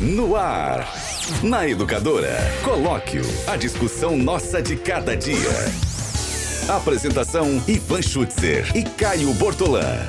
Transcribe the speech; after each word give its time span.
No 0.00 0.34
ar. 0.34 0.90
Na 1.42 1.68
Educadora. 1.68 2.38
Colóquio. 2.64 3.20
A 3.46 3.54
discussão 3.54 4.16
nossa 4.16 4.62
de 4.62 4.74
cada 4.74 5.14
dia. 5.14 5.36
Apresentação: 6.70 7.62
Ivan 7.68 8.00
Schutzer 8.00 8.74
e 8.74 8.82
Caio 8.82 9.30
Bortolã. 9.34 10.08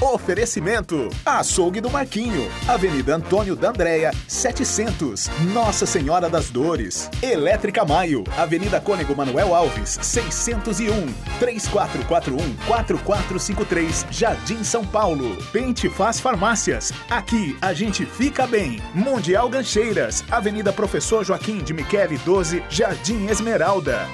Oferecimento: 0.00 1.10
Açougue 1.26 1.78
do 1.78 1.90
Marquinho, 1.90 2.50
Avenida 2.66 3.16
Antônio 3.16 3.54
da 3.54 3.68
Andréia, 3.68 4.10
700, 4.26 5.28
Nossa 5.52 5.84
Senhora 5.84 6.30
das 6.30 6.48
Dores. 6.48 7.10
Elétrica 7.22 7.84
Maio, 7.84 8.24
Avenida 8.38 8.80
Cônego 8.80 9.14
Manuel 9.14 9.54
Alves, 9.54 9.98
601, 10.00 11.06
3441-4453, 11.38 14.06
Jardim 14.10 14.64
São 14.64 14.86
Paulo. 14.86 15.36
Pente 15.52 15.90
Faz 15.90 16.18
Farmácias, 16.18 16.94
aqui 17.10 17.58
a 17.60 17.74
gente 17.74 18.06
fica 18.06 18.46
bem. 18.46 18.80
Mundial 18.94 19.50
Gancheiras, 19.50 20.24
Avenida 20.30 20.72
Professor 20.72 21.22
Joaquim 21.24 21.58
de 21.58 21.74
Michele 21.74 22.16
12, 22.24 22.62
Jardim 22.70 23.26
Esmeralda. 23.26 24.08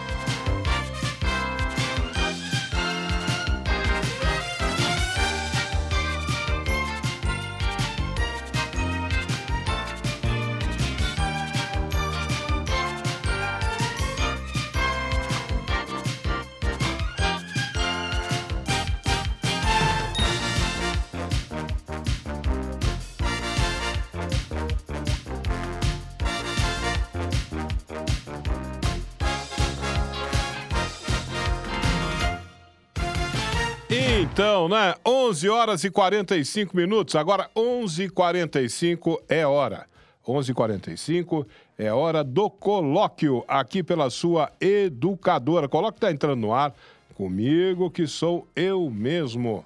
11 35.36 35.48
horas 35.50 35.84
e 35.84 35.90
45 35.90 36.74
minutos. 36.74 37.14
Agora, 37.14 37.50
11h45 37.54 39.20
é 39.28 39.46
hora. 39.46 39.86
11h45 40.26 41.46
é 41.78 41.92
hora 41.92 42.24
do 42.24 42.48
colóquio 42.48 43.44
aqui 43.46 43.82
pela 43.82 44.08
sua 44.08 44.50
educadora. 44.58 45.68
Colóquio 45.68 45.98
está 45.98 46.10
entrando 46.10 46.40
no 46.40 46.54
ar 46.54 46.74
comigo, 47.14 47.90
que 47.90 48.06
sou 48.06 48.48
eu 48.56 48.88
mesmo. 48.88 49.62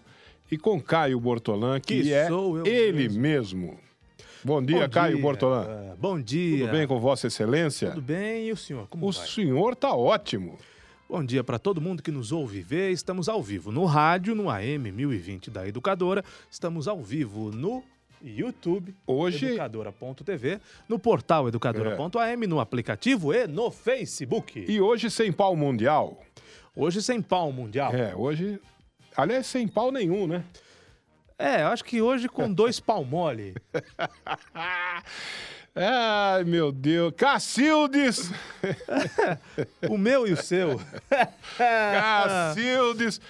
E 0.51 0.59
com 0.59 0.81
Caio 0.81 1.21
Bortolã, 1.21 1.79
que, 1.79 2.03
Que 2.03 2.13
é 2.13 2.27
ele 2.67 3.09
mesmo. 3.09 3.21
mesmo. 3.21 3.79
Bom 4.43 4.61
dia, 4.61 4.89
Bom 4.89 4.93
Caio 4.93 5.15
dia, 5.15 5.23
Bortolã. 5.23 5.67
ah, 5.69 5.95
Bom 6.01 6.21
dia. 6.21 6.67
Tudo 6.67 6.73
bem 6.77 6.87
com 6.89 6.99
Vossa 6.99 7.29
Excelência? 7.29 7.91
Tudo 7.91 8.03
bem, 8.03 8.47
e 8.49 8.53
o 8.53 8.57
senhor? 8.57 8.89
Como 8.89 9.07
O 9.09 9.13
vai? 9.13 9.27
senhor 9.29 9.77
tá 9.77 9.95
ótimo. 9.95 10.59
Bom 11.11 11.25
dia 11.25 11.43
para 11.43 11.59
todo 11.59 11.81
mundo 11.81 12.05
que 12.05 12.13
nos 12.13 12.31
ouve 12.31 12.59
e 12.59 12.63
vê. 12.63 12.93
Estamos 12.93 13.29
ao 13.29 13.43
vivo 13.43 13.73
no 13.73 13.85
rádio, 13.85 14.33
no 14.33 14.49
AM 14.49 14.93
1020 14.93 15.51
da 15.51 15.67
Educadora. 15.67 16.25
Estamos 16.49 16.87
ao 16.87 17.03
vivo 17.03 17.51
no 17.51 17.83
YouTube, 18.23 18.95
Hoje- 19.05 19.47
educadora.tv, 19.47 20.61
no 20.89 21.01
portal 21.01 21.49
educadora.am, 21.49 22.47
no 22.47 22.61
aplicativo 22.61 23.35
e 23.35 23.49
no 23.49 23.73
Facebook. 23.73 24.65
E 24.69 24.81
hoje 24.81 25.11
sem 25.11 25.33
pau 25.33 25.57
mundial. 25.57 26.23
Hoje 26.77 27.03
sem 27.03 27.21
pau 27.21 27.51
mundial. 27.51 27.93
É, 27.93 28.15
hoje. 28.15 28.61
Aliás, 29.17 29.49
sem 29.49 29.67
pau 29.67 29.91
nenhum, 29.91 30.29
né? 30.29 30.45
É, 31.37 31.63
acho 31.63 31.85
que 31.85 32.01
hoje 32.01 32.29
com 32.29 32.53
dois 32.53 32.79
pau 32.79 33.05
mole. 33.05 33.57
Ai, 35.75 36.45
meu 36.45 36.73
Deus. 36.73 37.13
Cacildes! 37.17 38.31
o 39.89 39.97
meu 39.97 40.27
e 40.27 40.33
o 40.33 40.37
seu. 40.37 40.81
Cacildes! 41.57 43.21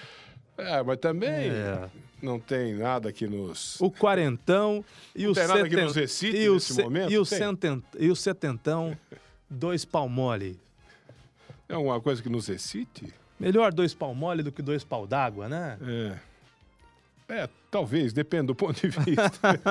É, 0.57 0.83
mas 0.83 0.97
também 0.97 1.49
É. 1.49 1.89
não 2.21 2.39
tem 2.39 2.73
nada 2.73 3.11
que 3.11 3.27
nos. 3.27 3.79
O 3.79 3.89
quarentão 3.91 4.83
e 5.15 5.27
o 5.27 5.33
tem 5.33 5.47
nada 5.47 5.67
que 5.69 5.75
nos 5.81 5.95
excite 5.97 6.37
e 6.37 6.49
o 6.49 6.55
nesse 6.55 6.73
se- 6.73 6.83
momento? 6.83 7.11
E 7.11 7.17
o, 7.17 7.25
senten- 7.25 7.83
e 7.97 8.09
o 8.09 8.15
setentão, 8.15 8.97
dois 9.49 9.85
pau 9.85 10.07
mole. 10.09 10.59
É 11.69 11.77
uma 11.77 12.01
coisa 12.01 12.21
que 12.21 12.29
nos 12.29 12.49
excite? 12.49 13.13
Melhor 13.39 13.71
dois 13.73 13.93
pau 13.93 14.13
mole 14.13 14.43
do 14.43 14.51
que 14.51 14.61
dois 14.61 14.83
pau 14.83 15.07
d'água, 15.07 15.47
né? 15.47 15.77
É. 15.81 16.30
É, 17.31 17.49
talvez, 17.69 18.11
depende 18.11 18.47
do 18.47 18.55
ponto 18.55 18.79
de 18.81 18.89
vista. 18.89 19.61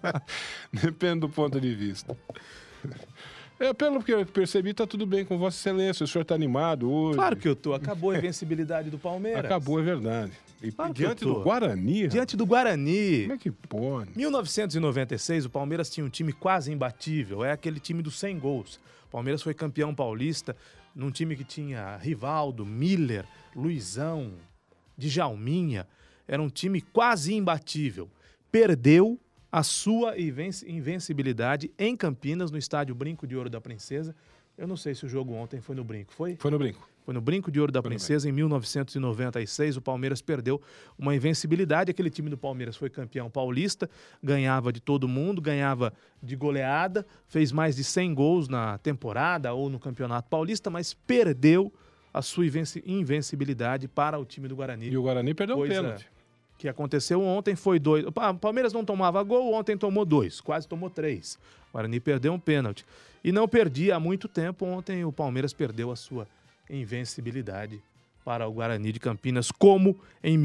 depende 0.72 1.20
do 1.20 1.28
ponto 1.28 1.60
de 1.60 1.74
vista. 1.74 2.16
É, 3.58 3.74
pelo 3.74 4.02
que 4.02 4.10
eu 4.10 4.24
percebi, 4.24 4.72
tá 4.72 4.86
tudo 4.86 5.04
bem 5.04 5.22
com 5.22 5.36
Vossa 5.36 5.58
Excelência. 5.58 6.04
O 6.04 6.06
senhor 6.08 6.24
tá 6.24 6.34
animado 6.34 6.90
hoje. 6.90 7.16
Claro 7.16 7.36
que 7.36 7.46
eu 7.46 7.54
tô. 7.54 7.74
Acabou 7.74 8.10
a 8.10 8.16
invencibilidade 8.16 8.88
do 8.88 8.98
Palmeiras. 8.98 9.44
Acabou, 9.44 9.78
é 9.78 9.82
verdade. 9.82 10.32
E 10.62 10.72
Claro 10.72 10.94
diante 10.94 11.24
do 11.24 11.42
Guarani. 11.42 12.08
Diante 12.08 12.36
do 12.38 12.46
Guarani. 12.46 13.22
Como 13.22 13.32
é 13.34 13.38
que 13.38 13.50
pode? 13.50 14.16
1996, 14.16 15.44
o 15.44 15.50
Palmeiras 15.50 15.90
tinha 15.90 16.06
um 16.06 16.08
time 16.08 16.32
quase 16.32 16.72
imbatível. 16.72 17.44
É 17.44 17.52
aquele 17.52 17.78
time 17.78 18.02
dos 18.02 18.18
100 18.18 18.38
gols. 18.38 18.80
O 19.08 19.10
Palmeiras 19.10 19.42
foi 19.42 19.52
campeão 19.52 19.94
paulista 19.94 20.56
num 20.94 21.10
time 21.10 21.36
que 21.36 21.44
tinha 21.44 21.98
Rivaldo, 21.98 22.64
Miller, 22.64 23.26
Luizão, 23.54 24.32
Djalminha. 24.96 25.86
Era 26.32 26.40
um 26.40 26.48
time 26.48 26.80
quase 26.80 27.34
imbatível. 27.34 28.08
Perdeu 28.52 29.18
a 29.50 29.64
sua 29.64 30.16
inven- 30.16 30.50
invencibilidade 30.66 31.72
em 31.76 31.96
Campinas, 31.96 32.52
no 32.52 32.56
estádio 32.58 32.94
Brinco 32.94 33.26
de 33.26 33.34
Ouro 33.36 33.50
da 33.50 33.60
Princesa. 33.60 34.14
Eu 34.56 34.68
não 34.68 34.76
sei 34.76 34.94
se 34.94 35.04
o 35.04 35.08
jogo 35.08 35.32
ontem 35.34 35.60
foi 35.60 35.74
no 35.74 35.82
Brinco. 35.82 36.12
Foi? 36.12 36.36
Foi 36.36 36.50
no 36.50 36.58
brinco. 36.58 36.88
Foi 37.04 37.14
no 37.14 37.20
Brinco 37.20 37.50
de 37.50 37.58
Ouro 37.58 37.72
da 37.72 37.80
Foi 37.82 37.88
Princesa, 37.90 38.28
em 38.28 38.32
1996. 38.32 39.76
O 39.76 39.80
Palmeiras 39.82 40.20
perdeu 40.22 40.60
uma 40.98 41.16
invencibilidade. 41.16 41.90
Aquele 41.90 42.10
time 42.10 42.28
do 42.30 42.36
Palmeiras 42.38 42.76
foi 42.76 42.90
campeão 42.90 43.28
paulista, 43.30 43.88
ganhava 44.22 44.72
de 44.72 44.80
todo 44.80 45.08
mundo, 45.08 45.40
ganhava 45.40 45.92
de 46.22 46.36
goleada, 46.36 47.04
fez 47.26 47.50
mais 47.50 47.74
de 47.74 47.82
100 47.82 48.14
gols 48.14 48.48
na 48.48 48.78
temporada 48.78 49.52
ou 49.52 49.68
no 49.70 49.80
Campeonato 49.80 50.28
Paulista, 50.28 50.70
mas 50.70 50.92
perdeu 50.94 51.72
a 52.12 52.20
sua 52.22 52.44
invenci- 52.46 52.82
invencibilidade 52.86 53.88
para 53.88 54.18
o 54.18 54.24
time 54.24 54.46
do 54.46 54.54
Guarani. 54.54 54.90
E 54.90 54.96
o 54.96 55.02
Guarani 55.02 55.32
perdeu 55.34 55.56
um 55.56 55.60
Coisa 55.60 55.74
pênalti. 55.74 56.06
Que 56.60 56.68
aconteceu 56.68 57.22
ontem 57.22 57.56
foi 57.56 57.78
dois. 57.78 58.04
O 58.04 58.12
Pa- 58.12 58.34
Palmeiras 58.34 58.70
não 58.74 58.84
tomava 58.84 59.22
gol, 59.22 59.54
ontem 59.54 59.78
tomou 59.78 60.04
dois, 60.04 60.42
quase 60.42 60.68
tomou 60.68 60.90
três. 60.90 61.38
O 61.70 61.72
Guarani 61.72 61.98
perdeu 61.98 62.34
um 62.34 62.38
pênalti. 62.38 62.84
E 63.24 63.32
não 63.32 63.48
perdia 63.48 63.96
há 63.96 64.00
muito 64.00 64.28
tempo. 64.28 64.66
Ontem 64.66 65.02
o 65.02 65.10
Palmeiras 65.10 65.54
perdeu 65.54 65.90
a 65.90 65.96
sua 65.96 66.28
invencibilidade 66.68 67.80
para 68.24 68.46
o 68.46 68.52
Guarani 68.52 68.92
de 68.92 69.00
Campinas, 69.00 69.50
como 69.50 69.98
em 70.22 70.36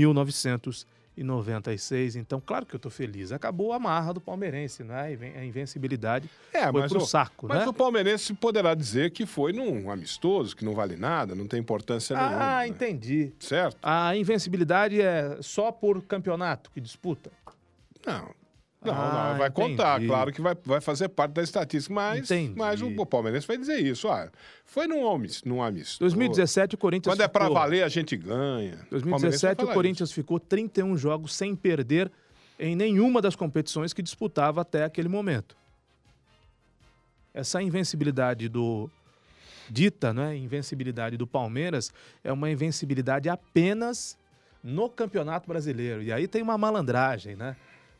1996. 1.18 2.16
Então, 2.16 2.42
claro 2.44 2.66
que 2.66 2.76
eu 2.76 2.80
tô 2.80 2.90
feliz. 2.90 3.31
Acabou 3.31 3.74
a 3.74 3.80
marra 3.80 4.14
do 4.14 4.22
palmeirense, 4.22 4.84
né? 4.84 5.00
A 5.02 5.12
inven- 5.12 5.38
A 5.38 5.46
invencibilidade 5.46 6.30
É, 6.53 6.64
foi 6.72 6.81
mas, 6.81 6.92
pro 6.92 7.02
o, 7.02 7.06
saco, 7.06 7.48
mas 7.48 7.59
né? 7.59 7.68
o 7.68 7.74
palmeirense 7.74 8.34
poderá 8.34 8.74
dizer 8.74 9.12
que 9.12 9.26
foi 9.26 9.53
num 9.53 9.90
amistoso, 9.90 10.56
que 10.56 10.64
não 10.66 10.74
vale 10.76 10.96
nada, 10.96 11.34
não 11.36 11.48
tem 11.48 11.59
importância 11.59 12.16
nenhuma. 12.16 12.36
Ah, 12.44 12.59
né? 12.59 12.68
entendi. 12.68 13.34
Certo? 13.40 13.78
A 13.81 14.16
invencibilidade 14.16 15.02
é 15.02 15.38
só 15.42 15.72
por 15.72 16.02
campeonato 16.03 16.70
que 16.72 16.81
disputa? 16.81 17.32
Não. 18.06 18.30
Não, 18.91 18.94
Ah, 19.01 19.29
não, 19.31 19.38
vai 19.38 19.50
contar, 19.51 19.96
entendi. 19.97 20.07
claro 20.07 20.31
que 20.31 20.41
vai, 20.41 20.56
vai 20.66 20.81
fazer 20.81 21.09
parte 21.09 21.31
da 21.34 21.41
estatística, 21.44 21.94
mas, 21.94 22.19
Entendi. 22.31 22.53
mas 22.57 22.81
o, 22.81 22.88
o 22.88 23.06
palmeirense 23.06 23.47
vai 23.47 23.57
dizer 23.57 23.79
isso. 23.79 24.07
Ah, 24.09 24.29
foi 24.66 24.88
num, 24.88 25.07
amis- 25.09 25.44
num 25.44 25.62
amistoso. 25.62 26.00
2017 26.00 26.75
o 26.75 26.78
Corinthians 26.78 27.13
Quando 27.16 27.22
é 27.22 27.28
ficou- 27.28 27.53
valer, 27.53 27.84
a 27.84 27.90
gente 27.90 28.16
ganha. 28.18 28.75
O 28.75 28.90
palmeirense 28.90 28.90
vai 28.90 29.00
2017 29.00 29.53
o 29.56 29.62
falar 29.63 29.73
Corinthians 29.73 30.12
ficou 30.12 30.40
31 30.40 30.97
jogos 30.97 31.34
sem 31.35 31.56
perder 31.56 32.12
em 32.59 32.75
nenhuma 32.75 33.22
das 33.22 33.35
competições 33.35 33.91
que 33.94 34.01
disputava 34.01 34.62
até 34.62 34.84
aquele 34.85 35.09
momento. 35.09 35.56
Essa 37.34 37.61
invencibilidade 37.61 38.47
do 38.47 38.90
dita, 39.70 40.14
né, 40.14 40.37
invencibilidade 40.37 41.17
do 41.17 41.26
Palmeiras 41.28 41.91
é 42.23 42.32
uma 42.32 42.49
invencibilidade 42.49 43.28
apenas 43.28 44.17
no 44.64 44.90
Campeonato 44.90 45.47
Brasileiro. 45.47 46.02
E 46.02 46.14
aí 46.14 46.28
tem 46.28 46.41
uma 46.41 46.58
malandragem, 46.58 47.35
né? 47.35 47.55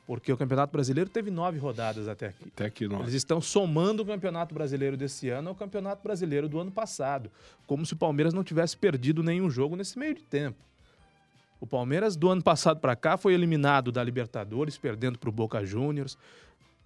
Porque 0.06 0.32
o 0.32 0.38
Campeonato 0.38 0.72
Brasileiro 0.72 1.10
teve 1.10 1.32
nove 1.32 1.58
rodadas 1.58 2.08
até 2.08 2.28
aqui. 2.28 2.46
Até 2.54 2.70
que 2.70 2.88
nós. 2.88 3.02
Eles 3.02 3.16
estão 3.16 3.42
somando 3.42 4.04
o 4.04 4.06
Campeonato 4.06 4.54
Brasileiro 4.54 4.96
desse 4.96 5.30
ano 5.30 5.50
ao 5.50 5.56
Campeonato 5.56 6.04
Brasileiro 6.04 6.48
do 6.48 6.60
ano 6.60 6.72
passado, 6.72 7.32
como 7.66 7.86
se 7.86 7.94
o 7.94 7.98
Palmeiras 7.98 8.34
não 8.34 8.44
tivesse 8.44 8.78
perdido 8.78 9.24
nenhum 9.24 9.50
jogo 9.50 9.76
nesse 9.76 9.98
meio 9.98 10.14
de 10.14 10.22
tempo. 10.22 10.58
O 11.60 11.66
Palmeiras 11.66 12.16
do 12.16 12.30
ano 12.30 12.44
passado 12.44 12.80
para 12.80 12.96
cá 12.96 13.18
foi 13.18 13.34
eliminado 13.34 13.92
da 13.92 14.04
Libertadores, 14.04 14.78
perdendo 14.78 15.18
para 15.18 15.30
o 15.30 15.32
Boca 15.32 15.66
Juniors. 15.66 16.18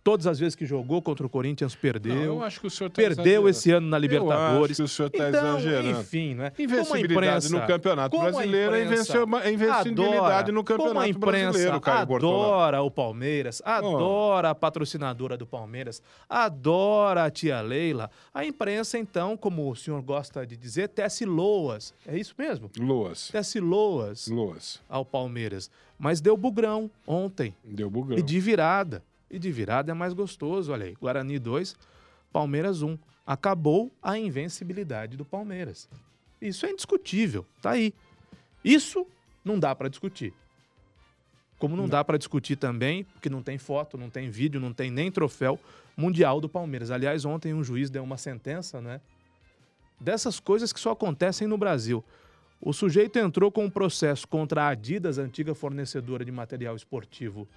Todas 0.03 0.27
as 0.27 0.39
vezes 0.39 0.55
que 0.55 0.65
jogou 0.65 1.01
contra 1.01 1.25
o 1.25 1.29
Corinthians, 1.29 1.75
perdeu. 1.75 2.15
Não, 2.15 2.23
eu 2.23 2.43
acho 2.43 2.61
que 2.61 2.67
o 2.67 2.69
senhor 2.69 2.89
tá 2.89 2.95
Perdeu 2.95 3.23
exagerando. 3.23 3.49
esse 3.49 3.71
ano 3.71 3.87
na 3.87 3.97
Libertadores. 3.97 4.55
Eu 4.57 4.63
acho 4.63 4.75
que 4.75 4.81
o 4.83 4.87
senhor 4.87 5.07
está 5.07 5.29
então, 5.29 5.57
exagerando. 5.57 5.99
Enfim, 6.01 6.35
né? 6.35 6.51
Invencibilidade 6.57 7.51
no 7.51 7.67
Campeonato 7.67 8.17
Brasileiro 8.17 8.75
é 8.75 8.83
invencibilidade 8.83 9.89
adora, 9.89 10.51
no 10.51 10.63
Campeonato 10.63 10.99
a 10.99 11.07
imprensa 11.07 11.51
Brasileiro, 11.51 11.81
Caio 11.81 12.15
adora 12.15 12.81
o 12.81 12.89
Palmeiras, 12.89 13.61
adora 13.65 14.49
a 14.51 14.55
patrocinadora 14.55 15.35
do 15.35 15.45
Palmeiras, 15.45 16.01
adora 16.29 17.25
a 17.25 17.29
tia 17.29 17.61
Leila. 17.61 18.09
A 18.33 18.45
imprensa, 18.45 18.97
então, 18.97 19.35
como 19.35 19.69
o 19.69 19.75
senhor 19.75 20.01
gosta 20.01 20.45
de 20.45 20.55
dizer, 20.55 20.89
tece 20.89 21.25
loas. 21.25 21.93
É 22.07 22.17
isso 22.17 22.33
mesmo? 22.37 22.71
Loas. 22.79 23.29
Tece 23.29 23.59
loas. 23.59 24.27
Loas. 24.27 24.81
Ao 24.87 25.03
Palmeiras. 25.03 25.69
Mas 25.97 26.21
deu 26.21 26.37
bugrão 26.37 26.89
ontem. 27.05 27.53
Deu 27.63 27.89
bugrão. 27.89 28.17
E 28.17 28.21
de 28.21 28.39
virada. 28.39 29.03
E 29.29 29.37
de 29.37 29.51
virada 29.51 29.91
é 29.91 29.93
mais 29.93 30.13
gostoso, 30.13 30.71
olha 30.71 30.85
aí. 30.85 30.95
Guarani 30.95 31.37
2, 31.37 31.75
Palmeiras 32.31 32.81
1. 32.81 32.97
Acabou 33.25 33.91
a 34.01 34.17
invencibilidade 34.17 35.15
do 35.15 35.23
Palmeiras. 35.23 35.87
Isso 36.41 36.65
é 36.65 36.71
indiscutível, 36.71 37.45
tá 37.61 37.71
aí. 37.71 37.93
Isso 38.63 39.05
não 39.43 39.59
dá 39.59 39.75
para 39.75 39.89
discutir. 39.89 40.33
Como 41.59 41.75
não, 41.75 41.83
não. 41.83 41.89
dá 41.89 42.03
para 42.03 42.17
discutir 42.17 42.55
também, 42.55 43.03
porque 43.03 43.29
não 43.29 43.43
tem 43.43 43.57
foto, 43.57 43.97
não 43.97 44.09
tem 44.09 44.29
vídeo, 44.29 44.59
não 44.59 44.73
tem 44.73 44.89
nem 44.89 45.11
troféu 45.11 45.59
mundial 45.95 46.39
do 46.39 46.47
Palmeiras. 46.47 46.89
Aliás, 46.89 47.25
ontem 47.25 47.53
um 47.53 47.63
juiz 47.63 47.89
deu 47.89 48.03
uma 48.03 48.17
sentença, 48.17 48.79
né? 48.79 49.01
Dessas 49.99 50.39
coisas 50.39 50.71
que 50.71 50.79
só 50.79 50.91
acontecem 50.91 51.45
no 51.45 51.57
Brasil. 51.57 52.03
O 52.61 52.71
sujeito 52.71 53.19
entrou 53.19 53.51
com 53.51 53.65
um 53.65 53.69
processo 53.69 54.27
contra 54.27 54.63
a 54.63 54.69
Adidas, 54.69 55.17
antiga 55.17 55.53
fornecedora 55.53 56.23
de 56.23 56.31
material 56.31 56.75
esportivo 56.75 57.47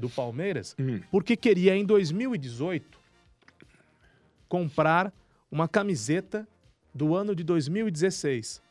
do 0.00 0.08
Palmeiras, 0.08 0.74
uhum. 0.78 1.00
porque 1.10 1.36
queria 1.36 1.76
em 1.76 1.84
2018 1.84 2.98
comprar 4.48 5.12
uma 5.50 5.68
camiseta 5.68 6.46
do 6.94 7.14
ano 7.14 7.34
de 7.34 7.44
2016. 7.44 8.62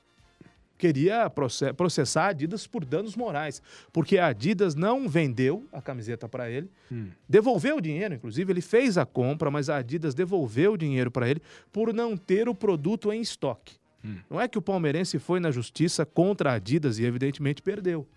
Queria 0.78 1.30
processar 1.76 2.28
a 2.28 2.28
Adidas 2.30 2.66
por 2.66 2.86
danos 2.86 3.14
morais, 3.14 3.62
porque 3.92 4.18
a 4.18 4.28
Adidas 4.28 4.76
não 4.76 5.10
vendeu 5.10 5.68
a 5.74 5.81
camiseta 5.81 6.28
para 6.30 6.50
ele, 6.50 6.72
hum. 6.90 7.10
devolveu 7.28 7.78
o 7.78 7.81
dinheiro, 7.81 8.16
inclusive, 8.16 8.54
ele 8.54 8.62
fez 8.62 8.98
a 8.98 9.06
compra, 9.06 9.52
mas 9.52 9.70
a 9.70 9.76
Adidas 9.76 10.16
devolveu 10.16 10.74
o 10.74 10.78
dinheiro 10.78 11.12
para 11.12 11.30
ele 11.30 11.42
por 11.70 11.94
não 11.94 12.16
ter 12.16 12.48
o 12.48 12.56
produto 12.56 13.12
em 13.12 13.20
estoque. 13.20 13.76
Hum. 14.06 14.20
Não 14.30 14.40
é 14.40 14.48
que 14.48 14.58
o 14.58 14.62
palmeirense 14.62 15.20
foi 15.20 15.42
na 15.42 15.52
justiça 15.52 16.06
contra 16.06 16.52
a 16.52 16.54
Adidas 16.54 16.98
e, 16.98 17.04
evidentemente, 17.04 17.62
perdeu. 17.62 18.08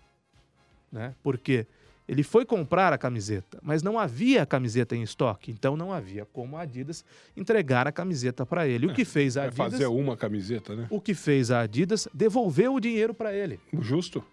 Né? 0.89 1.13
Porque 1.21 1.67
ele 2.07 2.23
foi 2.23 2.45
comprar 2.45 2.91
a 2.91 2.97
camiseta, 2.97 3.59
mas 3.61 3.81
não 3.81 3.97
havia 3.97 4.43
a 4.43 4.45
camiseta 4.45 4.95
em 4.95 5.01
estoque, 5.01 5.51
então 5.51 5.77
não 5.77 5.93
havia 5.93 6.25
como 6.25 6.57
a 6.57 6.61
Adidas 6.61 7.05
entregar 7.35 7.87
a 7.87 7.91
camiseta 7.91 8.45
para 8.45 8.67
ele. 8.67 8.87
O 8.87 8.93
que 8.93 9.05
fez 9.05 9.37
a 9.37 9.43
Adidas? 9.43 9.71
fazer 9.71 9.85
uma 9.87 10.17
camiseta, 10.17 10.75
né? 10.75 10.87
O 10.89 10.99
que 10.99 11.13
fez 11.13 11.49
a 11.49 11.61
Adidas 11.61 12.07
devolveu 12.13 12.73
o 12.73 12.79
dinheiro 12.79 13.13
para 13.13 13.33
ele. 13.33 13.59
Justo. 13.79 14.23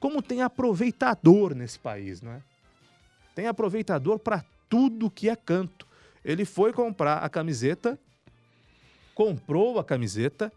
Como 0.00 0.20
tem 0.20 0.42
aproveitador 0.42 1.54
nesse 1.54 1.78
país, 1.78 2.20
né? 2.20 2.42
Tem 3.34 3.46
aproveitador 3.46 4.18
para 4.18 4.44
tudo 4.68 5.10
que 5.10 5.28
é 5.28 5.36
canto. 5.36 5.86
Ele 6.24 6.44
foi 6.44 6.72
comprar 6.72 7.18
a 7.18 7.28
camiseta, 7.28 7.98
comprou 9.14 9.78
a 9.78 9.84
camiseta, 9.84 10.52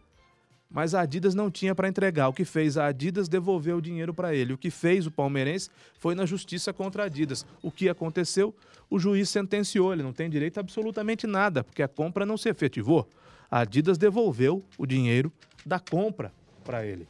mas 0.75 0.93
a 0.93 0.99
Adidas 0.99 1.33
não 1.33 1.49
tinha 1.49 1.73
para 1.73 1.87
entregar. 1.87 2.27
O 2.27 2.33
que 2.33 2.43
fez? 2.43 2.77
A 2.77 2.87
Adidas 2.87 3.29
devolveu 3.29 3.77
o 3.77 3.81
dinheiro 3.81 4.13
para 4.13 4.35
ele. 4.35 4.51
O 4.51 4.57
que 4.57 4.69
fez 4.69 5.07
o 5.07 5.11
palmeirense 5.11 5.69
foi 5.97 6.13
na 6.13 6.25
justiça 6.25 6.73
contra 6.73 7.03
a 7.03 7.05
Adidas. 7.05 7.45
O 7.61 7.71
que 7.71 7.87
aconteceu? 7.87 8.53
O 8.89 8.99
juiz 8.99 9.29
sentenciou, 9.29 9.93
ele 9.93 10.03
não 10.03 10.11
tem 10.11 10.29
direito 10.29 10.57
a 10.57 10.59
absolutamente 10.59 11.25
nada, 11.25 11.63
porque 11.63 11.81
a 11.81 11.87
compra 11.87 12.25
não 12.25 12.35
se 12.35 12.49
efetivou. 12.49 13.07
A 13.49 13.59
Adidas 13.61 13.97
devolveu 13.97 14.65
o 14.77 14.85
dinheiro 14.85 15.31
da 15.65 15.79
compra 15.79 16.33
para 16.65 16.85
ele. 16.85 17.07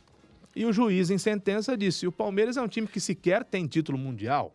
E 0.55 0.63
o 0.63 0.71
juiz, 0.71 1.09
em 1.09 1.17
sentença, 1.17 1.75
disse: 1.75 2.05
o 2.05 2.11
Palmeiras 2.11 2.57
é 2.57 2.61
um 2.61 2.67
time 2.67 2.87
que 2.87 2.99
sequer 2.99 3.43
tem 3.43 3.65
título 3.65 3.97
mundial. 3.97 4.54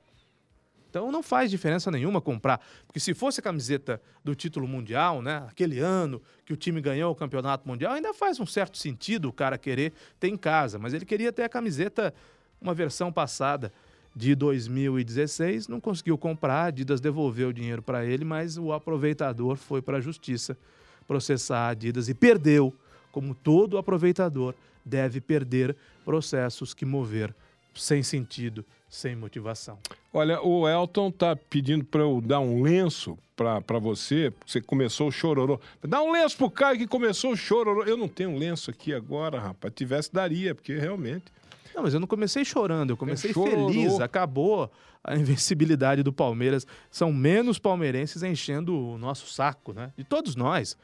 Então 0.91 1.11
não 1.13 1.23
faz 1.23 1.51
diferença 1.51 1.91
nenhuma 1.91 2.21
comprar. 2.21 2.61
Porque 2.85 2.99
se 2.99 3.15
fosse 3.15 3.39
a 3.39 3.43
camiseta 3.43 4.03
do 4.25 4.35
título 4.35 4.67
mundial, 4.67 5.23
né? 5.23 5.47
Aquele 5.49 5.79
ano 5.79 6.21
que 6.45 6.53
o 6.53 6.57
time 6.57 6.81
ganhou 6.81 7.13
o 7.13 7.15
campeonato 7.15 7.67
mundial, 7.67 7.93
ainda 7.93 8.13
faz 8.13 8.41
um 8.41 8.47
certo 8.47 8.77
sentido 8.77 9.29
o 9.29 9.33
cara 9.33 9.57
querer 9.57 9.93
ter 10.19 10.29
em 10.29 10.37
casa. 10.37 10.79
Mas 10.79 10.93
ele 10.93 11.05
queria 11.05 11.33
ter 11.33 11.45
a 11.45 11.49
camiseta, 11.49 12.13
uma 12.61 12.75
versão 12.75 13.13
passada 13.13 13.73
de 14.15 14.35
2016, 14.35 15.69
não 15.69 15.81
conseguiu 15.81 16.19
comprar, 16.19 16.65
a 16.65 16.65
Adidas 16.65 17.01
devolveu 17.01 17.51
o 17.51 17.53
dinheiro 17.53 17.81
para 17.81 18.05
ele, 18.05 18.25
mas 18.25 18.59
o 18.59 18.73
aproveitador 18.73 19.57
foi 19.57 19.81
para 19.81 19.99
a 19.99 20.01
justiça 20.01 20.59
processar 21.07 21.59
a 21.59 21.69
Adidas 21.69 22.09
e 22.09 22.15
perdeu, 22.15 22.75
como 23.13 23.35
todo 23.35 23.79
aproveitador 23.79 24.55
deve 24.85 25.21
perder 25.21 25.77
processos 26.05 26.75
que 26.75 26.85
mover 26.85 27.33
sem 27.75 28.03
sentido, 28.03 28.65
sem 28.89 29.15
motivação. 29.15 29.79
Olha, 30.13 30.43
o 30.43 30.69
Elton 30.69 31.11
tá 31.11 31.37
pedindo 31.37 31.85
para 31.85 32.01
eu 32.01 32.21
dar 32.21 32.41
um 32.41 32.63
lenço 32.63 33.17
para 33.37 33.79
você, 33.79 34.33
você 34.45 34.61
começou 34.61 35.09
o 35.09 35.13
chororô. 35.13 35.59
Dá 35.83 36.03
um 36.03 36.13
lenço 36.13 36.37
pro 36.37 36.51
Caio 36.51 36.79
que 36.79 36.87
começou 36.87 37.33
o 37.33 37.37
chororô. 37.37 37.85
Eu 37.85 37.97
não 37.97 38.09
tenho 38.09 38.31
um 38.31 38.37
lenço 38.37 38.71
aqui 38.71 38.93
agora, 38.93 39.39
rapaz. 39.39 39.73
Tivesse, 39.75 40.13
daria, 40.13 40.55
porque 40.55 40.77
realmente... 40.77 41.33
Não, 41.75 41.85
mas 41.85 41.95
eu 41.95 42.01
não 42.01 42.07
comecei 42.07 42.45
chorando, 42.45 42.91
eu 42.91 42.97
comecei 42.97 43.31
é 43.31 43.35
feliz. 43.35 44.01
Acabou 44.01 44.71
a 45.03 45.17
invencibilidade 45.17 46.03
do 46.03 46.13
Palmeiras. 46.13 46.67
São 46.91 47.13
menos 47.13 47.59
palmeirenses 47.59 48.23
enchendo 48.23 48.77
o 48.77 48.99
nosso 48.99 49.33
saco, 49.33 49.73
né? 49.73 49.93
De 49.97 50.05
todos 50.05 50.35
nós. 50.35 50.77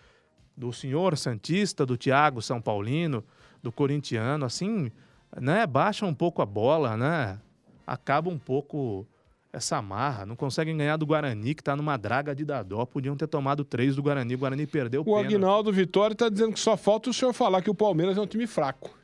Do 0.57 0.73
senhor 0.73 1.17
Santista, 1.19 1.85
do 1.85 1.97
Tiago 1.97 2.41
São 2.41 2.61
Paulino, 2.63 3.23
do 3.63 3.71
corintiano, 3.71 4.47
assim, 4.47 4.91
né? 5.39 5.67
Baixa 5.67 6.07
um 6.07 6.15
pouco 6.15 6.41
a 6.41 6.47
bola, 6.47 6.97
né? 6.97 7.39
Acaba 7.87 8.31
um 8.31 8.39
pouco 8.39 9.07
essa 9.57 9.81
marra. 9.81 10.27
Não 10.27 10.37
conseguem 10.37 10.77
ganhar 10.77 10.97
do 10.97 11.07
Guarani, 11.07 11.55
que 11.55 11.63
está 11.63 11.75
numa 11.75 11.97
draga 11.97 12.35
de 12.35 12.45
dadó. 12.45 12.85
Podiam 12.85 13.17
ter 13.17 13.27
tomado 13.27 13.65
três 13.65 13.97
do 13.97 14.03
Guarani. 14.03 14.35
O 14.35 14.39
Guarani 14.39 14.67
perdeu 14.67 15.03
o 15.03 15.11
O 15.11 15.17
Aguinaldo 15.17 15.73
Vitória 15.73 16.13
está 16.13 16.29
dizendo 16.29 16.53
que 16.53 16.61
só 16.61 16.77
falta 16.77 17.09
o 17.09 17.15
senhor 17.15 17.33
falar 17.33 17.63
que 17.63 17.71
o 17.71 17.75
Palmeiras 17.75 18.19
é 18.19 18.21
um 18.21 18.27
time 18.27 18.47
fraco. 18.47 18.97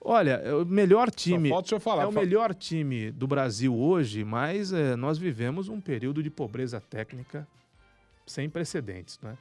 Olha, 0.00 0.32
é 0.44 0.54
o 0.54 0.64
melhor 0.64 1.10
time. 1.10 1.50
Só 1.50 1.54
falta 1.54 1.66
o 1.66 1.68
senhor 1.68 1.80
falar. 1.80 2.02
É 2.04 2.06
o 2.06 2.12
melhor 2.12 2.54
time 2.54 3.10
do 3.10 3.26
Brasil 3.26 3.74
hoje, 3.74 4.24
mas 4.24 4.72
é, 4.72 4.96
nós 4.96 5.18
vivemos 5.18 5.68
um 5.68 5.80
período 5.80 6.22
de 6.22 6.30
pobreza 6.30 6.80
técnica 6.80 7.46
sem 8.26 8.48
precedentes, 8.48 9.18
né? 9.22 9.36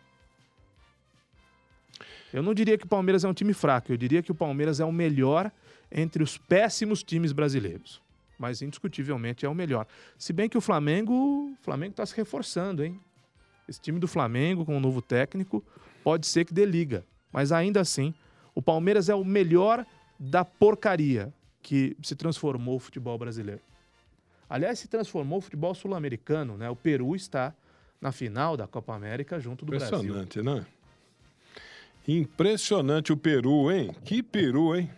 Eu 2.34 2.44
não 2.44 2.54
diria 2.54 2.78
que 2.78 2.86
o 2.86 2.88
Palmeiras 2.88 3.24
é 3.24 3.28
um 3.28 3.34
time 3.34 3.54
fraco, 3.54 3.92
eu 3.92 3.98
diria 3.98 4.22
que 4.24 4.32
o 4.32 4.36
Palmeiras 4.36 4.80
é 4.80 4.86
o 4.86 4.92
melhor 4.92 5.52
entre 5.92 6.24
os 6.24 6.38
péssimos 6.38 7.04
times 7.04 7.32
brasileiros 7.32 8.03
mas 8.44 8.62
indiscutivelmente 8.62 9.46
é 9.46 9.50
o 9.50 9.56
melhor. 9.56 9.88
Se 10.18 10.34
bem 10.34 10.50
que 10.50 10.58
o 10.58 10.62
Flamengo, 10.62 11.14
o 11.14 11.56
Flamengo 11.62 11.92
está 11.92 12.06
se 12.06 12.14
reforçando, 12.14 12.84
hein? 12.84 13.00
Esse 13.70 13.80
time 13.80 14.02
do 14.02 14.08
Flamengo 14.08 14.66
com 14.66 14.74
o 14.74 14.78
um 14.78 14.82
novo 14.82 15.02
técnico 15.02 15.64
pode 16.04 16.28
ser 16.28 16.44
que 16.44 16.54
dê 16.54 16.66
liga, 16.66 17.06
mas 17.32 17.54
ainda 17.54 17.80
assim, 17.80 18.14
o 18.54 18.62
Palmeiras 18.62 19.08
é 19.08 19.16
o 19.16 19.24
melhor 19.24 19.86
da 20.20 20.44
porcaria 20.44 21.34
que 21.62 21.96
se 22.04 22.18
transformou 22.18 22.76
o 22.76 22.80
futebol 22.80 23.18
brasileiro. 23.18 23.62
Aliás, 24.50 24.78
se 24.78 24.90
transformou 24.90 25.40
o 25.40 25.42
futebol 25.42 25.74
sul-americano, 25.74 26.58
né? 26.58 26.70
O 26.70 26.76
Peru 26.76 27.16
está 27.16 27.56
na 28.02 28.12
final 28.12 28.58
da 28.58 28.68
Copa 28.68 28.94
América 28.94 29.40
junto 29.40 29.64
do 29.64 29.70
Brasil. 29.70 30.00
Impressionante, 30.00 30.42
né? 30.42 30.66
Impressionante 32.06 33.14
o 33.14 33.18
Peru, 33.18 33.72
hein? 33.72 33.96
Que 34.04 34.22
Peru, 34.22 34.76
hein? 34.76 34.92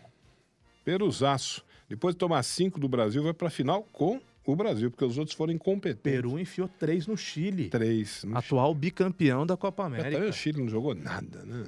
Peruzaço. 0.84 1.64
Depois 1.89 2.15
de 2.15 2.20
tomar 2.20 2.42
cinco 2.44 2.80
do 2.80 2.88
Brasil, 2.88 3.22
vai 3.24 3.34
para 3.34 3.48
a 3.48 3.51
final 3.51 3.84
com 3.92 4.20
o 4.46 4.56
Brasil, 4.56 4.89
porque 4.89 5.06
os 5.06 5.18
outros 5.18 5.36
foram 5.36 5.54
incompetentes. 5.54 6.01
Peru 6.01 6.39
enfiou 6.39 6.68
três 6.68 7.08
no 7.08 7.18
Chile. 7.18 7.70
Três. 7.70 8.24
No 8.24 8.38
Atual 8.38 8.70
Chile. 8.70 8.80
bicampeão 8.80 9.46
da 9.46 9.56
Copa 9.56 9.86
América. 9.86 10.18
Até 10.18 10.30
o 10.30 10.34
Chile 10.34 10.62
não 10.62 10.70
jogou 10.70 10.94
nada, 10.96 11.44
né? 11.44 11.65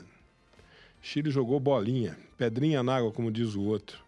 Chile 1.02 1.30
jogou 1.30 1.60
bolinha, 1.60 2.18
pedrinha 2.38 2.84
na 2.84 2.98
água, 2.98 3.12
como 3.12 3.32
diz 3.32 3.56
o 3.56 3.62
outro. 3.62 4.00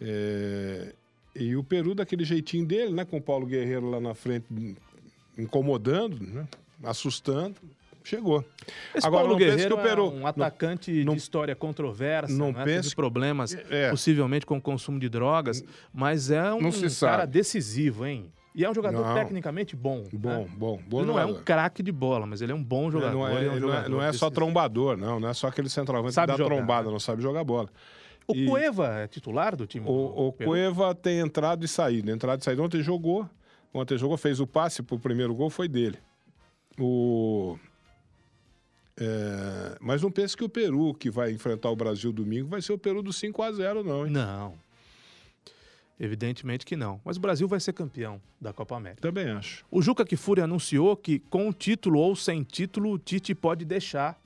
É... 0.00 0.94
E 1.34 1.56
o 1.56 1.62
Peru 1.62 1.94
daquele 1.94 2.24
jeitinho 2.24 2.66
dele, 2.66 2.92
né? 2.92 3.04
Com 3.04 3.18
o 3.18 3.22
Paulo 3.22 3.46
Guerreiro 3.46 3.88
lá 3.88 4.00
na 4.00 4.14
frente, 4.14 4.46
incomodando, 5.38 6.20
né? 6.20 6.46
assustando 6.82 7.56
chegou. 8.04 8.44
Esse 8.94 9.06
Agora, 9.06 9.22
Paulo 9.22 9.32
não 9.32 9.38
Guerreiro 9.38 9.76
que 9.76 9.80
o 9.80 9.84
Peru, 9.84 10.06
é 10.06 10.10
um 10.10 10.26
atacante 10.26 11.04
não, 11.04 11.14
de 11.14 11.18
história 11.18 11.54
controversa, 11.54 12.32
não 12.32 12.52
né? 12.52 12.64
Teve 12.64 12.94
problemas 12.94 13.56
é, 13.70 13.90
possivelmente 13.90 14.46
com 14.46 14.56
o 14.56 14.60
consumo 14.60 14.98
de 14.98 15.08
drogas, 15.08 15.62
mas 15.92 16.30
é 16.30 16.52
um, 16.52 16.66
um 16.66 16.70
cara 17.00 17.26
decisivo, 17.26 18.06
hein? 18.06 18.32
E 18.54 18.64
é 18.64 18.70
um 18.70 18.74
jogador 18.74 19.06
não. 19.06 19.14
tecnicamente 19.14 19.76
bom. 19.76 20.04
Bom, 20.12 20.28
né? 20.28 20.46
bom, 20.56 20.80
bom. 20.88 20.98
Ele 20.98 21.06
não 21.06 21.14
jogador. 21.14 21.34
é 21.34 21.38
um 21.38 21.42
craque 21.44 21.82
de 21.82 21.92
bola, 21.92 22.26
mas 22.26 22.42
ele 22.42 22.50
é 22.50 22.54
um 22.54 22.62
bom 22.62 22.90
jogador. 22.90 23.12
Não 23.12 23.28
é, 23.28 23.44
é, 23.44 23.50
um 23.50 23.60
não 23.60 23.72
é, 23.72 23.88
não 23.88 24.02
é 24.02 24.12
só 24.12 24.28
trombador, 24.28 24.96
não. 24.96 25.20
Não 25.20 25.28
é 25.28 25.34
só 25.34 25.46
aquele 25.46 25.68
centroavante 25.68 26.14
sabe 26.14 26.32
que 26.32 26.38
dá 26.38 26.44
jogar, 26.44 26.56
trombada, 26.56 26.86
né? 26.86 26.92
não 26.92 26.98
sabe 26.98 27.22
jogar 27.22 27.44
bola. 27.44 27.68
O 28.26 28.34
e... 28.34 28.46
Cueva 28.46 28.88
é 28.98 29.06
titular 29.06 29.54
do 29.54 29.66
time? 29.66 29.86
O, 29.88 30.28
o 30.28 30.32
Cueva 30.32 30.94
tem 30.94 31.20
entrado 31.20 31.64
e 31.64 31.68
saído. 31.68 32.10
Entrado 32.10 32.40
e 32.40 32.44
saído. 32.44 32.62
Ontem 32.62 32.82
jogou, 32.82 33.28
Ontem 33.72 33.96
jogou, 33.96 34.16
fez 34.16 34.40
o 34.40 34.46
passe 34.46 34.82
pro 34.82 34.98
primeiro 34.98 35.34
gol, 35.34 35.48
foi 35.48 35.68
dele. 35.68 35.98
O... 36.78 37.56
É, 39.00 39.76
Mas 39.80 40.02
não 40.02 40.10
pense 40.10 40.36
que 40.36 40.44
o 40.44 40.48
Peru, 40.48 40.92
que 40.94 41.10
vai 41.10 41.32
enfrentar 41.32 41.70
o 41.70 41.76
Brasil 41.76 42.12
domingo, 42.12 42.48
vai 42.48 42.60
ser 42.60 42.72
o 42.72 42.78
Peru 42.78 43.02
do 43.02 43.12
5 43.12 43.42
a 43.42 43.50
0 43.50 43.82
não, 43.82 44.04
hein? 44.06 44.12
Não. 44.12 44.54
Evidentemente 45.98 46.64
que 46.64 46.76
não. 46.76 47.00
Mas 47.04 47.16
o 47.16 47.20
Brasil 47.20 47.46
vai 47.46 47.60
ser 47.60 47.72
campeão 47.74 48.20
da 48.40 48.52
Copa 48.52 48.76
América. 48.76 49.02
Também 49.02 49.28
acho. 49.30 49.64
O 49.70 49.82
Juca 49.82 50.04
Kifuri 50.04 50.40
anunciou 50.40 50.96
que, 50.96 51.18
com 51.18 51.52
título 51.52 51.98
ou 51.98 52.16
sem 52.16 52.42
título, 52.42 52.92
o 52.92 52.98
Tite 52.98 53.34
pode 53.34 53.64
deixar 53.66 54.18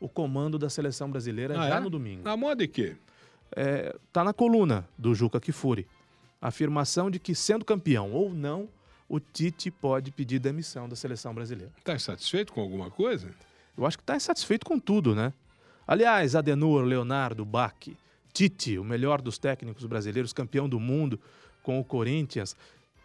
o 0.00 0.08
comando 0.08 0.58
da 0.58 0.68
seleção 0.68 1.08
brasileira 1.10 1.58
Ah, 1.60 1.68
já 1.68 1.76
é? 1.76 1.80
no 1.80 1.88
domingo. 1.90 2.24
Na 2.24 2.36
moda 2.36 2.56
de 2.66 2.68
quê? 2.68 2.96
É, 3.54 3.94
tá 4.12 4.24
na 4.24 4.32
coluna 4.32 4.88
do 4.98 5.14
Juca 5.14 5.40
Kifuri. 5.40 5.86
A 6.40 6.48
afirmação 6.48 7.08
de 7.08 7.20
que, 7.20 7.36
sendo 7.36 7.64
campeão 7.64 8.10
ou 8.12 8.32
não, 8.34 8.68
o 9.08 9.20
Tite 9.20 9.70
pode 9.70 10.10
pedir 10.10 10.40
demissão 10.40 10.88
da 10.88 10.96
seleção 10.96 11.32
brasileira. 11.32 11.72
Tá 11.84 11.94
insatisfeito 11.94 12.52
com 12.52 12.60
alguma 12.60 12.90
coisa? 12.90 13.30
Eu 13.76 13.86
acho 13.86 13.96
que 13.96 14.02
está 14.02 14.16
insatisfeito 14.16 14.66
com 14.66 14.78
tudo, 14.78 15.14
né? 15.14 15.32
Aliás, 15.86 16.36
Adenor, 16.36 16.84
Leonardo, 16.84 17.44
Bach, 17.44 17.74
Tite, 18.32 18.78
o 18.78 18.84
melhor 18.84 19.20
dos 19.20 19.38
técnicos 19.38 19.84
brasileiros, 19.84 20.32
campeão 20.32 20.68
do 20.68 20.78
mundo 20.80 21.20
com 21.62 21.78
o 21.78 21.84
Corinthians. 21.84 22.56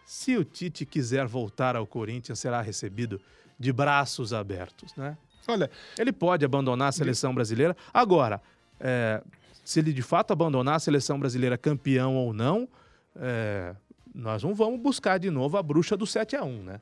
Se 0.06 0.38
o 0.38 0.44
Tite 0.46 0.86
quiser 0.86 1.26
voltar 1.28 1.76
ao 1.76 1.86
Corinthians, 1.86 2.40
será 2.40 2.62
recebido 2.62 3.20
de 3.60 3.74
braços 3.74 4.34
abertos, 4.34 4.96
né? 4.96 5.18
Olha, 5.48 5.70
Ele 5.98 6.12
pode 6.12 6.44
abandonar 6.46 6.90
a 6.90 6.92
seleção 6.92 7.34
brasileira. 7.34 7.76
Agora, 7.94 8.42
é, 8.80 9.22
se 9.64 9.80
ele 9.80 9.92
de 9.94 10.02
fato 10.02 10.32
abandonar 10.32 10.76
a 10.76 10.80
seleção 10.80 11.20
brasileira 11.20 11.58
campeão 11.58 12.16
ou 12.16 12.34
não, 12.34 12.68
é, 13.16 13.76
nós 14.14 14.44
não 14.44 14.54
vamos 14.54 14.80
buscar 14.80 15.18
de 15.18 15.30
novo 15.30 15.58
a 15.58 15.64
bruxa 15.64 15.96
do 15.98 16.06
7 16.06 16.36
a 16.36 16.44
1 16.44 16.64
né? 16.64 16.82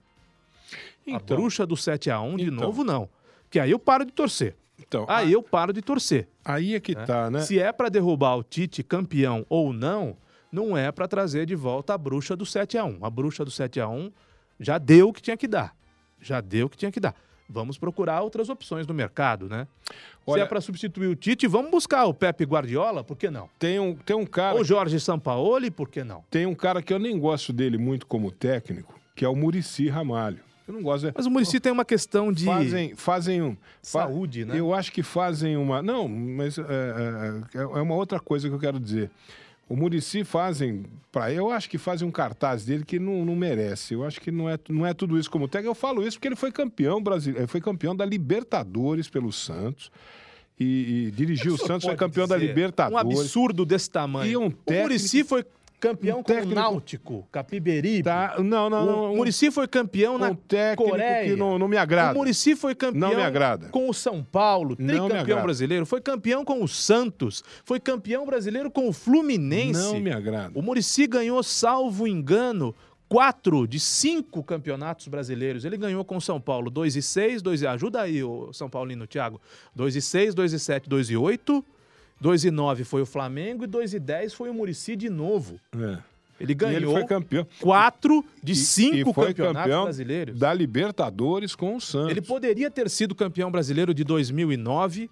então, 1.06 1.15
a 1.18 1.39
bruxa 1.39 1.65
do 1.65 1.77
7 1.77 2.10
a 2.12 2.20
1 2.20 2.38
de 2.38 2.44
Então. 2.46 2.56
novo, 2.65 2.84
não. 2.84 3.10
Que 3.55 3.59
aí 3.62 3.71
eu 3.71 3.79
paro 3.79 4.03
de 4.03 4.12
torcer. 4.12 4.53
então 4.77 5.05
Aí 5.07 5.31
eu 5.31 5.41
paro 5.41 5.71
de 5.71 5.81
torcer. 5.81 6.27
aí 6.43 6.75
é 6.75 6.79
que 6.81 6.93
tá, 6.93 7.29
né? 7.29 7.39
Se 7.39 7.57
é 7.57 7.71
para 7.71 7.88
derrubar 7.88 8.35
o 8.35 8.43
Tite 8.43 8.83
campeão 8.83 9.45
ou 9.47 9.71
não, 9.71 10.17
não 10.51 10.75
é 10.75 10.91
para 10.91 11.07
trazer 11.07 11.45
de 11.45 11.55
volta 11.55 11.93
a 11.93 11.97
bruxa 11.97 12.35
do 12.35 12.45
7 12.45 12.77
a 12.77 12.83
1 12.83 12.97
A 13.01 13.09
bruxa 13.09 13.45
do 13.45 13.50
7 13.51 13.79
a 13.79 13.88
1 13.88 14.12
já 14.59 14.77
deu 14.77 15.07
o 15.07 15.13
que 15.13 15.21
tinha 15.21 15.38
que 15.38 15.47
dar. 15.47 15.74
Já 16.19 16.41
deu 16.41 16.65
o 16.65 16.69
que 16.69 16.75
tinha 16.75 16.91
que 16.91 17.00
dar. 17.00 17.15
Vamos 17.50 17.77
procurar 17.77 18.19
outras 18.24 18.50
opções 18.50 18.85
no 18.85 18.93
mercado, 18.93 19.47
né? 19.47 19.65
Olha- 20.27 20.41
Se 20.41 20.45
é 20.45 20.50
para 20.50 20.59
substituir 20.59 21.07
o 21.07 21.15
Tite, 21.15 21.47
vamos 21.47 21.71
buscar 21.71 22.03
o 22.07 22.13
Pepe 22.13 22.43
Guardiola, 22.43 23.05
por 23.05 23.15
que 23.15 23.29
não? 23.29 23.50
Tem 23.57 23.79
um, 23.79 23.95
tem 23.95 24.17
um 24.17 24.25
cara 24.25 24.57
Ou 24.57 24.65
Jorge 24.65 25.00
Sampaoli, 25.00 25.71
por 25.71 25.88
que 25.88 26.03
não? 26.03 26.25
tem 26.29 26.45
um 26.45 26.53
cara 26.55 26.81
que 26.81 26.91
eu 26.93 27.00
nem 27.00 27.17
gosto 27.17 27.53
dele 27.53 27.77
muito 27.77 28.05
como 28.05 28.31
técnico, 28.33 29.00
que 29.15 29.24
é 29.24 29.29
o 29.29 29.35
Murici 29.35 29.88
Ramalho. 29.88 30.39
Eu 30.67 30.74
não 30.74 30.81
gosto. 30.81 31.12
Mas 31.15 31.25
o 31.25 31.29
Muricy 31.31 31.60
tem 31.60 31.72
uma 31.72 31.86
questão 31.86 32.31
de 32.31 32.45
Fazem, 32.45 32.95
fazem 32.95 33.41
um. 33.41 33.51
fa- 33.84 34.01
saúde, 34.07 34.45
né? 34.45 34.60
Eu 34.60 34.74
acho 34.74 34.91
que 34.91 35.03
fazem 35.03 35.55
uma. 35.57 35.81
Não, 35.81 36.07
mas 36.07 36.57
é, 36.57 36.63
é, 37.53 37.60
é 37.60 37.65
uma 37.81 37.95
outra 37.95 38.19
coisa 38.19 38.50
que 38.50 38.55
eu 38.55 38.60
quero 38.60 38.79
dizer. 38.79 39.12
O 39.69 39.75
Murici 39.75 40.24
fazem. 40.24 40.86
Pra, 41.12 41.31
eu 41.31 41.50
acho 41.51 41.69
que 41.69 41.77
fazem 41.77 42.07
um 42.07 42.12
cartaz 42.12 42.65
dele 42.65 42.84
que 42.84 43.00
não, 43.00 43.24
não 43.25 43.36
merece. 43.36 43.93
Eu 43.93 44.03
acho 44.03 44.19
que 44.22 44.31
não 44.31 44.50
é, 44.50 44.57
não 44.69 44.86
é 44.86 44.93
tudo 44.93 45.17
isso 45.19 45.29
como 45.29 45.48
técnico. 45.48 45.72
Eu 45.72 45.75
falo 45.75 46.01
isso 46.05 46.17
porque 46.17 46.27
ele 46.27 46.36
foi 46.36 46.51
campeão 46.51 47.01
brasileiro. 47.01 47.41
Ele 47.41 47.48
foi 47.48 47.62
campeão 47.62 47.95
da 47.95 48.05
Libertadores 48.05 49.07
pelo 49.10 49.31
Santos. 49.31 49.91
E, 50.60 51.07
e 51.07 51.12
dirigiu 51.12 51.55
o 51.55 51.57
Santos, 51.57 51.86
foi 51.86 51.95
campeão 51.98 52.25
da 52.27 52.38
Libertadores. 52.38 53.05
Um 53.05 53.10
absurdo 53.22 53.65
desse 53.65 53.89
tamanho. 53.89 54.31
E 54.31 54.38
um 54.38 54.45
O 54.48 54.51
técnico- 54.51 54.81
Muricy 54.84 55.24
foi 55.24 55.45
campeão 55.79 56.20
um 56.20 56.24
com 56.24 56.32
o 56.32 56.36
técnico- 56.36 56.55
Náutico, 56.55 57.27
Capiberibe. 57.32 58.03
Tá, 58.03 58.36
não, 58.39 58.70
não, 58.70 58.86
não. 58.86 59.00
O 59.10 59.13
um- 59.13 59.15
Muricy 59.17 59.51
foi 59.51 59.67
campeão 59.67 60.17
na 60.17 60.34
técnico 60.34 60.89
Coreia. 60.91 61.29
que 61.29 61.36
não, 61.36 61.60
não 61.60 61.67
me 61.67 61.77
agrada. 61.77 62.13
O 62.13 62.17
Muricy 62.17 62.55
foi 62.55 62.74
campeão 62.74 63.10
Não 63.10 63.15
me 63.15 63.24
agrada. 63.24 63.70
com 63.70 63.89
o 63.89 63.94
São 63.94 64.24
Paulo, 64.24 64.75
tricampeão 64.75 65.41
brasileiro, 65.44 65.86
foi 65.86 66.01
campeão 66.01 66.44
com 66.44 66.63
o 66.63 66.67
Santos, 66.67 67.44
foi 67.63 67.79
campeão 67.79 68.25
brasileiro 68.25 68.72
com 68.72 68.88
o 68.88 68.94
Fluminense. 68.94 69.79
Não 69.79 70.00
me 70.00 70.12
agrada. 70.12 70.51
O 70.58 70.62
Muricy 70.62 71.08
ganhou, 71.08 71.41
salvo 71.44 72.08
engano, 72.08 72.74
quatro 73.08 73.67
de 73.67 73.79
cinco 73.79 74.44
campeonatos 74.44 75.08
brasileiros. 75.08 75.63
Ele 75.65 75.77
ganhou 75.77 76.03
com 76.03 76.17
o 76.17 76.22
São 76.22 76.41
Paulo 76.41 76.70
2 76.72 76.96
e 76.96 77.01
6, 77.01 77.41
2 77.41 77.62
e... 77.62 77.67
Ajuda 77.67 78.01
aí, 78.01 78.24
o 78.24 78.51
São 78.51 78.70
Paulino, 78.70 79.05
Thiago. 79.05 79.39
2 79.75 79.96
e 79.96 80.01
6, 80.01 80.34
2 80.34 80.53
e 80.53 80.60
7, 80.60 80.89
2 80.89 81.10
e 81.12 81.15
8. 81.17 81.63
2 82.19 82.45
e 82.45 82.51
9 82.51 82.84
foi 82.84 83.01
o 83.01 83.05
Flamengo 83.05 83.63
e 83.63 83.67
2 83.67 83.93
e 83.93 84.00
10 84.00 84.34
foi 84.34 84.50
o 84.50 84.53
Muricy 84.53 84.95
de 84.95 85.10
novo. 85.10 85.60
É. 85.77 85.98
Ele 86.39 86.51
E 86.51 86.55
ganhou 86.55 86.75
ele 86.77 86.86
foi 86.86 87.05
campeão. 87.05 87.48
quatro 87.62 88.24
de 88.43 88.51
E- 88.51 88.55
cinco 88.55 88.95
e 89.12 89.13
foi 89.13 89.27
campeonatos 89.27 89.62
campeão 89.63 89.84
brasileiros. 89.84 90.38
Da 90.39 90.53
Libertadores 90.53 91.55
com 91.55 91.75
o 91.75 91.81
Santos. 91.81 92.12
Ele 92.12 92.22
poderia 92.22 92.69
ter 92.69 92.89
sido 92.89 93.15
campeão 93.15 93.50
brasileiro 93.50 93.93
de 93.93 94.03
2009 94.03 95.10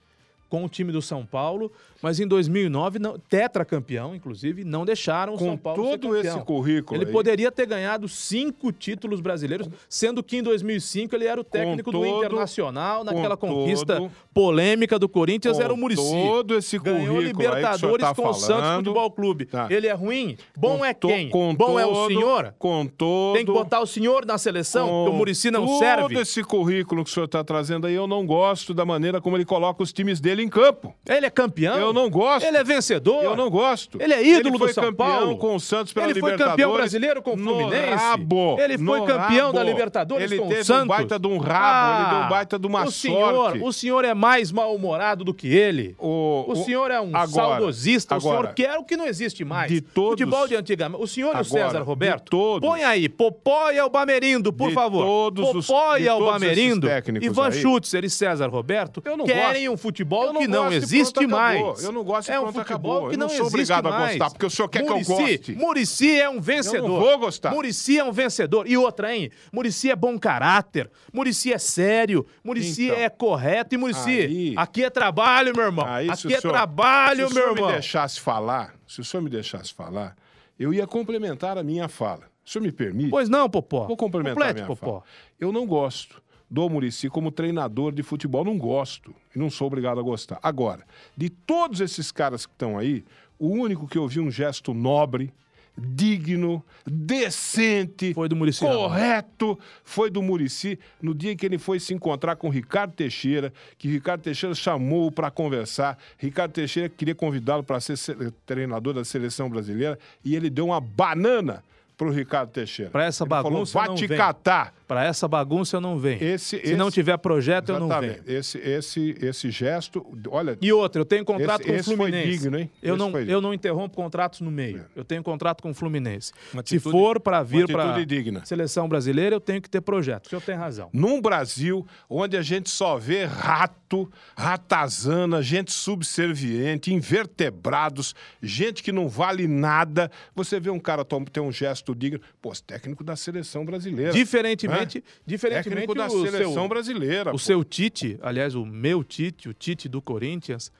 com 0.49 0.63
o 0.65 0.69
time 0.69 0.91
do 0.91 1.01
São 1.01 1.25
Paulo, 1.25 1.71
mas 2.03 2.19
em 2.19 2.27
2009, 2.27 2.99
não, 2.99 3.17
tetracampeão, 3.17 4.13
inclusive, 4.15 4.63
não 4.63 4.85
deixaram 4.85 5.33
o 5.35 5.37
Com 5.37 5.45
São 5.45 5.57
Paulo 5.57 5.83
todo 5.97 6.15
esse 6.17 6.39
currículo 6.41 6.97
Ele 6.99 7.05
aí. 7.05 7.11
poderia 7.11 7.51
ter 7.51 7.65
ganhado 7.65 8.07
cinco 8.09 8.71
títulos 8.71 9.21
brasileiros, 9.21 9.69
sendo 9.87 10.21
que 10.21 10.37
em 10.37 10.43
2005 10.43 11.15
ele 11.15 11.25
era 11.25 11.39
o 11.39 11.43
técnico 11.43 11.91
do 11.91 11.99
todo- 12.01 12.17
Internacional, 12.17 13.03
naquela 13.03 13.37
com 13.37 13.47
conquista 13.47 13.95
todo- 13.97 14.11
polêmica 14.33 14.99
do 14.99 15.07
Corinthians, 15.07 15.59
era 15.59 15.73
o 15.73 15.77
Muricy. 15.77 16.01
todo 16.01 16.55
esse 16.55 16.77
Ganhou 16.77 16.99
currículo 16.99 17.19
o 17.19 17.21
senhor 17.21 17.27
Libertadores 17.55 18.05
tá 18.05 18.13
com 18.15 18.27
o 18.29 18.33
Santos. 18.33 18.75
Futebol 18.77 19.11
Clube. 19.11 19.45
Tá. 19.45 19.67
Ele 19.69 19.87
é 19.87 19.93
ruim? 19.93 20.35
Bom 20.57 20.79
Com 20.79 20.85
é 20.85 20.93
quem? 20.93 21.29
Bom 21.29 21.79
é 21.79 21.85
o 21.85 21.93
todo- 21.93 22.07
senhor? 22.07 22.53
Com 22.59 22.85
todo. 22.85 23.35
Tem 23.35 23.45
que 23.45 23.51
botar 23.51 23.79
o 23.79 23.87
senhor 23.87 24.25
na 24.25 24.37
seleção, 24.37 24.87
com 24.87 25.09
o 25.09 25.13
Muricy 25.13 25.49
não 25.51 25.65
todo 25.65 25.79
serve. 25.79 26.19
esse 26.19 26.43
currículo 26.43 27.03
que 27.03 27.09
o 27.09 27.13
senhor 27.13 27.25
está 27.25 27.43
trazendo 27.43 27.87
aí, 27.87 27.93
eu 27.93 28.07
não 28.07 28.25
gosto 28.25 28.73
da 28.73 28.83
maneira 28.83 29.21
como 29.21 29.37
ele 29.37 29.45
coloca 29.45 29.81
os 29.83 29.93
times 29.93 30.19
dele 30.19 30.43
em 30.43 30.49
campo. 30.49 30.93
Ele 31.07 31.25
é 31.25 31.29
campeão? 31.29 31.77
Eu 31.77 31.92
não 31.93 32.09
gosto. 32.09 32.45
Ele 32.45 32.57
é 32.57 32.63
vencedor? 32.63 33.23
Eu 33.23 33.35
não 33.35 33.49
gosto. 33.49 34.01
Ele 34.01 34.13
é 34.13 34.21
ídolo 34.23 34.55
ele 34.55 34.65
do 34.67 34.73
São 34.73 34.83
campeão 34.85 35.07
Paulo. 35.07 35.37
com 35.37 35.55
o 35.55 35.59
Santos 35.59 35.93
pela 35.93 36.07
Ele 36.09 36.19
foi 36.19 36.35
campeão 36.37 36.73
brasileiro 36.73 37.21
com 37.21 37.33
o 37.33 37.35
no 37.35 37.43
Fluminense. 37.55 37.95
rabo, 37.95 38.57
Ele 38.59 38.77
foi 38.77 38.99
no 38.99 39.05
campeão 39.05 39.45
rabo. 39.47 39.53
da 39.53 39.63
Libertadores 39.63 40.31
ele 40.31 40.41
com 40.41 40.47
o 40.47 40.63
Santos. 40.63 40.83
um 40.83 40.87
baita 40.87 41.19
de 41.19 41.27
um 41.27 41.37
rabo, 41.37 42.01
ele 42.03 42.09
deu 42.17 42.25
um 42.25 42.29
baita 42.29 42.59
de 42.59 42.67
uma 42.67 42.83
o 42.85 42.91
senhor, 42.91 43.33
sorte. 43.35 43.59
O 43.63 43.71
senhor 43.71 44.03
é 44.05 44.13
mais 44.13 44.51
mal-humorado 44.51 45.23
do 45.23 45.33
que 45.33 45.47
ele. 45.47 45.95
O, 45.99 46.45
O, 46.47 46.55
senhor 46.55 46.89
é 46.91 46.99
um 46.99 47.15
agora, 47.15 47.27
saudosista, 47.29 48.15
o 48.15 48.17
agora, 48.17 48.37
senhor 48.41 48.53
quer 48.55 48.77
o 48.77 48.83
que 48.83 48.97
não 48.97 49.05
existe 49.05 49.43
mais. 49.45 49.71
de 49.71 49.81
todos- 49.81 50.11
Futebol 50.19 50.47
de 50.47 50.55
antigamente. 50.55 51.01
O 51.03 51.07
senhor 51.07 51.35
e 51.35 51.41
o 51.41 51.45
César 51.45 51.81
Roberto, 51.81 52.29
todos- 52.29 52.67
põe 52.67 52.83
aí, 52.83 53.07
Popó 53.09 53.71
e 53.71 53.79
Albamerindo, 53.79 54.51
por 54.51 54.69
De 54.69 54.73
favor. 54.73 55.05
todos 55.05 55.55
os- 55.55 55.67
Popó 55.67 55.97
de 55.97 56.03
e 56.03 56.07
Albamerindo, 56.09 56.87
Ivan 57.21 57.47
aí. 57.47 57.51
Schutzer 57.53 58.03
e 58.03 58.09
César 58.09 58.47
Roberto 58.49 59.01
Eu 59.05 59.15
não 59.17 59.25
querem 59.25 59.63
gosto. 59.67 59.73
um 59.73 59.77
futebol 59.77 60.25
Eu 60.25 60.33
não 60.33 60.41
que 60.41 60.47
não 60.47 60.71
e 60.71 60.75
existe 60.75 61.25
mais. 61.27 61.82
Eu 61.83 61.91
não 61.91 62.03
gosto 62.03 62.29
é 62.31 62.39
um 62.39 62.43
pronto, 62.43 62.55
futebol 62.59 62.91
acabou. 62.91 63.09
que 63.09 63.15
Eu 63.15 63.19
não, 63.19 63.27
não 63.27 63.35
sou 63.35 63.47
obrigado 63.47 63.87
a 63.87 63.91
mais. 63.91 64.11
gostar, 64.17 64.29
porque 64.31 64.45
o 64.45 64.49
senhor 64.49 64.67
quer 64.69 64.79
que 64.83 64.89
eu 64.89 64.93
Muricy- 64.93 65.13
goste. 65.37 65.55
Muricy 65.55 66.19
é 66.19 66.29
um 66.29 66.39
vencedor. 66.41 66.99
vou 66.99 67.17
gostar. 67.19 67.51
Muricy 67.51 67.99
é 67.99 68.03
um 68.03 68.11
vencedor. 68.11 68.67
E 68.67 68.77
outra, 68.77 69.15
hein? 69.15 69.29
Muricy 69.51 69.91
é 69.91 69.95
bom 69.95 70.17
caráter. 70.17 70.89
Muricy 71.11 71.53
é 71.53 71.57
sério. 71.57 72.25
Muricy 72.43 72.85
Então. 72.85 72.97
é 72.97 73.09
correto. 73.09 73.75
E 73.75 73.77
Muricy, 73.77 74.09
Aí- 74.21 74.53
aqui 74.57 74.83
é 74.83 74.89
trabalho, 74.89 75.53
meu 75.55 75.65
irmão. 75.65 75.85
Aí, 75.85 76.09
aqui 76.09 76.33
é 76.33 76.39
senhor- 76.39 76.53
trabalho, 76.53 77.27
se 77.27 77.31
o 77.33 77.35
meu 77.35 77.43
senhor 77.43 77.55
irmão. 77.55 77.67
me 77.67 77.73
deixasse 77.73 78.19
falar, 78.19 78.73
se 78.87 79.01
o 79.01 79.03
senhor 79.03 79.21
me 79.23 79.29
deixasse 79.29 79.73
falar, 79.73 80.15
eu 80.57 80.73
ia 80.73 80.87
complementar 80.87 81.57
a 81.57 81.63
minha 81.63 81.87
fala. 81.89 82.31
O 82.45 82.49
senhor 82.49 82.63
me 82.63 82.71
permite? 82.71 83.09
Pois 83.09 83.29
não, 83.29 83.49
Popó. 83.49 83.85
Vou 83.87 83.97
complementar 83.97 84.33
Complete, 84.35 84.51
a 84.51 84.53
minha 84.55 84.67
Popó. 84.67 84.85
fala. 84.99 85.03
Eu 85.39 85.51
não 85.51 85.65
gosto 85.65 86.21
do 86.53 86.69
Murici 86.69 87.09
como 87.09 87.31
treinador 87.31 87.91
de 87.91 88.03
futebol, 88.03 88.45
não 88.45 88.57
gosto. 88.59 89.13
E 89.35 89.39
não 89.39 89.49
sou 89.49 89.65
obrigado 89.65 89.99
a 89.99 90.03
gostar. 90.03 90.39
Agora, 90.43 90.83
de 91.17 91.27
todos 91.29 91.81
esses 91.81 92.11
caras 92.11 92.45
que 92.45 92.51
estão 92.53 92.77
aí, 92.77 93.03
o 93.39 93.47
único 93.49 93.87
que 93.87 93.97
eu 93.97 94.07
vi 94.07 94.19
um 94.19 94.29
gesto 94.29 94.71
nobre, 94.71 95.33
digno, 95.75 96.63
decente, 96.85 98.13
Foi 98.13 98.29
do 98.29 98.35
Muricy 98.35 98.63
Ramalho. 98.63 98.81
correto, 98.81 99.59
foi 99.83 100.09
do 100.11 100.21
Murici 100.21 100.77
no 101.01 101.15
dia 101.15 101.31
em 101.31 101.35
que 101.35 101.45
ele 101.45 101.57
foi 101.57 101.79
se 101.79 101.93
encontrar 101.93 102.35
com 102.35 102.47
o 102.47 102.51
Ricardo 102.51 102.93
Teixeira, 102.93 103.51
que 103.77 103.87
Ricardo 103.87 104.21
Teixeira 104.21 104.53
chamou 104.53 105.11
para 105.11 105.31
conversar. 105.31 105.97
Ricardo 106.19 106.51
Teixeira 106.51 106.87
queria 106.89 107.15
convidá-lo 107.15 107.63
para 107.63 107.79
ser 107.79 107.97
se- 107.97 108.15
treinador 108.45 108.93
da 108.93 109.03
seleção 109.03 109.49
brasileira 109.49 109.97
e 110.23 110.35
ele 110.35 110.49
deu 110.49 110.67
uma 110.67 110.79
banana 110.79 111.63
pro 111.97 112.11
Ricardo 112.11 112.49
Teixeira. 112.49 112.91
Pra 112.91 113.05
essa 113.05 113.23
Ele 113.23 113.29
falou, 113.29 113.51
bagunça 113.51 113.79
vai 113.79 113.87
não 113.87 113.95
te 113.95 114.07
vem." 114.07 114.17
catar. 114.17 114.73
Para 114.87 115.05
essa 115.05 115.27
bagunça 115.27 115.77
eu 115.77 115.81
não 115.81 115.97
venho. 115.97 116.21
Esse, 116.23 116.59
Se 116.59 116.75
não 116.75 116.91
tiver 116.91 117.17
projeto, 117.17 117.69
eu 117.69 117.79
não 117.79 117.87
venho. 117.99 118.17
Esse, 118.27 118.57
esse, 118.57 119.15
esse 119.21 119.49
gesto, 119.49 120.05
olha, 120.29 120.57
E 120.61 120.71
outra, 120.73 121.01
eu 121.01 121.05
tenho 121.05 121.23
contrato 121.25 121.61
Esse- 121.61 121.69
com 121.69 121.73
o 121.73 121.75
esse 121.75 121.85
foi 121.85 121.95
Fluminense. 121.95 122.29
digno, 122.37 122.59
hein? 122.59 122.69
Eu, 122.81 122.95
Esse 122.95 122.99
não, 123.03 123.11
foi- 123.11 123.25
eu 123.33 123.41
não 123.41 123.53
interrompo 123.53 123.95
contratos 123.95 124.41
no 124.41 124.51
meio. 124.51 124.85
Eu 124.95 125.03
tenho 125.03 125.23
contrato 125.23 125.61
com 125.61 125.71
o 125.71 125.73
Fluminense. 125.73 126.31
Uma 126.53 126.61
Se 126.65 126.75
atitude- 126.75 126.91
for 126.91 127.19
para 127.19 127.41
vir 127.43 127.65
para 127.67 127.83
atitude 127.91 128.05
digna. 128.05 128.45
seleção 128.45 128.87
brasileira, 128.87 129.35
eu 129.35 129.39
tenho 129.41 129.61
que 129.61 129.69
ter 129.69 129.81
projeto. 129.81 130.25
O 130.27 130.29
senhor 130.29 130.41
tem 130.41 130.55
razão. 130.55 130.89
num 130.93 131.21
Brasil 131.21 131.85
onde 132.09 132.35
a 132.37 132.41
gente 132.41 132.69
só 132.69 132.97
vê 132.97 133.25
rato, 133.25 134.11
ratazana, 134.35 135.41
gente 135.41 135.71
subserviente, 135.71 136.93
invertebrados, 136.93 138.13
gente 138.41 138.83
que 138.83 138.91
não 138.91 139.07
vale 139.07 139.47
nada, 139.47 140.11
você 140.35 140.59
vê 140.59 140.69
um 140.69 140.79
cara 140.79 141.05
ter 141.31 141.39
um 141.39 141.51
gesto 141.51 141.95
digno, 141.95 142.19
pô, 142.41 142.51
esse 142.51 142.63
técnico 142.63 143.03
da 143.03 143.15
seleção 143.15 143.65
brasileira. 143.65 144.11
Diferentemente, 144.11 144.82
diferentemente 145.25 145.87
técnico 145.87 145.95
da 145.95 146.07
o 146.07 146.25
seleção 146.25 146.53
seu, 146.53 146.67
brasileira. 146.67 147.29
o 147.29 147.33
pô. 147.33 147.37
seu 147.39 147.63
Tite, 147.63 148.17
aliás, 148.21 148.55
o 148.55 148.65
meu 148.65 149.03
Tite, 149.03 149.49
o 149.49 149.53
Tite 149.53 149.87
do 149.89 150.01
Corinthians, 150.01 150.71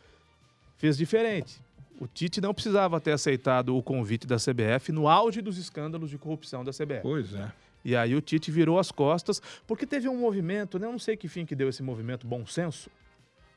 fez 0.78 0.98
diferente. 0.98 1.62
O 2.00 2.08
Tite 2.08 2.42
não 2.42 2.54
precisava 2.54 3.00
ter 3.00 3.12
aceitado 3.12 3.78
o 3.78 3.82
convite 3.84 4.28
da 4.28 4.38
CBF 4.38 4.92
no 4.92 5.08
auge 5.08 5.42
dos 5.42 5.58
escândalos 5.58 6.10
de 6.10 6.18
corrupção 6.18 6.64
da 6.64 6.72
CBF. 6.72 7.02
Pois 7.04 7.34
é. 7.34 7.52
E 7.86 7.96
aí 7.96 8.16
o 8.16 8.22
Tite 8.22 8.50
virou 8.52 8.80
as 8.80 8.92
costas, 8.92 9.42
porque 9.68 9.86
teve 9.86 10.08
um 10.10 10.18
movimento, 10.18 10.80
né? 10.80 10.88
eu 10.88 10.92
não 10.92 11.00
sei 11.00 11.16
que 11.18 11.28
fim 11.28 11.46
que 11.46 11.56
deu 11.56 11.70
esse 11.70 11.84
movimento 11.84 12.26
Bom 12.26 12.46
Senso. 12.46 12.90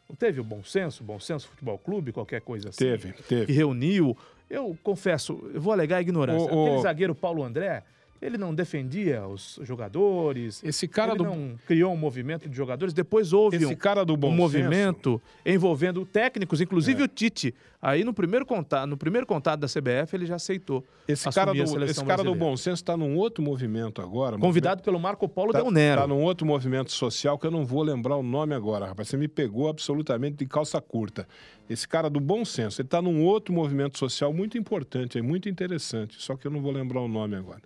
Não 0.09 0.15
teve 0.15 0.41
o 0.41 0.45
Bom 0.45 0.63
Senso, 0.63 1.03
Bom 1.03 1.19
Senso 1.19 1.49
Futebol 1.49 1.79
Clube, 1.79 2.13
qualquer 2.13 2.41
coisa 2.41 2.69
assim? 2.69 2.79
Teve, 2.79 3.13
teve. 3.29 3.47
Que 3.47 3.53
reuniu. 3.53 4.17
Eu 4.49 4.77
confesso, 4.83 5.49
eu 5.53 5.61
vou 5.61 5.73
alegar 5.73 5.97
a 5.97 6.01
ignorância. 6.01 6.53
O- 6.53 6.57
o- 6.57 6.67
Aquele 6.67 6.83
zagueiro 6.83 7.15
Paulo 7.15 7.43
André, 7.43 7.83
ele 8.21 8.39
não 8.39 8.55
defendia 8.55 9.27
os 9.27 9.59
jogadores. 9.63 10.63
Esse 10.65 10.87
cara 10.89 11.13
ele 11.13 11.19
do 11.19 11.25
não 11.25 11.57
criou 11.67 11.93
um 11.93 11.97
movimento 11.97 12.49
de 12.49 12.57
jogadores. 12.57 12.95
Depois 12.95 13.33
houve 13.33 13.57
esse 13.57 13.67
um, 13.67 13.75
cara 13.77 14.05
do 14.05 14.17
bom 14.17 14.29
um 14.29 14.33
movimento 14.35 15.21
envolvendo 15.45 16.05
técnicos, 16.05 16.61
inclusive 16.61 17.01
É. 17.01 17.05
o 17.05 17.09
Tite. 17.09 17.55
Aí 17.81 18.03
no 18.03 18.13
primeiro 18.13 18.45
contato, 18.45 18.87
no 18.89 18.97
primeiro 18.97 19.27
contato 19.27 19.61
da 19.61 19.69
CBF, 19.69 20.15
ele 20.17 20.27
já 20.27 20.37
aceitou. 20.37 20.85
Esse 21.07 21.31
cara, 21.31 21.51
a 21.53 21.55
do, 21.55 21.85
esse 21.85 22.05
cara 22.05 22.25
do 22.25 22.35
bom 22.35 22.57
senso 22.57 22.83
está 22.83 22.97
num 22.97 23.17
outro 23.17 23.45
movimento 23.45 24.01
agora. 24.03 24.37
Convidado 24.39 24.83
pelo 24.83 24.99
Marco 24.99 25.29
Polo 25.29 25.53
Tá, 25.53 25.61
Del 25.61 25.71
Nero. 25.71 26.01
tá 26.01 26.07
num 26.07 26.23
outro 26.23 26.47
movimento 26.47 26.91
social 26.91 27.39
que 27.39 27.47
eu 27.47 27.51
não 27.51 27.65
vou 27.65 27.83
lembrar 27.83 28.17
o 28.17 28.23
nome 28.23 28.55
agora, 28.55 28.87
rapaz. 28.87 29.09
Você 29.09 29.17
me 29.17 29.29
pegou 29.29 29.69
absolutamente 29.69 30.37
de 30.37 30.47
calça 30.47 30.81
curta. 30.81 31.29
Esse 31.69 31.87
cara 31.87 32.09
do 32.11 32.19
bom 32.19 32.45
senso, 32.45 32.81
ele 32.81 32.89
tá 32.89 33.01
num 33.03 33.23
outro 33.25 33.53
movimento 33.55 33.99
social 33.99 34.33
muito 34.33 34.57
importante, 34.59 35.19
é 35.19 35.23
muito 35.23 35.49
interessante, 35.49 36.17
só 36.21 36.37
que 36.37 36.47
eu 36.47 36.51
não 36.51 36.61
vou 36.61 36.73
lembrar 36.73 37.01
o 37.01 37.09
nome 37.09 37.37
agora. 37.37 37.63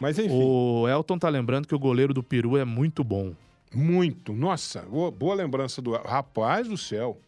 Mas 0.00 0.18
enfim, 0.18 0.32
O 0.32 0.88
Elton 0.88 1.18
tá 1.18 1.28
lembrando 1.28 1.68
que 1.68 1.74
o 1.74 1.78
goleiro 1.78 2.14
do 2.14 2.22
Peru 2.22 2.56
é 2.56 2.64
muito 2.64 3.04
bom. 3.04 3.34
muito. 3.72 4.32
Nossa, 4.32 4.82
boa, 4.82 5.34
lembrança 5.34 5.80
do 5.82 5.92
rapaz 5.92 6.66
do 6.66 6.76
céu. 6.76 7.18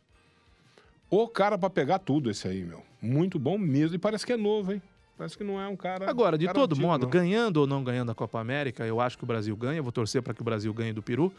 O 1.11 1.29
cara 1.29 1.59
pra 1.59 1.69
pegar 1.69 1.99
tudo 1.99 2.31
esse 2.31 2.49
aí, 2.49 2.64
meu. 2.64 2.83
Muito 3.00 3.38
bom 3.38 3.59
mesmo 3.59 3.95
e 3.95 3.99
parece 3.99 4.25
que 4.25 4.33
é 4.33 4.37
novo, 4.37 4.73
hein? 4.73 4.81
Parece 5.19 5.37
que 5.37 5.45
não 5.45 5.61
é 5.61 5.69
um 5.69 5.76
cara 5.76 6.09
Agora, 6.09 6.38
de 6.38 6.47
cara 6.47 6.59
todo 6.59 6.73
antigo, 6.73 6.87
modo, 6.88 7.02
não. 7.02 7.11
ganhando 7.11 7.59
ou 7.59 7.67
não 7.67 7.85
ganhando 7.85 8.11
a 8.11 8.14
Copa 8.14 8.41
América, 8.41 8.85
eu 8.87 9.00
acho 9.00 9.19
que 9.19 9.25
o 9.25 9.26
Brasil 9.26 9.55
ganha. 9.55 9.83
Vou 9.83 9.93
torcer 9.93 10.23
para 10.23 10.33
que 10.33 10.41
o 10.41 10.45
Brasil 10.45 10.73
ganhe 10.73 10.93
do 10.93 11.02
Peru. 11.02 11.33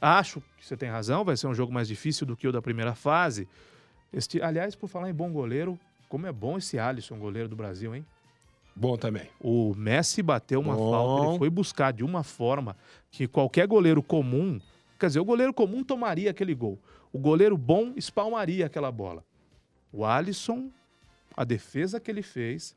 Acho 0.00 0.40
que 0.56 0.64
você 0.64 0.76
tem 0.76 0.88
razão, 0.88 1.24
vai 1.24 1.36
ser 1.36 1.48
um 1.48 1.54
jogo 1.54 1.72
mais 1.72 1.88
difícil 1.88 2.24
do 2.26 2.36
que 2.36 2.46
o 2.46 2.52
da 2.52 2.62
primeira 2.62 2.94
fase. 2.94 3.48
Este, 4.12 4.40
aliás, 4.40 4.76
por 4.76 4.88
falar 4.88 5.10
em 5.10 5.14
bom 5.14 5.30
goleiro, 5.32 5.78
como 6.08 6.26
é 6.26 6.32
bom 6.32 6.56
esse 6.56 6.78
Alisson, 6.78 7.18
goleiro 7.18 7.48
do 7.48 7.56
Brasil, 7.56 7.94
hein? 7.94 8.06
Bom 8.78 8.96
também. 8.96 9.28
O 9.40 9.74
Messi 9.74 10.22
bateu 10.22 10.60
uma 10.60 10.74
Bom. 10.76 10.90
falta, 10.90 11.28
ele 11.28 11.38
foi 11.38 11.50
buscar 11.50 11.92
de 11.92 12.04
uma 12.04 12.22
forma 12.22 12.76
que 13.10 13.26
qualquer 13.26 13.66
goleiro 13.66 14.02
comum, 14.02 14.60
quer 14.98 15.08
dizer, 15.08 15.20
o 15.20 15.24
goleiro 15.24 15.52
comum 15.52 15.82
tomaria 15.82 16.30
aquele 16.30 16.54
gol. 16.54 16.78
O 17.12 17.18
goleiro 17.18 17.56
bom 17.56 17.92
espalmaria 17.96 18.66
aquela 18.66 18.92
bola. 18.92 19.24
O 19.92 20.04
Alisson, 20.04 20.70
a 21.36 21.42
defesa 21.44 21.98
que 21.98 22.10
ele 22.10 22.22
fez 22.22 22.76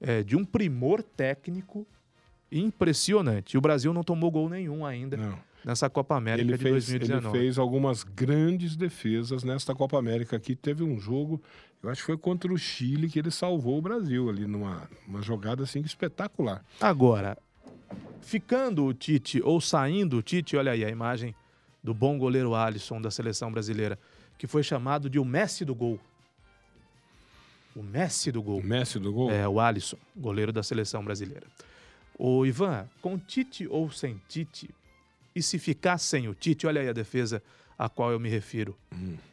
é 0.00 0.22
de 0.22 0.34
um 0.36 0.44
primor 0.44 1.02
técnico 1.02 1.86
impressionante. 2.50 3.54
E 3.54 3.58
o 3.58 3.60
Brasil 3.60 3.92
não 3.92 4.02
tomou 4.02 4.30
gol 4.30 4.48
nenhum 4.48 4.84
ainda 4.84 5.16
Não. 5.16 5.38
nessa 5.64 5.90
Copa 5.90 6.16
América 6.16 6.48
Ele 6.48 6.56
de 6.56 6.62
fez, 6.62 6.88
ele 6.88 6.98
2019. 7.00 7.38
fez 7.38 7.58
algumas 7.58 8.02
grandes 8.02 8.76
defesas 8.76 9.44
nesta 9.44 9.74
Copa 9.74 9.98
América 9.98 10.36
aqui. 10.36 10.54
Teve 10.54 10.82
um 10.82 10.98
jogo, 10.98 11.40
eu 11.84 11.90
acho 11.90 12.00
que 12.00 12.06
foi 12.06 12.16
contra 12.16 12.50
o 12.50 12.56
Chile, 12.56 13.10
que 13.10 13.18
ele 13.18 13.30
salvou 13.30 13.78
o 13.78 13.82
Brasil 13.82 14.30
ali 14.30 14.46
numa 14.46 14.88
uma 15.06 15.20
jogada 15.20 15.64
assim 15.64 15.80
espetacular. 15.80 16.64
Agora, 16.80 17.36
ficando 18.22 18.86
o 18.86 18.94
Tite 18.94 19.42
ou 19.42 19.60
saindo 19.60 20.16
o 20.16 20.22
Tite, 20.22 20.56
olha 20.56 20.72
aí 20.72 20.82
a 20.82 20.88
imagem 20.88 21.34
do 21.82 21.92
bom 21.92 22.16
goleiro 22.16 22.54
Alisson 22.54 23.02
da 23.02 23.10
seleção 23.10 23.52
brasileira, 23.52 23.98
que 24.38 24.46
foi 24.46 24.62
chamado 24.62 25.10
de 25.10 25.18
o 25.18 25.24
Messi 25.26 25.62
do 25.62 25.74
gol. 25.74 26.00
O 27.76 27.82
Messi 27.82 28.32
do 28.32 28.42
gol. 28.42 28.60
O 28.60 28.64
Messi 28.64 28.98
do 28.98 29.12
gol. 29.12 29.30
É, 29.30 29.46
o 29.46 29.60
Alisson, 29.60 29.98
goleiro 30.16 30.52
da 30.52 30.62
seleção 30.62 31.04
brasileira. 31.04 31.46
O 32.18 32.46
Ivan, 32.46 32.88
com 33.02 33.18
Tite 33.18 33.68
ou 33.68 33.90
sem 33.90 34.18
Tite, 34.26 34.70
e 35.36 35.42
se 35.42 35.58
ficar 35.58 35.98
sem 35.98 36.28
o 36.28 36.34
Tite, 36.34 36.66
olha 36.66 36.80
aí 36.80 36.88
a 36.88 36.94
defesa 36.94 37.42
a 37.78 37.90
qual 37.90 38.10
eu 38.10 38.18
me 38.18 38.30
refiro. 38.30 38.74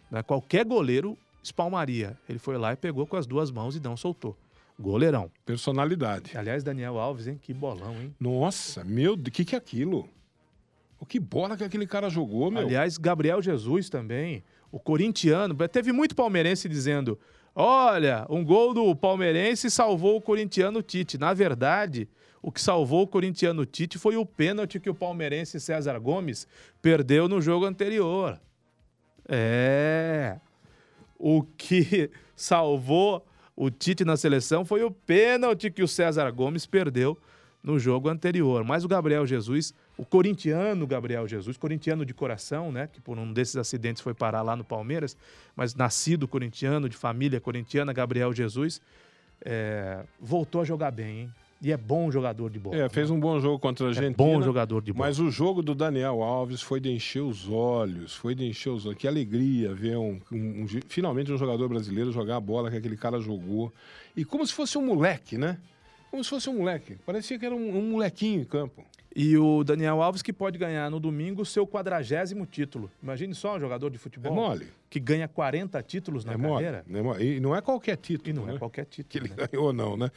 Né, 0.09 0.21
Qualquer 0.23 0.65
goleiro 0.65 1.17
espalmaria. 1.43 2.17
Ele 2.27 2.39
foi 2.39 2.57
lá 2.57 2.73
e 2.73 2.75
pegou 2.75 3.05
com 3.05 3.17
as 3.17 3.25
duas 3.25 3.51
mãos 3.51 3.75
e 3.75 3.79
não 3.79 3.97
soltou. 3.97 4.37
Goleirão. 4.79 5.31
Personalidade. 5.45 6.35
Aliás, 6.35 6.63
Daniel 6.63 6.97
Alves, 6.97 7.27
hein? 7.27 7.39
Que 7.41 7.53
bolão, 7.53 7.93
hein? 8.01 8.15
Nossa, 8.19 8.83
meu, 8.83 9.13
o 9.13 9.17
que, 9.17 9.45
que 9.45 9.55
é 9.55 9.57
aquilo? 9.57 10.09
O 10.99 11.05
que 11.05 11.19
bola 11.19 11.57
que 11.57 11.63
aquele 11.63 11.87
cara 11.87 12.09
jogou, 12.09 12.51
meu? 12.51 12.61
Aliás, 12.61 12.97
Gabriel 12.97 13.41
Jesus 13.41 13.89
também, 13.89 14.43
o 14.71 14.79
corintiano. 14.79 15.55
Teve 15.67 15.91
muito 15.91 16.15
palmeirense 16.15 16.69
dizendo: 16.69 17.19
olha, 17.55 18.25
um 18.29 18.43
gol 18.43 18.73
do 18.73 18.95
palmeirense 18.95 19.69
salvou 19.69 20.17
o 20.17 20.21
corintiano 20.21 20.81
Tite. 20.81 21.17
Na 21.17 21.33
verdade, 21.33 22.07
o 22.41 22.51
que 22.51 22.61
salvou 22.61 23.03
o 23.03 23.07
corintiano 23.07 23.65
Tite 23.65 23.97
foi 23.97 24.15
o 24.15 24.25
pênalti 24.25 24.79
que 24.79 24.89
o 24.89 24.95
palmeirense 24.95 25.59
César 25.59 25.97
Gomes 25.99 26.47
perdeu 26.81 27.27
no 27.27 27.41
jogo 27.41 27.65
anterior. 27.65 28.39
É. 29.27 30.39
O 31.23 31.43
que 31.43 32.09
salvou 32.35 33.25
o 33.55 33.69
Tite 33.69 34.03
na 34.03 34.17
seleção 34.17 34.65
foi 34.65 34.83
o 34.83 34.89
pênalti 34.89 35.69
que 35.69 35.83
o 35.83 35.87
César 35.87 36.29
Gomes 36.31 36.65
perdeu 36.65 37.17
no 37.61 37.77
jogo 37.77 38.09
anterior. 38.09 38.63
Mas 38.63 38.83
o 38.83 38.87
Gabriel 38.87 39.25
Jesus, 39.25 39.73
o 39.95 40.03
corintiano 40.03 40.87
Gabriel 40.87 41.27
Jesus, 41.27 41.57
corintiano 41.57 42.03
de 42.03 42.13
coração, 42.13 42.71
né, 42.71 42.87
que 42.91 42.99
por 42.99 43.19
um 43.19 43.31
desses 43.31 43.55
acidentes 43.55 44.01
foi 44.01 44.15
parar 44.15 44.41
lá 44.41 44.55
no 44.55 44.63
Palmeiras, 44.63 45.15
mas 45.55 45.75
nascido 45.75 46.27
corintiano, 46.27 46.89
de 46.89 46.97
família 46.97 47.39
corintiana, 47.39 47.93
Gabriel 47.93 48.33
Jesus, 48.33 48.81
é, 49.45 50.03
voltou 50.19 50.61
a 50.61 50.63
jogar 50.63 50.89
bem, 50.89 51.19
hein? 51.19 51.33
E 51.63 51.71
é 51.71 51.77
bom 51.77 52.09
jogador 52.09 52.49
de 52.49 52.57
bola. 52.57 52.75
É, 52.75 52.89
fez 52.89 53.11
um 53.11 53.19
bom 53.19 53.39
jogo 53.39 53.59
contra 53.59 53.85
a 53.85 53.89
É 53.89 53.89
Argentina. 53.89 54.15
bom 54.17 54.41
jogador 54.41 54.81
de 54.81 54.91
bola. 54.91 55.07
Mas 55.07 55.19
o 55.19 55.29
jogo 55.29 55.61
do 55.61 55.75
Daniel 55.75 56.23
Alves 56.23 56.59
foi 56.61 56.79
de 56.79 56.89
encher 56.91 57.21
os 57.21 57.47
olhos, 57.47 58.15
foi 58.15 58.33
de 58.33 58.45
encher 58.47 58.69
os 58.71 58.85
olhos. 58.87 58.97
Que 58.97 59.07
alegria 59.07 59.71
ver 59.73 59.95
um, 59.95 60.19
um- 60.31 60.63
um- 60.63 60.67
finalmente 60.87 61.31
um 61.31 61.37
jogador 61.37 61.69
brasileiro 61.69 62.11
jogar 62.11 62.37
a 62.37 62.39
bola 62.39 62.71
que 62.71 62.77
aquele 62.77 62.97
cara 62.97 63.19
jogou. 63.19 63.71
E 64.17 64.25
como 64.25 64.45
se 64.47 64.53
fosse 64.53 64.75
um 64.77 64.85
moleque, 64.85 65.37
né? 65.37 65.59
Como 66.09 66.23
se 66.23 66.29
fosse 66.31 66.49
um 66.49 66.57
moleque. 66.57 66.95
Parecia 67.05 67.37
que 67.37 67.45
era 67.45 67.53
um, 67.55 67.77
um 67.77 67.91
molequinho 67.91 68.41
em 68.41 68.45
campo. 68.45 68.83
E 69.13 69.37
o 69.37 69.61
Daniel 69.63 70.01
Alves 70.01 70.21
que 70.21 70.31
pode 70.31 70.57
ganhar 70.57 70.89
no 70.89 70.97
domingo 70.99 71.41
o 71.41 71.45
seu 71.45 71.67
quadragésimo 71.67 72.45
título. 72.45 72.89
Imagine 73.03 73.35
só 73.35 73.57
um 73.57 73.59
jogador 73.59 73.89
de 73.89 73.97
É 73.97 73.99
futebol 73.99 74.33
mole. 74.33 74.67
que 74.89 75.01
ganha 75.01 75.27
40 75.27 75.81
títulos 75.83 76.23
na 76.23 76.33
É 76.33 76.37
mole. 76.37 76.53
carreira. 76.63 76.85
É 76.89 77.01
mole. 77.01 77.35
E 77.35 77.39
não 77.41 77.53
é 77.53 77.61
qualquer 77.61 77.97
título. 77.97 78.29
E 78.29 78.33
não 78.33 78.45
né? 78.45 78.55
é 78.55 78.57
qualquer 78.57 78.85
Que 78.85 79.03
título. 79.03 79.25
ele 79.25 79.33
né? 79.35 79.47
ganhou, 79.51 79.73
não, 79.73 79.97
né? 79.97 80.09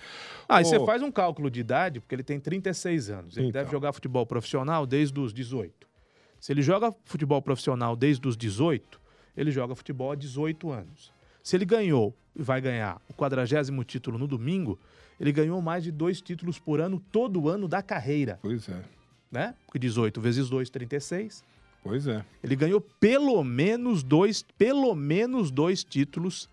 Ah, 0.48 0.60
e 0.60 0.64
você 0.64 0.78
faz 0.86 1.02
um 1.02 1.10
cálculo 1.10 1.50
de 1.50 1.58
idade, 1.60 1.98
porque 1.98 2.14
ele 2.14 2.22
tem 2.22 2.38
36 2.38 3.10
anos. 3.10 3.36
Ele 3.36 3.48
Então. 3.48 3.60
deve 3.62 3.72
jogar 3.72 3.92
futebol 3.92 4.24
profissional 4.24 4.86
desde 4.86 5.18
os 5.18 5.32
18. 5.34 5.88
Se 6.38 6.52
ele 6.52 6.62
joga 6.62 6.94
futebol 7.04 7.42
profissional 7.42 7.96
desde 7.96 8.28
os 8.28 8.36
18, 8.36 9.00
ele 9.36 9.50
joga 9.50 9.74
futebol 9.74 10.12
há 10.12 10.14
18 10.14 10.70
anos. 10.70 11.12
Se 11.42 11.56
ele 11.56 11.64
ganhou 11.64 12.14
vai 12.42 12.60
ganhar 12.60 13.00
o 13.08 13.14
quadragésimo 13.14 13.84
título 13.84 14.18
no 14.18 14.26
domingo, 14.26 14.78
ele 15.20 15.30
ganhou 15.32 15.60
mais 15.62 15.84
de 15.84 15.90
dois 15.92 16.20
títulos 16.20 16.58
por 16.58 16.80
ano 16.80 17.00
todo 17.12 17.48
ano 17.48 17.68
da 17.68 17.82
carreira, 17.82 18.38
Pois 18.42 18.68
é. 18.68 18.82
né? 19.30 19.54
Porque 19.66 19.78
18 19.78 20.20
vezes 20.20 20.48
2, 20.48 20.68
36. 20.70 21.44
Pois 21.82 22.06
é. 22.06 22.24
Ele 22.42 22.56
ganhou 22.56 22.80
pelo 22.80 23.44
menos 23.44 24.02
dois, 24.02 24.42
pelo 24.56 24.94
menos 24.94 25.50
dois 25.50 25.84
títulos 25.84 26.48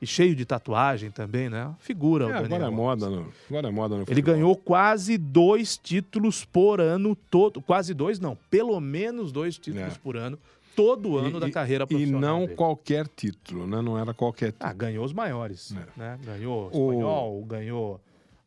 e 0.00 0.06
cheio 0.06 0.34
de 0.34 0.44
tatuagem 0.44 1.10
também, 1.12 1.48
né? 1.48 1.72
Figura 1.78 2.24
É, 2.24 2.32
Daniel 2.42 2.46
agora 2.56 2.64
é 2.66 2.70
moda 2.70 3.08
no, 3.10 3.32
agora 3.48 3.68
é 3.68 3.70
moda 3.70 3.94
no 3.94 4.00
Ele 4.00 4.06
futebol. 4.06 4.34
ganhou 4.34 4.56
quase 4.56 5.16
dois 5.16 5.76
títulos 5.76 6.44
por 6.44 6.80
ano 6.80 7.14
todo, 7.30 7.60
quase 7.60 7.94
dois 7.94 8.18
não, 8.18 8.36
pelo 8.50 8.80
menos 8.80 9.30
dois 9.30 9.56
títulos 9.58 9.94
É. 9.94 9.98
por 10.02 10.16
ano 10.16 10.36
todo 10.76 11.18
ano 11.18 11.36
E- 11.36 11.40
da 11.40 11.48
e- 11.48 11.52
carreira 11.52 11.84
E 11.84 11.86
profissional. 11.86 12.20
não 12.20 12.40
dele. 12.46 12.54
qualquer 12.54 13.06
título, 13.08 13.66
né? 13.66 13.80
Não 13.80 13.98
era 13.98 14.12
qualquer 14.14 14.52
título. 14.52 14.70
Ah, 14.70 14.72
ganhou 14.72 15.04
os 15.04 15.12
maiores, 15.12 15.72
É. 15.74 15.86
né? 15.98 16.18
Ganhou 16.24 16.64
o 16.64 16.66
espanhol, 16.68 17.44
ganhou 17.44 18.00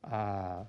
a 0.04 0.66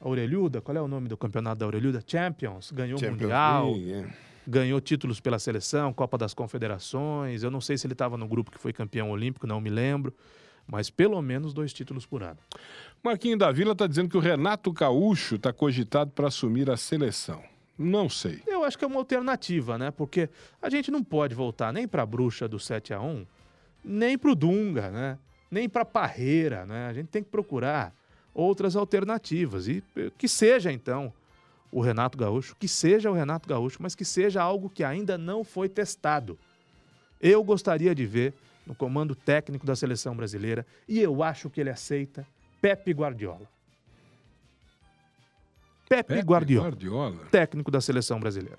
Orelhuda, 0.00 0.60
qual 0.60 0.76
é 0.76 0.80
o 0.80 0.88
nome 0.88 1.08
do 1.08 1.16
campeonato 1.16 1.58
da 1.60 1.66
Orelhuda? 1.66 2.02
Champions, 2.06 2.70
ganhou 2.70 2.96
o 2.96 3.00
Champions 3.00 3.20
Mundial, 3.22 3.66
League, 3.72 3.92
é. 3.92 4.08
ganhou 4.46 4.80
títulos 4.80 5.20
pela 5.20 5.38
seleção, 5.38 5.92
Copa 5.92 6.16
das 6.16 6.32
Confederações. 6.34 7.42
Eu 7.42 7.50
não 7.50 7.60
sei 7.60 7.76
se 7.76 7.86
ele 7.86 7.94
estava 7.94 8.16
no 8.16 8.28
grupo 8.28 8.50
que 8.50 8.58
foi 8.58 8.72
campeão 8.72 9.10
olímpico, 9.10 9.46
não 9.46 9.60
me 9.60 9.70
lembro. 9.70 10.14
Mas 10.70 10.90
pelo 10.90 11.20
menos 11.22 11.54
dois 11.54 11.72
títulos 11.72 12.04
por 12.04 12.22
ano. 12.22 12.36
Marquinho 13.02 13.38
da 13.38 13.50
Vila 13.50 13.72
está 13.72 13.86
dizendo 13.86 14.10
que 14.10 14.16
o 14.18 14.20
Renato 14.20 14.70
Gaúcho 14.70 15.36
está 15.36 15.50
cogitado 15.50 16.10
para 16.10 16.28
assumir 16.28 16.70
a 16.70 16.76
seleção. 16.76 17.42
Não 17.78 18.08
sei. 18.08 18.42
Eu 18.46 18.64
acho 18.64 18.76
que 18.76 18.84
é 18.84 18.88
uma 18.88 18.98
alternativa, 18.98 19.78
né? 19.78 19.90
Porque 19.90 20.28
a 20.60 20.68
gente 20.68 20.90
não 20.90 21.04
pode 21.04 21.34
voltar 21.34 21.72
nem 21.72 21.86
para 21.86 22.02
a 22.02 22.06
bruxa 22.06 22.48
do 22.48 22.58
7 22.58 22.92
a 22.92 23.00
1 23.00 23.24
nem 23.84 24.18
para 24.18 24.30
o 24.30 24.34
Dunga, 24.34 24.90
né? 24.90 25.18
Nem 25.50 25.68
para 25.68 25.82
a 25.82 25.86
Parreira, 25.86 26.66
né? 26.66 26.88
A 26.88 26.92
gente 26.92 27.06
tem 27.06 27.22
que 27.22 27.30
procurar 27.30 27.94
outras 28.34 28.76
alternativas. 28.76 29.68
E 29.68 29.82
eh, 29.96 30.10
que 30.18 30.28
seja, 30.28 30.72
então, 30.72 31.12
o 31.70 31.80
Renato 31.80 32.18
Gaúcho, 32.18 32.56
que 32.56 32.68
seja 32.68 33.10
o 33.10 33.14
Renato 33.14 33.48
Gaúcho, 33.48 33.78
mas 33.80 33.94
que 33.94 34.04
seja 34.04 34.42
algo 34.42 34.68
que 34.68 34.84
ainda 34.84 35.16
não 35.16 35.44
foi 35.44 35.68
testado. 35.68 36.38
Eu 37.20 37.42
gostaria 37.42 37.94
de 37.94 38.04
ver 38.06 38.34
no 38.66 38.74
comando 38.74 39.14
técnico 39.14 39.64
da 39.64 39.74
seleção 39.74 40.14
brasileira 40.14 40.66
e 40.86 41.00
eu 41.00 41.22
acho 41.22 41.48
que 41.48 41.60
ele 41.60 41.70
aceita 41.70 42.26
Pepe 42.60 42.92
Guardiola. 42.92 43.48
Pepe, 45.88 46.14
Pepe 46.14 46.22
Guardiola, 46.26 46.68
Guardiola. 46.68 47.16
técnico 47.30 47.70
da 47.70 47.80
seleção 47.80 48.20
brasileira. 48.20 48.58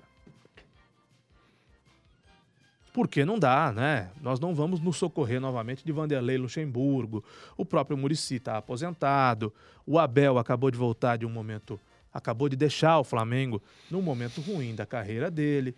Porque 2.92 3.24
não 3.24 3.38
dá, 3.38 3.72
né? 3.72 4.10
Nós 4.20 4.40
não 4.40 4.52
vamos 4.52 4.80
nos 4.80 4.96
socorrer 4.96 5.40
novamente 5.40 5.84
de 5.84 5.92
Vanderlei 5.92 6.36
Luxemburgo. 6.36 7.22
O 7.56 7.64
próprio 7.64 7.96
Murici 7.96 8.34
está 8.36 8.56
aposentado. 8.56 9.52
O 9.86 9.96
Abel 9.98 10.38
acabou 10.38 10.70
de 10.72 10.76
voltar 10.76 11.16
de 11.16 11.24
um 11.24 11.30
momento. 11.30 11.78
Acabou 12.12 12.48
de 12.48 12.56
deixar 12.56 12.98
o 12.98 13.04
Flamengo 13.04 13.62
num 13.88 14.02
momento 14.02 14.40
ruim 14.40 14.74
da 14.74 14.84
carreira 14.84 15.30
dele. 15.30 15.76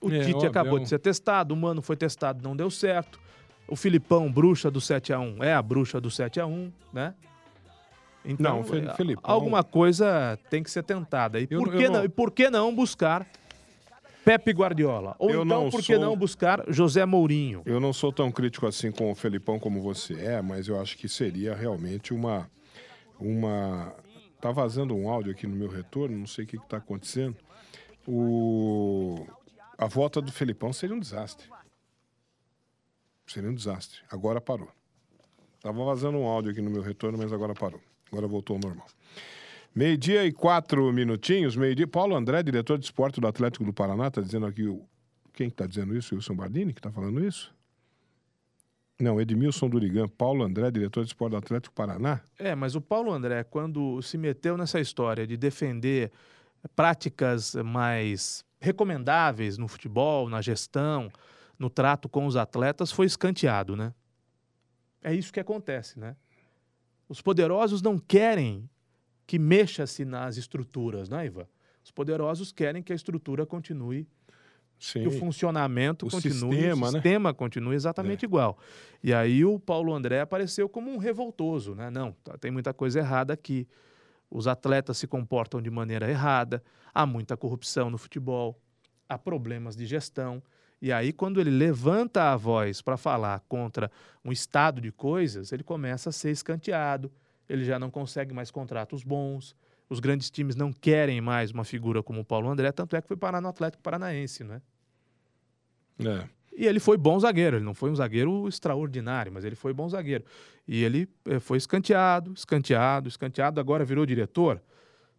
O 0.00 0.10
É, 0.10 0.20
Tite 0.24 0.44
o 0.44 0.48
acabou 0.48 0.72
Abel- 0.72 0.82
de 0.82 0.88
ser 0.88 0.98
testado. 0.98 1.54
O 1.54 1.56
Mano 1.56 1.80
foi 1.80 1.96
testado, 1.96 2.42
não 2.42 2.56
deu 2.56 2.68
certo. 2.68 3.20
O 3.68 3.76
Filipão, 3.76 4.30
bruxa 4.32 4.70
do 4.72 4.80
7x1, 4.80 5.40
é 5.44 5.54
a 5.54 5.62
bruxa 5.62 6.00
do 6.00 6.08
7x1, 6.10 6.72
né? 6.92 7.14
Então, 8.28 8.62
Não, 8.62 8.90
é, 8.90 8.94
Felipão- 8.94 9.22
alguma 9.24 9.64
coisa 9.64 10.38
tem 10.50 10.62
que 10.62 10.70
ser 10.70 10.82
tentada. 10.82 11.40
E 11.40 11.46
por, 11.46 11.68
eu 11.72 11.78
que 11.78 11.88
não- 11.88 11.94
não, 11.98 12.04
e 12.04 12.08
por 12.08 12.30
que 12.30 12.50
não 12.50 12.74
buscar 12.74 13.26
Pepe 14.24 14.52
Guardiola? 14.52 15.16
Ou 15.18 15.30
Eu 15.30 15.42
então, 15.42 15.62
não 15.64 15.70
por 15.70 15.80
que 15.80 15.94
sou- 15.94 15.98
não 16.00 16.14
buscar 16.14 16.62
José 16.68 17.06
Mourinho? 17.06 17.62
Eu 17.64 17.80
não 17.80 17.92
sou 17.94 18.12
tão 18.12 18.30
crítico 18.30 18.66
assim 18.66 18.92
com 18.92 19.10
o 19.10 19.14
Felipão 19.14 19.58
como 19.58 19.80
você 19.80 20.12
é, 20.14 20.42
mas 20.42 20.68
eu 20.68 20.78
acho 20.80 20.98
que 20.98 21.08
seria 21.08 21.54
realmente 21.54 22.12
uma. 22.12 22.50
uma... 23.18 23.94
Tá 24.40 24.52
vazando 24.52 24.94
um 24.94 25.08
áudio 25.08 25.32
aqui 25.32 25.46
no 25.46 25.56
meu 25.56 25.68
retorno, 25.68 26.16
não 26.16 26.26
sei 26.26 26.44
o 26.44 26.46
que 26.46 26.56
está 26.56 26.76
acontecendo. 26.76 27.36
O... 28.06 29.26
A 29.76 29.86
volta 29.86 30.20
do 30.20 30.30
Felipão 30.30 30.72
seria 30.72 30.94
um 30.94 31.00
desastre. 31.00 31.48
Seria 33.26 33.48
um 33.50 33.54
desastre. 33.54 34.00
Agora 34.10 34.40
parou. 34.40 34.68
Tava 35.60 35.84
vazando 35.84 36.18
um 36.18 36.26
áudio 36.26 36.52
aqui 36.52 36.60
no 36.60 36.70
meu 36.70 36.82
retorno, 36.82 37.18
mas 37.18 37.32
agora 37.32 37.52
parou. 37.54 37.80
Agora 38.10 38.26
voltou 38.26 38.56
ao 38.56 38.60
normal. 38.60 38.86
Meio-dia 39.74 40.24
e 40.24 40.32
quatro 40.32 40.92
minutinhos. 40.92 41.56
Meio-dia. 41.56 41.86
Paulo 41.86 42.16
André, 42.16 42.42
diretor 42.42 42.78
de 42.78 42.84
esporte 42.84 43.20
do 43.20 43.26
Atlético 43.26 43.64
do 43.64 43.72
Paraná, 43.72 44.08
está 44.08 44.20
dizendo 44.20 44.46
aqui. 44.46 44.64
Quem 45.32 45.48
está 45.48 45.66
dizendo 45.66 45.96
isso? 45.96 46.14
Wilson 46.14 46.34
Bardini, 46.34 46.72
que 46.72 46.80
está 46.80 46.90
falando 46.90 47.24
isso? 47.24 47.54
Não, 49.00 49.20
Edmilson 49.20 49.68
Durigan. 49.68 50.08
Paulo 50.08 50.42
André, 50.42 50.70
diretor 50.70 51.04
de 51.04 51.10
esporte 51.10 51.30
do 51.30 51.36
Atlético 51.36 51.74
Paraná. 51.74 52.20
É, 52.36 52.54
mas 52.54 52.74
o 52.74 52.80
Paulo 52.80 53.12
André, 53.12 53.44
quando 53.44 54.02
se 54.02 54.18
meteu 54.18 54.56
nessa 54.56 54.80
história 54.80 55.24
de 55.24 55.36
defender 55.36 56.10
práticas 56.74 57.54
mais 57.54 58.44
recomendáveis 58.60 59.56
no 59.56 59.68
futebol, 59.68 60.28
na 60.28 60.42
gestão, 60.42 61.08
no 61.56 61.70
trato 61.70 62.08
com 62.08 62.26
os 62.26 62.34
atletas, 62.34 62.90
foi 62.90 63.06
escanteado, 63.06 63.76
né? 63.76 63.94
É 65.00 65.14
isso 65.14 65.32
que 65.32 65.38
acontece, 65.38 65.98
né? 66.00 66.16
Os 67.08 67.20
poderosos 67.22 67.80
não 67.82 67.98
querem 67.98 68.68
que 69.26 69.38
mexa-se 69.38 70.04
nas 70.04 70.36
estruturas, 70.36 71.08
né, 71.08 71.26
Ivan? 71.26 71.46
Os 71.84 71.90
poderosos 71.90 72.52
querem 72.52 72.82
que 72.82 72.92
a 72.92 72.96
estrutura 72.96 73.46
continue 73.46 74.06
Sim. 74.78 75.02
que 75.02 75.08
o 75.08 75.10
funcionamento 75.10 76.06
O 76.06 76.10
continue, 76.10 76.34
sistema, 76.56 76.88
o 76.88 76.92
né? 76.92 77.00
sistema 77.00 77.34
continue 77.34 77.74
exatamente 77.74 78.22
igual. 78.24 78.58
E 79.02 79.12
aí 79.12 79.44
o 79.44 79.58
Paulo 79.58 79.92
André 79.94 80.20
apareceu 80.20 80.68
como 80.68 80.90
um 80.90 80.98
revoltoso, 80.98 81.74
né? 81.74 81.90
Não, 81.90 82.12
tá- 82.22 82.36
tem 82.38 82.50
muita 82.50 82.72
coisa 82.74 82.98
errada 83.00 83.32
aqui. 83.32 83.66
Os 84.30 84.46
atletas 84.46 84.98
se 84.98 85.06
comportam 85.06 85.60
de 85.62 85.70
maneira 85.70 86.08
errada, 86.08 86.62
há 86.94 87.06
muita 87.06 87.36
corrupção 87.36 87.88
no 87.90 87.96
futebol, 87.98 88.60
há 89.08 89.16
problemas 89.18 89.74
de 89.74 89.86
gestão. 89.86 90.42
E 90.80 90.92
aí, 90.92 91.12
quando 91.12 91.40
ele 91.40 91.50
levanta 91.50 92.32
a 92.32 92.36
voz 92.36 92.80
para 92.80 92.96
falar 92.96 93.40
contra 93.48 93.90
um 94.24 94.30
estado 94.30 94.80
de 94.80 94.92
coisas, 94.92 95.52
ele 95.52 95.64
começa 95.64 96.10
a 96.10 96.12
ser 96.12 96.30
escanteado, 96.30 97.10
ele 97.48 97.64
já 97.64 97.78
não 97.78 97.90
consegue 97.90 98.32
mais 98.32 98.50
contratos 98.50 99.02
bons, 99.02 99.56
os 99.90 100.00
grandes 100.00 100.30
times 100.30 100.54
não 100.54 100.72
querem 100.72 101.20
mais 101.20 101.50
uma 101.50 101.64
figura 101.64 102.02
como 102.02 102.20
o 102.20 102.24
Paulo 102.24 102.48
André, 102.48 102.70
tanto 102.70 102.94
é 102.94 103.02
que 103.02 103.08
foi 103.08 103.16
parar 103.16 103.40
no 103.40 103.48
Atlético 103.48 103.82
Paranaense, 103.82 104.44
né? 104.44 104.60
É. 105.98 106.28
E 106.56 106.66
ele 106.66 106.80
foi 106.80 106.96
bom 106.96 107.18
zagueiro, 107.18 107.56
ele 107.56 107.64
não 107.64 107.74
foi 107.74 107.90
um 107.90 107.94
zagueiro 107.94 108.48
extraordinário, 108.48 109.32
mas 109.32 109.44
ele 109.44 109.54
foi 109.54 109.72
bom 109.72 109.88
zagueiro. 109.88 110.24
E 110.66 110.82
ele 110.82 111.08
eh, 111.24 111.38
foi 111.38 111.56
escanteado, 111.56 112.32
escanteado, 112.32 113.08
escanteado, 113.08 113.60
agora 113.60 113.84
virou 113.84 114.04
diretor 114.04 114.60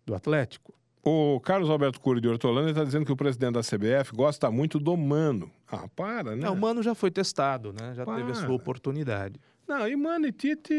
do 0.05 0.13
Atlético. 0.13 0.73
O 1.03 1.39
Carlos 1.39 1.69
Alberto 1.69 1.99
Cury 2.01 2.19
de 2.19 2.27
Hortolândia 2.27 2.71
está 2.71 2.83
dizendo 2.83 3.05
que 3.05 3.11
o 3.11 3.15
presidente 3.15 3.53
da 3.53 3.61
CBF 3.61 4.13
gosta 4.13 4.51
muito 4.51 4.77
do 4.79 4.95
Mano. 4.97 5.49
Ah, 5.71 5.87
para, 5.95 6.35
né? 6.35 6.43
Não, 6.45 6.53
o 6.53 6.57
Mano 6.59 6.83
já 6.83 6.93
foi 6.93 7.09
testado, 7.09 7.71
né? 7.73 7.93
Já 7.95 8.05
teve 8.05 8.31
a 8.31 8.35
sua 8.35 8.45
Para. 8.47 8.55
oportunidade. 8.55 9.39
Não, 9.67 9.87
e 9.87 9.95
Mano 9.95 10.27
e 10.27 10.31
Tite, 10.31 10.73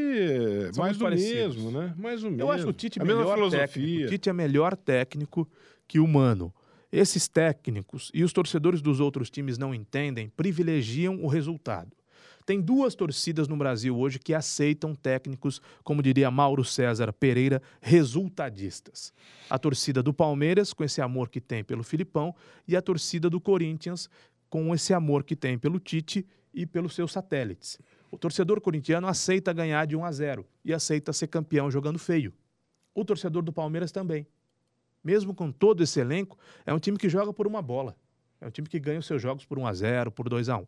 São 0.73 0.85
mais 0.85 0.99
do 0.99 1.05
parecidos. 1.05 1.57
mesmo, 1.57 1.71
né? 1.71 1.95
Mais 1.97 2.21
do 2.21 2.27
mesmo. 2.29 2.43
Eu 2.43 2.51
acho 2.51 2.69
o 2.69 2.73
Tite 2.73 3.01
a 3.01 3.05
melhor 3.05 3.35
filosofia. 3.35 3.67
técnico. 3.69 4.05
O 4.05 4.09
Tite 4.11 4.29
é 4.29 4.33
melhor 4.33 4.77
técnico 4.77 5.49
que 5.89 5.99
o 6.01 6.07
Mano. 6.07 6.53
Esses 6.93 7.29
técnicos 7.29 8.11
e 8.13 8.25
os 8.25 8.33
torcedores 8.33 8.83
dos 8.83 8.99
outros 8.99 9.31
times 9.31 9.57
não 9.57 9.73
entendem, 9.73 10.29
privilegiam 10.37 11.23
o 11.23 11.29
resultado. 11.29 11.97
Tem 12.51 12.61
duas 12.61 12.97
torcidas 12.97 13.47
no 13.47 13.57
Brasil 13.57 13.97
hoje 13.97 14.19
que 14.19 14.35
aceitam 14.35 14.93
técnicos, 14.93 15.63
como 15.85 16.03
diria 16.03 16.33
Mauro 16.33 16.65
César 16.65 17.13
Pereira, 17.13 17.63
resultadistas. 17.81 19.13
A 19.49 19.57
torcida 19.57 20.03
do 20.03 20.13
Palmeiras, 20.13 20.73
com 20.73 20.83
esse 20.83 21.01
amor 21.01 21.29
que 21.29 21.41
tem 21.41 21.63
pelo 21.63 21.85
Filipão, 21.85 22.35
e 22.67 22.75
a 22.77 22.83
torcida 22.83 23.31
do 23.31 23.41
Corinthians, 23.41 24.11
com 24.49 24.75
esse 24.75 24.93
amor 24.93 25.23
que 25.23 25.37
tem 25.37 25.57
pelo 25.57 25.79
Tite 25.79 26.27
e 26.53 26.67
pelos 26.67 26.93
seus 26.97 27.13
satélites. 27.13 27.79
O 28.11 28.19
torcedor 28.19 28.61
corintiano 28.61 29.07
aceita 29.07 29.53
ganhar 29.53 29.87
de 29.87 29.95
1 29.95 30.05
a 30.05 30.11
0 30.11 30.45
e 30.65 30.75
aceita 30.75 31.13
ser 31.13 31.29
campeão 31.29 31.71
jogando 31.71 32.01
feio. 32.01 32.35
O 32.93 33.05
torcedor 33.05 33.45
do 33.45 33.53
Palmeiras 33.53 33.93
também. 33.93 34.27
Mesmo 35.05 35.37
com 35.37 35.53
todo 35.53 35.85
esse 35.85 36.01
elenco, 36.01 36.37
é 36.67 36.75
um 36.75 36.81
time 36.81 36.99
que 36.99 37.09
joga 37.09 37.33
por 37.33 37.47
uma 37.47 37.63
bola. 37.63 37.97
É 38.41 38.47
um 38.47 38.51
time 38.51 38.69
que 38.69 38.81
ganha 38.81 38.99
os 38.99 39.07
seus 39.07 39.21
jogos 39.21 39.45
por 39.45 39.59
1 39.59 39.67
a 39.67 39.73
0, 39.73 40.11
por 40.11 40.29
2 40.29 40.49
a 40.49 40.57
1. 40.57 40.67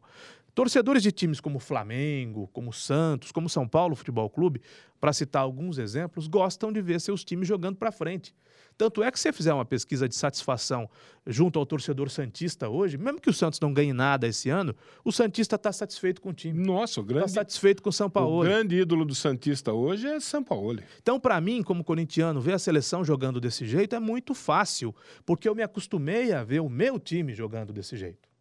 Torcedores 0.54 1.02
de 1.02 1.10
times 1.10 1.40
como 1.40 1.58
Flamengo, 1.58 2.48
como 2.52 2.72
Santos, 2.72 3.32
como 3.32 3.48
São 3.48 3.66
Paulo 3.66 3.96
Futebol 3.96 4.28
Clube, 4.28 4.60
para 5.00 5.12
citar 5.12 5.42
alguns 5.42 5.78
exemplos, 5.78 6.26
gostam 6.26 6.70
de 6.70 6.82
ver 6.82 7.00
seus 7.00 7.24
times 7.24 7.48
jogando 7.48 7.76
para 7.76 7.90
frente. 7.90 8.34
Tanto 8.82 9.00
é 9.00 9.12
que 9.12 9.16
se 9.16 9.22
você 9.22 9.32
fizer 9.32 9.54
uma 9.54 9.64
pesquisa 9.64 10.08
de 10.08 10.16
satisfação 10.16 10.90
junto 11.24 11.56
ao 11.56 11.64
torcedor 11.64 12.10
santista 12.10 12.68
hoje, 12.68 12.98
mesmo 12.98 13.20
que 13.20 13.30
o 13.30 13.32
Santos 13.32 13.60
não 13.60 13.72
ganhe 13.72 13.92
nada 13.92 14.26
esse 14.26 14.50
ano, 14.50 14.74
o 15.04 15.12
santista 15.12 15.54
está 15.54 15.70
satisfeito 15.70 16.20
com 16.20 16.30
o 16.30 16.32
time. 16.32 16.58
Nossa, 16.66 16.98
o 16.98 17.04
Está 17.04 17.14
grande, 17.14 17.30
satisfeito 17.30 17.80
com 17.80 17.90
o 17.90 17.92
São 17.92 18.08
o 18.08 18.10
Paulo. 18.10 18.42
grande 18.42 18.80
ídolo 18.80 19.04
do 19.04 19.14
Santista 19.14 19.72
hoje 19.72 20.08
é 20.08 20.18
São 20.18 20.42
Paulo. 20.42 20.80
Então, 21.00 21.20
para 21.20 21.40
mim, 21.40 21.62
como 21.62 21.84
corintiano, 21.84 22.40
ver 22.40 22.54
a 22.54 22.58
seleção 22.58 23.04
jogando 23.04 23.40
desse 23.40 23.64
jeito 23.64 23.94
é 23.94 24.00
muito 24.00 24.34
fácil, 24.34 24.92
porque 25.24 25.48
eu 25.48 25.54
me 25.54 25.62
acostumei 25.62 26.32
a 26.32 26.42
ver 26.42 26.58
o 26.58 26.68
meu 26.68 26.98
time 26.98 27.32
jogando 27.36 27.72
desse 27.72 27.96
jeito. 27.96 28.31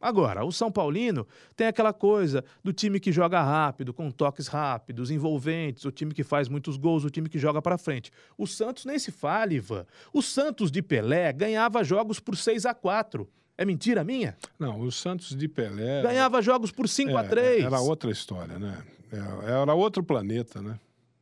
Agora, 0.00 0.44
o 0.44 0.50
São 0.50 0.72
Paulino 0.72 1.26
tem 1.54 1.66
aquela 1.66 1.92
coisa 1.92 2.42
do 2.64 2.72
time 2.72 2.98
que 2.98 3.12
joga 3.12 3.42
rápido, 3.42 3.92
com 3.92 4.10
toques 4.10 4.46
rápidos, 4.46 5.10
envolventes, 5.10 5.84
o 5.84 5.90
time 5.90 6.14
que 6.14 6.24
faz 6.24 6.48
muitos 6.48 6.76
gols, 6.78 7.04
o 7.04 7.10
time 7.10 7.28
que 7.28 7.38
joga 7.38 7.60
para 7.60 7.76
frente. 7.76 8.10
O 8.38 8.46
Santos 8.46 8.86
nem 8.86 8.98
se 8.98 9.12
fala, 9.12 9.52
Ivan. 9.52 9.84
O 10.12 10.22
Santos 10.22 10.70
de 10.70 10.80
Pelé 10.80 11.32
ganhava 11.32 11.84
jogos 11.84 12.18
por 12.18 12.36
6 12.36 12.64
a 12.64 12.72
4 12.72 13.28
É 13.58 13.64
mentira 13.64 14.02
minha? 14.02 14.36
Não, 14.58 14.80
o 14.80 14.90
Santos 14.90 15.36
de 15.36 15.46
Pelé. 15.46 16.02
Ganhava 16.02 16.40
jogos 16.40 16.72
por 16.72 16.88
5 16.88 17.14
a 17.16 17.24
é, 17.24 17.28
3 17.28 17.64
Era 17.64 17.80
outra 17.80 18.10
história, 18.10 18.58
né? 18.58 18.82
É, 19.12 19.50
Era 19.60 19.74
outro 19.74 20.02
planeta, 20.02 20.62
né? 20.62 20.78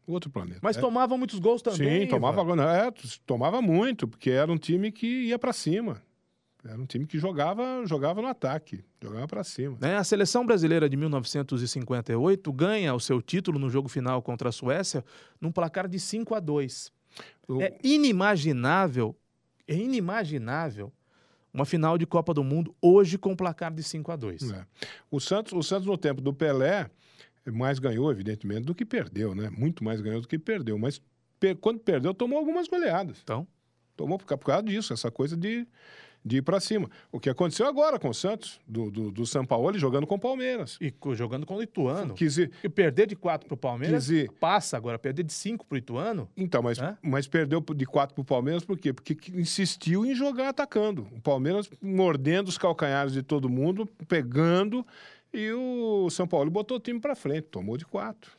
Outro 0.07 0.31
planeta. 0.31 0.61
Mas 0.63 0.77
É, 0.77 0.81
tomavam 0.81 1.19
muitos 1.19 1.39
gols 1.39 1.61
também. 1.61 2.03
Sim, 2.03 2.07
tomava, 2.07 2.43
Ivan. 2.43 2.63
é, 2.63 2.93
tomava 3.27 3.61
muito, 3.61 4.07
porque 4.07 4.31
era 4.31 4.51
um 4.51 4.57
time 4.57 4.91
que 4.93 5.07
ia 5.25 5.39
para 5.39 5.53
cima. 5.53 6.01
Era 6.69 6.79
um 6.81 6.85
time 6.85 7.07
que 7.07 7.19
jogava, 7.19 7.83
jogava 7.87 8.21
no 8.21 8.29
ataque, 8.29 8.85
jogava 9.03 9.27
para 9.27 9.43
cima. 9.43 9.79
Né? 9.81 9.97
A 9.97 10.05
seleção 10.05 10.45
brasileira 10.45 10.89
de 10.89 10.97
1958 10.97 12.53
ganha 12.53 12.95
o 12.95 13.01
seu 13.01 13.23
título 13.23 13.59
no 13.59 13.71
jogo 13.71 13.89
final 13.89 14.21
contra 14.21 14.51
a 14.51 14.53
Suécia 14.53 15.05
num 15.41 15.51
placar 15.51 15.89
de 15.89 15.99
5 15.99 16.35
a 16.35 16.41
2. 16.41 16.93
O- 17.49 17.63
É 17.63 17.77
inimaginável, 17.83 19.17
é 19.67 19.75
inimaginável 19.75 20.93
uma 21.53 21.65
final 21.65 21.97
de 21.97 22.05
Copa 22.07 22.35
do 22.35 22.45
Mundo 22.45 22.75
hoje 22.83 23.17
com 23.17 23.35
placar 23.35 23.73
de 23.73 23.83
5 23.83 24.13
a 24.13 24.17
2. 24.17 24.51
É. 24.53 24.67
O 25.11 25.19
Santos, 25.19 25.53
o 25.55 25.63
Santos 25.63 25.87
no 25.87 25.97
tempo 25.97 26.21
do 26.21 26.33
Pelé 26.35 26.91
mais 27.47 27.79
ganhou, 27.79 28.11
evidentemente, 28.11 28.63
do 28.67 28.75
que 28.75 28.85
perdeu, 28.85 29.35
né? 29.35 29.49
Muito 29.49 29.83
mais 29.83 30.03
ganhou 30.03 30.21
do 30.21 30.29
que 30.29 30.39
perdeu, 30.39 30.79
mas 30.79 31.01
per- 31.41 31.57
quando 31.57 31.81
perdeu 31.81 32.13
tomou 32.13 32.39
algumas 32.39 32.69
goleadas. 32.69 33.19
Então, 33.23 33.47
Tomou 33.97 34.17
por 34.17 34.27
causa 34.27 34.63
disso, 34.63 34.93
essa 34.93 35.11
coisa 35.11 35.37
de, 35.37 35.67
de 36.29 36.37
ir 36.37 36.43
para 36.43 36.61
cima. 36.61 36.89
O 37.11 37.19
que 37.19 37.29
aconteceu 37.31 37.67
agora 37.67 37.99
com 37.99 38.09
o 38.11 38.15
Santos, 38.15 38.61
do, 38.69 38.91
do, 38.91 39.11
do 39.11 39.27
São 39.27 39.45
Paulo 39.45 39.77
jogando 39.79 40.07
com 40.07 40.15
o 40.15 40.19
Palmeiras. 40.21 40.79
e 40.81 40.93
jogando 41.15 41.45
com 41.47 41.57
o 41.57 41.63
Ituano. 41.63 42.15
Quis 42.15 42.37
ir- 42.39 42.49
Porque 42.51 42.69
perder 42.69 43.07
de 43.07 43.17
4 43.17 43.49
pro 43.49 43.57
Palmeiras 43.57 44.07
Quer 44.07 44.13
dizer- 44.15 44.31
passa 44.39 44.77
agora, 44.77 44.99
perder 44.99 45.23
de 45.25 45.33
5 45.33 45.65
pro 45.67 45.79
Ituano. 45.79 46.29
Então, 46.37 46.63
mas, 46.63 46.79
Hã? 46.79 46.97
mas 47.03 47.27
perdeu 47.27 47.61
de 47.75 47.87
quatro 47.87 48.15
para 48.15 48.23
o 48.23 48.25
Palmeiras 48.25 48.65
por 48.65 48.79
quê? 48.79 48.93
Porque 48.93 49.15
que- 49.15 49.33
insistiu 49.33 50.05
em 50.05 50.15
jogar 50.15 50.51
atacando. 50.51 51.09
O 51.13 51.21
Palmeiras 51.21 51.69
mordendo 51.83 52.49
os 52.49 52.59
calcanhares 52.59 53.13
de 53.13 53.23
todo 53.23 53.49
mundo, 53.49 53.87
pegando, 54.07 54.87
e 55.33 55.51
o 55.53 56.09
São 56.11 56.27
Paulo 56.27 56.51
botou 56.51 56.77
o 56.77 56.81
time 56.81 57.01
para 57.01 57.15
frente, 57.15 57.49
tomou 57.51 57.77
de 57.77 57.85
quatro. 57.85 58.31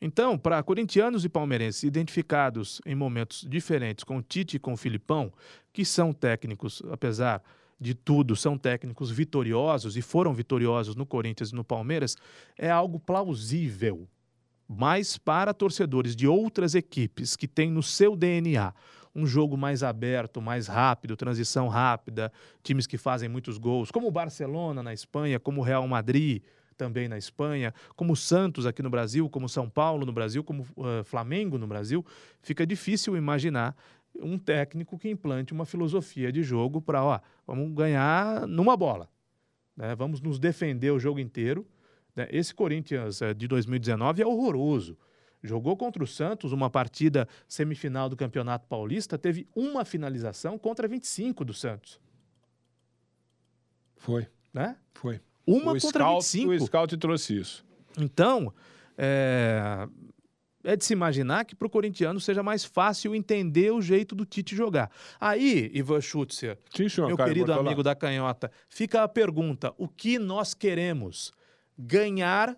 Então, 0.00 0.36
para 0.36 0.62
corintianos 0.62 1.24
e 1.24 1.28
palmeirenses 1.28 1.82
identificados 1.82 2.80
em 2.84 2.94
momentos 2.94 3.46
diferentes 3.48 4.04
com 4.04 4.20
Tite 4.20 4.56
e 4.56 4.60
com 4.60 4.76
Filipão, 4.76 5.32
que 5.72 5.84
são 5.84 6.12
técnicos, 6.12 6.82
apesar 6.90 7.42
de 7.80 7.94
tudo, 7.94 8.36
são 8.36 8.56
técnicos 8.56 9.10
vitoriosos 9.10 9.96
e 9.96 10.02
foram 10.02 10.32
vitoriosos 10.32 10.94
no 10.94 11.06
Corinthians 11.06 11.50
e 11.50 11.54
no 11.54 11.64
Palmeiras, 11.64 12.16
é 12.58 12.70
algo 12.70 12.98
plausível. 12.98 14.08
Mas 14.68 15.18
para 15.18 15.52
torcedores 15.52 16.16
de 16.16 16.26
outras 16.26 16.74
equipes 16.74 17.36
que 17.36 17.46
têm 17.46 17.70
no 17.70 17.82
seu 17.82 18.16
DNA 18.16 18.72
um 19.14 19.26
jogo 19.26 19.56
mais 19.56 19.82
aberto, 19.82 20.40
mais 20.40 20.66
rápido, 20.66 21.16
transição 21.16 21.68
rápida, 21.68 22.32
times 22.62 22.86
que 22.86 22.98
fazem 22.98 23.28
muitos 23.28 23.58
gols, 23.58 23.90
como 23.90 24.08
o 24.08 24.10
Barcelona 24.10 24.82
na 24.82 24.92
Espanha, 24.92 25.38
como 25.38 25.60
o 25.60 25.64
Real 25.64 25.86
Madrid 25.86 26.42
também 26.74 27.08
na 27.08 27.16
Espanha, 27.18 27.72
como 27.96 28.14
Santos 28.16 28.66
aqui 28.66 28.82
no 28.82 28.90
Brasil, 28.90 29.28
como 29.28 29.48
São 29.48 29.68
Paulo 29.68 30.04
no 30.04 30.12
Brasil, 30.12 30.42
como 30.44 30.62
uh, 30.76 31.04
Flamengo 31.04 31.58
no 31.58 31.66
Brasil, 31.66 32.04
fica 32.42 32.66
difícil 32.66 33.16
imaginar 33.16 33.76
um 34.20 34.38
técnico 34.38 34.98
que 34.98 35.08
implante 35.08 35.52
uma 35.52 35.64
filosofia 35.64 36.30
de 36.30 36.42
jogo 36.42 36.80
para, 36.80 37.02
ó, 37.04 37.20
vamos 37.46 37.74
ganhar 37.74 38.46
numa 38.46 38.76
bola, 38.76 39.08
né? 39.76 39.94
vamos 39.94 40.20
nos 40.20 40.38
defender 40.38 40.90
o 40.92 40.98
jogo 40.98 41.18
inteiro. 41.18 41.66
né? 42.14 42.28
Esse 42.30 42.54
Corinthians 42.54 43.20
eh, 43.20 43.34
de 43.34 43.48
2019 43.48 44.22
é 44.22 44.26
horroroso. 44.26 44.96
Jogou 45.42 45.76
contra 45.76 46.02
o 46.02 46.06
Santos 46.06 46.52
uma 46.52 46.70
partida 46.70 47.28
semifinal 47.48 48.08
do 48.08 48.16
Campeonato 48.16 48.66
Paulista, 48.66 49.18
teve 49.18 49.46
uma 49.54 49.84
finalização 49.84 50.56
contra 50.58 50.88
25 50.88 51.44
do 51.44 51.52
Santos, 51.52 52.00
Foi, 53.96 54.26
né? 54.52 54.76
foi. 54.94 55.20
Uma 55.46 55.72
o 55.72 55.80
contra 55.80 56.04
scout, 56.04 56.24
25. 56.24 56.52
O 56.52 56.66
scout 56.66 56.96
trouxe 56.96 57.38
isso. 57.38 57.64
Então, 57.98 58.52
é, 58.96 59.86
é 60.64 60.76
de 60.76 60.84
se 60.84 60.92
imaginar 60.92 61.44
que 61.44 61.54
para 61.54 61.66
o 61.66 61.70
corintiano 61.70 62.18
seja 62.18 62.42
mais 62.42 62.64
fácil 62.64 63.14
entender 63.14 63.70
o 63.70 63.80
jeito 63.80 64.14
do 64.14 64.24
Tite 64.24 64.56
jogar. 64.56 64.90
Aí, 65.20 65.70
Ivan 65.74 66.00
Schutzer, 66.00 66.58
Sim, 66.74 66.88
senhor, 66.88 67.08
meu 67.08 67.16
querido 67.16 67.52
amigo 67.52 67.82
da 67.82 67.94
canhota, 67.94 68.50
fica 68.68 69.02
a 69.02 69.08
pergunta: 69.08 69.74
o 69.76 69.86
que 69.86 70.18
nós 70.18 70.54
queremos? 70.54 71.32
Ganhar 71.76 72.56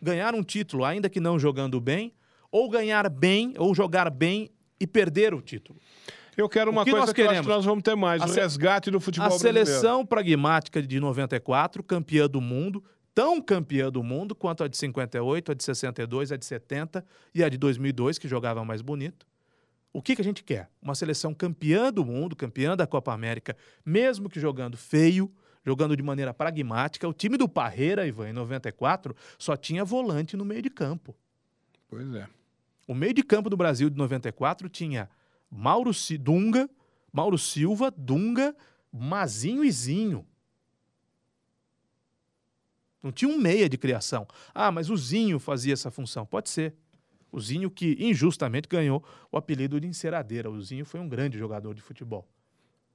ganhar 0.00 0.34
um 0.34 0.42
título, 0.42 0.84
ainda 0.84 1.08
que 1.08 1.20
não 1.20 1.38
jogando 1.38 1.80
bem, 1.80 2.12
ou 2.50 2.68
ganhar 2.68 3.08
bem, 3.10 3.54
ou 3.58 3.74
jogar 3.74 4.10
bem 4.10 4.50
e 4.80 4.86
perder 4.86 5.34
o 5.34 5.42
título. 5.42 5.78
Eu 6.38 6.48
quero 6.48 6.70
uma 6.70 6.84
que 6.84 6.90
coisa 6.92 7.06
nós 7.06 7.12
que 7.12 7.20
queremos? 7.20 7.44
que 7.44 7.52
nós 7.52 7.64
vamos 7.64 7.82
ter 7.82 7.96
mais, 7.96 8.22
A 8.22 8.26
o 8.26 8.30
resgate 8.32 8.92
do 8.92 9.00
futebol 9.00 9.26
A 9.26 9.30
brasileiro. 9.30 9.66
seleção 9.66 10.06
pragmática 10.06 10.80
de 10.80 11.00
94, 11.00 11.82
campeã 11.82 12.28
do 12.28 12.40
mundo, 12.40 12.82
tão 13.12 13.42
campeã 13.42 13.90
do 13.90 14.04
mundo 14.04 14.36
quanto 14.36 14.62
a 14.62 14.68
de 14.68 14.76
58, 14.76 15.50
a 15.50 15.54
de 15.54 15.64
62, 15.64 16.30
a 16.30 16.36
de 16.36 16.44
70 16.44 17.04
e 17.34 17.42
a 17.42 17.48
de 17.48 17.58
2002, 17.58 18.18
que 18.18 18.28
jogava 18.28 18.64
mais 18.64 18.80
bonito. 18.80 19.26
O 19.92 20.00
que, 20.00 20.14
que 20.14 20.22
a 20.22 20.24
gente 20.24 20.44
quer? 20.44 20.70
Uma 20.80 20.94
seleção 20.94 21.34
campeã 21.34 21.92
do 21.92 22.04
mundo, 22.04 22.36
campeã 22.36 22.76
da 22.76 22.86
Copa 22.86 23.12
América, 23.12 23.56
mesmo 23.84 24.28
que 24.28 24.38
jogando 24.38 24.76
feio, 24.76 25.28
jogando 25.66 25.96
de 25.96 26.04
maneira 26.04 26.32
pragmática. 26.32 27.08
O 27.08 27.12
time 27.12 27.36
do 27.36 27.48
Parreira, 27.48 28.06
Ivan, 28.06 28.28
em 28.28 28.32
94, 28.32 29.12
só 29.36 29.56
tinha 29.56 29.84
volante 29.84 30.36
no 30.36 30.44
meio 30.44 30.62
de 30.62 30.70
campo. 30.70 31.16
Pois 31.88 32.14
é. 32.14 32.28
O 32.86 32.94
meio 32.94 33.12
de 33.12 33.24
campo 33.24 33.50
do 33.50 33.56
Brasil 33.56 33.90
de 33.90 33.96
94 33.96 34.68
tinha 34.68 35.10
Mauro 35.50 35.92
Si- 35.94 36.18
Dunga, 36.18 36.68
Mauro 37.12 37.38
Silva, 37.38 37.90
Dunga, 37.90 38.54
Mazinho 38.92 39.64
e 39.64 39.70
Zinho. 39.70 40.26
Não 43.02 43.12
tinha 43.12 43.30
um 43.30 43.38
meia 43.38 43.68
de 43.68 43.78
criação. 43.78 44.26
Ah, 44.52 44.70
mas 44.72 44.90
o 44.90 44.96
Zinho 44.96 45.38
fazia 45.38 45.72
essa 45.72 45.90
função. 45.90 46.26
Pode 46.26 46.50
ser. 46.50 46.74
O 47.30 47.40
Zinho 47.40 47.70
que 47.70 47.96
injustamente 48.00 48.68
ganhou 48.68 49.04
o 49.30 49.36
apelido 49.36 49.80
de 49.80 49.86
enceradeira. 49.86 50.50
O 50.50 50.60
Zinho 50.60 50.84
foi 50.84 50.98
um 50.98 51.08
grande 51.08 51.38
jogador 51.38 51.74
de 51.74 51.82
futebol. 51.82 52.26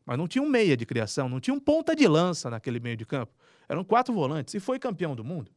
Mas 0.05 0.17
não 0.17 0.27
tinha 0.27 0.41
um 0.41 0.49
meia 0.49 0.75
de 0.75 0.85
criação, 0.85 1.29
não 1.29 1.39
tinha 1.39 1.53
um 1.53 1.59
ponta 1.59 1.95
de 1.95 2.05
lança 2.07 2.49
naquele 2.49 2.79
meio 2.79 2.97
de 2.97 3.05
campo. 3.05 3.33
Eram 3.69 3.83
quatro 3.83 4.13
volantes 4.13 4.53
e 4.53 4.59
foi 4.59 4.77
campeão 4.77 5.15
do 5.15 5.23
mundo. 5.23 5.51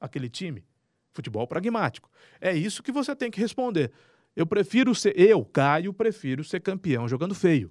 Aquele 0.00 0.28
time. 0.28 0.64
Futebol 1.12 1.46
pragmático. 1.46 2.10
É 2.40 2.52
isso 2.52 2.82
que 2.82 2.90
você 2.90 3.14
tem 3.14 3.30
que 3.30 3.38
responder. 3.40 3.92
Eu 4.36 4.46
prefiro 4.46 4.94
ser, 4.94 5.18
eu, 5.18 5.44
Caio, 5.44 5.92
prefiro 5.92 6.42
ser 6.42 6.60
campeão 6.60 7.06
jogando 7.08 7.34
feio. 7.34 7.70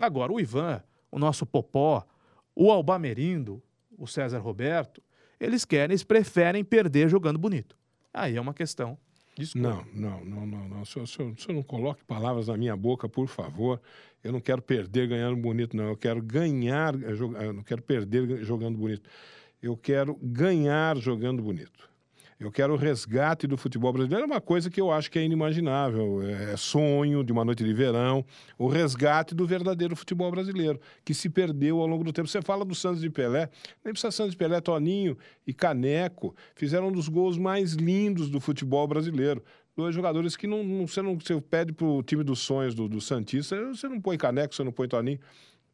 Agora, 0.00 0.32
o 0.32 0.40
Ivan, 0.40 0.82
o 1.10 1.18
nosso 1.18 1.44
Popó, 1.44 2.06
o 2.54 2.70
Albamerindo, 2.70 3.62
o 3.98 4.06
César 4.06 4.38
Roberto, 4.38 5.02
eles 5.38 5.64
querem, 5.64 5.92
eles 5.92 6.02
preferem 6.04 6.64
perder 6.64 7.08
jogando 7.08 7.38
bonito. 7.38 7.76
Aí 8.12 8.36
é 8.36 8.40
uma 8.40 8.54
questão 8.54 8.96
de 9.36 9.44
escolha. 9.44 9.62
Não, 9.62 9.84
não, 9.94 10.24
não, 10.24 10.46
não, 10.46 10.68
não. 10.68 10.84
Senhor, 10.84 11.04
o 11.04 11.06
senhor- 11.06 11.34
não 11.54 11.62
coloque 11.62 12.04
palavras 12.04 12.48
na 12.48 12.56
minha 12.56 12.76
boca, 12.76 13.08
por 13.08 13.26
favor. 13.28 13.80
Eu 14.24 14.32
não 14.32 14.40
quero 14.40 14.62
perder 14.62 15.08
ganhando 15.08 15.36
bonito, 15.36 15.76
não. 15.76 15.84
Eu 15.88 15.96
quero 15.96 16.22
ganhar, 16.22 16.94
eh, 17.02 17.12
jo- 17.14 17.36
eu 17.36 17.52
não 17.52 17.62
quero 17.62 17.82
perder 17.82 18.42
jogando 18.44 18.78
bonito. 18.78 19.08
Eu 19.62 19.76
quero 19.76 20.14
ganhar 20.22 20.96
jogando 20.96 21.42
bonito. 21.42 21.90
Eu 22.42 22.50
quero 22.50 22.72
o 22.72 22.76
resgate 22.76 23.46
do 23.46 23.56
futebol 23.56 23.92
brasileiro. 23.92 24.24
É 24.24 24.26
uma 24.26 24.40
coisa 24.40 24.68
que 24.68 24.80
eu 24.80 24.90
acho 24.90 25.08
que 25.08 25.16
é 25.16 25.22
inimaginável. 25.24 26.20
É 26.22 26.56
sonho 26.56 27.22
de 27.22 27.30
uma 27.30 27.44
noite 27.44 27.62
de 27.62 27.72
verão. 27.72 28.24
O 28.58 28.66
resgate 28.66 29.32
do 29.32 29.46
verdadeiro 29.46 29.94
futebol 29.94 30.28
brasileiro, 30.28 30.80
que 31.04 31.14
se 31.14 31.28
perdeu 31.30 31.80
ao 31.80 31.86
longo 31.86 32.02
do 32.02 32.12
tempo. 32.12 32.26
Você 32.26 32.42
fala 32.42 32.64
do 32.64 32.74
Santos 32.74 33.00
de 33.00 33.08
Pelé, 33.08 33.48
nem 33.84 33.92
precisa 33.92 34.10
Santos 34.10 34.32
de 34.32 34.36
Pelé, 34.36 34.60
Toninho 34.60 35.16
e 35.46 35.54
Caneco 35.54 36.34
fizeram 36.56 36.88
um 36.88 36.92
dos 36.92 37.08
gols 37.08 37.38
mais 37.38 37.74
lindos 37.74 38.28
do 38.28 38.40
futebol 38.40 38.88
brasileiro. 38.88 39.40
Dois 39.76 39.94
jogadores 39.94 40.36
que 40.36 40.48
não, 40.48 40.64
não- 40.64 40.86
você 40.86 41.00
não 41.00 41.16
você 41.16 41.40
pede 41.40 41.72
para 41.72 41.86
o 41.86 42.02
time 42.02 42.24
dos 42.24 42.40
sonhos 42.40 42.74
do, 42.74 42.88
do 42.88 43.00
Santista, 43.00 43.56
você 43.68 43.88
não 43.88 44.00
põe 44.00 44.18
Caneco, 44.18 44.52
você 44.52 44.64
não 44.64 44.72
põe 44.72 44.88
Toninho. 44.88 45.20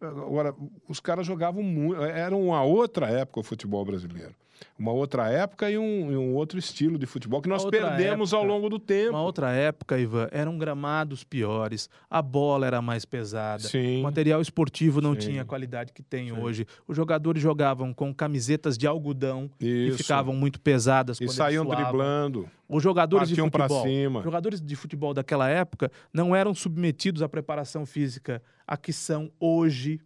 Agora, 0.01 0.55
os 0.87 1.01
caras 1.01 1.27
jogavam 1.27 1.63
muito. 1.63 2.01
Era 2.03 2.37
uma 2.37 2.63
outra 2.63 3.09
época 3.09 3.41
o 3.41 3.43
futebol 3.43 3.85
brasileiro. 3.85 4.35
Uma 4.79 4.93
outra 4.93 5.29
época 5.29 5.71
e 5.71 5.77
um, 5.79 6.13
e 6.13 6.17
um 6.17 6.35
outro 6.35 6.59
estilo 6.59 6.99
de 6.99 7.07
futebol 7.07 7.41
que 7.43 7.49
nós 7.49 7.65
perdemos 7.65 8.33
ao 8.33 8.41
época. 8.41 8.55
longo 8.55 8.69
do 8.69 8.79
tempo. 8.79 9.11
Uma 9.11 9.23
outra 9.23 9.51
época, 9.51 9.99
Ivan, 9.99 10.29
eram 10.31 10.57
gramados 10.57 11.25
piores, 11.25 11.89
a 12.09 12.23
bola 12.23 12.67
era 12.67 12.81
mais 12.81 13.05
pesada, 13.05 13.63
Sim. 13.63 14.01
o 14.01 14.03
material 14.05 14.41
esportivo 14.41 15.01
não 15.01 15.15
Sim. 15.15 15.21
tinha 15.21 15.43
a 15.43 15.45
qualidade 15.45 15.93
que 15.93 16.03
tem 16.03 16.33
hoje. 16.33 16.67
Os 16.87 16.97
jogadores 16.97 17.43
jogavam 17.43 17.93
com 17.93 18.15
camisetas 18.15 18.79
de 18.79 18.87
algodão 18.87 19.51
e 19.61 19.93
ficavam 19.97 20.35
muito 20.35 20.61
pesadas 20.61 21.21
E 21.21 21.27
quando 21.27 21.37
saíam 21.37 21.65
driblando. 21.67 22.49
Os 22.69 22.83
jogadores 22.83 23.29
de 23.31 23.35
Partiam 23.37 23.51
futebol, 23.51 23.83
cima. 23.85 24.19
os 24.19 24.25
jogadores 24.25 24.61
de 24.61 24.77
futebol 24.77 25.15
daquela 25.15 25.49
época 25.49 25.91
não 26.13 26.37
eram 26.37 26.55
submetidos 26.55 27.23
à 27.23 27.29
preparação 27.29 27.87
física 27.87 28.43
a 28.67 28.77
que 28.77 28.93
são 28.93 29.31
hoje. 29.41 29.99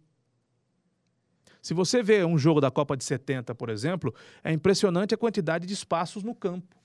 Se 1.63 1.73
você 1.73 2.03
vê 2.03 2.25
um 2.25 2.37
jogo 2.37 2.59
da 2.59 2.69
Copa 2.69 2.97
de 2.97 3.05
70, 3.05 3.55
por 3.55 3.69
exemplo, 3.69 4.13
é 4.43 4.51
impressionante 4.51 5.15
a 5.15 5.17
quantidade 5.17 5.65
de 5.65 5.73
espaços 5.73 6.21
no 6.21 6.35
campo. 6.35 6.75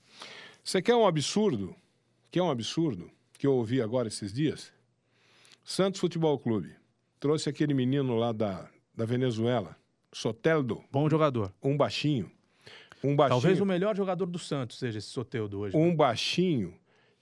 Você 0.63 0.81
quer 0.81 0.95
um 0.95 1.05
absurdo? 1.05 1.75
Quer 2.31 2.41
um 2.41 2.49
absurdo? 2.49 3.11
Que 3.37 3.45
eu 3.45 3.55
ouvi 3.55 3.81
agora 3.81 4.07
esses 4.07 4.31
dias? 4.31 4.71
Santos 5.65 5.99
Futebol 5.99 6.39
Clube 6.39 6.73
trouxe 7.19 7.49
aquele 7.49 7.73
menino 7.73 8.15
lá 8.15 8.31
da, 8.31 8.69
da 8.95 9.03
Venezuela, 9.03 9.75
Soteldo, 10.13 10.81
Bom 10.89 11.09
jogador. 11.09 11.53
um 11.61 11.75
baixinho. 11.75 12.31
Um 13.03 13.17
baixinho. 13.17 13.41
Talvez 13.41 13.59
o 13.59 13.65
melhor 13.65 13.97
jogador 13.97 14.27
do 14.27 14.39
Santos 14.39 14.79
seja 14.79 14.99
esse 14.99 15.09
Soteudo 15.09 15.59
hoje. 15.59 15.75
um 15.75 15.93
baixinho 15.93 16.73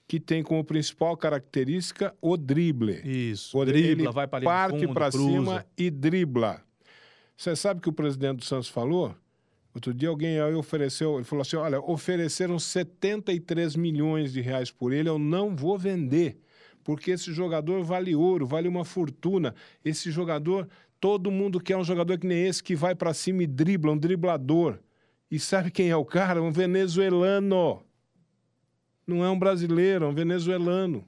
que 0.07 0.19
tem 0.19 0.43
como 0.43 0.63
principal 0.63 1.17
característica 1.17 2.15
o 2.21 2.37
drible. 2.37 3.01
Isso. 3.03 3.57
O 3.57 3.65
dribla, 3.65 4.03
ele 4.03 4.11
vai 4.11 4.27
para 4.27 4.45
parte 4.45 4.87
para 4.87 5.11
cima 5.11 5.65
e 5.75 5.89
dribla. 5.89 6.66
Você 7.37 7.55
sabe 7.55 7.79
que 7.79 7.87
o 7.87 7.93
presidente 7.93 8.39
do 8.39 8.45
Santos 8.45 8.67
falou? 8.67 9.15
Outro 9.71 9.93
dia 9.93 10.09
alguém 10.09 10.39
aí 10.39 10.55
ofereceu, 10.55 11.17
ele 11.17 11.23
falou 11.23 11.43
assim: 11.43 11.55
olha, 11.55 11.79
ofereceram 11.79 12.57
73 12.57 13.75
milhões 13.75 14.33
de 14.33 14.41
reais 14.41 14.71
por 14.71 14.91
ele, 14.91 15.07
eu 15.07 15.19
não 15.19 15.55
vou 15.55 15.77
vender, 15.77 16.41
porque 16.83 17.11
esse 17.11 17.31
jogador 17.31 17.83
vale 17.83 18.15
ouro, 18.15 18.47
vale 18.47 18.67
uma 18.67 18.83
fortuna. 18.83 19.53
Esse 19.85 20.09
jogador, 20.09 20.67
todo 20.99 21.29
mundo 21.29 21.59
quer 21.59 21.77
um 21.77 21.83
jogador 21.83 22.17
que 22.17 22.25
nem 22.25 22.47
esse, 22.47 22.63
que 22.63 22.75
vai 22.75 22.95
para 22.95 23.13
cima 23.13 23.43
e 23.43 23.47
dribla, 23.47 23.91
um 23.91 23.97
driblador. 23.97 24.79
E 25.29 25.37
sabe 25.37 25.69
quem 25.69 25.91
é 25.91 25.95
o 25.95 26.05
cara? 26.05 26.41
Um 26.41 26.51
venezuelano. 26.51 27.83
Não 29.05 29.23
é 29.23 29.29
um 29.29 29.37
brasileiro, 29.37 30.05
é 30.05 30.07
um 30.07 30.13
venezuelano. 30.13 31.07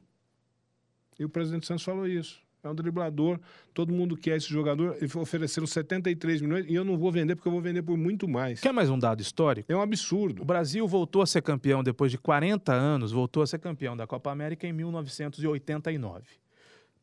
E 1.18 1.26
o 1.26 1.30
presidente 1.30 1.66
Santos 1.66 1.84
falou 1.84 2.08
isso. 2.08 2.40
É 2.62 2.68
um 2.68 2.76
driblador, 2.76 3.40
todo 3.74 3.94
mundo 3.94 4.18
quer 4.18 4.36
esse 4.36 4.50
jogador. 4.50 4.98
Ele 5.00 5.10
ofereceram 5.16 5.66
73 5.66 6.42
milhões 6.42 6.66
e 6.68 6.76
eu 6.76 6.84
não 6.84 6.98
vou 6.98 7.10
vender 7.12 7.36
porque 7.36 7.48
eu 7.48 7.54
vou 7.54 7.62
vender 7.62 7.82
por 7.82 7.98
muito 7.98 8.28
mais. 8.28 8.60
Quer 8.60 8.74
mais 8.74 8.90
um 8.90 9.00
dado 9.00 9.22
histórico? 9.22 9.72
É 9.72 9.76
um 9.76 9.82
absurdo. 9.82 10.42
O 10.42 10.46
Brasil 10.46 10.86
voltou 10.86 11.22
a 11.22 11.28
ser 11.28 11.42
campeão 11.42 11.82
depois 11.82 12.12
de 12.12 12.18
40 12.18 12.74
anos, 12.74 13.12
voltou 13.14 13.44
a 13.44 13.48
ser 13.48 13.60
campeão 13.60 13.96
da 13.96 14.06
Copa 14.06 14.30
América 14.30 14.68
em 14.68 14.74
1989. 14.74 16.26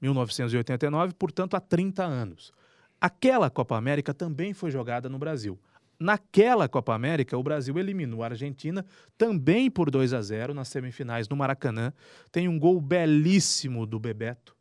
1989, 0.01 1.14
portanto, 1.14 1.55
há 1.55 1.61
30 1.61 2.05
anos. 2.05 2.53
Aquela 3.01 3.49
Copa 3.49 3.77
América 3.77 4.12
também 4.12 4.53
foi 4.53 4.71
jogada 4.71 5.09
no 5.09 5.19
Brasil. 5.19 5.59
Naquela 5.99 6.69
Copa 6.69 6.95
América, 6.95 7.38
o 7.38 7.42
Brasil 7.42 7.79
eliminou 7.79 8.23
a 8.23 8.27
Argentina 8.27 8.85
também 9.16 9.71
por 9.71 9.90
2 9.90 10.12
a 10.12 10.21
0 10.21 10.53
nas 10.53 10.69
semifinais 10.69 11.27
no 11.29 11.37
Maracanã. 11.37 11.92
Tem 12.31 12.49
um 12.49 12.59
gol 12.59 12.81
belíssimo 12.81 13.87
do 13.87 13.99
Bebeto. 13.99 14.56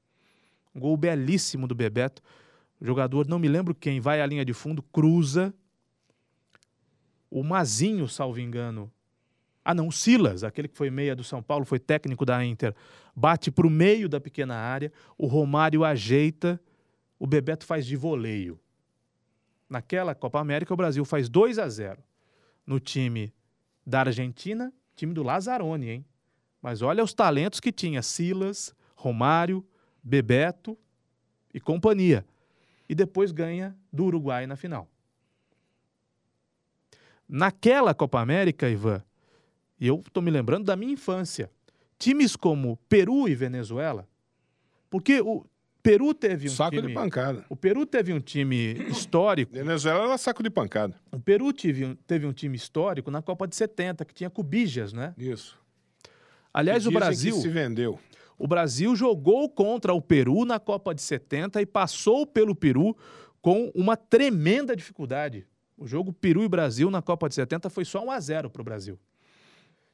Um 0.76 0.80
gol 0.80 0.98
belíssimo 0.98 1.68
do 1.68 1.74
Bebeto. 1.74 2.22
O 2.80 2.86
jogador, 2.86 3.26
não 3.28 3.40
me 3.40 3.48
lembro 3.48 3.74
quem, 3.74 4.02
vai 4.02 4.22
à 4.22 4.26
linha 4.26 4.44
de 4.44 4.54
fundo, 4.54 4.84
cruza. 4.84 5.54
O 7.32 7.44
Mazinho, 7.44 8.08
salvo 8.08 8.40
engano. 8.40 8.92
Ah, 9.64 9.74
não, 9.74 9.88
o 9.88 9.92
Silas, 9.92 10.44
aquele 10.44 10.68
que 10.68 10.78
foi 10.78 10.92
meia 10.92 11.16
do 11.16 11.24
São 11.24 11.42
Paulo, 11.42 11.66
foi 11.66 11.80
técnico 11.80 12.24
da 12.24 12.46
Inter, 12.46 12.76
bate 13.16 13.50
para 13.50 13.66
o 13.66 13.70
meio 13.70 14.08
da 14.08 14.20
pequena 14.20 14.56
área. 14.56 14.92
O 15.18 15.26
Romário 15.26 15.84
ajeita. 15.84 16.62
O 17.18 17.26
Bebeto 17.26 17.66
faz 17.66 17.86
de 17.86 17.96
voleio. 17.96 18.60
Naquela 19.70 20.14
Copa 20.14 20.40
América, 20.40 20.74
o 20.74 20.78
Brasil 20.78 21.04
faz 21.06 21.30
2 21.30 21.58
a 21.58 21.68
0 21.68 22.04
no 22.68 22.80
time 22.80 23.34
da 23.86 24.02
Argentina, 24.02 24.72
time 24.96 25.14
do 25.14 25.24
Lazzaroni, 25.24 25.90
hein? 25.90 26.06
Mas 26.62 26.82
olha 26.82 27.04
os 27.04 27.14
talentos 27.14 27.60
que 27.60 27.72
tinha: 27.72 28.02
Silas, 28.02 28.76
Romário, 28.96 29.66
Bebeto 30.06 30.78
e 31.52 31.60
companhia. 31.60 32.24
E 32.88 32.94
depois 32.94 33.32
ganha 33.32 33.76
do 33.92 34.06
Uruguai 34.06 34.46
na 34.46 34.56
final. 34.56 34.88
Naquela 37.28 37.96
Copa 37.96 38.20
América, 38.20 38.70
Ivan, 38.70 39.04
e 39.80 39.88
eu 39.88 40.04
estou 40.06 40.22
me 40.22 40.30
lembrando 40.30 40.66
da 40.66 40.76
minha 40.76 40.94
infância, 40.94 41.50
times 41.98 42.36
como 42.36 42.78
Peru 42.88 43.28
e 43.28 43.34
Venezuela, 43.34 44.08
porque 44.92 45.20
o 45.22 45.44
Peru 45.82 46.14
teve 46.14 46.48
um 46.48 46.52
saco 46.52 46.76
time. 46.76 46.90
de 46.90 46.94
pancada. 46.94 47.46
O 47.50 47.56
Peru 47.56 47.84
teve 47.86 48.14
um 48.14 48.20
time 48.20 48.74
histórico. 48.90 49.54
Venezuela 49.54 50.06
era 50.06 50.18
saco 50.20 50.44
de 50.44 50.52
pancada. 50.52 50.96
O 51.12 51.20
Peru 51.20 51.52
teve 51.52 51.86
um, 51.86 51.96
teve 51.96 52.28
um 52.28 52.34
time 52.34 52.56
histórico 52.56 53.10
na 53.10 53.24
Copa 53.24 53.48
de 53.48 53.56
70, 53.56 54.06
que 54.06 54.14
tinha 54.14 54.30
Cubijas, 54.30 54.94
né? 54.94 55.16
Isso. 55.18 55.60
Aliás, 56.54 56.86
o 56.86 56.92
Brasil. 56.92 57.36
Se 57.36 57.50
vendeu. 57.50 58.00
O 58.38 58.48
Brasil 58.48 58.96
jogou 58.96 59.50
contra 59.50 59.94
o 59.94 60.02
Peru 60.02 60.46
na 60.46 60.60
Copa 60.60 60.94
de 60.94 61.02
70 61.02 61.62
e 61.62 61.66
passou 61.66 62.26
pelo 62.26 62.56
Peru 62.56 62.96
com 63.42 63.72
uma 63.76 63.96
tremenda 63.96 64.76
dificuldade. 64.76 65.46
O 65.78 65.86
jogo 65.88 66.12
Peru 66.12 66.44
e 66.44 66.48
Brasil 66.48 66.90
na 66.90 67.02
Copa 67.02 67.30
de 67.30 67.36
70 67.36 67.70
foi 67.70 67.86
só 67.86 68.04
1 68.04 68.12
a 68.12 68.20
0 68.20 68.50
para 68.50 68.62
o 68.62 68.66
Brasil. 68.66 69.00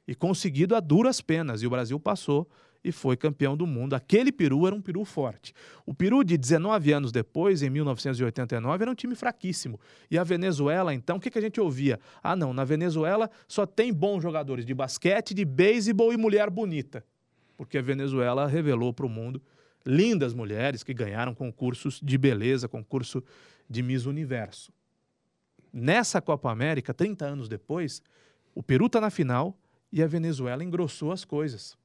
E 0.08 0.15
conseguido 0.15 0.75
a 0.75 0.80
duras 0.80 1.21
penas. 1.21 1.62
E 1.62 1.67
o 1.67 1.69
Brasil 1.69 1.99
passou 1.99 2.47
e 2.84 2.91
foi 2.91 3.15
campeão 3.15 3.56
do 3.56 3.67
mundo. 3.67 3.93
Aquele 3.93 4.32
Peru 4.32 4.65
era 4.65 4.75
um 4.75 4.82
Peru 4.82 5.06
forte. 5.06 5.54
O 5.86 5.93
Peru, 5.93 6.23
de 6.23 6.38
19 6.38 6.91
anos 6.91 7.12
depois, 7.12 7.62
em 7.62 7.69
1989, 7.69 8.84
era 8.84 8.91
um 8.91 8.95
time 8.95 9.15
fraquíssimo. 9.15 9.80
E 10.10 10.17
a 10.17 10.23
Venezuela, 10.23 10.93
então, 10.93 11.17
o 11.17 11.19
que, 11.19 11.30
que 11.30 11.38
a 11.38 11.41
gente 11.41 11.60
ouvia? 11.60 11.99
Ah, 12.23 12.36
não, 12.36 12.54
na 12.54 12.63
Venezuela 12.63 13.30
só 13.47 13.65
tem 13.65 13.93
bons 13.93 14.21
jogadores 14.21 14.65
de 14.65 14.73
basquete, 14.73 15.34
de 15.34 15.45
beisebol 15.45 16.12
e 16.12 16.17
mulher 16.17 16.49
bonita. 16.49 17.06
Porque 17.62 17.78
a 17.78 17.82
Venezuela 17.84 18.47
revelou 18.47 18.91
para 18.91 19.06
o 19.06 19.10
mundo 19.10 19.39
lindas 19.86 20.34
mulheres 20.34 20.82
que 20.82 20.95
ganharam 20.95 21.36
concursos 21.36 22.02
de 22.02 22.17
beleza, 22.17 22.67
concurso 22.67 23.24
de 23.69 23.84
Miss 23.84 24.08
Universo. 24.08 24.74
Nessa 25.71 26.19
Copa 26.19 26.52
América, 26.52 26.91
30 26.91 27.24
anos 27.24 27.47
depois, 27.47 28.02
o 28.56 28.63
Peru 28.63 28.88
está 28.88 29.00
na 29.00 29.12
final 29.12 29.56
e 29.91 30.02
a 30.02 30.08
Venezuela 30.08 30.63
engrossou 30.63 31.12
as 31.12 31.24
coisas 31.24 31.78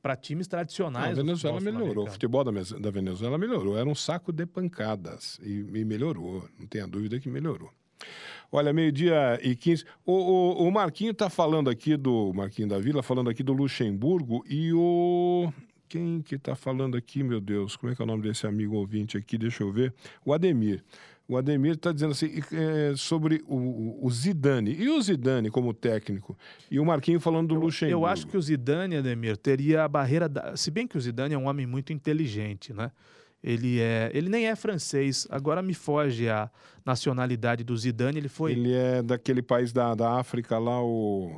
para 0.00 0.16
times 0.16 0.46
tradicionais. 0.46 1.14
Não, 1.14 1.20
a 1.20 1.26
Venezuela 1.26 1.60
melhorou. 1.60 2.06
O 2.06 2.10
futebol 2.10 2.42
da, 2.42 2.50
da, 2.50 2.90
Venezuela 2.90 3.36
melhorou. 3.36 3.76
Era 3.76 3.86
um 3.86 3.94
saco 3.94 4.32
de 4.32 4.46
pancadas. 4.46 5.38
E, 5.42 5.58
e 5.58 5.84
melhorou. 5.84 6.48
Não 6.58 6.66
tenha 6.66 6.86
dúvida 6.86 7.20
que 7.20 7.28
melhorou. 7.28 7.70
Olha, 8.50 8.72
meio-dia 8.72 9.40
e 9.42 9.56
15. 9.56 9.84
O, 10.04 10.12
o, 10.12 10.68
o 10.68 10.70
Marquinho 10.70 11.12
está 11.12 11.30
falando 11.30 11.70
aqui 11.70 11.96
do. 11.96 12.32
Marquinho 12.34 12.68
da 12.68 12.78
Vila, 12.78 13.02
falando 13.02 13.30
aqui 13.30 13.42
do 13.42 13.52
Luxemburgo 13.52 14.44
e 14.48 14.72
o. 14.74 15.50
Quem 15.88 16.22
que 16.22 16.36
está 16.36 16.54
falando 16.54 16.96
aqui, 16.96 17.22
meu 17.22 17.40
Deus? 17.40 17.76
Como 17.76 17.92
é 17.92 17.96
que 17.96 18.00
é 18.00 18.04
o 18.04 18.06
nome 18.06 18.22
desse 18.22 18.46
amigo 18.46 18.76
ouvinte 18.76 19.16
aqui? 19.16 19.36
Deixa 19.36 19.62
eu 19.62 19.72
ver. 19.72 19.92
O 20.24 20.32
Ademir. 20.32 20.82
O 21.28 21.36
Ademir 21.36 21.74
está 21.74 21.92
dizendo 21.92 22.12
assim 22.12 22.42
é, 22.52 22.94
sobre 22.96 23.42
o, 23.46 24.04
o, 24.04 24.10
Zidane. 24.10 24.74
E 24.74 24.88
o 24.90 25.00
Zidane 25.00 25.50
como 25.50 25.72
técnico? 25.72 26.36
E 26.70 26.78
o 26.78 26.84
Marquinho 26.84 27.20
falando 27.20 27.48
do 27.48 27.54
eu, 27.54 27.60
Luxemburgo. 27.60 28.00
Eu 28.02 28.06
acho 28.06 28.26
que 28.26 28.36
o 28.36 28.42
Zidane, 28.42 28.96
Ademir, 28.96 29.36
teria 29.36 29.84
a 29.84 29.88
barreira. 29.88 30.28
Da... 30.28 30.56
Se 30.56 30.70
bem 30.70 30.86
que 30.86 30.98
o 30.98 31.00
Zidane 31.00 31.34
é 31.34 31.38
um 31.38 31.46
homem 31.46 31.66
muito 31.66 31.92
inteligente, 31.92 32.72
né? 32.72 32.90
Ele, 33.42 33.80
é, 33.80 34.10
ele 34.14 34.28
nem 34.28 34.46
é 34.46 34.54
francês. 34.54 35.26
Agora 35.30 35.60
me 35.62 35.74
foge 35.74 36.28
a 36.28 36.48
nacionalidade 36.86 37.64
do 37.64 37.76
Zidane. 37.76 38.18
Ele 38.18 38.28
foi. 38.28 38.52
Ele 38.52 38.72
é 38.72 39.02
daquele 39.02 39.42
país 39.42 39.72
da, 39.72 39.94
da 39.94 40.18
África 40.18 40.58
lá, 40.58 40.80
o. 40.82 41.30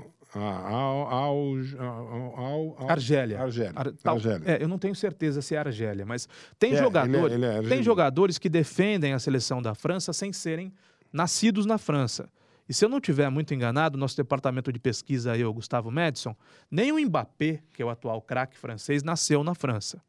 Argélia. 2.89 3.41
Argélia. 3.41 3.73
Ar, 3.75 3.93
tal, 4.03 4.17
Argélia. 4.17 4.43
É, 4.45 4.63
eu 4.63 4.69
não 4.69 4.79
tenho 4.79 4.95
certeza 4.95 5.41
se 5.41 5.55
é 5.55 5.59
Argélia, 5.59 6.05
mas 6.05 6.29
tem 6.59 6.75
É, 6.75 6.77
jogadores, 6.77 7.35
ele 7.35 7.45
é- 7.47 7.59
ele 7.59 7.67
é 7.67 7.69
tem 7.69 7.83
jogadores 7.83 8.39
que 8.39 8.49
defendem 8.49 9.13
a 9.13 9.19
seleção 9.19 9.63
da 9.63 9.75
França 9.75 10.13
sem 10.13 10.33
serem 10.33 10.73
nascidos 11.13 11.67
na 11.67 11.79
França. 11.79 12.29
E 12.69 12.73
se 12.75 12.85
eu 12.85 12.89
não 12.89 13.01
tiver 13.01 13.29
muito 13.31 13.53
enganado, 13.55 13.99
nosso 13.99 14.17
departamento 14.17 14.73
de 14.73 14.79
pesquisa 14.79 15.33
aí, 15.33 15.45
o 15.45 15.53
Gustavo 15.53 15.91
Madison, 15.91 16.35
nem 16.71 16.91
o 16.93 16.99
Mbappé, 16.99 17.61
que 17.73 17.83
é 17.83 17.85
o 17.85 17.91
atual 17.91 18.21
craque 18.23 18.57
francês, 18.57 19.03
nasceu 19.03 19.45
na 19.45 19.55
França. 19.55 20.03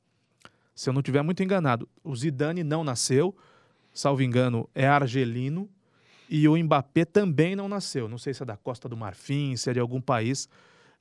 Se 0.76 0.90
eu 0.90 0.94
não 0.94 1.02
tiver 1.02 1.22
muito 1.22 1.42
enganado, 1.42 1.88
o 2.04 2.14
Zidane 2.14 2.64
não 2.64 2.84
nasceu, 2.84 3.34
salvo 3.94 4.22
engano, 4.22 4.70
é 4.76 4.86
argelino, 4.86 5.70
e 6.30 6.48
o 6.48 6.58
Mbappé 6.58 7.06
também 7.06 7.56
não 7.56 7.70
nasceu. 7.70 8.10
Não 8.10 8.18
sei 8.18 8.34
se 8.34 8.44
é 8.44 8.46
da 8.46 8.58
Costa 8.58 8.90
do 8.90 8.98
Marfim, 8.98 9.56
se 9.56 9.70
é 9.70 9.74
de 9.74 9.80
algum 9.80 10.02
país, 10.02 10.50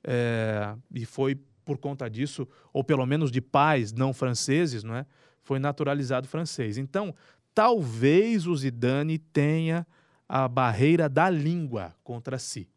é, 0.03 0.73
e 0.93 1.05
foi 1.05 1.35
por 1.65 1.77
conta 1.77 2.09
disso, 2.09 2.47
ou 2.71 2.83
pelo 2.83 3.05
menos 3.05 3.31
de 3.31 3.41
pais 3.41 3.91
não 3.91 4.13
franceses, 4.13 4.83
não 4.83 4.95
é? 4.95 5.05
Foi 5.41 5.59
naturalizado 5.59 6.27
francês. 6.27 6.77
Então, 6.77 7.13
talvez 7.53 8.47
o 8.47 8.55
Zidane 8.55 9.17
tenha 9.17 9.85
a 10.29 10.47
barreira 10.47 11.09
da 11.09 11.29
língua 11.29 11.93
contra 12.03 12.39
si. 12.39 12.69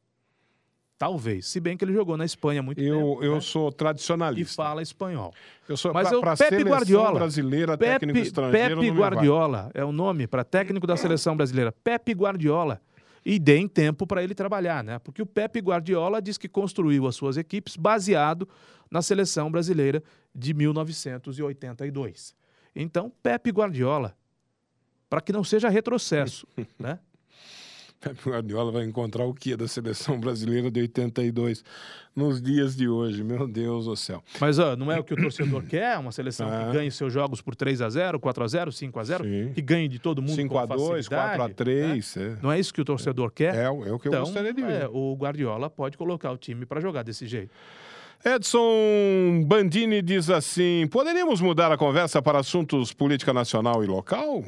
Talvez. 0.99 1.47
Se 1.47 1.61
bem 1.61 1.77
que 1.77 1.85
ele 1.85 1.93
jogou 1.93 2.17
na 2.17 2.25
Espanha 2.25 2.61
muito 2.61 2.81
Eu, 2.81 2.97
tempo. 2.99 3.23
eu 3.25 3.35
né? 3.37 3.41
sou 3.41 3.69
E 3.69 3.73
tradicionalista. 3.73 4.55
fala 4.57 4.83
espanhol. 4.83 5.33
Eu 5.69 5.77
sou 5.77 5.93
Mas 5.95 6.09
pra, 6.09 6.17
eu- 6.17 6.21
pra 6.21 6.37
Pepe 6.37 6.49
seleção 6.57 6.73
Guardiola. 6.73 7.15
brasileira, 7.21 7.79
técnico 7.79 8.15
Pepe, 8.19 8.27
estrangeiro, 8.27 8.81
Pepe. 8.81 8.91
Guardiola 8.91 9.71
é 9.75 9.85
o 9.85 9.93
nome 9.93 10.27
para 10.27 10.43
técnico 10.43 10.87
da 10.89 10.97
seleção 10.97 11.37
brasileira. 11.37 11.71
Pepe 11.71 12.13
Guardiola. 12.13 12.81
E 13.25 13.39
deem 13.39 13.69
tempo 13.69 14.07
para 14.07 14.23
ele 14.25 14.35
trabalhar, 14.35 14.83
né? 14.83 14.99
Porque 15.01 15.21
o 15.21 15.27
Pepe 15.27 15.61
Guardiola 15.61 16.21
diz 16.23 16.39
que 16.39 16.49
construiu 16.49 17.07
as 17.07 17.15
suas 17.15 17.37
equipes 17.37 17.77
baseado 17.77 18.49
na 18.91 19.03
seleção 19.03 19.51
brasileira 19.51 20.03
de 20.35 20.55
1982. 20.55 22.35
Então, 22.75 23.13
Pepe 23.23 23.51
Guardiola, 23.51 24.17
para 25.11 25.21
que 25.21 25.33
não 25.33 25.45
seja 25.45 25.69
retrocesso, 25.69 26.47
né? 26.79 26.99
Pepe 28.01 28.31
Guardiola 28.31 28.71
vai 28.71 28.85
encontrar 28.85 29.25
o 29.25 29.35
que 29.35 29.57
da 29.57 29.67
seleção 29.67 30.21
brasileira 30.21 30.71
de 30.71 30.81
82 30.83 31.65
nos 32.15 32.41
dias 32.41 32.77
de 32.77 32.89
hoje? 32.89 33.25
Meu 33.25 33.47
Deus 33.49 33.87
do 33.87 33.97
céu. 33.97 34.23
Mas 34.41 34.59
ó, 34.59 34.77
não 34.77 34.91
é 34.93 35.01
o 35.01 35.05
que 35.05 35.15
o 35.15 35.17
torcedor 35.17 35.63
quer, 35.67 35.99
uma 35.99 36.13
seleção 36.13 36.49
Ah. 36.49 36.67
que 36.67 36.73
ganhe 36.77 36.91
seus 36.93 37.13
jogos 37.13 37.41
por 37.41 37.57
3 37.57 37.83
a 37.83 37.91
0 37.91 38.21
4 38.21 38.45
a 38.45 38.47
0 38.49 38.71
5 38.73 39.01
a 39.01 39.05
0 39.05 39.25
Sim. 39.25 39.53
que 39.53 39.61
ganhe 39.61 39.89
de 39.89 39.99
todo 39.99 40.23
mundo 40.23 40.35
5 40.37 40.49
com 40.55 40.59
a 40.61 40.67
2 40.67 41.09
4 41.09 41.43
a 41.43 41.49
facilidade, 41.49 41.49
né? 41.49 41.55
3 41.93 42.17
é. 42.17 42.37
Não 42.41 42.53
é 42.53 42.61
isso 42.61 42.73
que 42.73 42.81
o 42.81 42.85
torcedor 42.85 43.33
quer? 43.33 43.55
É, 43.55 43.69
o- 43.69 43.85
é 43.85 43.93
o 43.93 43.99
que 43.99 44.07
eu 44.07 44.13
então, 44.13 44.23
gostaria 44.25 44.55
de 44.55 44.63
ver. 44.63 44.83
é, 44.83 44.89
o 44.89 45.17
Guardiola 45.19 45.69
pode 45.69 45.99
colocar 45.99 46.31
o 46.31 46.37
time 46.37 46.65
para 46.65 46.81
jogar 46.81 47.03
desse 47.03 47.27
jeito. 47.27 47.51
Edson 48.25 49.45
Bandini 49.47 50.03
diz 50.03 50.29
assim: 50.31 50.87
poderíamos 50.91 51.41
mudar 51.41 51.71
a 51.73 51.77
conversa 51.77 52.21
para 52.21 52.39
assuntos 52.41 52.93
política 52.93 53.33
nacional 53.33 53.83
e 53.83 53.87
local? 53.87 54.45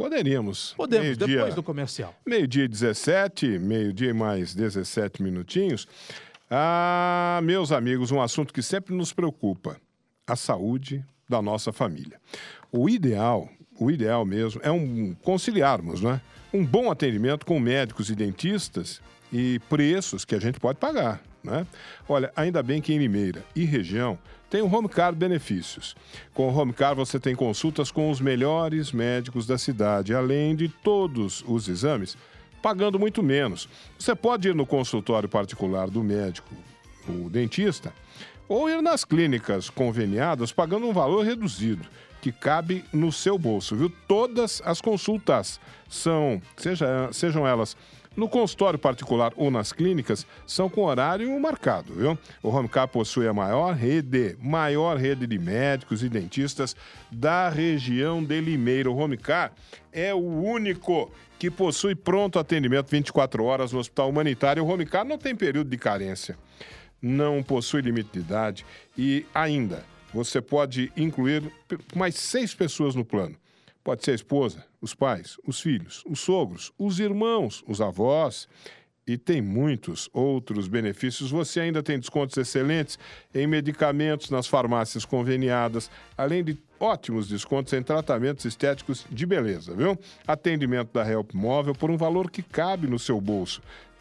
Poderíamos. 0.00 0.72
Podemos, 0.78 1.04
Meio-dia- 1.04 1.26
depois 1.36 1.54
do 1.54 1.62
comercial. 1.62 2.14
Meio-dia 2.26 2.64
e 2.64 2.68
17, 2.68 3.58
meio-dia 3.58 4.08
e 4.08 4.12
mais 4.14 4.54
17 4.54 5.22
minutinhos. 5.22 5.86
Ah, 6.50 7.38
meus 7.42 7.70
amigos, 7.70 8.10
um 8.10 8.22
assunto 8.22 8.52
que 8.54 8.62
sempre 8.62 8.94
nos 8.94 9.12
preocupa: 9.12 9.76
a 10.26 10.34
saúde 10.36 11.04
da 11.28 11.42
nossa 11.42 11.70
família. 11.70 12.18
O 12.72 12.88
ideal, 12.88 13.46
o 13.78 13.90
ideal 13.90 14.24
mesmo, 14.24 14.58
é 14.64 14.70
um 14.70 15.14
conciliarmos, 15.22 16.00
né? 16.00 16.18
Um 16.50 16.64
bom 16.64 16.90
atendimento 16.90 17.44
com 17.44 17.60
médicos 17.60 18.08
e 18.08 18.14
dentistas 18.14 19.02
e 19.30 19.60
preços 19.68 20.24
que 20.24 20.34
a 20.34 20.40
gente 20.40 20.58
pode 20.58 20.78
pagar, 20.78 21.20
né? 21.44 21.66
Olha, 22.08 22.32
ainda 22.34 22.62
bem 22.62 22.80
que 22.80 22.94
em 22.94 22.98
Limeira 22.98 23.44
e 23.54 23.66
região 23.66 24.18
tem 24.50 24.60
o 24.60 24.66
Home 24.66 24.88
Car 24.88 25.14
Benefícios. 25.14 25.96
Com 26.34 26.48
o 26.48 26.54
Home 26.54 26.72
Car 26.72 26.94
você 26.94 27.20
tem 27.20 27.36
consultas 27.36 27.90
com 27.92 28.10
os 28.10 28.20
melhores 28.20 28.90
médicos 28.90 29.46
da 29.46 29.56
cidade, 29.56 30.12
além 30.12 30.56
de 30.56 30.68
todos 30.68 31.44
os 31.46 31.68
exames 31.68 32.16
pagando 32.60 32.98
muito 32.98 33.22
menos. 33.22 33.68
Você 33.98 34.14
pode 34.14 34.48
ir 34.48 34.54
no 34.54 34.66
consultório 34.66 35.28
particular 35.28 35.88
do 35.88 36.02
médico, 36.02 36.54
o 37.08 37.30
dentista, 37.30 37.92
ou 38.48 38.68
ir 38.68 38.82
nas 38.82 39.04
clínicas 39.04 39.70
conveniadas 39.70 40.52
pagando 40.52 40.86
um 40.86 40.92
valor 40.92 41.24
reduzido, 41.24 41.86
que 42.20 42.32
cabe 42.32 42.84
no 42.92 43.10
seu 43.10 43.38
bolso, 43.38 43.76
viu? 43.76 43.90
Todas 44.06 44.60
as 44.64 44.80
consultas 44.80 45.58
são, 45.88 46.42
seja, 46.56 47.08
sejam 47.12 47.46
elas 47.46 47.76
no 48.20 48.28
consultório 48.28 48.78
particular 48.78 49.32
ou 49.34 49.50
nas 49.50 49.72
clínicas, 49.72 50.26
são 50.46 50.68
com 50.68 50.84
horário 50.84 51.40
marcado, 51.40 51.94
viu? 51.94 52.18
O 52.42 52.50
Homecar 52.50 52.86
possui 52.86 53.26
a 53.26 53.32
maior 53.32 53.74
rede, 53.74 54.36
maior 54.38 54.98
rede 54.98 55.26
de 55.26 55.38
médicos 55.38 56.02
e 56.02 56.08
dentistas 56.10 56.76
da 57.10 57.48
região 57.48 58.22
de 58.22 58.38
Limeira. 58.38 58.90
O 58.90 58.96
Homecar 58.98 59.52
é 59.90 60.12
o 60.12 60.18
único 60.18 61.10
que 61.38 61.50
possui 61.50 61.94
pronto 61.94 62.38
atendimento 62.38 62.90
24 62.90 63.42
horas 63.42 63.72
no 63.72 63.78
Hospital 63.78 64.10
Humanitário. 64.10 64.62
O 64.62 64.70
Homecar 64.70 65.06
não 65.06 65.16
tem 65.16 65.34
período 65.34 65.70
de 65.70 65.78
carência, 65.78 66.36
não 67.00 67.42
possui 67.42 67.80
limite 67.80 68.10
de 68.12 68.18
idade 68.18 68.66
e 68.98 69.24
ainda 69.34 69.82
você 70.12 70.42
pode 70.42 70.92
incluir 70.94 71.50
mais 71.96 72.16
seis 72.16 72.54
pessoas 72.54 72.94
no 72.94 73.02
plano. 73.02 73.34
Pode 73.82 74.04
ser 74.04 74.12
a 74.12 74.14
esposa, 74.14 74.64
os 74.80 74.94
pais, 74.94 75.36
os 75.46 75.60
filhos, 75.60 76.04
os 76.06 76.20
sogros, 76.20 76.72
os 76.78 77.00
irmãos, 77.00 77.64
os 77.66 77.80
avós. 77.80 78.46
E 79.06 79.16
tem 79.16 79.40
muitos 79.40 80.08
outros 80.12 80.68
benefícios. 80.68 81.30
Você 81.30 81.58
ainda 81.60 81.82
tem 81.82 81.98
descontos 81.98 82.36
excelentes 82.36 82.98
em 83.34 83.46
medicamentos 83.46 84.30
nas 84.30 84.46
farmácias 84.46 85.04
conveniadas, 85.04 85.90
além 86.16 86.44
de 86.44 86.56
ótimos 86.78 87.26
descontos 87.26 87.72
em 87.72 87.82
tratamentos 87.82 88.44
estéticos 88.44 89.04
de 89.10 89.26
beleza, 89.26 89.74
viu? 89.74 89.98
Atendimento 90.26 90.92
da 90.92 91.10
Help 91.10 91.32
Móvel 91.34 91.74
por 91.74 91.90
um 91.90 91.96
valor 91.96 92.30
que 92.30 92.42
cabe 92.42 92.86
no 92.86 92.98
seu 92.98 93.20
bolso. 93.20 93.60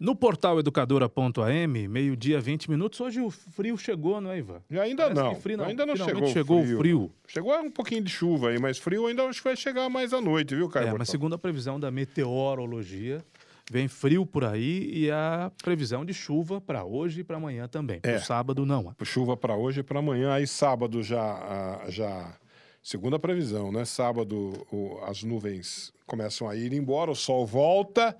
No 0.03 0.13
portal 0.17 0.59
educadora.am, 0.59 1.87
meio-dia, 1.87 2.37
20 2.41 2.69
minutos. 2.69 2.99
Hoje 2.99 3.21
o 3.21 3.29
frio 3.31 3.77
chegou, 3.77 4.19
não 4.19 4.31
é, 4.31 4.39
Ivan? 4.39 4.61
E 4.69 4.77
ainda 4.77 5.09
não, 5.09 5.33
frio 5.35 5.55
não. 5.55 5.63
ainda 5.63 5.85
não 5.85 5.95
chegou, 5.95 6.27
chegou 6.27 6.61
o 6.61 6.77
frio. 6.77 7.09
Chegou 7.25 7.57
um 7.57 7.71
pouquinho 7.71 8.03
de 8.03 8.09
chuva 8.11 8.49
aí, 8.49 8.59
mas 8.59 8.77
frio 8.77 9.07
ainda 9.07 9.23
acho 9.23 9.39
que 9.41 9.47
vai 9.47 9.55
chegar 9.55 9.87
mais 9.87 10.11
à 10.11 10.19
noite, 10.19 10.55
viu, 10.55 10.67
Caio? 10.67 10.83
É, 10.83 10.85
mas 10.87 10.97
Bortolom? 10.97 11.11
segundo 11.11 11.35
a 11.35 11.37
previsão 11.39 11.79
da 11.79 11.89
meteorologia, 11.89 13.23
vem 13.71 13.87
frio 13.87 14.25
por 14.25 14.43
aí 14.43 14.91
e 14.93 15.09
a 15.09 15.49
previsão 15.63 16.03
de 16.03 16.13
chuva 16.13 16.59
para 16.59 16.83
hoje 16.83 17.21
e 17.21 17.23
para 17.23 17.37
amanhã 17.37 17.65
também. 17.69 18.01
É. 18.03 18.17
Pro 18.17 18.25
sábado 18.25 18.65
não. 18.65 18.89
há. 18.99 19.05
Chuva 19.05 19.37
para 19.37 19.55
hoje 19.55 19.79
e 19.79 19.83
para 19.83 19.99
amanhã. 19.99 20.33
Aí 20.33 20.45
sábado 20.45 21.01
já, 21.01 21.81
já 21.87 22.35
segunda 22.81 23.17
previsão, 23.17 23.71
né? 23.71 23.85
Sábado 23.85 24.67
o- 24.69 24.99
as 25.05 25.23
nuvens 25.23 25.93
começam 26.05 26.49
a 26.49 26.57
ir 26.57 26.73
embora, 26.73 27.09
o 27.09 27.15
sol 27.15 27.45
volta 27.47 28.13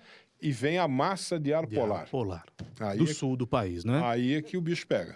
e 0.43 0.51
vem 0.51 0.77
a 0.77 0.87
massa 0.87 1.39
de 1.39 1.53
ar 1.53 1.65
De 1.65 1.75
polar. 1.75 2.01
ar 2.01 2.07
polar. 2.09 2.45
Aí 2.79 2.97
do 2.97 3.05
é- 3.05 3.13
sul 3.13 3.35
do 3.37 3.47
país, 3.47 3.83
né? 3.85 4.01
Aí 4.03 4.33
é 4.35 4.41
que 4.41 4.57
o 4.57 4.61
bicho 4.61 4.85
pega. 4.85 5.15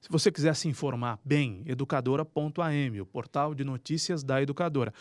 Se 0.00 0.08
você 0.10 0.32
quiser 0.32 0.54
se 0.56 0.66
informar 0.66 1.18
bem, 1.24 1.62
educadora.am, 1.66 3.00
o 3.00 3.06
portal 3.06 3.54
de 3.54 3.62
notícias 3.64 4.24
da 4.24 4.42
educadora. 4.42 4.92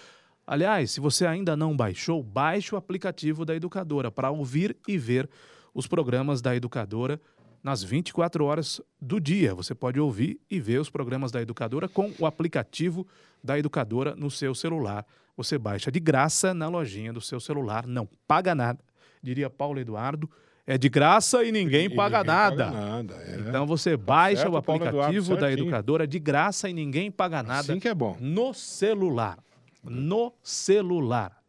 Aliás, 0.46 0.92
se 0.92 1.00
você 1.00 1.26
ainda 1.26 1.56
não 1.56 1.76
baixou, 1.76 2.22
baixe 2.22 2.76
o 2.76 2.78
aplicativo 2.78 3.46
da 3.46 3.56
educadora 3.56 4.12
para 4.12 4.30
ouvir 4.30 4.76
e 4.88 4.98
ver 4.98 5.30
os 5.74 5.88
programas 5.88 6.42
da 6.42 6.56
educadora 6.56 7.20
nas 7.64 7.84
24 7.84 8.44
horas 8.46 8.82
do 9.00 9.20
dia. 9.20 9.56
Você 9.56 9.74
pode 9.74 10.00
ouvir 10.00 10.40
e 10.50 10.60
ver 10.60 10.80
os 10.80 10.90
programas 10.90 11.32
da 11.32 11.42
educadora 11.42 11.88
com 11.88 12.12
o 12.20 12.26
aplicativo 12.26 13.08
da 13.44 13.58
educadora 13.58 14.16
no 14.16 14.30
seu 14.30 14.54
celular. 14.54 15.06
Você 15.38 15.58
baixa 15.58 15.92
de 15.92 16.00
graça 16.00 16.54
na 16.54 16.68
lojinha 16.68 17.14
do 17.14 17.22
seu 17.22 17.40
celular, 17.40 17.88
não 17.88 18.08
paga 18.28 18.54
nada. 18.54 18.84
Diria 19.22 19.50
Paulo 19.50 19.80
Eduardo, 19.80 20.30
é 20.66 20.78
de 20.78 20.90
graça 20.90 21.44
e 21.44 21.52
ninguém, 21.52 21.86
E 21.86 21.90
paga, 21.96 22.20
ninguém 22.20 22.34
nada. 22.36 22.66
Paga 22.66 22.80
nada. 22.80 23.16
É. 23.16 23.36
Então 23.48 23.66
você 23.66 23.98
baixa 23.98 24.44
certo, 24.44 24.54
o 24.54 24.58
aplicativo 24.58 25.36
da 25.36 25.52
educadora 25.52 26.08
de 26.08 26.20
graça 26.20 26.70
e 26.70 26.74
ninguém 26.74 27.12
paga 27.12 27.42
nada 27.44 27.60
Assim 27.60 27.80
que 27.80 27.88
é 27.88 27.94
bom. 27.94 28.16
no 28.20 28.54
celular. 28.54 29.38
No 29.84 30.34
celular. 30.44 31.42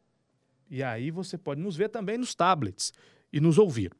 E 0.71 0.83
aí 0.83 1.11
você 1.11 1.37
pode 1.37 1.61
nos 1.61 1.77
ver 1.77 1.91
também 1.91 2.17
nos 2.17 2.35
tablets 2.35 2.93
e 3.33 3.41
nos 3.41 3.59
ouvir. 3.59 3.93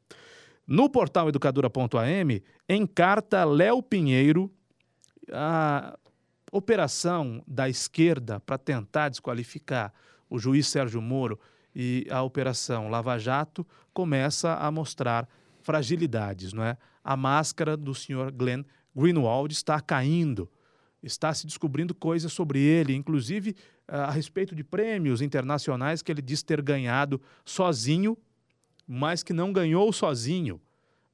No 0.65 0.89
portal 0.89 1.29
educadora.am, 1.29 2.41
em 2.67 2.87
carta 2.87 3.43
Léo 3.43 3.83
Pinheiro, 3.83 4.51
a 5.31 5.97
operação 6.51 7.43
da 7.47 7.69
esquerda 7.69 8.39
para 8.39 8.57
tentar 8.57 9.09
desqualificar 9.09 9.93
o 10.29 10.39
juiz 10.39 10.67
Sérgio 10.67 11.01
Moro 11.01 11.39
e 11.75 12.07
a 12.09 12.21
operação 12.21 12.89
Lava 12.89 13.17
Jato 13.17 13.65
começa 13.93 14.55
a 14.55 14.69
mostrar 14.71 15.27
fragilidades, 15.61 16.53
não 16.53 16.63
é? 16.63 16.77
A 17.03 17.17
máscara 17.17 17.75
do 17.75 17.93
senhor 17.95 18.31
Glenn 18.31 18.63
Greenwald 18.95 19.51
está 19.53 19.79
caindo, 19.79 20.49
está 21.01 21.33
se 21.33 21.45
descobrindo 21.45 21.95
coisas 21.95 22.31
sobre 22.31 22.59
ele, 22.59 22.95
inclusive 22.95 23.55
a 23.87 24.11
respeito 24.11 24.55
de 24.55 24.63
prêmios 24.63 25.21
internacionais 25.21 26.01
que 26.01 26.11
ele 26.11 26.21
diz 26.21 26.41
ter 26.43 26.61
ganhado 26.61 27.21
sozinho, 27.43 28.17
mas 28.87 29.23
que 29.23 29.33
não 29.33 29.51
ganhou 29.51 29.91
sozinho. 29.91 30.61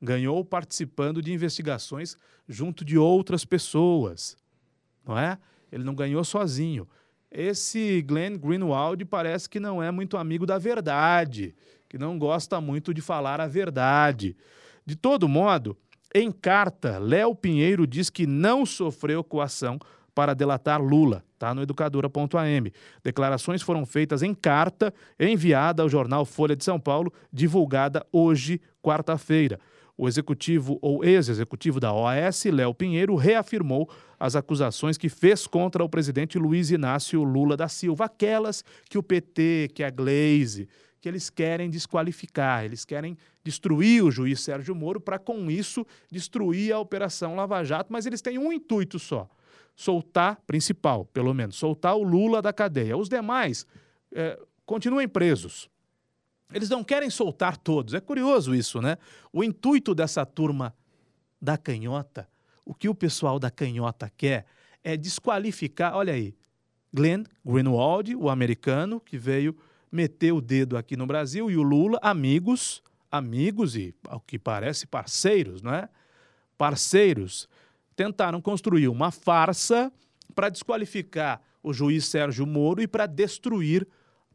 Ganhou 0.01 0.45
participando 0.45 1.21
de 1.21 1.33
investigações 1.33 2.17
junto 2.47 2.85
de 2.85 2.97
outras 2.97 3.43
pessoas, 3.43 4.37
não 5.05 5.17
é? 5.17 5.37
Ele 5.71 5.83
não 5.83 5.93
ganhou 5.93 6.23
sozinho. 6.23 6.87
Esse 7.31 8.01
Glenn 8.01 8.37
Greenwald 8.37 9.05
parece 9.05 9.49
que 9.49 9.59
não 9.59 9.81
é 9.81 9.91
muito 9.91 10.17
amigo 10.17 10.45
da 10.45 10.57
verdade, 10.57 11.55
que 11.87 11.97
não 11.97 12.17
gosta 12.17 12.59
muito 12.59 12.93
de 12.93 13.01
falar 13.01 13.39
a 13.39 13.47
verdade. 13.47 14.35
De 14.85 14.95
todo 14.95 15.29
modo, 15.29 15.77
em 16.13 16.31
carta, 16.31 16.97
Léo 16.97 17.35
Pinheiro 17.35 17.85
diz 17.85 18.09
que 18.09 18.25
não 18.25 18.65
sofreu 18.65 19.23
coação 19.23 19.77
para 20.15 20.33
delatar 20.33 20.81
Lula, 20.81 21.23
tá 21.37 21.53
no 21.53 21.61
educadora.am. 21.61 22.73
Declarações 23.03 23.61
foram 23.61 23.85
feitas 23.85 24.23
em 24.23 24.33
carta 24.33 24.91
enviada 25.19 25.83
ao 25.83 25.87
jornal 25.87 26.25
Folha 26.25 26.55
de 26.55 26.63
São 26.65 26.79
Paulo, 26.79 27.13
divulgada 27.31 28.05
hoje, 28.11 28.59
quarta-feira. 28.81 29.59
O 30.01 30.07
executivo 30.07 30.79
ou 30.81 31.03
ex-executivo 31.03 31.77
da 31.77 31.91
OAS, 31.91 32.45
Léo 32.45 32.73
Pinheiro, 32.73 33.17
reafirmou 33.17 33.89
as 34.17 34.33
acusações 34.33 34.97
que 34.97 35.09
fez 35.09 35.45
contra 35.45 35.83
o 35.83 35.89
presidente 35.89 36.39
Luiz 36.39 36.71
Inácio 36.71 37.21
Lula 37.21 37.57
da 37.57 37.67
Silva, 37.67 38.05
aquelas 38.05 38.63
que 38.89 38.97
o 38.97 39.03
PT, 39.03 39.71
que 39.73 39.83
a 39.83 39.89
Glaze, 39.89 40.69
que 41.01 41.09
eles 41.09 41.29
querem 41.29 41.69
desqualificar, 41.69 42.63
eles 42.63 42.85
querem 42.85 43.17
destruir 43.43 44.01
o 44.01 44.09
juiz 44.09 44.39
Sérgio 44.39 44.73
Moro 44.73 45.01
para, 45.01 45.19
com 45.19 45.51
isso, 45.51 45.85
destruir 46.09 46.71
a 46.71 46.79
Operação 46.79 47.35
Lava 47.35 47.61
Jato, 47.65 47.91
mas 47.91 48.05
eles 48.05 48.21
têm 48.21 48.37
um 48.37 48.53
intuito 48.53 48.97
só: 48.99 49.29
soltar, 49.75 50.39
principal, 50.47 51.03
pelo 51.07 51.33
menos, 51.33 51.57
soltar 51.57 51.97
o 51.97 52.03
Lula 52.03 52.41
da 52.41 52.53
cadeia. 52.53 52.95
Os 52.95 53.09
demais 53.09 53.67
é, 54.13 54.39
continuem 54.65 55.09
presos. 55.09 55.69
Eles 56.53 56.69
não 56.69 56.83
querem 56.83 57.09
soltar 57.09 57.57
todos. 57.57 57.93
É 57.93 57.99
curioso 57.99 58.55
isso, 58.55 58.81
né? 58.81 58.97
O 59.31 59.43
intuito 59.43 59.93
dessa 59.93 60.25
turma 60.25 60.75
da 61.41 61.57
canhota, 61.57 62.27
o 62.65 62.73
que 62.73 62.89
o 62.89 62.95
pessoal 62.95 63.39
da 63.39 63.51
canhota 63.51 64.11
quer 64.15 64.45
é 64.83 64.97
desqualificar. 64.97 65.95
Olha 65.95 66.13
aí, 66.13 66.35
Glenn 66.93 67.23
Greenwald, 67.45 68.15
o 68.15 68.29
americano 68.29 68.99
que 68.99 69.17
veio 69.17 69.55
meter 69.91 70.31
o 70.31 70.41
dedo 70.41 70.77
aqui 70.77 70.95
no 70.95 71.07
Brasil, 71.07 71.49
e 71.49 71.57
o 71.57 71.63
Lula, 71.63 71.99
amigos, 72.01 72.83
amigos 73.11 73.75
e, 73.75 73.93
ao 74.07 74.19
que 74.19 74.37
parece, 74.37 74.85
parceiros, 74.85 75.61
não 75.61 75.73
é? 75.73 75.89
Parceiros, 76.57 77.47
tentaram 77.95 78.41
construir 78.41 78.87
uma 78.87 79.11
farsa 79.11 79.91
para 80.35 80.49
desqualificar 80.49 81.41
o 81.63 81.73
juiz 81.73 82.05
Sérgio 82.05 82.45
Moro 82.45 82.81
e 82.81 82.87
para 82.87 83.05
destruir 83.05 83.87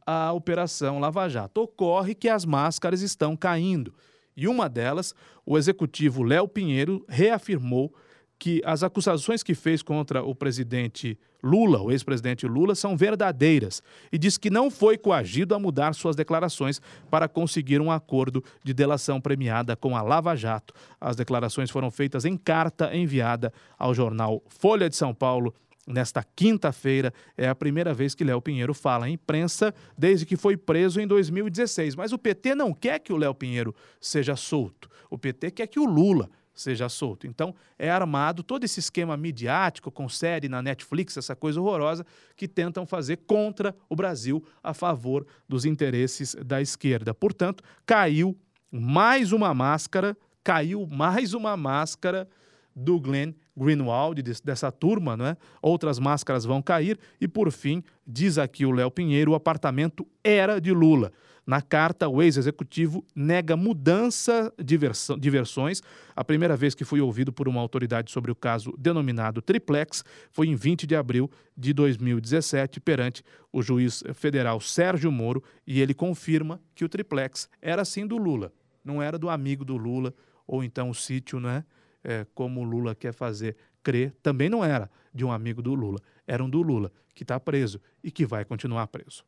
a 0.06 0.32
Operação 0.32 0.98
Lava 0.98 1.28
Jato. 1.28 1.62
Ocorre 1.62 2.14
que 2.14 2.28
as 2.28 2.44
máscaras 2.44 3.02
estão 3.02 3.36
caindo. 3.36 3.94
E 4.36 4.48
uma 4.48 4.68
delas, 4.68 5.14
o 5.46 5.56
executivo 5.56 6.22
Léo 6.22 6.48
Pinheiro 6.48 7.04
reafirmou 7.08 7.94
que 8.38 8.60
as 8.64 8.82
acusações 8.82 9.42
que 9.42 9.54
fez 9.54 9.82
contra 9.82 10.22
o 10.22 10.34
presidente 10.34 11.18
Lula, 11.42 11.80
o 11.80 11.90
ex-presidente 11.90 12.46
Lula, 12.46 12.74
são 12.74 12.96
verdadeiras 12.96 13.82
e 14.10 14.18
diz 14.18 14.36
que 14.36 14.50
não 14.50 14.70
foi 14.70 14.96
coagido 14.96 15.54
a 15.54 15.58
mudar 15.58 15.94
suas 15.94 16.16
declarações 16.16 16.80
para 17.10 17.28
conseguir 17.28 17.80
um 17.80 17.90
acordo 17.90 18.42
de 18.62 18.72
delação 18.72 19.20
premiada 19.20 19.76
com 19.76 19.96
a 19.96 20.02
Lava 20.02 20.34
Jato. 20.34 20.74
As 21.00 21.16
declarações 21.16 21.70
foram 21.70 21.90
feitas 21.90 22.24
em 22.24 22.36
carta 22.36 22.94
enviada 22.96 23.52
ao 23.78 23.94
jornal 23.94 24.42
Folha 24.48 24.88
de 24.88 24.96
São 24.96 25.14
Paulo 25.14 25.54
Nesta 25.86 26.24
quinta-feira 26.24 27.12
é 27.36 27.46
a 27.48 27.54
primeira 27.54 27.92
vez 27.92 28.14
que 28.14 28.24
Léo 28.24 28.40
Pinheiro 28.40 28.72
fala 28.72 29.06
à 29.06 29.10
imprensa 29.10 29.74
desde 29.96 30.24
que 30.24 30.36
foi 30.36 30.56
preso 30.56 31.00
em 31.00 31.06
2016. 31.06 31.94
Mas 31.94 32.12
o 32.12 32.18
PT 32.18 32.54
não 32.54 32.72
quer 32.72 32.98
que 32.98 33.12
o 33.12 33.16
Léo 33.16 33.34
Pinheiro 33.34 33.74
seja 34.00 34.34
solto. 34.34 34.88
O 35.10 35.18
PT 35.18 35.50
quer 35.50 35.66
que 35.66 35.78
o 35.78 35.84
Lula 35.84 36.30
seja 36.54 36.88
solto. 36.88 37.26
Então, 37.26 37.54
é 37.78 37.90
armado 37.90 38.42
todo 38.42 38.64
esse 38.64 38.78
esquema 38.78 39.16
midiático 39.16 39.90
com 39.90 40.08
série 40.08 40.48
na 40.48 40.62
Netflix, 40.62 41.16
essa 41.16 41.34
coisa 41.34 41.60
horrorosa, 41.60 42.06
que 42.36 42.46
tentam 42.46 42.86
fazer 42.86 43.18
contra 43.26 43.74
o 43.88 43.96
Brasil 43.96 44.42
a 44.62 44.72
favor 44.72 45.26
dos 45.48 45.64
interesses 45.64 46.34
da 46.46 46.62
esquerda. 46.62 47.12
Portanto, 47.12 47.62
caiu 47.84 48.38
mais 48.70 49.32
uma 49.32 49.52
máscara, 49.52 50.16
caiu 50.42 50.86
mais 50.86 51.34
uma 51.34 51.56
máscara 51.56 52.28
do 52.74 52.98
Glenn 53.00 53.32
Greenwald, 53.56 54.22
dessa 54.42 54.70
turma, 54.72 55.16
né? 55.16 55.36
outras 55.62 55.98
máscaras 55.98 56.44
vão 56.44 56.60
cair. 56.60 56.98
E, 57.20 57.28
por 57.28 57.50
fim, 57.52 57.82
diz 58.06 58.38
aqui 58.38 58.66
o 58.66 58.72
Léo 58.72 58.90
Pinheiro, 58.90 59.32
o 59.32 59.34
apartamento 59.34 60.06
era 60.22 60.60
de 60.60 60.72
Lula. 60.72 61.12
Na 61.46 61.60
carta, 61.60 62.08
o 62.08 62.22
ex-executivo 62.22 63.04
nega 63.14 63.54
mudança 63.54 64.52
de, 64.58 64.78
de 65.18 65.30
versões. 65.30 65.82
A 66.16 66.24
primeira 66.24 66.56
vez 66.56 66.74
que 66.74 66.84
foi 66.84 67.02
ouvido 67.02 67.32
por 67.32 67.46
uma 67.46 67.60
autoridade 67.60 68.10
sobre 68.10 68.30
o 68.30 68.34
caso 68.34 68.74
denominado 68.78 69.42
Triplex 69.42 70.02
foi 70.30 70.48
em 70.48 70.54
20 70.54 70.86
de 70.86 70.96
abril 70.96 71.30
de 71.56 71.74
2017, 71.74 72.80
perante 72.80 73.22
o 73.52 73.62
juiz 73.62 74.02
federal 74.14 74.58
Sérgio 74.58 75.12
Moro, 75.12 75.42
e 75.66 75.82
ele 75.82 75.92
confirma 75.92 76.60
que 76.74 76.84
o 76.84 76.88
Triplex 76.88 77.48
era 77.60 77.84
sim 77.84 78.06
do 78.06 78.16
Lula, 78.16 78.50
não 78.82 79.02
era 79.02 79.18
do 79.18 79.28
amigo 79.28 79.64
do 79.66 79.76
Lula, 79.76 80.14
ou 80.46 80.64
então 80.64 80.88
o 80.88 80.94
sítio, 80.94 81.38
né? 81.38 81.64
É, 82.04 82.26
como 82.34 82.60
o 82.60 82.64
Lula 82.64 82.94
quer 82.94 83.12
fazer 83.12 83.56
crer, 83.82 84.14
também 84.22 84.48
não 84.48 84.64
era 84.64 84.90
de 85.12 85.24
um 85.24 85.32
amigo 85.32 85.62
do 85.62 85.74
Lula, 85.74 85.98
era 86.26 86.44
um 86.44 86.48
do 86.48 86.62
Lula, 86.62 86.92
que 87.14 87.22
está 87.22 87.40
preso 87.40 87.80
e 88.02 88.10
que 88.10 88.26
vai 88.26 88.44
continuar 88.44 88.86
preso. 88.88 89.24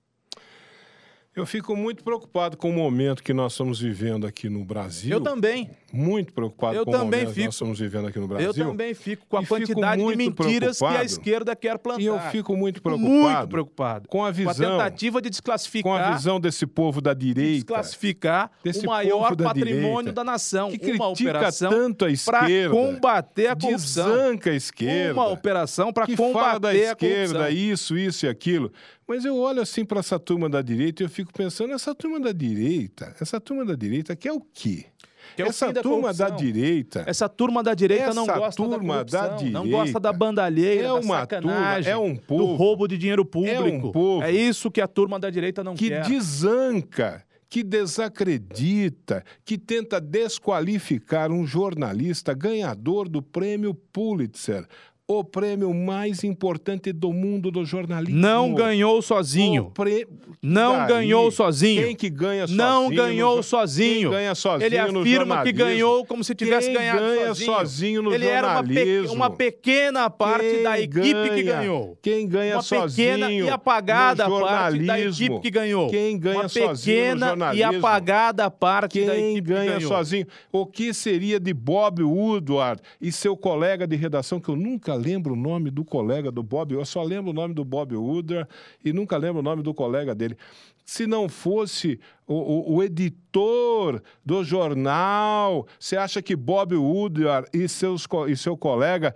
Eu 1.37 1.45
fico 1.45 1.77
muito 1.77 2.03
preocupado 2.03 2.57
com 2.57 2.71
o 2.71 2.73
momento 2.73 3.23
que 3.23 3.35
nós 3.35 3.53
estamos 3.53 3.79
vivendo 3.79 4.27
aqui 4.27 4.49
no 4.49 4.65
Brasil. 4.65 5.13
Eu 5.13 5.21
também. 5.21 5.71
Muito 5.93 6.33
preocupado 6.33 6.77
eu 6.77 6.85
com 6.87 6.91
também 6.91 7.03
o 7.03 7.25
momento 7.25 7.29
fico. 7.29 7.35
que 7.35 7.45
nós 7.45 7.55
estamos 7.55 7.79
vivendo 7.79 8.09
aqui 8.09 8.19
no 8.19 8.27
Brasil. 8.27 8.47
Eu 8.47 8.55
também 8.55 8.95
fico 8.95 9.27
com 9.29 9.37
a 9.37 9.43
e 9.43 9.47
quantidade 9.47 10.03
de 10.03 10.17
mentiras 10.17 10.79
que 10.79 10.85
a 10.87 11.05
esquerda 11.05 11.55
quer 11.55 11.77
plantar. 11.77 12.01
E 12.01 12.07
eu 12.07 12.19
fico 12.31 12.57
muito 12.57 12.81
preocupado. 12.81 13.13
Muito 13.13 13.49
preocupado. 13.49 14.09
Com 14.09 14.25
a 14.25 14.31
visão. 14.31 14.55
Com 14.55 14.81
a 14.81 14.85
tentativa 14.85 15.21
de 15.21 15.29
desclassificar. 15.29 15.93
Com 15.93 15.95
a 15.95 16.11
visão 16.13 16.41
desse 16.41 16.67
povo 16.67 17.03
da 17.03 17.13
direita. 17.13 17.53
Desclassificar 17.53 18.51
o 18.65 18.87
maior 18.87 19.37
da 19.37 19.45
patrimônio 19.45 19.83
direita, 19.83 20.13
da 20.13 20.25
nação. 20.25 20.71
Que 20.71 20.93
uma 20.93 21.09
operação 21.09 21.71
tanto 21.71 22.07
a 22.07 22.11
esquerda. 22.11 22.71
Para 22.71 22.71
combater 22.71 23.49
a 23.49 23.57
corrupção. 23.57 24.09
Desanca 24.09 24.51
a 24.53 24.55
esquerda. 24.55 25.13
Uma 25.13 25.29
operação 25.29 25.93
para 25.93 26.07
combater 26.07 26.33
fala 26.33 26.59
da 26.59 26.75
esquerda, 26.75 27.45
a 27.45 27.51
isso, 27.51 27.99
isso 27.99 28.25
e 28.25 28.29
aquilo. 28.31 28.73
Mas 29.09 29.25
eu 29.25 29.37
olho 29.37 29.61
assim 29.63 29.85
para 29.85 30.01
essa 30.01 30.19
turma 30.19 30.49
da 30.49 30.61
direita 30.61 31.03
e 31.03 31.07
eu 31.07 31.11
fico 31.11 31.33
pensando, 31.33 31.73
essa 31.73 31.95
turma 31.95 32.19
da 32.19 32.33
direita, 32.33 33.15
essa 33.21 33.41
turma 33.41 33.65
da 33.65 33.75
direita 33.75 34.17
quer 34.17 34.33
o 34.33 34.41
quê? 34.41 34.87
Que 35.35 35.43
é 35.43 35.47
essa 35.47 35.73
turma 35.73 36.13
da, 36.15 36.29
da, 36.29 36.37
direita. 36.37 37.05
Essa 37.07 37.29
turma 37.29 37.63
da 37.63 37.75
direita 37.75 38.15
não 38.15 38.27
gosta 38.27 38.63
turma 38.63 39.05
da, 39.05 39.29
da 39.29 39.37
direita, 39.37 39.59
não 39.59 39.69
gosta 39.69 40.01
da 40.01 40.13
bandalheira, 40.13 40.89
é 40.89 40.93
uma 40.93 41.21
sacanagem, 41.21 41.93
turma, 41.93 42.07
é 42.09 42.11
um 42.11 42.17
povo, 42.17 42.47
do 42.47 42.55
roubo 42.55 42.89
de 42.89 42.97
dinheiro 42.97 43.25
público. 43.25 43.61
É, 43.61 43.89
um 43.89 43.93
povo 43.93 44.23
é 44.23 44.31
isso 44.31 44.71
que 44.71 44.81
a 44.81 44.89
turma 44.89 45.19
da 45.19 45.31
direita 45.31 45.63
não 45.63 45.75
que 45.75 45.89
quer. 45.89 46.05
Que 46.05 46.11
desanca, 46.11 47.25
que 47.49 47.63
desacredita, 47.63 49.25
que 49.45 49.59
tenta 49.59 50.01
desqualificar 50.01 51.31
um 51.31 51.47
jornalista 51.47 52.33
ganhador 52.33 53.09
do 53.09 53.21
prêmio 53.23 53.75
Pulitzer 53.75 54.67
o 55.09 55.23
prêmio 55.23 55.73
mais 55.73 56.25
importante 56.25 56.93
do 56.93 57.13
mundo 57.13 57.49
do 57.53 57.65
jornalismo. 57.65 58.19
Não 58.21 58.53
ganhou 58.53 59.01
sozinho. 59.01 59.71
Pre... 59.73 60.05
Não 60.43 60.79
Daí, 60.79 60.89
ganhou 60.89 61.31
sozinho. 61.31 61.85
Quem 61.87 61.95
que 61.95 62.11
ganha 62.11 62.45
sozinho? 62.47 62.59
Não 62.59 62.91
ganhou 62.91 63.37
no... 63.37 63.43
sozinho. 63.43 64.11
Quem 64.11 64.19
ganha 64.19 64.35
sozinho 64.35 64.67
Ele 64.67 64.79
afirma 64.79 65.43
que 65.45 65.53
ganhou 65.53 66.05
como 66.05 66.25
se 66.25 66.35
tivesse 66.35 66.67
Quem 66.67 66.77
ganhado 66.77 66.99
ganha 66.99 67.27
sozinho. 67.29 67.53
sozinho 67.53 68.03
no 68.03 68.13
Ele 68.13 68.25
jornalismo. 68.25 68.81
era 68.81 69.03
uma, 69.03 69.07
pe... 69.09 69.15
uma 69.15 69.31
pequena 69.31 70.11
parte 70.11 70.51
Quem 70.51 70.63
da 70.65 70.81
equipe 70.81 71.13
ganha? 71.13 71.35
que 71.37 71.43
ganhou. 71.45 71.99
Quem 72.03 72.29
ganha 72.29 72.57
uma 72.57 72.63
sozinho 72.63 73.13
pequena 73.13 73.33
e 73.33 73.49
apagada 73.49 74.29
parte 74.29 74.79
da 74.81 75.01
equipe 75.01 75.41
que 75.41 75.51
ganhou. 75.51 75.89
Quem 75.89 76.19
ganha 76.19 76.37
uma 76.41 76.49
sozinho 76.49 76.97
pequena 77.15 77.55
e 77.55 77.63
apagada 77.63 78.51
parte 78.51 78.99
Quem 78.99 79.07
da 79.07 79.17
equipe 79.17 79.41
ganha 79.49 79.61
que 79.75 79.79
ganhou. 79.79 79.89
sozinho. 79.89 80.27
O 80.51 80.67
que 80.67 80.93
seria 80.93 81.39
de 81.39 81.55
Bob 81.55 82.03
Woodward 82.03 82.83
e 83.01 83.13
seu 83.13 83.37
colega 83.37 83.87
de 83.87 83.95
redação, 83.95 84.41
que 84.41 84.49
eu 84.49 84.57
nunca 84.57 84.96
lembro 84.97 85.35
o 85.35 85.37
nome 85.37 85.71
do 85.71 85.85
colega 85.85 86.31
do 86.31 86.43
Bob, 86.43 86.73
eu 86.73 86.85
só 86.85 87.03
lembro 87.03 87.31
o 87.31 87.35
nome 87.35 87.55
do 87.55 87.65
Bob 87.65 87.95
Woodward 87.95 88.49
e 88.85 88.93
nunca 88.93 89.17
lembro 89.17 89.41
o 89.41 89.43
nome 89.43 89.63
do 89.63 89.73
colega 89.73 90.15
dele. 90.15 90.37
Se 90.85 91.07
não 91.07 91.29
fosse 91.29 91.99
o, 92.27 92.35
o, 92.35 92.75
o 92.77 92.83
editor 92.83 94.03
do 94.25 94.45
jornal, 94.45 95.67
você 95.79 95.97
acha 95.97 96.23
que 96.23 96.37
Bob 96.37 96.75
Woodward 96.75 97.49
e, 97.53 97.69
seus, 97.69 98.07
e 98.29 98.37
seu 98.37 98.57
colega 98.57 99.15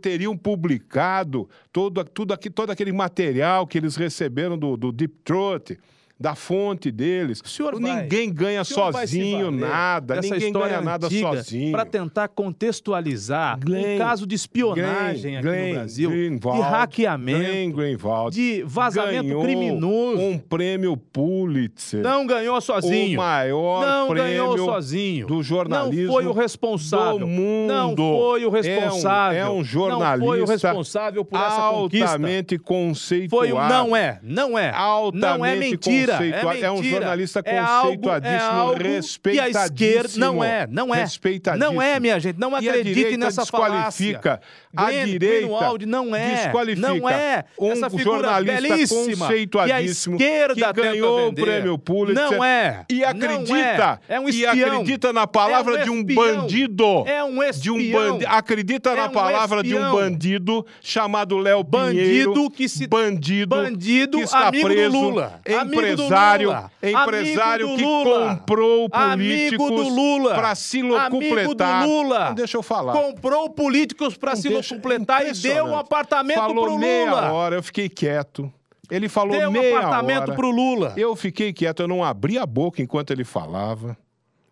teriam 0.00 0.36
publicado 0.36 1.48
todo, 1.72 2.04
tudo 2.04 2.34
aqui, 2.34 2.50
todo 2.50 2.70
aquele 2.70 2.92
material 2.92 3.66
que 3.66 3.78
eles 3.78 3.96
receberam 3.96 4.58
do, 4.58 4.76
do 4.76 4.92
Deep 4.92 5.14
Throat? 5.24 5.78
Da 6.20 6.34
fonte 6.34 6.90
deles. 6.90 7.40
O 7.44 7.48
senhor 7.48 7.78
ninguém 7.78 8.26
vai, 8.26 8.34
ganha 8.34 8.64
sozinho 8.64 9.52
nada, 9.52 10.20
ninguém 10.20 10.52
ganha 10.52 10.80
nada 10.80 11.08
sozinho. 11.08 11.70
Para 11.70 11.84
tentar 11.84 12.28
contextualizar 12.28 13.58
Glenn, 13.60 13.94
um 13.94 13.98
caso 13.98 14.26
de 14.26 14.34
espionagem 14.34 15.32
Glenn, 15.32 15.38
aqui 15.38 15.48
Glenn, 15.48 15.68
no 15.68 15.74
Brasil, 15.74 16.10
Greenwald, 16.10 16.62
de 16.62 16.68
hackeamento, 16.68 17.76
Greenwald, 17.76 18.34
de 18.34 18.64
vazamento 18.66 19.40
criminoso. 19.40 20.20
Um 20.20 20.38
prêmio 20.38 20.96
Pulitzer. 20.96 22.02
Não 22.02 22.26
ganhou 22.26 22.60
sozinho. 22.60 23.18
O 23.18 23.22
maior 23.22 23.86
não 23.86 24.08
prêmio 24.08 24.28
ganhou 24.28 24.58
sozinho. 24.58 25.26
do 25.26 25.42
jornalismo. 25.42 26.06
Não 26.06 26.12
foi 26.12 26.26
o 26.26 26.32
responsável. 26.32 27.18
Do 27.20 27.26
mundo. 27.26 27.68
Não 27.68 27.96
foi 27.96 28.44
o 28.44 28.50
responsável. 28.50 29.38
É 29.38 29.44
um, 29.44 29.48
é 29.48 29.60
um 29.60 29.64
jornalista. 29.64 30.18
Não 30.18 30.26
foi 30.26 30.42
o 30.42 30.46
responsável 30.46 31.24
por 31.24 31.38
essa 31.38 31.70
conquista. 31.70 32.06
Altamente 32.08 32.58
conceituado. 32.58 33.48
Foi, 33.48 33.68
não 33.68 33.96
é, 33.96 34.18
não 34.22 34.58
é. 34.58 34.70
Altamente 34.70 35.38
não 35.38 35.44
é 35.44 35.56
mentira. 35.56 36.07
É, 36.12 36.44
mentira. 36.44 36.66
é 36.66 36.70
um 36.70 36.82
jornalista 36.82 37.42
é 37.44 37.58
algo, 37.58 37.82
conceituadíssimo, 37.82 38.38
é 38.38 38.42
algo 38.42 38.82
respeitadíssimo. 38.82 39.76
Que 39.76 39.84
a 39.84 39.94
esquerda 39.94 40.18
não 40.18 40.44
é, 40.44 40.66
não 40.66 40.94
é. 40.94 41.00
Respeitadíssimo. 41.00 41.72
Não 41.72 41.82
é, 41.82 42.00
minha 42.00 42.18
gente. 42.18 42.38
Não 42.38 42.54
acredite 42.54 43.16
nessa 43.16 43.42
desqualifica. 43.42 44.20
falácia. 44.20 44.40
A 44.76 44.86
Glenn, 44.86 45.06
direita 45.06 45.86
não 45.86 46.14
é. 46.14 46.30
Desqualifica. 46.34 46.88
Não 46.88 47.08
é. 47.08 47.44
Um 47.58 47.72
Essa 47.72 47.88
jornalista 47.98 48.60
belíssima 48.60 49.26
conceituadíssimo 49.28 50.18
que 50.18 50.24
a 50.24 50.28
esquerda 50.28 50.72
que 50.72 50.82
ganhou 50.82 51.28
o 51.28 51.34
prêmio 51.34 51.78
Pulitzer. 51.78 52.30
Não 52.30 52.44
é. 52.44 52.84
E 52.90 53.04
acredita. 53.04 54.00
É. 54.08 54.16
é 54.16 54.20
um 54.20 54.28
e 54.28 54.46
acredita 54.46 55.12
na 55.12 55.26
palavra 55.26 55.78
é 55.78 55.82
um 55.82 55.84
de 55.84 55.90
um 55.90 56.14
bandido. 56.14 57.04
É 57.06 57.24
um 57.24 57.42
espião. 57.42 57.78
De 57.78 57.88
um 57.88 57.92
bandi... 57.92 58.26
Acredita 58.26 58.90
é 58.90 58.96
na 58.96 59.06
um 59.06 59.10
palavra 59.10 59.60
espião. 59.60 59.80
de 59.80 59.86
um 59.86 59.92
bandido 59.92 60.66
chamado 60.80 61.38
Léo 61.38 61.62
Bandido 61.62 62.32
Pinheiro. 62.32 62.50
que 62.50 62.68
se 62.68 62.86
bandido, 62.86 63.56
bandido 63.56 64.18
que 64.18 64.24
está 64.24 64.48
amigo 64.48 64.68
preso 64.68 64.90
do 64.90 64.98
Lula. 64.98 65.40
amigo 65.60 65.80
empresário, 66.04 66.48
Lula. 66.48 66.72
empresário 66.82 67.76
que 67.76 67.82
comprou 67.82 68.88
políticos 68.90 69.68
do 69.70 69.88
Lula. 69.88 70.34
para 70.34 70.54
se 70.54 70.80
Amigo 70.80 70.94
locupletar. 70.96 71.82
do 71.84 71.88
Lula. 71.88 72.32
Deixa 72.34 72.56
eu 72.56 72.62
falar. 72.62 72.92
Comprou 72.92 73.50
políticos 73.50 74.16
para 74.16 74.36
se 74.36 74.48
deixa- 74.48 74.74
locupletar 74.74 75.26
e 75.26 75.32
deu 75.32 75.64
um 75.66 75.76
apartamento 75.76 76.36
Falou 76.38 76.64
pro 76.66 76.78
meia 76.78 77.10
Lula. 77.10 77.32
hora, 77.32 77.56
eu 77.56 77.62
fiquei 77.62 77.88
quieto. 77.88 78.52
Ele 78.90 79.08
falou 79.08 79.36
Deu 79.38 79.48
um 79.50 79.52
meia 79.52 79.78
apartamento 79.78 80.22
hora. 80.22 80.34
pro 80.34 80.50
Lula. 80.50 80.94
Eu 80.96 81.14
fiquei 81.14 81.52
quieto, 81.52 81.80
eu 81.80 81.88
não 81.88 82.02
abri 82.02 82.38
a 82.38 82.46
boca 82.46 82.80
enquanto 82.80 83.10
ele 83.10 83.24
falava. 83.24 83.96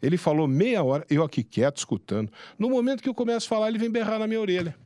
Ele 0.03 0.18
falou 0.18 0.47
meia 0.47 0.84
hora, 0.84 1.07
eu 1.09 1.24
aqui 1.24 1.42
quieto, 1.42 1.78
escutando. 1.78 2.30
No 2.59 2.68
momento 2.68 3.03
que 3.03 3.09
eu 3.09 3.14
começo 3.14 3.47
a 3.47 3.49
falar, 3.49 3.68
ele 3.68 3.78
vem 3.78 3.90
berrar 3.90 4.18
na 4.18 4.26
minha 4.26 4.40
orelha. 4.40 4.76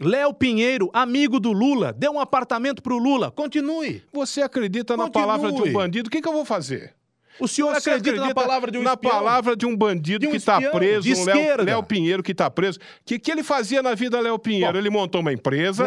Léo 0.00 0.34
Pinheiro, 0.34 0.90
amigo 0.92 1.38
do 1.38 1.52
Lula, 1.52 1.92
deu 1.92 2.12
um 2.12 2.20
apartamento 2.20 2.82
pro 2.82 2.98
Lula. 2.98 3.30
Continue. 3.30 4.02
Você 4.12 4.42
acredita 4.42 4.96
na 4.96 5.04
Continue. 5.04 5.22
palavra 5.26 5.52
de 5.52 5.62
um 5.62 5.72
bandido? 5.72 6.08
O 6.08 6.10
que, 6.10 6.20
que 6.20 6.28
eu 6.28 6.32
vou 6.32 6.44
fazer? 6.44 6.94
O 7.38 7.48
senhor 7.48 7.74
Você 7.74 7.90
acredita, 7.90 8.26
na 8.26 8.34
palavra 8.34 8.70
de 8.70 8.78
um 8.78 8.82
na 8.82 8.92
espião? 8.92 9.12
palavra 9.12 9.56
de 9.56 9.66
um 9.66 9.76
bandido 9.76 10.20
De 10.20 10.26
um 10.28 10.30
que 10.30 10.36
está 10.36 10.60
preso, 10.70 11.02
de 11.02 11.14
um 11.14 11.24
Léo. 11.24 11.64
Léo 11.64 11.82
Pinheiro 11.82 12.22
que 12.22 12.32
está 12.32 12.48
preso. 12.50 12.78
O 12.78 12.82
que, 13.04 13.18
que 13.18 13.30
ele 13.30 13.42
fazia 13.42 13.82
na 13.82 13.94
vida, 13.94 14.20
Léo 14.20 14.38
Pinheiro? 14.38 14.72
Bom, 14.72 14.78
ele 14.78 14.90
montou 14.90 15.20
uma 15.20 15.32
empresa, 15.32 15.84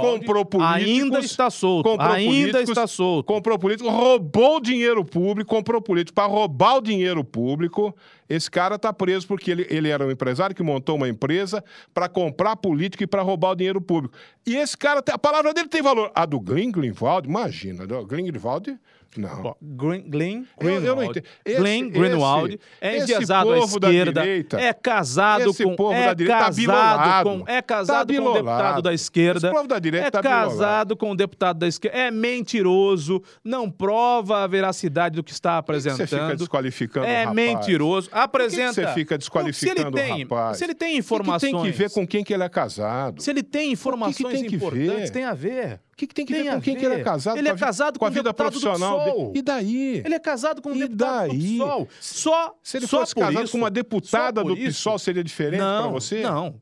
comprou 0.00 0.44
políticos... 0.44 0.84
ainda 0.84 1.18
está 1.18 1.50
solto, 1.50 1.88
comprou 1.88 2.10
ainda 2.10 2.62
está 2.62 2.86
solto. 2.86 3.26
Comprou 3.26 3.58
político, 3.58 3.90
roubou 3.90 4.56
o 4.56 4.60
dinheiro 4.60 5.04
público, 5.04 5.54
comprou 5.54 5.80
político 5.80 6.14
para 6.14 6.26
roubar 6.26 6.76
o 6.76 6.80
dinheiro 6.80 7.22
público. 7.22 7.94
Esse 8.28 8.50
cara 8.50 8.74
está 8.74 8.92
preso 8.92 9.26
porque 9.26 9.50
ele, 9.50 9.66
ele 9.70 9.88
era 9.88 10.04
um 10.04 10.10
empresário 10.10 10.54
que 10.54 10.62
montou 10.62 10.96
uma 10.96 11.08
empresa 11.08 11.62
para 11.94 12.08
comprar 12.08 12.56
político 12.56 13.02
e 13.02 13.06
para 13.06 13.22
roubar 13.22 13.52
o 13.52 13.54
dinheiro 13.54 13.80
público. 13.80 14.16
E 14.44 14.56
esse 14.56 14.76
cara, 14.76 15.02
a 15.12 15.18
palavra 15.18 15.54
dele 15.54 15.68
tem 15.68 15.82
valor. 15.82 16.10
A 16.14 16.26
do 16.26 16.40
Glenn 16.40 16.70
Greenwald, 16.72 17.28
imagina, 17.28 17.86
do 17.86 18.04
Glenn 18.04 18.26
Greenwald, 18.26 18.76
não. 19.20 19.42
Bom, 19.42 19.54
Glenn, 19.62 20.02
Glenn 20.08 20.44
Eu- 20.60 20.68
eu 20.68 20.74
não 20.74 20.80
Greenwald. 20.80 21.10
entendo. 21.18 21.24
Esse- 21.44 21.56
Glenn 21.58 21.88
Greenwald 21.90 22.54
esse- 22.54 22.60
é 22.80 22.96
esse 22.96 23.12
enviesado 23.12 23.52
à 23.52 23.58
esquerda, 23.58 24.20
direita, 24.22 24.60
é 24.60 24.72
casado 24.72 25.50
esse 25.50 25.64
com 25.64 25.76
povo 25.76 25.92
é 25.94 26.14
direita 26.14 26.32
tá 26.38 26.44
casado 26.46 26.56
bilolado. 26.56 27.30
com 27.30 27.44
é 27.50 27.56
Tá 27.56 27.62
casado 27.62 28.14
com 28.14 28.20
um 28.20 28.32
deputado 28.32 28.82
da 28.82 28.94
esquerda. 28.94 29.52
Da 29.66 29.78
direita 29.78 30.06
é 30.06 30.10
tá 30.10 30.22
casado 30.22 30.96
com 30.96 31.10
um 31.12 31.16
deputado 31.16 31.58
da 31.58 31.66
esquerda. 31.68 31.96
É 31.98 32.10
mentiroso, 32.10 33.22
não 33.44 33.70
prova 33.70 34.44
a 34.44 34.46
veracidade 34.46 35.16
do 35.16 35.22
que 35.24 35.32
está 35.32 35.62
Por 35.62 35.72
que 35.72 35.78
apresentando. 35.78 36.08
Você 36.08 36.16
fica 36.16 36.36
desqualificando 36.36 37.06
o 37.06 37.10
é 37.10 37.26
mentiroso. 37.32 38.08
Apresenta. 38.12 38.72
Você 38.74 38.86
fica 38.94 39.18
desqualificando 39.18 39.78
se 39.80 39.82
ele 39.86 39.90
tem, 39.92 40.22
rapaz? 40.22 40.58
Se 40.58 40.64
ele 40.64 40.74
tem 40.74 40.88
O 40.88 40.92
que 40.92 40.98
informações. 40.98 41.52
tem 41.52 41.62
que 41.62 41.70
ver 41.70 41.90
com 41.90 42.06
quem 42.06 42.22
que 42.24 42.32
ele 42.32 42.42
é 42.42 42.48
casado? 42.48 43.20
Se 43.22 43.30
ele 43.30 43.42
tem 43.42 43.72
informações 43.72 44.40
tem 44.40 44.48
que 44.48 44.56
importantes, 44.56 44.86
ver? 45.04 45.10
tem 45.10 45.24
a 45.24 45.34
ver. 45.34 45.80
O 45.96 45.98
que, 45.98 46.06
que 46.08 46.14
tem 46.14 46.26
que 46.26 46.34
Tem 46.34 46.42
ver 46.42 46.48
a 46.50 46.54
com 46.56 46.60
quem 46.60 46.76
que 46.76 46.84
ele 46.84 46.92
é 46.92 46.98
ver. 46.98 47.04
casado? 47.04 47.38
Ele 47.38 47.48
é 47.48 47.52
a 47.52 47.56
casado 47.56 47.98
com 47.98 48.04
a 48.04 48.08
com 48.08 48.12
um 48.12 48.14
vida 48.16 48.34
profissional 48.34 49.02
dele. 49.02 49.32
E 49.34 49.40
daí? 49.40 50.02
Ele 50.04 50.14
é 50.14 50.18
casado 50.18 50.60
com 50.60 50.68
um 50.72 50.76
E 50.76 50.80
deputado 50.80 51.28
daí? 51.28 51.38
do 51.56 51.64
PSOL. 51.64 51.88
Só 51.98 52.54
Se 52.62 52.76
ele 52.76 52.86
só 52.86 52.98
fosse 53.00 53.14
casado 53.14 53.44
isso, 53.44 53.52
com 53.52 53.56
uma 53.58 53.70
deputada 53.70 54.44
do 54.44 54.52
isso. 54.54 54.78
PSOL, 54.80 54.98
seria 54.98 55.24
diferente 55.24 55.60
para 55.60 55.86
você? 55.88 56.20
Não. 56.20 56.60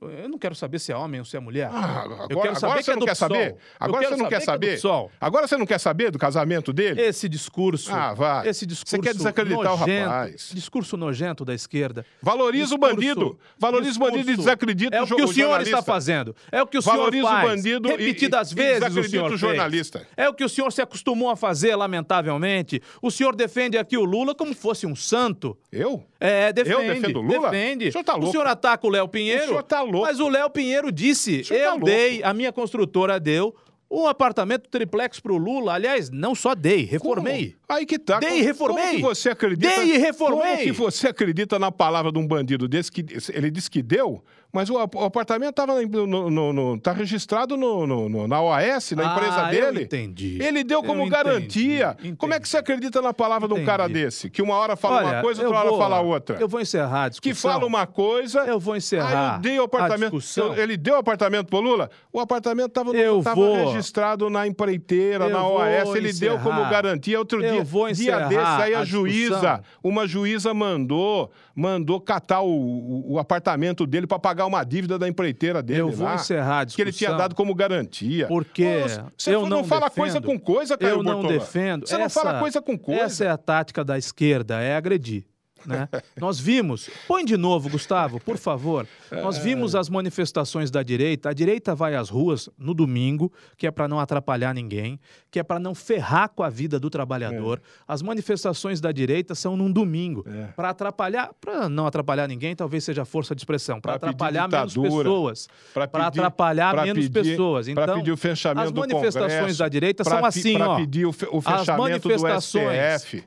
Eu 0.00 0.28
não 0.28 0.36
quero 0.38 0.54
saber 0.54 0.78
se 0.78 0.92
é 0.92 0.96
homem 0.96 1.20
ou 1.20 1.24
se 1.24 1.36
é 1.36 1.40
mulher. 1.40 1.70
Ah, 1.72 2.02
agora, 2.02 2.26
eu 2.30 2.40
quero 2.40 2.54
saber 2.54 2.66
agora 2.66 2.78
que 2.78 2.84
você 2.84 2.90
é 2.92 2.96
não 2.96 3.06
quer 3.06 3.12
PSOL. 3.12 3.28
saber? 3.28 3.56
Agora 3.80 4.08
você 4.08 4.16
não 4.16 4.28
quer 4.28 4.40
saber 4.40 4.66
é 4.66 4.70
saber? 4.70 4.76
PSOL. 4.76 5.12
Agora 5.18 5.48
você 5.48 5.56
não 5.56 5.66
quer 5.66 5.78
saber 5.80 6.10
do 6.10 6.18
casamento 6.18 6.72
dele? 6.72 7.00
Esse 7.00 7.28
discurso. 7.30 7.90
Ah, 7.92 8.12
vai. 8.12 8.46
Esse 8.48 8.66
discurso. 8.66 8.90
Você 8.94 8.98
quer 9.02 9.14
desacreditar 9.14 9.74
o 9.74 9.78
nojento, 9.78 10.08
rapaz. 10.10 10.50
Discurso 10.52 10.96
nojento 10.98 11.44
da 11.46 11.54
esquerda. 11.54 12.04
Valoriza 12.22 12.74
o 12.74 12.78
bandido. 12.78 13.38
Valoriza 13.58 13.96
o 13.98 14.00
bandido 14.00 14.30
e 14.32 14.36
desacredita 14.36 14.94
É 14.96 15.00
o 15.00 15.04
o 15.04 15.06
que 15.06 15.14
o 15.14 15.24
o 15.24 15.28
senhor 15.32 15.46
jornalista. 15.48 15.78
está 15.78 15.82
fazendo. 15.92 16.36
É 16.52 16.62
o 16.62 16.66
que 16.66 16.76
o 16.76 16.82
senhor 16.82 16.96
Valoriza 16.98 17.24
o 17.24 17.28
faz. 17.30 17.48
bandido 17.48 17.88
e- 17.88 17.90
Repetidas 17.92 18.50
e- 18.50 18.52
e 18.52 18.56
vezes 18.56 18.76
o 18.76 18.80
desacredita 18.80 19.10
senhor 19.10 19.26
o 19.26 19.28
fez. 19.30 19.40
jornalista. 19.40 20.06
É 20.14 20.28
o 20.28 20.34
que 20.34 20.44
o 20.44 20.48
senhor 20.48 20.70
se 20.72 20.82
acostumou 20.82 21.30
a 21.30 21.36
fazer, 21.36 21.74
lamentavelmente. 21.74 22.82
O 23.00 23.10
senhor 23.10 23.34
defende 23.34 23.78
aqui 23.78 23.96
o 23.96 24.04
Lula 24.04 24.34
como 24.34 24.54
fosse 24.54 24.86
um 24.86 24.94
santo. 24.94 25.56
Eu? 25.72 26.04
É, 26.18 26.52
defende. 26.52 26.86
defendo 26.86 27.18
o 27.18 27.22
Lula? 27.22 27.50
Defende. 27.50 27.88
O 27.88 27.92
senhor 27.92 28.04
tá 28.04 28.12
louco. 28.14 28.28
O 28.28 28.30
senhor 28.32 28.46
ataca 28.46 28.86
o 28.86 28.90
Léo 28.90 29.08
Pinheiro. 29.08 29.44
O 29.44 29.48
senhor 29.48 29.62
tá 29.62 29.82
louco. 29.82 30.06
Mas 30.06 30.20
o 30.20 30.28
Léo 30.28 30.48
Pinheiro 30.50 30.90
disse: 30.90 31.42
tá 31.42 31.54
eu 31.54 31.70
louco. 31.72 31.84
dei, 31.86 32.22
a 32.22 32.32
minha 32.32 32.52
construtora 32.52 33.20
deu 33.20 33.54
um 33.90 34.06
apartamento 34.06 34.68
triplex 34.68 35.20
pro 35.20 35.36
Lula. 35.36 35.74
Aliás, 35.74 36.10
não 36.10 36.34
só 36.34 36.54
dei, 36.54 36.84
reformei. 36.84 37.56
Como? 37.66 37.78
Aí 37.78 37.86
que 37.86 37.98
tá. 37.98 38.18
Dei 38.18 38.40
e 38.40 38.42
reformei. 38.42 38.84
Como 38.84 38.96
que 38.96 39.02
você 39.02 39.30
acredita? 39.30 39.68
Dei 39.68 39.94
e 39.94 39.98
reformei. 39.98 40.40
Como 40.40 40.62
que 40.62 40.72
você 40.72 41.08
acredita 41.08 41.58
na 41.58 41.70
palavra 41.70 42.10
de 42.10 42.18
um 42.18 42.26
bandido 42.26 42.66
desse 42.66 42.90
que 42.90 43.04
ele 43.32 43.50
disse 43.50 43.70
que 43.70 43.82
deu, 43.82 44.24
mas 44.52 44.70
o, 44.70 44.74
o 44.74 45.04
apartamento 45.04 45.50
estava 45.50 45.74
no, 45.82 46.30
no- 46.30 46.52
no- 46.52 46.78
tá 46.78 46.92
registrado 46.92 47.56
no, 47.56 48.26
na 48.26 48.40
OAS, 48.40 48.92
na 48.92 49.10
Ah, 49.10 49.12
empresa 49.16 49.40
eu 49.54 49.72
dele. 49.72 49.84
entendi. 49.84 50.38
Ele 50.42 50.64
deu 50.64 50.78
Eu 50.78 50.82
como 50.84 51.02
entendi, 51.02 51.10
garantia. 51.10 51.96
entendi. 51.98 52.16
Como 52.16 52.32
é 52.34 52.40
que 52.40 52.48
você 52.48 52.56
acredita 52.56 53.02
na 53.02 53.12
palavra 53.12 53.46
de 53.48 53.54
um 53.54 53.64
cara 53.64 53.84
Entendi. 53.84 54.04
desse? 54.04 54.30
Que 54.30 54.40
uma 54.40 54.54
hora 54.56 54.76
fala 54.76 55.02
uma 55.02 55.20
coisa, 55.22 55.42
eu 55.42 55.46
outra 55.46 55.60
hora 55.60 55.68
vou- 55.70 55.78
fala 55.78 56.00
outra. 56.00 56.36
Eu 56.40 56.48
vou 56.48 56.60
encerrar 56.60 57.04
a 57.04 57.08
discussão. 57.10 57.32
Que 57.32 57.38
fala 57.38 57.66
uma 57.66 57.86
coisa. 57.86 58.40
Eu 58.40 58.58
vou 58.58 58.76
encerrar 58.76 59.32
Ah, 59.32 59.36
eu 59.36 59.40
dei 59.42 59.58
o 59.60 59.64
apartamento. 59.64 60.18
Eu- 60.36 60.54
ele 60.54 60.76
deu 60.76 60.94
o 60.94 60.98
apartamento 60.98 61.48
pro 61.48 61.60
Lula? 61.60 61.90
O 62.12 62.18
apartamento 62.20 62.68
estava 62.68 62.92
Eu 62.96 63.20
registrado 63.66 64.30
na 64.30 64.46
empreiteira, 64.46 65.24
Eu 65.26 65.30
na 65.30 65.46
OAS. 65.46 65.94
Ele 65.94 66.12
deu 66.12 66.38
como 66.38 66.54
encerrar. 66.60 66.70
garantia. 66.70 67.18
Outro 67.18 67.42
Eu 67.44 67.52
dia, 67.52 67.64
vou 67.64 67.84
dia 67.92 67.92
encerrar 67.92 68.28
desse, 68.28 68.62
aí 68.62 68.74
a, 68.74 68.80
a 68.80 68.84
juíza, 68.84 69.62
uma 69.82 70.06
juíza 70.06 70.54
mandou, 70.54 71.30
mandou 71.54 72.00
catar 72.00 72.40
o, 72.40 72.48
o- 72.48 73.12
o 73.14 73.18
apartamento 73.18 73.86
dele 73.86 74.06
para 74.06 74.18
pagar 74.18 74.45
uma 74.46 74.62
dívida 74.64 74.98
da 74.98 75.08
empreiteira 75.08 75.62
dele. 75.62 75.80
Eu 75.80 75.90
vou 75.90 76.06
lá, 76.06 76.14
encerrar 76.14 76.60
a 76.60 76.66
Que 76.66 76.80
ele 76.80 76.92
tinha 76.92 77.08
discussão. 77.08 77.16
dado 77.18 77.34
como 77.34 77.54
garantia. 77.54 78.26
Porque 78.26 78.64
Pô, 78.82 79.10
você 79.16 79.34
eu 79.34 79.42
não, 79.42 79.48
não 79.58 79.64
fala 79.64 79.88
defendo, 79.88 79.96
coisa 80.02 80.20
com 80.20 80.38
coisa, 80.38 80.78
Caio 80.78 80.94
Eu 80.96 81.02
não 81.02 81.14
Bortolã. 81.14 81.34
defendo. 81.38 81.86
Você 81.86 81.96
não 81.98 82.04
Essa- 82.06 82.20
fala 82.22 82.38
coisa 82.40 82.62
com 82.62 82.78
coisa. 82.78 83.02
Essa 83.02 83.24
é 83.24 83.28
a 83.28 83.36
tática 83.36 83.84
da 83.84 83.98
esquerda, 83.98 84.60
é 84.60 84.76
agredir. 84.76 85.24
Né? 85.66 85.88
Nós 86.20 86.38
vimos, 86.38 86.88
põe 87.08 87.24
de 87.24 87.36
novo, 87.36 87.68
Gustavo, 87.68 88.20
por 88.20 88.36
favor. 88.36 88.86
Nós 89.10 89.36
vimos 89.38 89.74
as 89.74 89.88
manifestações 89.88 90.70
da 90.70 90.82
direita. 90.82 91.30
A 91.30 91.32
direita 91.32 91.74
vai 91.74 91.94
às 91.94 92.08
ruas 92.08 92.48
no 92.58 92.72
domingo, 92.74 93.32
que 93.56 93.66
é 93.66 93.70
para 93.70 93.88
não 93.88 93.98
atrapalhar 93.98 94.54
ninguém, 94.54 94.98
que 95.30 95.38
é 95.38 95.42
para 95.42 95.58
não 95.58 95.74
ferrar 95.74 96.28
com 96.28 96.42
a 96.42 96.48
vida 96.48 96.78
do 96.78 96.88
trabalhador. 96.88 97.60
As 97.86 98.02
manifestações 98.02 98.80
da 98.80 98.92
direita 98.92 99.34
são 99.34 99.56
num 99.56 99.70
domingo, 99.70 100.24
É. 100.28 100.46
para 100.56 100.70
atrapalhar, 100.70 101.30
para 101.40 101.68
não 101.68 101.86
atrapalhar 101.86 102.26
ninguém, 102.28 102.54
talvez 102.54 102.84
seja 102.84 103.04
força 103.04 103.34
de 103.34 103.40
expressão, 103.40 103.80
para 103.80 103.94
atrapalhar 103.94 104.48
menos 104.48 104.74
pessoas, 104.76 105.48
para 105.72 106.06
atrapalhar 106.06 106.76
menos 106.84 107.08
pedir- 107.08 107.30
pessoas. 107.30 107.68
Então, 107.68 107.96
pedir 107.98 108.12
o 108.12 108.16
fechamento 108.16 108.66
as 108.68 108.72
do 108.72 108.80
manifestações 108.80 109.32
Congresso, 109.40 109.58
da 109.58 109.68
direita 109.68 110.04
são 110.04 110.24
assim, 110.24 110.60
ó. 110.60 110.76
pedir 110.76 111.06
o, 111.06 111.12
fe- 111.12 111.28
o 111.30 111.38
As 111.38 111.44
fechamento 111.60 112.08
do 112.08 112.08
manifestações. 112.08 113.02
STF. 113.02 113.24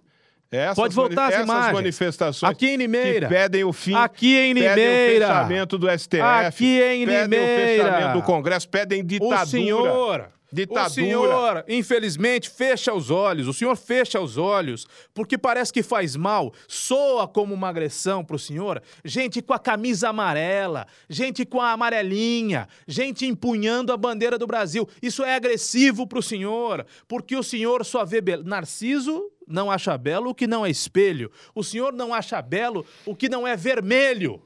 Essas 0.52 0.76
Pode 0.76 0.96
voltar 0.96 1.28
as 1.28 1.34
essas 1.36 1.46
imagens. 1.46 1.74
manifestações 1.74 2.52
Aqui 2.52 2.68
em 2.70 2.78
Limeira. 2.78 3.28
que 3.28 3.34
pedem 3.34 3.64
o 3.64 3.72
fim, 3.72 3.94
Aqui 3.94 4.36
em 4.36 4.56
pedem 4.56 4.70
Limeira. 4.70 5.26
o 5.26 5.30
fechamento 5.30 5.78
do 5.78 5.88
STF, 5.90 6.22
Aqui 6.22 6.82
em 6.82 7.06
pedem 7.06 7.40
o 7.40 7.46
fechamento 7.46 8.14
do 8.20 8.24
Congresso, 8.24 8.68
pedem 8.68 9.06
ditadura. 9.06 9.44
O 9.44 9.46
senhor, 9.48 10.30
Ditadura. 10.52 10.88
o 10.88 10.90
senhor, 10.90 11.66
infelizmente, 11.68 12.50
fecha 12.50 12.92
os 12.92 13.12
olhos. 13.12 13.48
O 13.48 13.54
senhor 13.54 13.76
fecha 13.76 14.20
os 14.20 14.36
olhos 14.36 14.88
porque 15.14 15.38
parece 15.38 15.72
que 15.72 15.84
faz 15.84 16.16
mal. 16.16 16.52
Soa 16.68 17.28
como 17.28 17.54
uma 17.54 17.70
agressão 17.70 18.26
pro 18.26 18.40
senhor. 18.40 18.82
Gente 19.06 19.44
com 19.44 19.54
a 19.54 19.60
camisa 19.60 20.10
amarela, 20.10 20.88
gente 21.08 21.46
com 21.46 21.62
a 21.62 21.74
amarelinha, 21.74 22.68
gente 22.88 23.28
empunhando 23.28 23.94
a 23.94 23.98
bandeira 23.98 24.40
do 24.40 24.48
Brasil. 24.48 24.90
Isso 25.04 25.24
é 25.24 25.36
agressivo 25.36 26.08
pro 26.08 26.24
senhor, 26.24 26.84
porque 27.08 27.36
o 27.36 27.44
senhor 27.44 27.86
só 27.86 28.04
vê 28.04 28.20
be... 28.20 28.38
Narciso 28.38 29.30
não 29.50 29.72
acha 29.72 29.98
belo 29.98 30.30
o 30.30 30.36
que 30.36 30.48
não 30.48 30.66
é 30.66 30.70
espelho. 30.70 31.32
O 31.56 31.64
senhor 31.64 31.92
não 31.92 32.14
acha 32.14 32.42
belo 32.42 32.86
o 33.06 33.16
que 33.16 33.28
não 33.28 33.48
é 33.48 33.58
vermelho. 33.58 34.42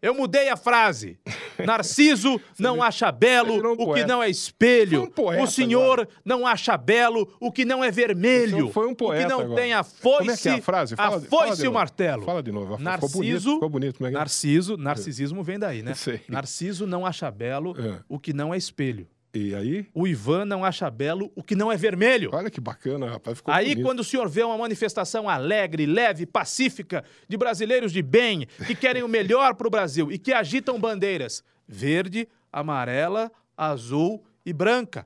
Eu 0.00 0.12
mudei 0.14 0.50
a 0.50 0.56
frase. 0.56 1.18
Narciso 1.64 2.38
não 2.58 2.82
acha 2.82 3.10
belo 3.10 3.54
um 3.54 3.72
o 3.72 3.94
que 3.94 4.04
não 4.04 4.22
é 4.22 4.28
espelho. 4.28 5.04
Um 5.04 5.06
poeta 5.06 5.42
o 5.42 5.46
senhor 5.46 6.00
agora. 6.00 6.08
não 6.22 6.46
acha 6.46 6.76
belo 6.76 7.34
o 7.40 7.50
que 7.50 7.64
não 7.64 7.82
é 7.82 7.90
vermelho. 7.90 8.66
O 8.66 8.70
foi 8.70 8.86
um 8.86 8.90
o 8.90 8.96
poeta 8.96 9.22
que 9.22 9.30
não 9.30 9.40
agora. 9.40 9.62
tem 9.62 9.72
a 9.72 9.82
foice, 9.82 10.18
Como 10.18 10.30
é 10.30 10.36
que 10.36 10.48
é 10.48 10.52
a 10.52 10.62
frase? 10.62 10.94
Fala 10.94 11.16
a 11.16 11.20
foice 11.20 11.64
e 11.64 11.68
o 11.68 11.72
martelo. 11.72 12.22
Fala 12.22 12.42
de 12.42 12.52
novo. 12.52 12.76
Ficou 12.76 12.84
Narciso, 12.84 13.16
bonito, 13.18 13.54
ficou 13.54 13.68
bonito. 13.70 14.04
É 14.04 14.08
é? 14.08 14.10
Narciso, 14.10 14.76
narcisismo 14.76 15.42
vem 15.42 15.58
daí, 15.58 15.82
né? 15.82 15.94
Sei. 15.96 16.20
Narciso 16.28 16.86
não 16.86 17.06
acha 17.06 17.30
belo 17.30 17.74
É. 17.78 18.00
o 18.06 18.18
que 18.18 18.34
não 18.34 18.52
é 18.52 18.58
espelho. 18.58 19.08
E 19.34 19.52
aí? 19.52 19.88
O 19.92 20.06
Ivan 20.06 20.44
não 20.44 20.64
acha 20.64 20.88
belo 20.88 21.32
o 21.34 21.42
que 21.42 21.56
não 21.56 21.72
é 21.72 21.76
vermelho. 21.76 22.30
Olha 22.32 22.48
que 22.48 22.60
bacana, 22.60 23.10
rapaz. 23.10 23.38
Ficou 23.38 23.52
Aí, 23.52 23.70
bonito. 23.70 23.84
quando 23.84 23.98
o 23.98 24.04
senhor 24.04 24.28
vê 24.28 24.44
uma 24.44 24.56
manifestação 24.56 25.28
alegre, 25.28 25.86
leve, 25.86 26.24
pacífica, 26.24 27.04
de 27.28 27.36
brasileiros 27.36 27.92
de 27.92 28.00
bem, 28.00 28.46
que 28.64 28.76
querem 28.76 29.02
o 29.02 29.08
melhor 29.08 29.56
para 29.56 29.66
o 29.66 29.70
Brasil 29.70 30.12
e 30.12 30.18
que 30.18 30.32
agitam 30.32 30.78
bandeiras 30.78 31.42
verde, 31.66 32.28
amarela, 32.52 33.32
azul 33.56 34.24
e 34.46 34.52
branca. 34.52 35.04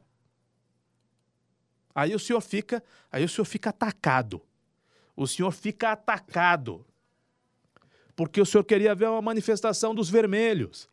Aí 1.94 2.14
o 2.14 2.18
senhor 2.18 2.40
fica, 2.42 2.82
aí 3.10 3.24
o 3.24 3.28
senhor 3.28 3.46
fica 3.46 3.70
atacado. 3.70 4.42
O 5.16 5.26
senhor 5.26 5.50
fica 5.52 5.92
atacado. 5.92 6.84
Porque 8.14 8.40
o 8.40 8.46
senhor 8.46 8.64
queria 8.64 8.94
ver 8.94 9.08
uma 9.08 9.22
manifestação 9.22 9.94
dos 9.94 10.10
vermelhos. 10.10 10.88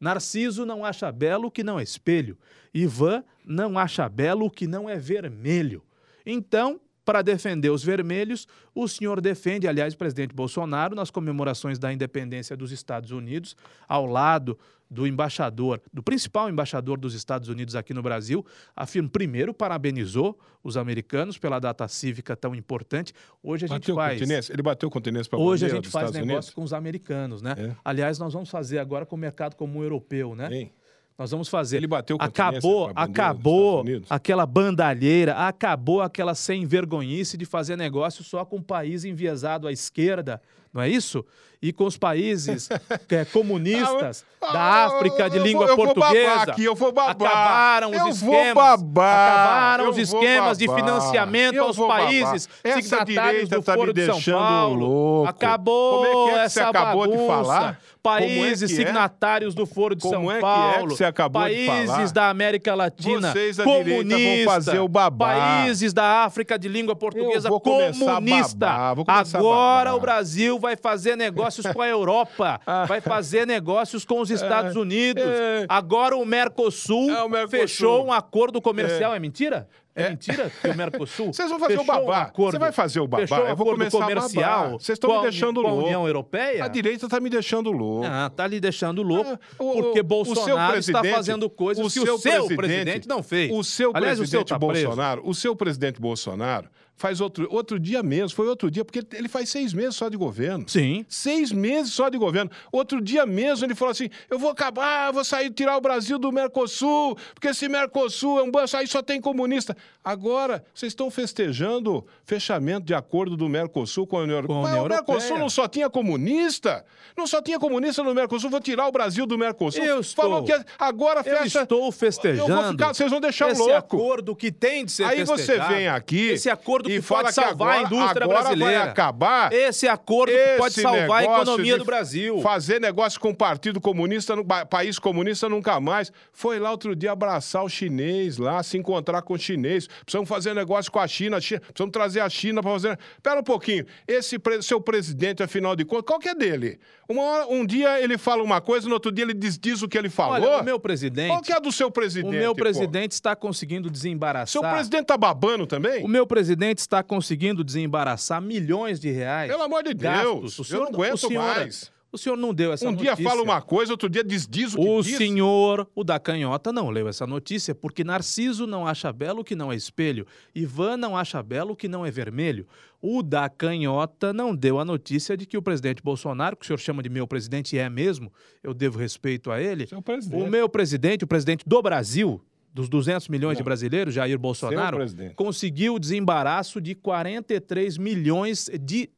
Narciso 0.00 0.64
não 0.64 0.84
acha 0.84 1.12
belo 1.12 1.48
o 1.48 1.50
que 1.50 1.62
não 1.62 1.78
é 1.78 1.82
espelho. 1.82 2.38
Ivan 2.72 3.22
não 3.44 3.78
acha 3.78 4.08
belo 4.08 4.46
o 4.46 4.50
que 4.50 4.66
não 4.66 4.88
é 4.88 4.96
vermelho. 4.96 5.84
Então, 6.24 6.80
para 7.10 7.22
defender 7.22 7.70
os 7.70 7.82
vermelhos, 7.82 8.46
o 8.72 8.86
senhor 8.86 9.20
defende, 9.20 9.66
aliás, 9.66 9.94
o 9.94 9.98
presidente 9.98 10.32
Bolsonaro, 10.32 10.94
nas 10.94 11.10
comemorações 11.10 11.76
da 11.76 11.92
independência 11.92 12.56
dos 12.56 12.70
Estados 12.70 13.10
Unidos, 13.10 13.56
ao 13.88 14.06
lado 14.06 14.56
do 14.88 15.08
embaixador, 15.08 15.82
do 15.92 16.04
principal 16.04 16.48
embaixador 16.48 17.00
dos 17.00 17.12
Estados 17.12 17.48
Unidos 17.48 17.74
aqui 17.74 17.92
no 17.92 18.00
Brasil, 18.00 18.46
afirma, 18.76 19.08
primeiro 19.08 19.52
parabenizou 19.52 20.38
os 20.62 20.76
americanos 20.76 21.36
pela 21.36 21.58
data 21.58 21.88
cívica 21.88 22.36
tão 22.36 22.54
importante. 22.54 23.12
Hoje 23.42 23.64
a 23.64 23.68
gente 23.68 23.80
Bateu 23.80 23.94
faz. 23.96 24.20
continência? 24.20 24.52
Ele 24.52 24.62
bateu 24.62 24.88
continência 24.88 25.30
para 25.30 25.38
Hoje 25.40 25.66
a 25.66 25.68
gente 25.68 25.88
faz 25.88 26.10
Estados 26.10 26.28
negócio 26.28 26.34
Unidos? 26.36 26.50
com 26.54 26.62
os 26.62 26.72
americanos, 26.72 27.42
né? 27.42 27.56
É. 27.58 27.76
Aliás, 27.84 28.20
nós 28.20 28.32
vamos 28.32 28.50
fazer 28.50 28.78
agora 28.78 29.04
com 29.04 29.16
o 29.16 29.18
mercado 29.18 29.56
comum 29.56 29.82
europeu, 29.82 30.36
né? 30.36 30.48
Hein? 30.52 30.72
Nós 31.20 31.30
vamos 31.30 31.48
fazer. 31.50 31.76
Ele 31.76 31.86
bateu 31.86 32.16
acabou, 32.18 32.86
com 32.88 32.92
acabou 32.98 33.80
Unidos? 33.82 34.06
aquela 34.08 34.46
bandalheira, 34.46 35.34
acabou 35.34 36.00
aquela 36.00 36.34
sem 36.34 36.64
vergonhice 36.64 37.36
de 37.36 37.44
fazer 37.44 37.76
negócio 37.76 38.24
só 38.24 38.42
com 38.42 38.56
um 38.56 38.62
país 38.62 39.04
enviesado 39.04 39.68
à 39.68 39.72
esquerda, 39.72 40.40
não 40.72 40.80
é 40.80 40.88
isso? 40.88 41.22
E 41.62 41.74
com 41.74 41.84
os 41.84 41.98
países 41.98 42.70
é, 43.10 43.22
comunistas 43.30 44.24
Ah, 44.40 44.50
da 44.54 44.60
África 44.86 45.28
de 45.28 45.36
eu 45.36 45.42
língua 45.44 45.66
vou- 45.66 45.70
eu 45.72 45.76
vou 45.76 45.94
portuguesa. 45.94 46.30
babar 46.36 46.48
aqui, 46.48 46.64
eu 46.64 46.74
vou 46.74 46.90
babar. 46.90 47.10
Acabaram 47.30 47.90
os 47.90 47.96
Eu 47.98 48.02
vou 48.04 48.08
esquemas. 48.34 48.54
babar, 48.54 49.28
acabaram 49.28 49.90
os 49.90 49.96
vou 49.96 50.02
esquemas 50.02 50.56
de 50.56 50.66
financiamento 50.74 51.58
aos 51.60 51.76
vou 51.76 51.86
países 51.86 52.48
Essa 52.64 52.80
signatários 52.80 53.14
direita 53.50 53.56
do 53.56 53.62
tá 53.62 53.72
me 53.72 53.78
Foro 53.78 53.92
de 53.92 54.06
São 54.06 54.14
deixando 54.14 54.38
Paulo. 54.38 54.86
louco. 54.86 55.28
Acabou 55.28 55.92
Como 56.02 56.06
é 56.06 56.10
que 56.12 56.30
é 56.30 56.32
que 56.32 56.38
essa 56.46 56.48
você 56.54 56.60
acabou 56.62 57.06
de 57.06 57.12
bagunça. 57.12 57.26
falar? 57.44 57.80
É 58.00 58.02
Países 58.02 58.72
é? 58.72 58.74
signatários 58.74 59.54
do 59.54 59.66
Foro 59.66 59.94
de 59.94 60.02
Como 60.02 60.14
São 60.14 60.30
é 60.30 60.34
é 60.34 60.36
que 60.36 60.40
Paulo. 60.40 60.96
países 61.30 62.12
da 62.12 62.30
América 62.30 62.74
Latina. 62.74 63.30
Vocês 63.30 63.58
comunista, 63.58 64.50
fazer 64.50 64.78
o 64.78 64.88
babá. 64.88 65.26
Países 65.34 65.92
da 65.92 66.24
África 66.24 66.58
de 66.58 66.68
língua 66.68 66.96
portuguesa 66.96 67.50
comunista. 67.50 68.66
Agora 69.06 69.94
o 69.94 70.00
Brasil 70.00 70.58
vai 70.58 70.76
fazer 70.76 71.16
negócios 71.16 71.66
com 71.66 71.82
a 71.82 71.88
Europa. 71.88 72.60
vai 72.88 73.00
fazer 73.00 73.46
negócios 73.46 74.04
com 74.04 74.20
os 74.20 74.30
Estados 74.30 74.76
Unidos. 74.76 75.22
é. 75.24 75.66
Agora 75.68 76.16
o 76.16 76.24
Mercosul, 76.24 77.10
É, 77.10 77.22
o 77.22 77.28
Mercosul. 77.28 77.60
fechou 77.60 78.06
um 78.06 78.12
acordo 78.12 78.60
comercial. 78.62 79.14
É, 79.14 79.18
mentira? 79.18 79.68
É, 79.94 80.10
mentira 80.10 80.50
que 80.50 80.68
o 80.68 80.74
Mercosul. 80.76 81.32
Vocês 81.34 81.50
vão 81.50 81.58
fazer 81.58 81.78
o 81.78 81.82
um 81.82 81.86
babá. 81.86 82.32
Você 82.36 82.58
vai 82.58 82.72
fazer 82.72 83.00
o 83.00 83.08
babá. 83.08 83.40
Um 83.42 83.48
Eu 83.48 83.56
vou 83.56 83.66
começar 83.72 83.98
comercial. 83.98 84.70
Vocês 84.78 84.96
estão 84.96 85.16
me 85.16 85.22
deixando 85.22 85.60
com 85.62 85.66
a 85.68 85.70
louco. 85.70 85.84
União 85.86 86.06
Europeia? 86.06 86.64
A 86.64 86.68
direita 86.68 87.08
tá 87.08 87.18
me 87.20 87.28
deixando 87.28 87.72
louco. 87.72 88.06
Ah, 88.06 88.30
tá 88.34 88.46
lhe 88.46 88.60
deixando 88.60 89.02
louco, 89.02 89.30
Ah, 89.32 89.38
o- 89.58 89.72
porque 89.82 90.00
o- 90.00 90.04
Bolsonaro 90.04 90.78
o 90.78 90.82
seu 90.82 90.92
está 90.92 91.00
presidente- 91.00 91.14
fazendo 91.14 91.50
coisas 91.50 91.92
que 91.92 92.00
o 92.00 92.18
seu 92.18 92.46
presidente, 92.56 93.08
não 93.08 93.22
fez. 93.22 93.50
O 93.52 93.62
seu 93.64 93.90
Aliás, 93.94 94.20
o 94.20 94.26
seu 94.26 94.40
presidente 94.44 94.48
tá 94.48 94.58
preso. 94.66 94.86
Bolsonaro, 94.86 95.22
o 95.24 95.34
seu 95.34 95.56
presidente 95.56 96.00
Bolsonaro 96.00 96.68
faz 97.00 97.20
outro, 97.20 97.48
outro 97.50 97.80
dia 97.80 98.02
mesmo, 98.02 98.36
foi 98.36 98.46
outro 98.46 98.70
dia, 98.70 98.84
porque 98.84 99.02
ele- 99.16 99.26
faz 99.28 99.48
seis 99.48 99.72
meses 99.72 99.96
só 99.96 100.08
de 100.10 100.16
governo. 100.18 100.68
Sim. 100.68 101.04
Seis 101.08 101.50
meses 101.50 101.92
só 101.94 102.08
de 102.10 102.18
governo. 102.18 102.50
Outro 102.70 103.00
dia 103.00 103.24
mesmo 103.24 103.64
ele 103.64 103.74
falou 103.74 103.92
assim: 103.92 104.10
eu 104.28 104.38
vou 104.38 104.50
acabar, 104.50 105.08
eu 105.08 105.12
vou 105.14 105.24
sair, 105.24 105.50
tirar 105.50 105.76
o 105.76 105.80
Brasil 105.80 106.18
do 106.18 106.30
Mercosul, 106.30 107.16
porque 107.34 107.48
esse 107.48 107.68
Mercosul 107.68 108.38
é 108.38 108.42
um 108.42 108.50
banco, 108.50 108.76
aí 108.76 108.86
só 108.86 109.00
tem 109.02 109.20
comunista. 109.20 109.74
Agora, 110.04 110.62
vocês 110.74 110.92
estão 110.92 111.10
festejando 111.10 112.04
fechamento 112.24 112.84
de 112.86 112.94
acordo 112.94 113.36
do 113.36 113.48
Mercosul 113.48 114.06
com 114.06 114.18
a 114.18 114.22
União 114.22 114.42
Com 114.42 114.52
a 114.52 114.56
Europeia. 114.56 114.68
União 114.68 114.82
Mas 114.82 114.86
o 114.86 114.88
Mercosul 114.94 115.20
Europeia. 115.22 115.40
não 115.40 115.48
só 115.50 115.66
tinha 115.68 115.88
comunista? 115.90 116.84
Não 117.16 117.26
só 117.26 117.40
tinha 117.42 117.58
comunista 117.58 118.02
no 118.02 118.14
Mercosul, 118.14 118.50
vou 118.50 118.60
tirar 118.60 118.86
o 118.86 118.92
Brasil 118.92 119.26
do 119.26 119.38
Mercosul. 119.38 119.82
Eu 119.82 120.00
estou- 120.00 120.20
Falou 120.24 120.44
que 120.44 120.52
agora 120.78 121.20
Eu 121.24 121.38
fecha. 121.38 121.62
estou 121.62 121.90
festejando. 121.90 122.50
Eu 122.50 122.56
vou 122.62 122.70
ficar, 122.72 122.94
vocês 122.94 123.10
vão 123.10 123.20
deixar 123.20 123.50
esse 123.50 123.60
louco. 123.60 123.74
acordo 123.74 124.36
que 124.36 124.52
tem 124.52 124.84
de 124.84 124.92
ser 124.92 125.04
Aí 125.04 125.24
você 125.24 125.36
festejado. 125.44 125.74
vem 125.74 125.88
aqui 125.88 126.28
Esse 126.30 126.50
acordo 126.50 126.89
que 126.98 127.06
pode 127.06 127.32
salvar 127.32 127.68
a 127.68 127.80
agora- 127.80 127.86
indústria 127.94 128.24
agora 128.24 128.40
brasileira. 128.42 128.78
vai 128.80 128.88
acabar 128.88 129.52
Esse 129.52 129.86
acordo 129.86 130.32
que 130.32 130.56
pode 130.56 130.72
esse 130.72 130.82
salvar 130.82 131.20
a 131.20 131.24
economia 131.24 131.78
do 131.78 131.84
Brasil. 131.84 132.40
Fazer 132.40 132.80
negócio 132.80 133.20
com 133.20 133.30
o 133.30 133.34
Partido 133.34 133.80
Comunista, 133.80 134.34
no 134.34 134.44
país 134.44 134.98
comunista 134.98 135.48
nunca 135.48 135.78
mais. 135.80 136.10
Foi 136.32 136.58
lá 136.58 136.70
outro 136.70 136.96
dia 136.96 137.12
abraçar 137.12 137.62
o 137.64 137.68
chinês 137.68 138.38
lá, 138.38 138.62
se 138.62 138.78
encontrar 138.78 139.22
com 139.22 139.34
o 139.34 139.38
chinês. 139.38 139.86
Precisamos 140.04 140.28
fazer 140.28 140.54
negócio 140.54 140.90
com 140.90 140.98
a 140.98 141.06
China, 141.06 141.36
a 141.36 141.40
China- 141.40 141.60
precisamos 141.60 141.92
trazer 141.92 142.20
a 142.20 142.28
China 142.28 142.62
para 142.62 142.70
fazer. 142.72 142.98
Pera 143.22 143.40
um 143.40 143.44
pouquinho. 143.44 143.84
Esse 144.06 144.36
seu 144.62 144.80
presidente, 144.80 145.42
afinal 145.42 145.76
de 145.76 145.84
contas, 145.84 146.04
qual 146.06 146.18
que 146.18 146.28
é 146.28 146.34
dele? 146.34 146.78
Hora- 147.08 147.46
um 147.48 147.66
dia 147.66 148.00
ele 148.00 148.16
fala 148.16 148.40
uma 148.42 148.60
coisa, 148.60 148.86
no 148.86 148.94
outro 148.94 149.10
dia 149.10 149.24
ele 149.24 149.34
desdiz 149.34 149.82
o 149.82 149.88
que 149.88 149.98
ele 149.98 150.08
falou. 150.08 150.34
Olha, 150.48 150.60
o 150.62 150.64
meu 150.64 150.78
presidente. 150.78 151.28
Qual 151.28 151.42
que 151.42 151.52
é 151.52 151.56
a 151.56 151.58
do 151.58 151.72
seu 151.72 151.88
O 151.88 151.90
presidente? 151.90 152.30
meu 152.36 152.54
pô? 152.54 152.60
presidente 152.62 153.12
está 153.12 153.34
conseguindo 153.34 153.90
desembaraçar. 153.90 154.46
Seu 154.46 154.62
presidente 154.62 155.06
tá 155.06 155.16
babando 155.16 155.66
também? 155.66 156.04
O 156.04 156.08
meu 156.08 156.24
presidente 156.24 156.69
está 156.78 157.02
conseguindo 157.02 157.64
desembaraçar 157.64 158.40
milhões 158.40 159.00
de 159.00 159.10
reais. 159.10 159.50
Pelo 159.50 159.62
amor 159.64 159.82
de. 159.82 159.92
Deus, 159.94 160.70
eu 160.70 160.80
não 160.80 160.86
aguento 160.88 161.14
o 161.14 161.18
senhor, 161.18 161.42
mais. 161.42 161.90
O 162.12 162.18
senhor 162.18 162.36
não 162.36 162.52
deu 162.52 162.72
essa 162.72 162.88
Um 162.88 162.94
dia 162.94 163.10
notícia. 163.12 163.30
fala 163.30 163.40
uma 163.42 163.62
coisa, 163.62 163.92
outro 163.92 164.08
dia 164.10 164.24
desdiz 164.24 164.74
o 164.74 164.78
que 164.78 164.82
O 164.88 165.00
diz. 165.00 165.16
senhor, 165.16 165.88
o 165.94 166.02
da 166.02 166.18
canhota, 166.18 166.72
não 166.72 166.90
leu 166.90 167.06
essa 167.06 167.24
notícia 167.24 167.72
porque 167.72 168.02
Narciso 168.02 168.66
não 168.66 168.84
acha 168.84 169.12
belo 169.12 169.42
o 169.42 169.44
que 169.44 169.54
não 169.54 169.72
é 169.72 169.76
espelho, 169.76 170.26
Ivan 170.52 170.96
não 170.96 171.16
acha 171.16 171.40
belo 171.40 171.74
o 171.74 171.76
que 171.76 171.86
não 171.86 172.04
é 172.04 172.10
vermelho. 172.10 172.66
O 173.00 173.22
da 173.22 173.48
canhota 173.48 174.32
não 174.32 174.54
deu 174.56 174.80
a 174.80 174.84
notícia 174.84 175.36
de 175.36 175.46
que 175.46 175.56
o 175.56 175.62
presidente 175.62 176.02
Bolsonaro, 176.02 176.56
que 176.56 176.64
o 176.64 176.66
senhor 176.66 176.78
chama 176.78 177.00
de 177.00 177.08
meu 177.08 177.28
presidente 177.28 177.76
e 177.76 177.78
é 177.78 177.88
mesmo, 177.88 178.32
eu 178.60 178.74
devo 178.74 178.98
respeito 178.98 179.50
a 179.52 179.60
ele. 179.62 179.86
Seu 179.86 180.02
presidente. 180.02 180.42
O 180.42 180.48
meu 180.50 180.68
presidente, 180.68 181.24
o 181.24 181.28
presidente 181.28 181.64
do 181.64 181.80
Brasil, 181.80 182.42
dos 182.72 182.88
200 182.88 183.28
milhões 183.28 183.58
de 183.58 183.64
brasileiros, 183.64 184.14
Jair 184.14 184.38
Bolsonaro, 184.38 184.98
conseguiu 185.34 185.94
o 185.94 185.98
desembaraço 185.98 186.80
de 186.80 186.94
43 186.94 187.98
milhões 187.98 188.70
de 188.80 189.10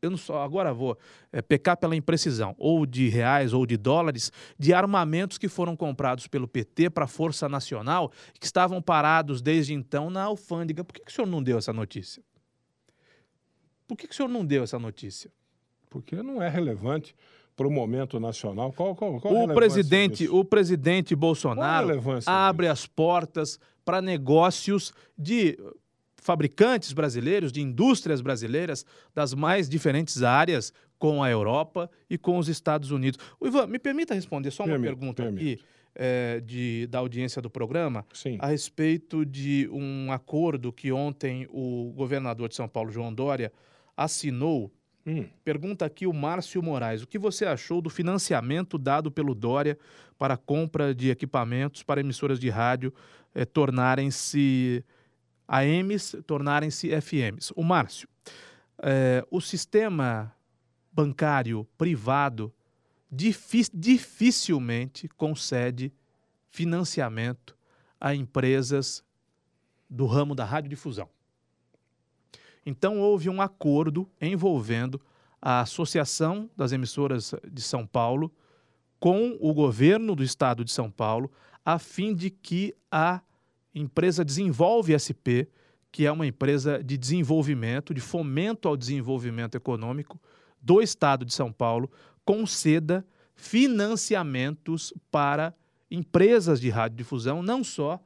eu 0.00 0.10
não 0.10 0.16
só 0.16 0.42
agora 0.42 0.72
vou 0.72 0.96
é, 1.32 1.42
pecar 1.42 1.76
pela 1.76 1.96
imprecisão, 1.96 2.54
ou 2.56 2.86
de 2.86 3.08
reais 3.08 3.52
ou 3.52 3.66
de 3.66 3.76
dólares, 3.76 4.30
de 4.56 4.72
armamentos 4.72 5.38
que 5.38 5.48
foram 5.48 5.76
comprados 5.76 6.28
pelo 6.28 6.46
PT 6.46 6.90
para 6.90 7.04
a 7.04 7.08
Força 7.08 7.48
Nacional, 7.48 8.12
que 8.38 8.46
estavam 8.46 8.80
parados 8.80 9.42
desde 9.42 9.74
então 9.74 10.08
na 10.08 10.22
alfândega. 10.22 10.84
Por 10.84 10.94
que, 10.94 11.04
que 11.04 11.10
o 11.10 11.14
senhor 11.14 11.26
não 11.26 11.42
deu 11.42 11.58
essa 11.58 11.72
notícia? 11.72 12.22
Por 13.88 13.96
que, 13.96 14.06
que 14.06 14.12
o 14.12 14.16
senhor 14.16 14.28
não 14.28 14.44
deu 14.44 14.62
essa 14.62 14.78
notícia? 14.78 15.32
Porque 15.90 16.22
não 16.22 16.40
é 16.40 16.48
relevante 16.48 17.16
para 17.58 17.66
o 17.66 17.70
momento 17.70 18.20
nacional. 18.20 18.72
Qual, 18.72 18.94
qual, 18.94 19.20
qual 19.20 19.34
O 19.34 19.52
presidente, 19.52 20.18
disso? 20.22 20.36
o 20.38 20.44
presidente 20.44 21.16
Bolsonaro 21.16 21.88
abre 22.24 22.68
as 22.68 22.86
portas 22.86 23.58
para 23.84 24.00
negócios 24.00 24.94
de 25.18 25.58
fabricantes 26.16 26.92
brasileiros, 26.92 27.50
de 27.50 27.60
indústrias 27.60 28.20
brasileiras 28.20 28.86
das 29.12 29.34
mais 29.34 29.68
diferentes 29.68 30.22
áreas 30.22 30.72
com 30.98 31.20
a 31.22 31.28
Europa 31.30 31.90
e 32.08 32.16
com 32.16 32.38
os 32.38 32.48
Estados 32.48 32.92
Unidos. 32.92 33.18
O 33.40 33.46
Ivan, 33.48 33.66
me 33.66 33.78
permita 33.80 34.14
responder 34.14 34.52
só 34.52 34.62
uma 34.62 34.70
Permito, 34.70 34.96
pergunta 34.96 35.22
permito. 35.24 35.44
aqui 35.44 35.62
eh, 35.96 36.40
de, 36.44 36.86
da 36.86 36.98
audiência 37.00 37.42
do 37.42 37.50
programa 37.50 38.06
Sim. 38.12 38.36
a 38.40 38.46
respeito 38.48 39.26
de 39.26 39.68
um 39.72 40.12
acordo 40.12 40.72
que 40.72 40.92
ontem 40.92 41.46
o 41.50 41.92
governador 41.96 42.48
de 42.48 42.54
São 42.54 42.68
Paulo, 42.68 42.92
João 42.92 43.12
Dória, 43.12 43.52
assinou 43.96 44.70
Hum. 45.08 45.26
Pergunta 45.42 45.86
aqui 45.86 46.06
o 46.06 46.12
Márcio 46.12 46.62
Moraes. 46.62 47.02
O 47.02 47.06
que 47.06 47.18
você 47.18 47.46
achou 47.46 47.80
do 47.80 47.88
financiamento 47.88 48.76
dado 48.76 49.10
pelo 49.10 49.34
Dória 49.34 49.78
para 50.18 50.34
a 50.34 50.36
compra 50.36 50.94
de 50.94 51.08
equipamentos 51.08 51.82
para 51.82 52.00
emissoras 52.00 52.38
de 52.38 52.50
rádio 52.50 52.92
eh, 53.34 53.46
tornarem-se 53.46 54.84
AMs, 55.48 56.14
tornarem-se 56.26 56.90
FMs? 57.00 57.54
O 57.56 57.64
Márcio, 57.64 58.06
eh, 58.82 59.24
o 59.30 59.40
sistema 59.40 60.30
bancário 60.92 61.66
privado 61.78 62.52
difi- 63.10 63.70
dificilmente 63.72 65.08
concede 65.08 65.90
financiamento 66.50 67.56
a 67.98 68.14
empresas 68.14 69.02
do 69.88 70.04
ramo 70.04 70.34
da 70.34 70.44
radiodifusão. 70.44 71.08
Então, 72.68 72.98
houve 72.98 73.30
um 73.30 73.40
acordo 73.40 74.06
envolvendo 74.20 75.00
a 75.40 75.60
Associação 75.60 76.50
das 76.54 76.70
Emissoras 76.70 77.34
de 77.50 77.62
São 77.62 77.86
Paulo 77.86 78.30
com 79.00 79.38
o 79.40 79.54
governo 79.54 80.14
do 80.14 80.22
estado 80.22 80.62
de 80.62 80.70
São 80.70 80.90
Paulo, 80.90 81.32
a 81.64 81.78
fim 81.78 82.14
de 82.14 82.28
que 82.28 82.74
a 82.92 83.22
empresa 83.74 84.22
Desenvolve 84.22 84.92
SP, 84.92 85.48
que 85.90 86.04
é 86.04 86.12
uma 86.12 86.26
empresa 86.26 86.84
de 86.84 86.98
desenvolvimento, 86.98 87.94
de 87.94 88.02
fomento 88.02 88.68
ao 88.68 88.76
desenvolvimento 88.76 89.54
econômico 89.54 90.20
do 90.60 90.82
estado 90.82 91.24
de 91.24 91.32
São 91.32 91.50
Paulo, 91.50 91.90
conceda 92.22 93.02
financiamentos 93.34 94.92
para 95.10 95.54
empresas 95.90 96.60
de 96.60 96.68
radiodifusão, 96.68 97.42
não 97.42 97.64
só 97.64 97.98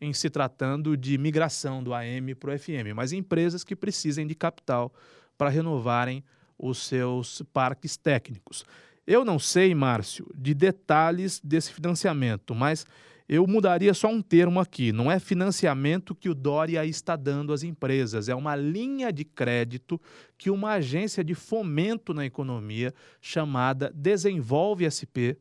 em 0.00 0.12
se 0.12 0.30
tratando 0.30 0.96
de 0.96 1.18
migração 1.18 1.82
do 1.82 1.92
AM 1.92 2.34
para 2.34 2.54
o 2.54 2.58
FM, 2.58 2.94
mas 2.94 3.12
empresas 3.12 3.62
que 3.62 3.76
precisem 3.76 4.26
de 4.26 4.34
capital 4.34 4.92
para 5.36 5.50
renovarem 5.50 6.24
os 6.58 6.78
seus 6.78 7.42
parques 7.52 7.96
técnicos. 7.96 8.64
Eu 9.06 9.24
não 9.24 9.38
sei, 9.38 9.74
Márcio, 9.74 10.30
de 10.34 10.54
detalhes 10.54 11.40
desse 11.42 11.72
financiamento, 11.72 12.54
mas 12.54 12.86
eu 13.28 13.46
mudaria 13.46 13.94
só 13.94 14.08
um 14.08 14.20
termo 14.20 14.58
aqui. 14.58 14.92
Não 14.92 15.10
é 15.10 15.20
financiamento 15.20 16.14
que 16.14 16.28
o 16.28 16.34
Dória 16.34 16.84
está 16.84 17.14
dando 17.14 17.52
às 17.52 17.62
empresas, 17.62 18.28
é 18.28 18.34
uma 18.34 18.56
linha 18.56 19.12
de 19.12 19.24
crédito 19.24 20.00
que 20.36 20.50
uma 20.50 20.72
agência 20.72 21.22
de 21.22 21.34
fomento 21.34 22.12
na 22.12 22.26
economia 22.26 22.92
chamada 23.20 23.92
Desenvolve 23.94 24.84
SP, 24.90 25.38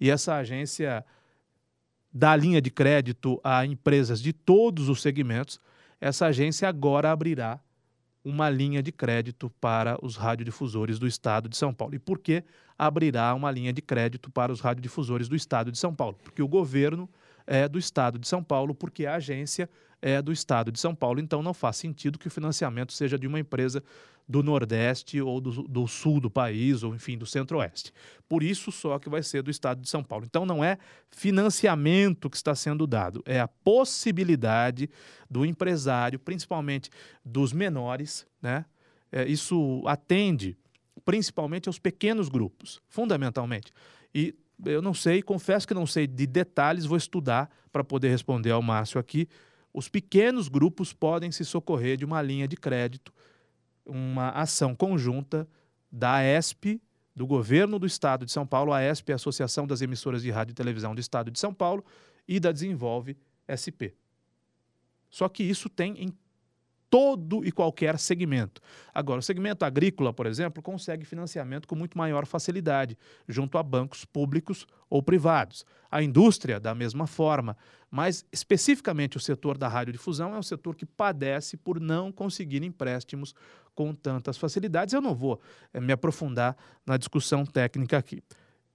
e 0.00 0.10
essa 0.10 0.34
agência 0.34 1.04
dá 2.12 2.34
linha 2.34 2.60
de 2.60 2.70
crédito 2.70 3.40
a 3.42 3.64
empresas 3.64 4.20
de 4.20 4.32
todos 4.32 4.88
os 4.88 5.02
segmentos. 5.02 5.60
Essa 6.00 6.26
agência 6.26 6.68
agora 6.68 7.10
abrirá 7.10 7.60
uma 8.24 8.50
linha 8.50 8.82
de 8.82 8.92
crédito 8.92 9.50
para 9.60 9.98
os 10.04 10.16
radiodifusores 10.16 10.98
do 10.98 11.06
estado 11.06 11.48
de 11.48 11.56
São 11.56 11.72
Paulo. 11.72 11.94
E 11.94 11.98
por 11.98 12.18
que 12.18 12.44
abrirá 12.78 13.34
uma 13.34 13.50
linha 13.50 13.72
de 13.72 13.80
crédito 13.80 14.30
para 14.30 14.52
os 14.52 14.60
radiodifusores 14.60 15.28
do 15.28 15.36
estado 15.36 15.72
de 15.72 15.78
São 15.78 15.94
Paulo? 15.94 16.18
Porque 16.22 16.42
o 16.42 16.48
governo 16.48 17.08
é 17.46 17.68
do 17.68 17.78
estado 17.78 18.18
de 18.18 18.28
São 18.28 18.42
Paulo, 18.42 18.74
porque 18.74 19.06
a 19.06 19.14
agência 19.14 19.68
é 20.00 20.22
do 20.22 20.32
estado 20.32 20.70
de 20.70 20.78
São 20.78 20.94
Paulo, 20.94 21.20
então 21.20 21.42
não 21.42 21.52
faz 21.52 21.76
sentido 21.76 22.18
que 22.18 22.28
o 22.28 22.30
financiamento 22.30 22.92
seja 22.92 23.18
de 23.18 23.26
uma 23.26 23.40
empresa 23.40 23.82
do 24.28 24.42
Nordeste 24.42 25.20
ou 25.20 25.40
do, 25.40 25.62
do 25.62 25.86
Sul 25.88 26.20
do 26.20 26.30
país, 26.30 26.82
ou 26.82 26.94
enfim, 26.94 27.16
do 27.16 27.24
Centro-Oeste. 27.24 27.92
Por 28.28 28.42
isso 28.42 28.70
só 28.70 28.98
que 28.98 29.08
vai 29.08 29.22
ser 29.22 29.42
do 29.42 29.50
estado 29.50 29.80
de 29.80 29.88
São 29.88 30.04
Paulo. 30.04 30.26
Então 30.26 30.44
não 30.44 30.62
é 30.62 30.78
financiamento 31.10 32.28
que 32.28 32.36
está 32.36 32.54
sendo 32.54 32.86
dado, 32.86 33.22
é 33.24 33.40
a 33.40 33.48
possibilidade 33.48 34.90
do 35.30 35.46
empresário, 35.46 36.18
principalmente 36.18 36.90
dos 37.24 37.52
menores, 37.52 38.26
né? 38.40 38.64
É, 39.10 39.26
isso 39.26 39.82
atende 39.86 40.56
principalmente 41.04 41.68
aos 41.68 41.78
pequenos 41.78 42.28
grupos, 42.28 42.82
fundamentalmente. 42.86 43.72
E 44.14 44.34
eu 44.66 44.82
não 44.82 44.92
sei, 44.92 45.22
confesso 45.22 45.66
que 45.66 45.72
não 45.72 45.86
sei 45.86 46.06
de 46.06 46.26
detalhes, 46.26 46.84
vou 46.84 46.98
estudar 46.98 47.50
para 47.72 47.82
poder 47.82 48.10
responder 48.10 48.50
ao 48.50 48.60
Márcio 48.60 49.00
aqui. 49.00 49.26
Os 49.78 49.88
pequenos 49.88 50.48
grupos 50.48 50.92
podem 50.92 51.30
se 51.30 51.44
socorrer 51.44 51.96
de 51.96 52.04
uma 52.04 52.20
linha 52.20 52.48
de 52.48 52.56
crédito 52.56 53.14
uma 53.86 54.30
ação 54.30 54.74
conjunta 54.74 55.48
da 55.88 56.20
ESP, 56.20 56.82
do 57.14 57.24
governo 57.24 57.78
do 57.78 57.86
estado 57.86 58.26
de 58.26 58.32
São 58.32 58.44
Paulo, 58.44 58.72
a 58.72 58.82
ESP, 58.82 59.12
a 59.12 59.14
Associação 59.14 59.68
das 59.68 59.80
Emissoras 59.80 60.20
de 60.20 60.32
Rádio 60.32 60.50
e 60.50 60.54
Televisão 60.56 60.96
do 60.96 61.00
Estado 61.00 61.30
de 61.30 61.38
São 61.38 61.54
Paulo, 61.54 61.84
e 62.26 62.40
da 62.40 62.50
Desenvolve 62.50 63.16
SP. 63.46 63.94
Só 65.08 65.28
que 65.28 65.44
isso 65.44 65.68
tem 65.68 65.94
em 66.02 66.12
todo 66.90 67.44
e 67.44 67.52
qualquer 67.52 67.98
segmento. 67.98 68.60
Agora, 68.94 69.20
o 69.20 69.22
segmento 69.22 69.64
agrícola, 69.64 70.12
por 70.12 70.26
exemplo, 70.26 70.62
consegue 70.62 71.04
financiamento 71.04 71.68
com 71.68 71.74
muito 71.74 71.96
maior 71.96 72.26
facilidade, 72.26 72.96
junto 73.28 73.58
a 73.58 73.62
bancos 73.62 74.04
públicos 74.04 74.66
ou 74.88 75.02
privados. 75.02 75.64
A 75.90 76.02
indústria, 76.02 76.58
da 76.58 76.74
mesma 76.74 77.06
forma, 77.06 77.56
mas 77.90 78.24
especificamente 78.32 79.16
o 79.16 79.20
setor 79.20 79.56
da 79.56 79.68
radiodifusão 79.68 80.34
é 80.34 80.38
um 80.38 80.42
setor 80.42 80.74
que 80.74 80.86
padece 80.86 81.56
por 81.56 81.80
não 81.80 82.12
conseguir 82.12 82.62
empréstimos 82.62 83.34
com 83.74 83.94
tantas 83.94 84.36
facilidades. 84.36 84.92
Eu 84.92 85.00
não 85.00 85.14
vou 85.14 85.40
é, 85.72 85.80
me 85.80 85.92
aprofundar 85.92 86.56
na 86.84 86.96
discussão 86.96 87.44
técnica 87.44 87.96
aqui. 87.96 88.22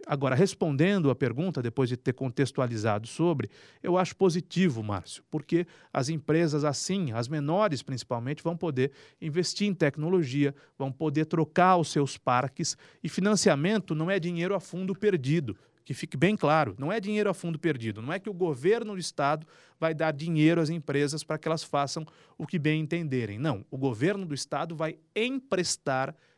Agora, 0.06 0.36
respondendo 0.36 1.10
a 1.10 1.16
pergunta, 1.16 1.62
depois 1.62 1.88
de 1.88 1.96
ter 1.96 2.14
contextualizado 2.14 3.08
sobre, 3.08 3.50
eu 3.82 3.98
acho 3.98 4.16
positivo, 4.16 4.84
Márcio, 4.84 5.24
porque 5.32 5.66
as 5.94 6.10
empresas 6.10 6.66
assim, 6.66 7.14
as 7.14 7.28
menores 7.28 7.82
principalmente, 7.82 8.44
vão 8.44 8.58
poder 8.58 8.92
investir 9.22 9.68
em 9.68 9.74
tecnologia, 9.74 10.54
vão 10.78 10.92
poder 10.92 11.26
trocar 11.26 11.78
os 11.78 11.90
seus 11.90 12.18
parques 12.18 12.78
e 13.02 13.08
financiamento 13.08 13.96
não 13.96 14.12
é 14.12 14.20
dinheiro 14.20 14.56
a 14.56 14.60
fundo 14.60 14.94
perdido. 14.94 15.56
Que 15.86 15.94
fique 15.94 16.16
bem 16.16 16.38
claro, 16.38 16.76
não 16.80 16.94
é 16.94 17.00
dinheiro 17.00 17.30
a 17.30 17.34
fundo 17.34 17.60
perdido, 17.60 18.02
não 18.02 18.14
é 18.14 18.18
que 18.18 18.30
o 18.30 18.34
governo 18.34 18.94
do 18.94 19.00
estado 19.00 19.46
vai 19.78 19.94
dar 19.94 20.14
dinheiro 20.14 20.62
às 20.62 20.70
empresas 20.70 21.26
para 21.26 21.38
que 21.38 21.46
elas 21.46 21.62
façam 21.62 22.08
o 22.38 22.48
que 22.48 22.58
bem 22.58 22.80
entenderem. 22.80 23.38
Não, 23.38 23.66
o 23.70 23.78
governo 23.78 24.26
do 24.26 24.34
estado 24.34 24.78
vai 24.78 24.98
emprestar 25.14 26.08
dinheiro 26.08 26.33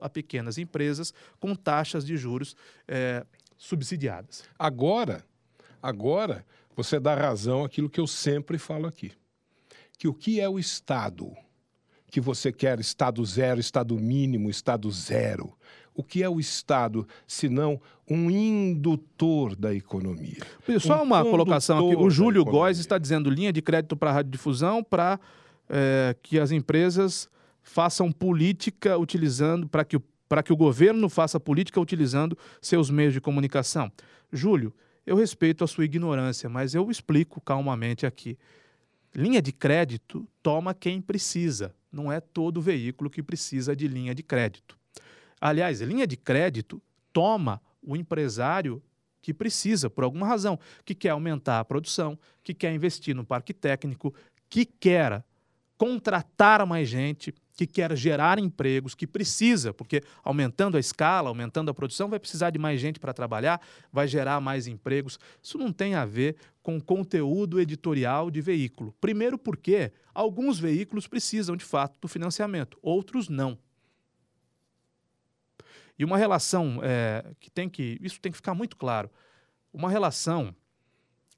a 0.00 0.08
pequenas 0.08 0.58
empresas 0.58 1.12
com 1.40 1.54
taxas 1.54 2.04
de 2.04 2.16
juros 2.16 2.56
é, 2.86 3.24
subsidiadas. 3.56 4.44
Agora, 4.58 5.24
agora 5.82 6.44
você 6.74 6.98
dá 6.98 7.14
razão 7.14 7.64
àquilo 7.64 7.90
que 7.90 8.00
eu 8.00 8.06
sempre 8.06 8.58
falo 8.58 8.86
aqui, 8.86 9.12
que 9.98 10.08
o 10.08 10.14
que 10.14 10.40
é 10.40 10.48
o 10.48 10.58
Estado? 10.58 11.32
Que 12.10 12.20
você 12.20 12.52
quer 12.52 12.78
Estado 12.80 13.24
zero, 13.24 13.60
Estado 13.60 13.98
mínimo, 13.98 14.50
Estado 14.50 14.90
zero. 14.90 15.56
O 15.94 16.02
que 16.02 16.22
é 16.22 16.28
o 16.28 16.40
Estado, 16.40 17.06
senão 17.26 17.80
um 18.08 18.30
indutor 18.30 19.54
da 19.54 19.74
economia? 19.74 20.38
Só 20.80 21.00
um 21.00 21.04
uma 21.04 21.22
colocação 21.22 21.86
aqui. 21.90 21.96
O 21.96 22.10
Júlio 22.10 22.44
Góes 22.44 22.78
está 22.78 22.98
dizendo 22.98 23.30
linha 23.30 23.52
de 23.52 23.62
crédito 23.62 23.96
para 23.96 24.10
a 24.10 24.14
radiodifusão 24.14 24.82
para 24.82 25.20
é, 25.68 26.16
que 26.22 26.38
as 26.38 26.50
empresas 26.50 27.30
façam 27.62 28.10
política 28.10 28.98
utilizando, 28.98 29.68
para 29.68 29.84
que, 29.84 29.98
para 30.28 30.42
que 30.42 30.52
o 30.52 30.56
governo 30.56 31.08
faça 31.08 31.38
política 31.38 31.80
utilizando 31.80 32.36
seus 32.60 32.90
meios 32.90 33.12
de 33.12 33.20
comunicação. 33.20 33.90
Júlio, 34.32 34.74
eu 35.04 35.16
respeito 35.16 35.64
a 35.64 35.66
sua 35.66 35.84
ignorância, 35.84 36.48
mas 36.48 36.74
eu 36.74 36.90
explico 36.90 37.40
calmamente 37.40 38.06
aqui. 38.06 38.38
Linha 39.14 39.42
de 39.42 39.52
crédito 39.52 40.26
toma 40.42 40.72
quem 40.72 41.00
precisa, 41.00 41.74
não 41.90 42.10
é 42.10 42.20
todo 42.20 42.62
veículo 42.62 43.10
que 43.10 43.22
precisa 43.22 43.76
de 43.76 43.86
linha 43.86 44.14
de 44.14 44.22
crédito. 44.22 44.78
Aliás, 45.40 45.80
linha 45.80 46.06
de 46.06 46.16
crédito 46.16 46.80
toma 47.12 47.60
o 47.82 47.96
empresário 47.96 48.82
que 49.20 49.34
precisa, 49.34 49.90
por 49.90 50.04
alguma 50.04 50.26
razão, 50.26 50.58
que 50.84 50.94
quer 50.94 51.10
aumentar 51.10 51.60
a 51.60 51.64
produção, 51.64 52.18
que 52.42 52.54
quer 52.54 52.72
investir 52.72 53.14
no 53.14 53.24
parque 53.24 53.52
técnico, 53.52 54.14
que 54.48 54.64
quer 54.64 55.24
contratar 55.76 56.64
mais 56.66 56.88
gente, 56.88 57.34
que 57.54 57.66
quer 57.66 57.94
gerar 57.96 58.38
empregos, 58.38 58.94
que 58.94 59.06
precisa, 59.06 59.72
porque 59.72 60.02
aumentando 60.22 60.76
a 60.76 60.80
escala, 60.80 61.28
aumentando 61.28 61.70
a 61.70 61.74
produção, 61.74 62.08
vai 62.08 62.18
precisar 62.18 62.50
de 62.50 62.58
mais 62.58 62.80
gente 62.80 62.98
para 62.98 63.12
trabalhar, 63.12 63.60
vai 63.92 64.08
gerar 64.08 64.40
mais 64.40 64.66
empregos. 64.66 65.18
Isso 65.42 65.58
não 65.58 65.72
tem 65.72 65.94
a 65.94 66.04
ver 66.04 66.36
com 66.62 66.80
conteúdo 66.80 67.60
editorial 67.60 68.30
de 68.30 68.40
veículo. 68.40 68.94
Primeiro, 69.00 69.36
porque 69.36 69.92
alguns 70.14 70.58
veículos 70.58 71.06
precisam 71.06 71.56
de 71.56 71.64
fato 71.64 71.98
do 72.00 72.08
financiamento, 72.08 72.78
outros 72.80 73.28
não. 73.28 73.58
E 75.98 76.04
uma 76.04 76.16
relação 76.16 76.80
é, 76.82 77.34
que 77.38 77.50
tem 77.50 77.68
que. 77.68 77.98
Isso 78.00 78.20
tem 78.20 78.32
que 78.32 78.36
ficar 78.36 78.54
muito 78.54 78.76
claro. 78.76 79.10
Uma 79.72 79.90
relação 79.90 80.54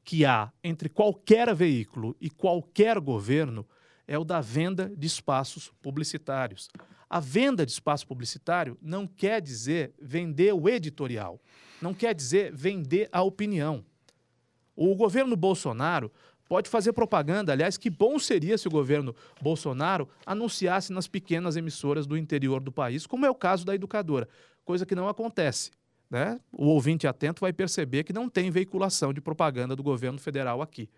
que 0.05 0.25
há 0.25 0.53
entre 0.62 0.89
qualquer 0.89 1.53
veículo 1.55 2.17
e 2.21 2.31
qualquer 2.31 3.01
governo 3.01 3.67
é 4.07 4.19
o 4.19 4.25
da 4.25 4.41
venda 4.41 4.93
de 4.97 5.07
espaços 5.07 5.73
publicitários. 5.83 6.69
A 7.09 7.21
venda 7.21 7.65
de 7.65 7.73
espaço 7.73 8.07
publicitário 8.07 8.77
não 8.81 9.07
quer 9.07 9.41
dizer 9.41 9.95
vender 10.01 10.53
o 10.53 10.69
editorial, 10.69 11.41
não 11.81 11.95
quer 11.95 12.15
dizer 12.15 12.53
vender 12.53 13.09
a 13.13 13.23
opinião. 13.23 13.85
O 14.77 14.95
governo 14.95 15.37
Bolsonaro 15.37 16.11
pode 16.49 16.69
fazer 16.69 16.93
propaganda, 16.93 17.53
aliás, 17.53 17.77
que 17.77 17.89
bom 17.89 18.19
seria 18.19 18.59
se 18.59 18.69
o 18.69 18.71
governo 18.71 19.15
Bolsonaro 19.41 20.09
anunciasse 20.27 20.93
nas 20.93 21.07
pequenas 21.07 21.57
emissoras 21.57 22.07
do 22.07 22.17
interior 22.17 22.61
do 22.61 22.73
país, 22.73 23.07
como 23.07 23.25
é 23.25 23.31
o 23.31 23.35
caso 23.35 23.65
da 23.65 23.75
educadora, 23.75 24.29
coisa 24.65 24.85
que 24.85 24.95
não 24.95 25.09
acontece. 25.09 25.71
Né? 26.11 26.39
O 26.53 26.67
ouvinte 26.67 27.07
atento 27.07 27.41
vai 27.41 27.53
perceber 27.53 28.05
que 28.05 28.13
não 28.13 28.29
tem 28.29 28.51
veiculação 28.51 29.13
de 29.13 29.21
propaganda 29.21 29.75
do 29.75 29.83
governo 29.83 30.19
federal 30.19 30.61
aqui. 30.61 30.89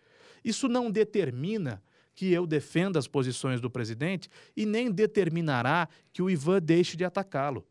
Isso 0.44 0.68
não 0.68 0.90
determina 0.90 1.82
que 2.16 2.32
eu 2.32 2.46
defenda 2.46 2.98
as 2.98 3.06
posições 3.06 3.60
do 3.60 3.70
presidente 3.70 4.28
e 4.56 4.64
nem 4.64 4.90
determinará 4.90 5.86
que 6.12 6.22
o 6.22 6.30
Ivan 6.30 6.60
deixe 6.60 6.96
de 6.96 7.04
atacá-lo. 7.04 7.64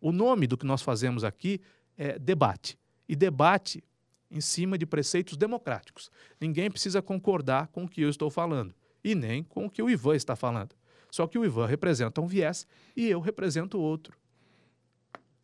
O 0.00 0.10
nome 0.10 0.46
do 0.46 0.56
que 0.56 0.64
nós 0.64 0.80
fazemos 0.80 1.24
aqui 1.24 1.60
é 1.96 2.18
debate. 2.18 2.78
E 3.06 3.14
debate 3.14 3.84
em 4.30 4.40
cima 4.40 4.78
de 4.78 4.86
preceitos 4.86 5.36
democráticos. 5.36 6.10
Ninguém 6.40 6.70
precisa 6.70 7.02
concordar 7.02 7.68
com 7.68 7.84
o 7.84 7.88
que 7.88 8.00
eu 8.00 8.08
estou 8.08 8.30
falando 8.30 8.74
e 9.04 9.14
nem 9.14 9.42
com 9.42 9.66
o 9.66 9.70
que 9.70 9.82
o 9.82 9.90
Ivan 9.90 10.16
está 10.16 10.34
falando. 10.34 10.74
Só 11.10 11.26
que 11.26 11.38
o 11.38 11.44
Ivan 11.44 11.66
representa 11.66 12.20
um 12.20 12.26
viés 12.26 12.66
e 12.96 13.08
eu 13.08 13.20
represento 13.20 13.78
outro. 13.78 14.16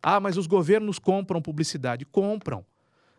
Ah, 0.02 0.20
mas 0.20 0.38
os 0.38 0.46
governos 0.46 0.98
compram 0.98 1.42
publicidade. 1.42 2.06
Compram. 2.06 2.64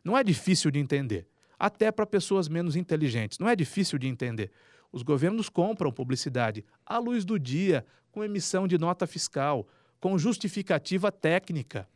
Não 0.04 0.18
é 0.18 0.24
difícil 0.24 0.72
de 0.72 0.80
entender 0.80 1.28
até 1.66 1.92
para 1.92 2.06
pessoas 2.06 2.48
menos 2.48 2.76
inteligentes. 2.76 3.40
Não 3.40 3.50
é 3.50 3.56
difícil 3.56 3.98
de 3.98 4.08
entender. 4.08 4.52
Os 4.92 5.02
governos 5.02 5.50
compram 5.50 5.92
publicidade 5.92 6.64
à 6.86 7.00
luz 7.00 7.26
do 7.26 7.40
dia, 7.40 7.84
com 8.12 8.24
emissão 8.24 8.68
de 8.68 8.78
nota 8.78 9.08
fiscal, 9.08 9.68
com 10.00 10.16
justificativa 10.16 11.12
técnica. 11.12 11.90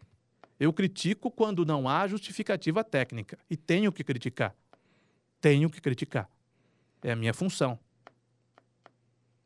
Eu 0.60 0.74
critico 0.74 1.30
quando 1.30 1.64
não 1.68 1.88
há 1.88 2.08
justificativa 2.08 2.84
técnica 2.84 3.38
e 3.48 3.56
tenho 3.56 3.92
que 3.92 4.04
criticar. 4.04 4.56
Tenho 5.40 5.70
que 5.70 5.80
criticar. 5.80 6.28
É 7.04 7.12
a 7.12 7.16
minha 7.16 7.34
função. 7.34 7.78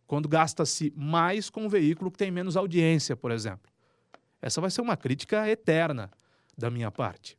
Quando 0.08 0.30
gasta-se 0.30 0.94
mais 0.96 1.50
com 1.50 1.66
um 1.66 1.70
veículo 1.70 2.10
que 2.10 2.18
tem 2.18 2.32
menos 2.32 2.56
audiência, 2.56 3.18
por 3.18 3.30
exemplo. 3.30 3.70
Essa 4.42 4.62
vai 4.62 4.72
ser 4.72 4.80
uma 4.80 4.96
crítica 4.96 5.50
eterna 5.50 6.10
da 6.58 6.72
minha 6.72 6.90
parte. 6.90 7.38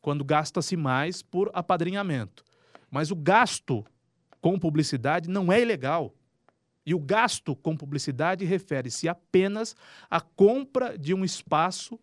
Quando 0.00 0.24
gasta-se 0.24 0.76
mais 0.76 1.22
por 1.22 1.50
apadrinhamento. 1.52 2.44
Mas 2.90 3.10
o 3.10 3.16
gasto 3.16 3.84
com 4.40 4.58
publicidade 4.58 5.28
não 5.28 5.52
é 5.52 5.60
ilegal. 5.60 6.14
E 6.84 6.94
o 6.94 6.98
gasto 6.98 7.54
com 7.54 7.76
publicidade 7.76 8.44
refere-se 8.44 9.08
apenas 9.08 9.76
à 10.10 10.20
compra 10.20 10.98
de 10.98 11.12
um 11.12 11.24
espaço 11.24 11.98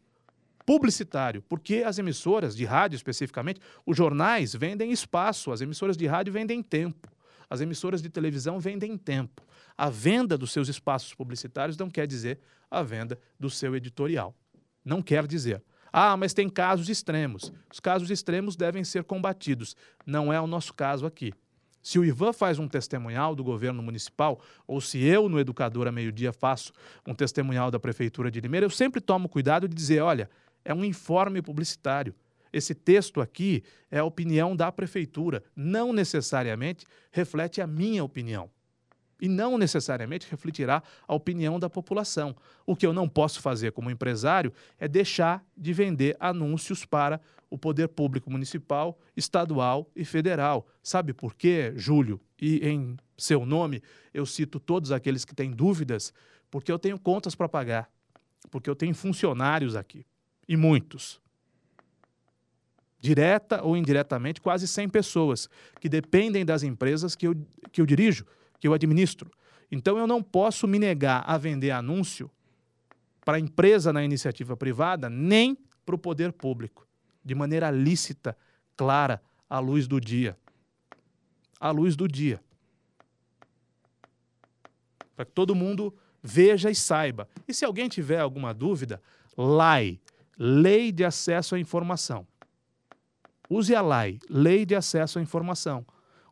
publicitário, 0.66 1.42
porque 1.44 1.84
as 1.86 1.98
emissoras 1.98 2.54
de 2.54 2.66
rádio 2.66 2.98
especificamente, 2.98 3.62
os 3.86 3.96
jornais 3.96 4.54
vendem 4.54 4.92
espaço, 4.92 5.52
as 5.52 5.62
emissoras 5.62 5.96
de 5.96 6.06
rádio 6.06 6.34
vendem 6.34 6.62
tempo, 6.62 7.10
as 7.50 7.62
emissoras 7.62 8.02
de 8.02 8.10
televisão 8.10 8.60
vendem 8.60 8.98
tempo. 8.98 9.42
A 9.78 9.90
venda 9.90 10.38
dos 10.38 10.52
seus 10.52 10.68
espaços 10.68 11.14
publicitários 11.14 11.78
não 11.78 11.90
quer 11.90 12.06
dizer 12.06 12.40
a 12.70 12.84
venda 12.84 13.18
do 13.40 13.50
seu 13.50 13.78
editorial. 13.78 14.36
Não 14.84 15.02
quer 15.02 15.26
dizer. 15.26 15.64
Ah, 16.00 16.16
mas 16.16 16.32
tem 16.32 16.48
casos 16.48 16.90
extremos. 16.90 17.52
Os 17.74 17.80
casos 17.80 18.12
extremos 18.12 18.56
devem 18.56 18.84
ser 18.84 19.04
combatidos. 19.04 19.76
Não 20.06 20.32
é 20.32 20.40
o 20.40 20.46
nosso 20.46 20.72
caso 20.72 21.08
aqui. 21.08 21.34
Se 21.82 21.98
o 21.98 22.06
Ivan 22.06 22.32
faz 22.34 22.60
um 22.60 22.68
testemunhal 22.68 23.34
do 23.34 23.44
governo 23.44 23.82
municipal, 23.82 24.40
ou 24.68 24.80
se 24.80 25.04
eu, 25.04 25.28
no 25.28 25.40
Educador 25.40 25.88
a 25.88 25.92
Meio-Dia, 25.92 26.32
faço 26.32 26.72
um 27.04 27.16
testemunhal 27.16 27.72
da 27.72 27.80
Prefeitura 27.80 28.30
de 28.30 28.40
Limeira, 28.40 28.68
eu 28.68 28.70
sempre 28.70 29.02
tomo 29.02 29.28
cuidado 29.28 29.68
de 29.68 29.74
dizer: 29.74 30.02
olha, 30.02 30.30
é 30.64 30.72
um 30.72 30.86
informe 30.86 31.42
publicitário. 31.42 32.14
Esse 32.54 32.76
texto 32.76 33.20
aqui 33.20 33.64
é 33.90 33.98
a 33.98 34.06
opinião 34.06 34.56
da 34.56 34.72
Prefeitura, 34.72 35.44
não 35.56 35.92
necessariamente 35.92 36.86
reflete 37.12 37.60
a 37.60 37.66
minha 37.66 38.04
opinião. 38.04 38.52
E 39.20 39.28
não 39.28 39.58
necessariamente 39.58 40.28
refletirá 40.30 40.84
a 41.08 41.16
opinião 41.16 41.60
da 41.60 41.70
população. 41.70 42.36
O 42.66 42.76
que 42.76 42.86
eu 42.86 42.94
não 42.94 43.10
posso 43.10 43.42
fazer 43.42 43.72
como 43.72 43.90
empresário 43.90 44.54
é 44.80 44.88
deixar 44.88 45.44
de 45.56 45.74
vender 45.74 46.16
anúncios 46.20 46.86
para 46.86 47.20
o 47.50 47.58
poder 47.58 47.88
público 47.88 48.30
municipal, 48.30 49.00
estadual 49.16 49.90
e 49.96 50.04
federal. 50.04 50.68
Sabe 50.84 51.14
por 51.14 51.34
quê, 51.34 51.74
Júlio? 51.76 52.20
E 52.40 52.68
em 52.68 52.98
seu 53.18 53.46
nome 53.46 53.82
eu 54.14 54.26
cito 54.26 54.60
todos 54.60 54.92
aqueles 54.92 55.26
que 55.26 55.36
têm 55.36 55.52
dúvidas, 55.52 56.14
porque 56.52 56.72
eu 56.72 56.80
tenho 56.80 57.00
contas 57.00 57.36
para 57.36 57.50
pagar, 57.50 57.90
porque 58.52 58.70
eu 58.70 58.76
tenho 58.76 58.94
funcionários 58.94 59.76
aqui, 59.76 60.06
e 60.48 60.56
muitos. 60.56 61.20
Direta 63.00 63.64
ou 63.64 63.78
indiretamente, 63.78 64.42
quase 64.42 64.68
100 64.68 64.90
pessoas 64.90 65.50
que 65.80 65.88
dependem 65.88 66.46
das 66.46 66.64
empresas 66.64 67.16
que 67.16 67.28
eu, 67.28 67.36
que 67.72 67.80
eu 67.80 67.86
dirijo, 67.86 68.26
que 68.60 68.68
eu 68.68 68.74
administro. 68.74 69.32
Então 69.72 69.98
eu 69.98 70.08
não 70.08 70.22
posso 70.24 70.68
me 70.68 70.80
negar 70.80 71.24
a 71.28 71.38
vender 71.38 71.72
anúncio 71.72 72.30
para 73.26 73.38
a 73.38 73.40
empresa 73.40 73.92
na 73.92 74.04
iniciativa 74.04 74.56
privada, 74.56 75.10
nem 75.10 75.58
para 75.86 75.96
o 75.96 76.00
poder 76.00 76.32
público 76.32 76.88
de 77.24 77.36
maneira 77.36 77.70
lícita, 77.70 78.38
clara, 78.78 79.22
à 79.50 79.60
luz 79.60 79.86
do 79.86 80.00
dia. 80.00 80.38
À 81.60 81.72
luz 81.72 81.96
do 81.96 82.08
dia. 82.08 82.42
Para 85.14 85.26
que 85.26 85.32
todo 85.32 85.54
mundo 85.54 85.94
veja 86.24 86.70
e 86.70 86.76
saiba. 86.76 87.28
E 87.46 87.54
se 87.54 87.66
alguém 87.66 87.90
tiver 87.90 88.20
alguma 88.20 88.54
dúvida, 88.54 89.02
LAI, 89.36 90.00
Lei 90.38 90.92
de 90.92 91.04
Acesso 91.04 91.56
à 91.56 91.60
Informação. 91.60 92.26
Use 93.50 93.76
a 93.76 93.82
LAI, 93.82 94.20
Lei 94.30 94.66
de 94.66 94.76
Acesso 94.76 95.20
à 95.20 95.22
Informação. 95.22 95.86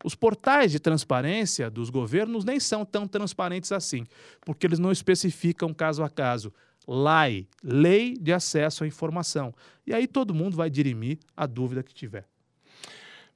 Os 0.06 0.14
portais 0.14 0.72
de 0.72 0.80
transparência 0.80 1.68
dos 1.68 1.90
governos 1.90 2.46
nem 2.46 2.60
são 2.60 2.86
tão 2.86 3.08
transparentes 3.08 3.72
assim, 3.72 4.06
porque 4.42 4.68
eles 4.68 4.78
não 4.78 4.92
especificam 4.92 5.74
caso 5.74 6.04
a 6.04 6.10
caso. 6.12 6.54
LAI, 6.88 7.48
Lei 7.64 8.16
de 8.16 8.32
Acesso 8.32 8.84
à 8.84 8.88
Informação. 8.88 9.52
E 9.84 9.96
aí 9.96 10.06
todo 10.06 10.32
mundo 10.32 10.56
vai 10.56 10.70
dirimir 10.70 11.18
a 11.36 11.48
dúvida 11.48 11.82
que 11.82 11.92
tiver. 11.92 12.28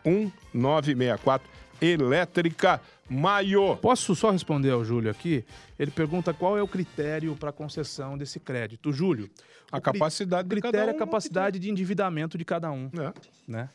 98861-1964, 0.05 1.41
Elétrica 1.81 2.81
Maio. 3.09 3.77
Posso 3.77 4.15
só 4.15 4.31
responder 4.31 4.71
ao 4.71 4.83
Júlio 4.83 5.09
aqui? 5.09 5.45
Ele 5.77 5.91
pergunta 5.91 6.33
qual 6.33 6.57
é 6.57 6.61
o 6.61 6.67
critério 6.67 7.35
para 7.35 7.51
concessão 7.51 8.17
desse 8.17 8.39
crédito. 8.39 8.91
Júlio, 8.91 9.29
a 9.71 9.79
capacidade 9.79 10.47
de 10.47 10.55
critério 10.55 10.79
cada 10.79 10.91
um, 10.91 10.93
é 10.93 10.95
a 10.95 10.99
capacidade 10.99 11.59
de 11.59 11.69
endividamento 11.69 12.37
de 12.37 12.45
cada 12.45 12.71
um, 12.71 12.89
é. 12.99 13.13
né? 13.47 13.69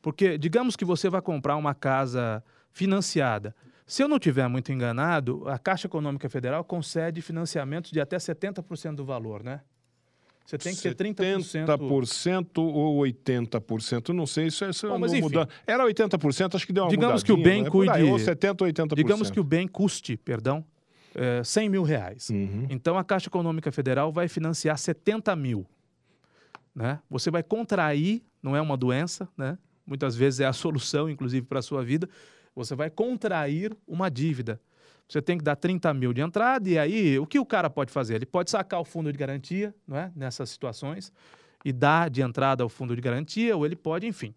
Porque 0.00 0.38
digamos 0.38 0.76
que 0.76 0.84
você 0.84 1.08
vai 1.08 1.20
comprar 1.20 1.56
uma 1.56 1.74
casa 1.74 2.42
financiada. 2.72 3.54
Se 3.86 4.02
eu 4.02 4.08
não 4.08 4.18
tiver 4.18 4.48
muito 4.48 4.72
enganado, 4.72 5.48
a 5.48 5.58
Caixa 5.58 5.86
Econômica 5.86 6.28
Federal 6.28 6.64
concede 6.64 7.22
financiamentos 7.22 7.92
de 7.92 8.00
até 8.00 8.16
70% 8.16 8.96
do 8.96 9.04
valor, 9.04 9.44
né? 9.44 9.60
Você 10.46 10.56
tem 10.56 10.74
que 10.74 10.80
ter 10.80 10.94
30%. 10.94 11.66
70% 11.66 12.58
ou 12.58 13.00
80%, 13.00 14.14
não 14.14 14.26
sei, 14.26 14.46
isso, 14.46 14.64
isso 14.64 14.88
Bom, 14.88 14.98
mas 14.98 15.12
não. 15.12 15.48
Era 15.66 15.84
80%, 15.84 16.54
acho 16.54 16.66
que 16.66 16.72
deu 16.72 16.84
uma 16.84 16.90
Digamos 16.90 17.24
que 17.24 17.32
o 17.32 17.36
bem 17.36 17.64
né? 17.64 17.70
cuide... 17.70 17.90
Aí, 17.90 18.04
ou 18.04 18.16
70% 18.16 18.60
ou 18.60 18.68
80%. 18.68 18.94
Digamos 18.94 19.30
que 19.30 19.40
o 19.40 19.44
bem 19.44 19.66
custe, 19.66 20.16
perdão, 20.16 20.64
é, 21.16 21.42
100 21.42 21.68
mil 21.68 21.82
reais. 21.82 22.30
Uhum. 22.30 22.66
Então, 22.70 22.96
a 22.96 23.02
Caixa 23.02 23.28
Econômica 23.28 23.72
Federal 23.72 24.12
vai 24.12 24.28
financiar 24.28 24.78
70 24.78 25.34
mil. 25.34 25.66
Né? 26.72 27.00
Você 27.10 27.28
vai 27.28 27.42
contrair, 27.42 28.22
não 28.40 28.54
é 28.54 28.60
uma 28.60 28.76
doença, 28.76 29.28
né? 29.36 29.58
muitas 29.84 30.14
vezes 30.14 30.40
é 30.40 30.46
a 30.46 30.52
solução, 30.52 31.10
inclusive, 31.10 31.44
para 31.44 31.58
a 31.58 31.62
sua 31.62 31.82
vida. 31.82 32.08
Você 32.54 32.74
vai 32.74 32.88
contrair 32.88 33.76
uma 33.86 34.08
dívida. 34.08 34.60
Você 35.08 35.22
tem 35.22 35.38
que 35.38 35.44
dar 35.44 35.54
30 35.56 35.92
mil 35.94 36.12
de 36.12 36.20
entrada, 36.20 36.68
e 36.68 36.78
aí 36.78 37.18
o 37.18 37.26
que 37.26 37.38
o 37.38 37.46
cara 37.46 37.70
pode 37.70 37.92
fazer? 37.92 38.16
Ele 38.16 38.26
pode 38.26 38.50
sacar 38.50 38.80
o 38.80 38.84
fundo 38.84 39.12
de 39.12 39.18
garantia, 39.18 39.74
não 39.86 39.96
é? 39.96 40.10
Nessas 40.16 40.50
situações. 40.50 41.12
e 41.64 41.72
dá 41.72 42.08
de 42.08 42.22
entrada 42.22 42.62
ao 42.62 42.68
fundo 42.68 42.94
de 42.94 43.00
garantia, 43.02 43.56
ou 43.56 43.66
ele 43.66 43.74
pode, 43.74 44.06
enfim, 44.06 44.32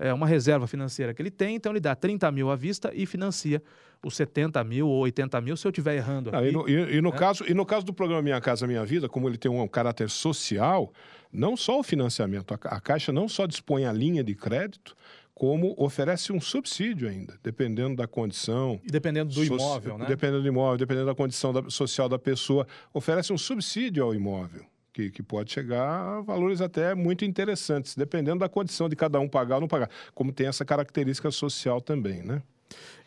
é 0.00 0.12
uma 0.12 0.26
reserva 0.26 0.66
financeira 0.66 1.14
que 1.14 1.22
ele 1.22 1.30
tem, 1.30 1.54
então 1.54 1.70
ele 1.70 1.78
dá 1.78 1.94
30 1.94 2.28
mil 2.32 2.50
à 2.50 2.56
vista 2.56 2.90
e 2.92 3.06
financia 3.06 3.62
os 4.04 4.16
70 4.16 4.64
mil 4.64 4.88
ou 4.88 4.98
80 5.02 5.40
mil, 5.40 5.56
se 5.56 5.64
eu 5.64 5.70
estiver 5.70 5.94
errando 5.94 6.30
Ah, 6.32 6.38
aqui. 6.40 6.48
e, 6.48 6.52
no, 6.52 6.68
e- 6.68 6.96
e 6.96 7.00
no 7.00 7.10
né? 7.10 7.16
caso, 7.16 7.44
e 7.48 7.54
no 7.54 7.64
caso 7.64 7.86
do 7.86 7.92
programa 7.92 8.20
Minha 8.20 8.40
Casa 8.40 8.66
Minha 8.66 8.84
Vida, 8.84 9.08
como 9.08 9.28
ele 9.28 9.38
tem 9.38 9.48
um 9.48 9.68
caráter 9.68 10.10
social, 10.10 10.92
não 11.32 11.56
só 11.56 11.78
o 11.78 11.84
financiamento, 11.84 12.52
a, 12.52 12.56
a 12.76 12.80
Caixa 12.80 13.12
não 13.12 13.28
só 13.28 13.46
dispõe 13.46 13.84
a 13.84 13.92
linha 13.92 14.24
de 14.24 14.34
crédito, 14.34 14.96
como 15.34 15.74
oferece 15.78 16.32
um 16.32 16.40
subsídio 16.40 17.08
ainda, 17.08 17.38
dependendo 17.42 17.96
da 17.96 18.06
condição. 18.06 18.80
E 18.84 18.90
dependendo 18.90 19.32
do 19.34 19.42
imóvel, 19.44 19.98
né? 19.98 20.06
Dependendo 20.06 20.42
do 20.42 20.48
imóvel, 20.48 20.78
dependendo 20.78 21.06
da 21.06 21.14
condição 21.14 21.52
da- 21.52 21.68
social 21.70 22.08
da 22.08 22.18
pessoa, 22.18 22.66
oferece 22.92 23.32
um 23.32 23.38
subsídio 23.38 24.04
ao 24.04 24.14
imóvel. 24.14 24.64
Que, 24.92 25.10
que 25.10 25.22
pode 25.22 25.50
chegar 25.50 25.88
a 25.88 26.20
valores 26.20 26.60
até 26.60 26.94
muito 26.94 27.24
interessantes, 27.24 27.94
dependendo 27.96 28.40
da 28.40 28.48
condição 28.48 28.90
de 28.90 28.94
cada 28.94 29.18
um 29.18 29.26
pagar 29.26 29.54
ou 29.54 29.60
não 29.62 29.68
pagar. 29.68 29.88
Como 30.14 30.30
tem 30.32 30.46
essa 30.46 30.66
característica 30.66 31.30
social 31.30 31.80
também, 31.80 32.22
né? 32.22 32.42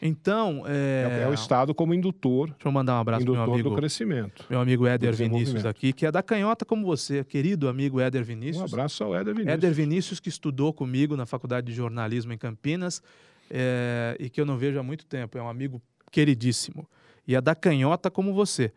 Então, 0.02 0.64
é... 0.68 1.22
É, 1.22 1.24
é 1.24 1.28
o 1.28 1.34
Estado 1.34 1.74
como 1.74 1.94
indutor, 1.94 2.50
Deixa 2.50 2.68
eu 2.68 2.72
mandar 2.72 2.96
um 2.96 3.00
abraço 3.00 3.26
meu 3.26 3.42
amigo, 3.42 3.70
do 3.70 3.76
crescimento. 3.76 4.46
meu 4.50 4.60
amigo 4.60 4.86
Éder 4.86 5.14
Vinícius 5.14 5.66
aqui, 5.66 5.94
que 5.94 6.06
é 6.06 6.12
da 6.12 6.22
canhota 6.22 6.66
como 6.66 6.86
você, 6.86 7.24
querido 7.24 7.68
amigo 7.68 8.00
Éder 8.00 8.22
Um 8.22 8.26
Vinícius. 8.26 8.74
abraço 8.74 9.04
ao 9.04 9.16
Éder 9.16 9.34
Vinícius. 9.34 9.54
Éder 9.54 9.74
Vinícius, 9.74 10.20
que 10.20 10.30
estudou 10.30 10.74
comigo 10.74 11.16
na 11.16 11.26
Faculdade 11.26 11.68
de 11.68 11.74
Jornalismo 11.74 12.34
em 12.34 12.38
Campinas 12.38 13.02
é, 13.50 14.16
e 14.20 14.30
que 14.30 14.40
eu 14.40 14.46
não 14.46 14.58
vejo 14.58 14.80
há 14.80 14.84
muito 14.84 15.06
tempo. 15.06 15.38
É 15.38 15.42
um 15.42 15.50
amigo 15.50 15.82
queridíssimo. 16.12 16.88
E 17.28 17.36
é 17.36 17.42
da 17.42 17.56
canhota 17.56 18.12
como 18.12 18.34
você. 18.34 18.72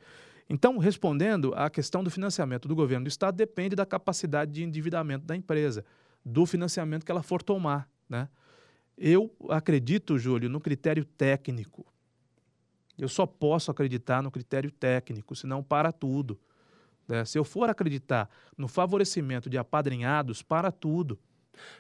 Então, 0.49 0.79
respondendo, 0.79 1.53
a 1.55 1.69
questão 1.69 2.03
do 2.03 2.11
financiamento 2.11 2.67
do 2.67 2.75
governo 2.75 3.05
do 3.05 3.09
Estado 3.09 3.37
depende 3.37 3.77
da 3.77 3.85
capacidade 3.85 4.51
de 4.51 4.65
endividamento 4.65 5.27
da 5.27 5.37
empresa, 5.37 5.85
do 6.25 6.47
financiamento 6.47 7.05
que 7.05 7.13
ela 7.13 7.23
for 7.23 7.43
tomar. 7.43 7.89
Né? 8.09 8.29
Eu 8.99 9.31
acredito, 9.49 10.19
Júlio, 10.19 10.49
no 10.49 10.61
critério 10.61 11.05
técnico. 11.05 11.87
Eu 12.99 13.09
só 13.09 13.25
posso 13.27 13.71
acreditar 13.71 14.23
no 14.23 14.31
critério 14.31 14.71
técnico, 14.73 15.37
senão 15.37 15.63
para 15.63 15.93
tudo. 15.93 16.39
né? 17.07 17.25
Se 17.25 17.39
eu 17.39 17.45
for 17.45 17.71
acreditar 17.71 18.29
no 18.57 18.67
favorecimento 18.67 19.49
de 19.49 19.57
apadrinhados, 19.57 20.43
para 20.43 20.73
tudo. 20.73 21.19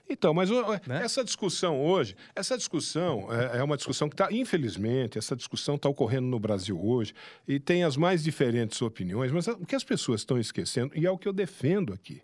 Então, 0.08 0.32
mas 0.34 0.50
Né? 0.86 1.02
essa 1.02 1.24
discussão 1.24 1.80
hoje, 1.80 2.16
essa 2.34 2.56
discussão 2.56 3.28
é, 3.32 3.58
é 3.58 3.62
uma 3.62 3.76
discussão 3.76 4.08
que 4.08 4.14
está, 4.14 4.32
infelizmente, 4.32 5.18
essa 5.18 5.36
discussão 5.36 5.76
está 5.76 5.88
ocorrendo 5.88 6.26
no 6.26 6.38
Brasil 6.38 6.80
hoje 6.82 7.14
e 7.46 7.60
tem 7.60 7.84
as 7.84 7.96
mais 7.96 8.22
diferentes 8.22 8.80
opiniões, 8.82 9.30
mas 9.30 9.46
o 9.46 9.64
que 9.66 9.76
as 9.76 9.84
pessoas 9.84 10.20
estão 10.22 10.38
esquecendo, 10.38 10.92
e 10.96 11.06
é 11.06 11.10
o 11.10 11.18
que 11.18 11.28
eu 11.28 11.32
defendo 11.32 11.92
aqui, 11.92 12.22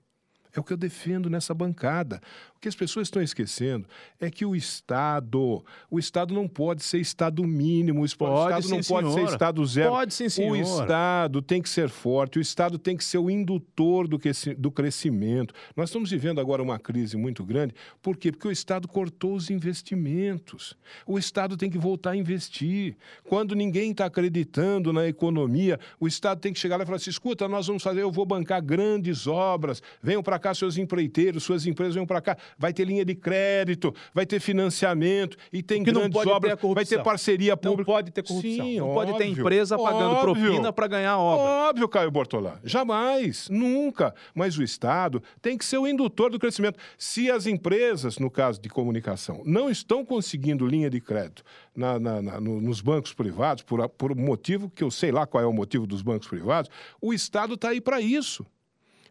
é 0.53 0.61
o 0.61 0.65
que 0.65 0.73
eu 0.73 0.77
defendo 0.77 1.29
nessa 1.29 1.53
bancada. 1.55 2.21
O 2.65 2.67
que 2.67 2.69
as 2.71 2.75
pessoas 2.75 3.09
estão 3.09 3.21
esquecendo 3.21 3.87
é 4.19 4.31
que 4.31 4.43
o 4.47 4.57
Estado, 4.57 5.63
o 5.91 5.99
Estado 5.99 6.33
não 6.33 6.49
pode 6.49 6.83
ser 6.83 6.99
Estado 6.99 7.45
mínimo, 7.45 8.01
o 8.01 8.05
Estado 8.07 8.31
Pode, 8.31 8.69
não 8.71 8.83
sim, 8.83 8.89
pode 8.89 9.09
ser 9.09 9.15
senhora. 9.17 9.33
Estado 9.33 9.67
zero. 9.67 9.91
Pode 9.91 10.15
sim, 10.15 10.25
O 10.25 10.31
senhora. 10.31 10.61
Estado 10.63 11.43
tem 11.43 11.61
que 11.61 11.69
ser 11.69 11.91
forte, 11.91 12.39
o 12.39 12.41
Estado 12.41 12.79
tem 12.79 12.97
que 12.97 13.05
ser 13.05 13.19
o 13.19 13.29
indutor 13.29 14.09
do, 14.09 14.19
cresci- 14.19 14.55
do 14.55 14.71
crescimento. 14.71 15.53
Nós 15.77 15.91
estamos 15.91 16.11
vivendo 16.11 16.41
agora 16.41 16.63
uma 16.63 16.79
crise 16.79 17.19
muito 17.19 17.45
grande. 17.45 17.75
Por 18.01 18.17
quê? 18.17 18.33
Porque 18.33 18.49
o 18.49 18.51
Estado 18.51 18.89
cortou 18.89 19.35
os 19.35 19.51
investimentos. 19.51 20.75
O 21.07 21.19
Estado 21.19 21.59
tem 21.59 21.69
que 21.69 21.77
voltar 21.77 22.13
a 22.13 22.17
investir. 22.17 22.97
Quando 23.25 23.55
ninguém 23.55 23.91
está 23.91 24.07
acreditando 24.07 24.91
na 24.91 25.07
economia, 25.07 25.79
o 26.01 26.07
Estado 26.07 26.41
tem 26.41 26.51
que 26.53 26.59
chegar 26.59 26.79
lá 26.79 26.83
e 26.85 26.87
falar 26.87 26.97
assim: 26.97 27.11
escuta, 27.11 27.47
nós 27.47 27.67
vamos 27.67 27.83
fazer, 27.83 28.01
eu 28.01 28.11
vou 28.11 28.25
bancar 28.25 28.63
grandes 28.65 29.27
obras, 29.27 29.83
venham 30.03 30.23
para 30.23 30.39
cá 30.39 30.55
seus 30.55 30.79
empreiteiros, 30.79 31.43
suas 31.45 31.67
empresas 31.67 31.95
venham 31.95 32.07
para 32.07 32.23
cá, 32.23 32.39
vai 32.59 32.73
ter 32.73 32.85
linha 32.87 33.05
de 33.05 33.15
crédito, 33.15 33.95
vai 34.13 34.25
ter 34.27 34.41
financiamento 34.41 35.37
e 35.53 35.63
tem 35.63 35.79
Porque 35.79 35.93
não 35.93 36.01
grandes 36.03 36.23
ter 36.23 36.29
a 36.31 36.33
obras, 36.37 36.51
vai 36.53 36.61
corrupção. 36.61 36.99
ter 36.99 37.05
parceria 37.05 37.51
Não 37.53 37.57
pública. 37.59 37.85
pode 37.93 38.11
ter 38.11 38.23
corrupção. 38.23 38.51
Sim, 38.67 38.79
não 38.79 38.95
pode 38.95 39.13
ter 39.17 39.25
óbvio, 39.25 39.41
empresa 39.43 39.79
pagando 39.79 40.15
óbvio. 40.17 40.45
propina 40.45 40.73
para 40.73 40.87
ganhar 40.87 41.19
obra. 41.19 41.45
Óbvio, 41.71 41.89
Caio 41.89 42.11
Bortolã. 42.11 42.53
Jamais, 42.65 43.49
nunca. 43.49 44.15
Mas 44.35 44.57
o 44.59 44.63
Estado 44.63 45.23
tem 45.41 45.57
que 45.57 45.65
ser 45.65 45.79
o 45.79 45.87
indutor 45.87 46.31
do 46.31 46.39
crescimento. 46.39 46.79
Se 46.99 47.31
as 47.31 47.47
empresas, 47.47 48.19
no 48.19 48.31
caso 48.31 48.61
de 48.61 48.69
comunicação, 48.69 49.43
não 49.45 49.69
estão 49.71 50.05
conseguindo 50.05 50.67
linha 50.67 50.91
de 50.91 51.01
crédito 51.01 51.43
na- 51.75 51.99
na- 51.99 52.23
na- 52.23 52.41
no- 52.41 52.61
nos 52.61 52.81
bancos 52.81 53.13
privados, 53.13 53.63
por, 53.63 53.89
por 53.91 54.13
um 54.13 54.17
motivo 54.17 54.71
que 54.71 54.83
eu 54.83 54.91
sei 54.91 55.11
lá 55.13 55.27
qual 55.27 55.43
é 55.43 55.47
o 55.47 55.53
motivo 55.53 55.87
dos 55.87 56.03
bancos 56.03 56.29
privados, 56.29 56.71
o 57.01 57.13
Estado 57.13 57.55
está 57.55 57.71
aí 57.71 57.81
para 57.81 58.01
isso. 58.01 58.45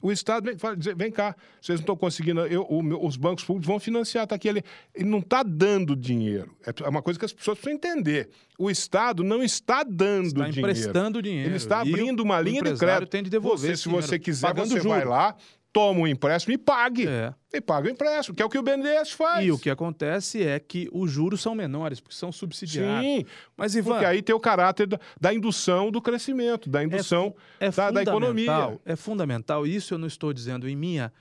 O 0.04 0.12
Estado 0.12 0.44
vem, 0.46 0.58
fala, 0.58 0.76
dizer, 0.76 0.96
vem 0.96 1.10
cá, 1.10 1.34
vocês 1.62 1.80
não 1.80 1.84
estão 1.84 1.96
conseguindo, 1.96 2.42
eu- 2.42 2.68
o 2.70 3.08
os 3.08 3.16
bancos 3.16 3.44
públicos 3.46 3.66
vão 3.66 3.80
financiar, 3.80 4.26
está 4.26 4.36
aqui 4.36 4.50
ele. 4.50 4.62
Ele 4.94 5.10
não 5.10 5.20
está 5.20 5.42
dando 5.44 5.96
dinheiro. 5.96 6.52
É 6.84 6.90
uma 6.90 7.02
coisa 7.02 7.18
que 7.18 7.26
as 7.26 7.32
pessoas 7.32 7.58
precisam 7.58 7.78
entender. 7.78 8.30
O 8.60 8.70
Estado 8.70 9.24
não 9.24 9.42
está 9.42 9.82
dando 9.84 10.26
Está 10.28 10.50
dinheiro. 10.50 10.60
emprestando 10.60 11.22
dinheiro. 11.22 11.50
Ele 11.50 11.56
está 11.56 11.80
abrindo 11.80 12.20
uma 12.22 12.40
linha 12.42 12.62
de 12.62 12.76
crédito. 12.78 13.10
tem 13.10 13.24
de 13.24 13.30
devolver 13.30 13.72
Você, 13.72 13.84
se 13.84 13.90
você 13.90 14.02
dinheiro, 14.08 14.24
quiser, 14.24 14.48
pagando 14.48 14.68
você 14.70 14.80
vai 14.82 15.00
juros. 15.00 15.10
lá, 15.10 15.36
toma 15.74 16.02
um 16.02 16.08
empréstimo 16.08 16.54
e 16.54 16.58
pague. 16.58 17.08
É. 17.08 17.34
E 17.52 17.60
paga 17.60 17.88
o 17.88 17.92
empréstimo, 17.92 18.36
que 18.36 18.42
é 18.42 18.46
o 18.46 18.50
que 18.50 18.58
o 18.58 18.64
BNDES 18.64 19.12
faz. 19.12 19.46
E 19.46 19.52
o 19.52 19.58
que 19.58 19.70
acontece 19.70 20.44
é 20.44 20.60
que 20.60 20.88
os 20.92 21.12
juros 21.12 21.42
são 21.42 21.54
menores, 21.54 22.00
porque 22.00 22.16
são 22.16 22.32
subsidiados. 22.32 23.04
Sim, 23.04 23.26
Mas, 23.58 23.76
Ivan, 23.76 23.92
porque 23.92 24.06
aí 24.06 24.22
tem 24.22 24.36
o 24.36 24.40
caráter 24.40 24.88
da, 24.88 25.00
da 25.20 25.34
indução 25.34 25.92
do 25.92 26.02
crescimento, 26.02 26.70
da 26.70 26.84
indução 26.84 27.36
é 27.60 27.70
da, 27.70 27.92
da 27.92 28.04
economia. 28.04 28.46
fundamental, 28.46 28.82
É 28.86 28.96
fundamental, 28.96 29.68
isso 29.68 29.94
eu 29.96 29.98
não 29.98 30.08
estou 30.08 30.32
dizendo 30.32 30.70
em 30.70 30.76
minha 30.76 31.12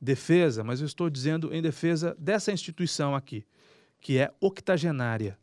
defesa, 0.00 0.64
mas 0.64 0.80
eu 0.80 0.86
estou 0.86 1.10
dizendo 1.10 1.52
em 1.54 1.60
defesa 1.60 2.16
dessa 2.18 2.50
instituição 2.50 3.14
aqui, 3.14 3.44
que 4.00 4.18
é 4.18 4.32
octogenária. 4.40 5.38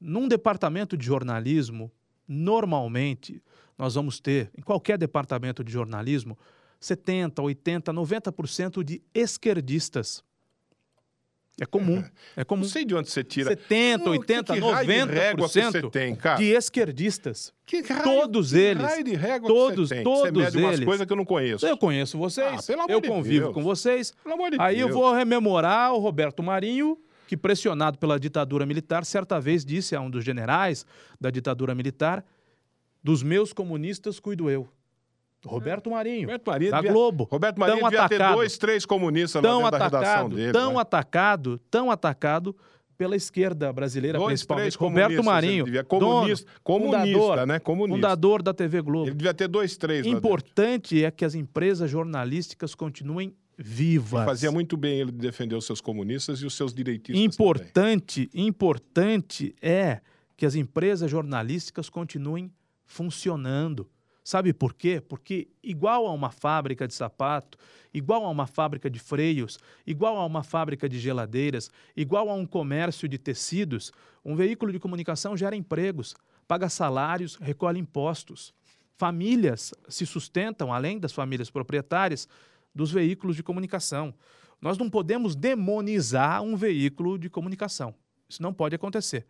Num 0.00 0.26
departamento 0.26 0.96
de 0.96 1.04
jornalismo, 1.04 1.90
normalmente, 2.26 3.42
nós 3.76 3.94
vamos 3.94 4.18
ter, 4.18 4.50
em 4.56 4.62
qualquer 4.62 4.96
departamento 4.96 5.62
de 5.62 5.72
jornalismo, 5.72 6.38
70, 6.80 7.42
80, 7.42 7.92
90% 7.92 8.82
de 8.84 9.02
esquerdistas. 9.14 10.22
É 11.60 11.66
comum, 11.66 12.04
é 12.36 12.44
comum. 12.44 12.62
Não 12.62 12.68
sei 12.68 12.84
de 12.84 12.94
onde 12.94 13.10
você 13.10 13.24
tira. 13.24 13.50
70, 13.50 14.04
Hum, 14.08 14.12
80, 14.12 14.54
que, 14.54 14.60
que 14.60 14.66
raio 14.70 14.86
de 14.86 15.12
régua 15.12 15.48
que 15.48 15.58
90% 15.58 15.70
você 15.72 15.90
tem, 15.90 16.14
cara? 16.14 16.36
de 16.38 16.44
esquerdistas. 16.44 17.52
Que 17.66 17.80
raio- 17.80 18.04
todos 18.04 18.52
que 18.52 18.58
eles, 18.58 18.82
raio 18.84 19.02
de 19.04 19.14
régua 19.16 19.48
todos- 19.48 19.74
que 19.74 19.80
você 19.88 19.94
tem? 19.96 20.04
todos 20.04 20.20
você 20.20 20.30
mede 20.30 20.58
umas 20.58 20.74
eles. 20.74 20.84
coisas 20.84 21.04
que 21.04 21.12
eu 21.12 21.16
não 21.16 21.24
conheço. 21.24 21.66
Eu 21.66 21.76
conheço 21.76 22.16
vocês, 22.16 22.70
Ah, 22.70 22.84
eu 22.88 23.00
de 23.00 23.08
convivo 23.08 23.46
Deus. 23.46 23.54
com 23.54 23.62
vocês. 23.64 24.14
Pelo 24.22 24.34
amor 24.36 24.52
de 24.52 24.56
Aí 24.60 24.78
eu 24.78 24.86
Deus. 24.86 25.00
vou 25.00 25.12
rememorar 25.12 25.92
o 25.92 25.98
Roberto 25.98 26.44
Marinho, 26.44 26.96
que 27.26 27.36
pressionado 27.36 27.98
pela 27.98 28.20
ditadura 28.20 28.64
militar, 28.64 29.04
certa 29.04 29.40
vez 29.40 29.64
disse 29.64 29.96
a 29.96 30.00
um 30.00 30.08
dos 30.08 30.24
generais 30.24 30.86
da 31.20 31.28
ditadura 31.28 31.74
militar: 31.74 32.24
dos 33.02 33.20
meus 33.24 33.52
comunistas 33.52 34.20
cuido 34.20 34.48
eu. 34.48 34.68
Roberto 35.46 35.90
Marinho, 35.90 36.22
Roberto 36.22 36.46
Marinho 36.48 36.70
da 36.72 36.76
devia- 36.78 36.92
Globo. 36.92 37.28
Roberto 37.30 37.58
Marinho 37.58 37.78
tão 37.80 37.88
devia 37.90 38.08
ter 38.08 38.14
atacado, 38.16 38.34
dois, 38.36 38.58
três 38.58 38.84
comunistas 38.84 39.40
tão 39.40 39.58
dentro 39.62 39.70
da 39.78 39.84
redação 39.84 40.00
atacado, 40.10 40.36
dele. 40.36 40.52
tão 40.52 40.72
né? 40.74 40.80
atacado, 40.80 41.60
tão 41.70 41.90
atacado 41.90 42.56
pela 42.96 43.14
esquerda 43.14 43.72
brasileira, 43.72 44.18
Dois, 44.18 44.30
principalmente. 44.44 44.76
Roberto 44.76 45.22
Marinho, 45.24 45.52
ele 45.62 45.64
devia- 45.66 45.84
comunista- 45.84 46.44
dono, 46.46 46.60
comunista, 46.64 47.18
fundador, 47.18 47.46
né? 47.46 47.58
Comunista. 47.60 47.94
fundador 47.96 48.42
da 48.42 48.52
TV 48.52 48.82
Globo. 48.82 49.06
Ele 49.08 49.14
devia 49.14 49.32
ter 49.32 49.46
dois, 49.46 49.76
três. 49.76 50.04
Importante 50.04 51.04
é 51.04 51.10
que 51.12 51.24
as 51.24 51.36
empresas 51.36 51.88
jornalísticas 51.88 52.74
continuem 52.74 53.32
vivas. 53.56 54.24
Fazia 54.24 54.50
muito 54.50 54.76
bem 54.76 54.98
ele 55.00 55.12
defender 55.12 55.54
os 55.54 55.64
seus 55.64 55.80
comunistas 55.80 56.40
e 56.42 56.46
os 56.46 56.54
seus 56.54 56.74
direitistas 56.74 57.14
também. 57.14 57.24
Importante, 57.24 58.28
importante 58.34 59.54
é 59.62 60.00
que 60.36 60.44
as 60.44 60.56
empresas 60.56 61.08
jornalísticas 61.08 61.88
continuem 61.88 62.50
funcionando. 62.84 63.88
Sabe 64.28 64.52
por 64.52 64.74
quê? 64.74 65.00
Porque 65.00 65.48
igual 65.62 66.06
a 66.06 66.12
uma 66.12 66.30
fábrica 66.30 66.86
de 66.86 66.92
sapato, 66.92 67.56
igual 67.94 68.26
a 68.26 68.28
uma 68.28 68.46
fábrica 68.46 68.90
de 68.90 68.98
freios, 68.98 69.58
igual 69.86 70.18
a 70.18 70.26
uma 70.26 70.42
fábrica 70.42 70.86
de 70.86 70.98
geladeiras, 70.98 71.70
igual 71.96 72.28
a 72.28 72.34
um 72.34 72.44
comércio 72.44 73.08
de 73.08 73.16
tecidos, 73.16 73.90
um 74.22 74.36
veículo 74.36 74.70
de 74.70 74.78
comunicação 74.78 75.34
gera 75.34 75.56
empregos, 75.56 76.14
paga 76.46 76.68
salários, 76.68 77.36
recolhe 77.36 77.80
impostos. 77.80 78.52
Famílias 78.98 79.72
se 79.88 80.04
sustentam, 80.04 80.74
além 80.74 80.98
das 80.98 81.14
famílias 81.14 81.48
proprietárias, 81.48 82.28
dos 82.74 82.92
veículos 82.92 83.34
de 83.34 83.42
comunicação. 83.42 84.12
Nós 84.60 84.76
não 84.76 84.90
podemos 84.90 85.34
demonizar 85.34 86.42
um 86.42 86.54
veículo 86.54 87.18
de 87.18 87.30
comunicação. 87.30 87.94
Isso 88.28 88.42
não 88.42 88.52
pode 88.52 88.74
acontecer. 88.74 89.26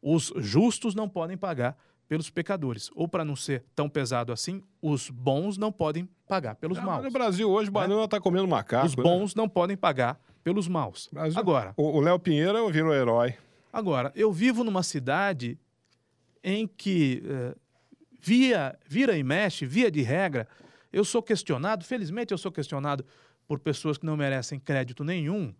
Os 0.00 0.32
justos 0.36 0.94
não 0.94 1.08
podem 1.08 1.36
pagar 1.36 1.76
pelos 2.08 2.30
pecadores. 2.30 2.90
Ou, 2.94 3.08
para 3.08 3.24
não 3.24 3.34
ser 3.36 3.64
tão 3.74 3.88
pesado 3.88 4.32
assim, 4.32 4.62
os 4.80 5.10
bons 5.10 5.56
não 5.58 5.72
podem 5.72 6.08
pagar 6.26 6.54
pelos 6.54 6.78
Ah, 6.78 6.82
maus. 6.82 7.04
No 7.04 7.10
Brasil 7.10 7.50
hoje, 7.50 7.70
banana 7.70 8.04
está 8.04 8.20
comendo 8.20 8.46
macaco. 8.46 8.86
Os 8.86 8.96
né? 8.96 9.02
bons 9.02 9.34
não 9.34 9.48
podem 9.48 9.76
pagar 9.76 10.20
pelos 10.44 10.68
maus. 10.68 11.08
Brasil- 11.12 11.38
Agora, 11.38 11.74
O 11.76 11.98
o 11.98 12.00
Léo 12.00 12.18
Pinheiro 12.18 12.70
virou 12.70 12.94
herói. 12.94 13.34
Agora, 13.72 14.12
eu 14.14 14.32
vivo 14.32 14.62
numa 14.64 14.82
cidade 14.82 15.58
em 16.42 16.66
que, 16.66 17.22
eh, 17.26 17.54
via, 18.20 18.78
vira 18.86 19.18
e 19.18 19.22
mexe, 19.24 19.66
via 19.66 19.90
de 19.90 20.02
regra, 20.02 20.46
eu 20.92 21.04
sou 21.04 21.20
questionado, 21.22 21.84
felizmente 21.84 22.32
eu 22.32 22.38
sou 22.38 22.50
questionado 22.52 23.04
por 23.46 23.58
pessoas 23.58 23.98
que 23.98 24.06
não 24.06 24.16
merecem 24.16 24.58
crédito 24.58 25.04
nenhum, 25.04 25.52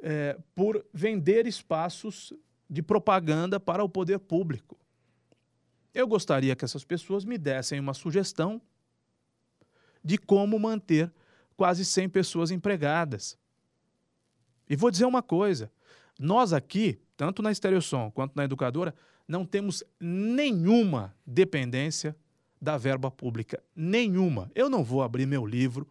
é, 0.00 0.36
por 0.54 0.84
vender 0.92 1.46
espaços 1.46 2.32
de 2.68 2.82
propaganda 2.82 3.60
para 3.60 3.84
o 3.84 3.88
poder 3.88 4.18
público. 4.18 4.76
Eu 5.94 6.06
gostaria 6.06 6.56
que 6.56 6.64
essas 6.64 6.84
pessoas 6.84 7.24
me 7.24 7.36
dessem 7.36 7.78
uma 7.78 7.94
sugestão 7.94 8.60
de 10.02 10.18
como 10.18 10.58
manter 10.58 11.12
quase 11.56 11.84
100 11.84 12.08
pessoas 12.08 12.50
empregadas. 12.50 13.38
E 14.68 14.74
vou 14.74 14.90
dizer 14.90 15.04
uma 15.04 15.22
coisa: 15.22 15.70
nós 16.18 16.52
aqui, 16.52 16.98
tanto 17.16 17.42
na 17.42 17.52
Estereosom 17.52 18.10
quanto 18.10 18.34
na 18.34 18.44
Educadora, 18.44 18.94
não 19.28 19.44
temos 19.44 19.84
nenhuma 20.00 21.14
dependência 21.26 22.16
da 22.60 22.76
verba 22.76 23.10
pública. 23.10 23.62
Nenhuma. 23.74 24.50
Eu 24.54 24.68
não 24.68 24.84
vou 24.84 25.02
abrir 25.02 25.26
meu 25.26 25.44
livro, 25.44 25.88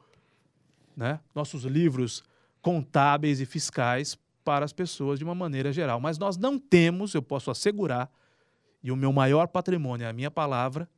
né? 0.96 1.20
nossos 1.36 1.64
livros 1.64 2.24
contábeis 2.62 3.40
e 3.40 3.46
fiscais 3.46 4.18
para 4.44 4.66
as 4.66 4.74
pessoas 4.74 5.20
de 5.20 5.26
uma 5.26 5.36
maneira 5.36 5.72
geral. 5.72 6.00
Mas 6.00 6.18
nós 6.18 6.38
não 6.38 6.58
temos, 6.58 7.14
eu 7.14 7.22
posso 7.22 7.52
assegurar, 7.52 8.10
e 8.84 8.92
o 8.92 8.96
meu 8.96 9.12
maior 9.12 9.48
patrimônio 9.48 10.06
é 10.06 10.10
a 10.10 10.14
minha 10.14 10.32
palavra, 10.32 10.90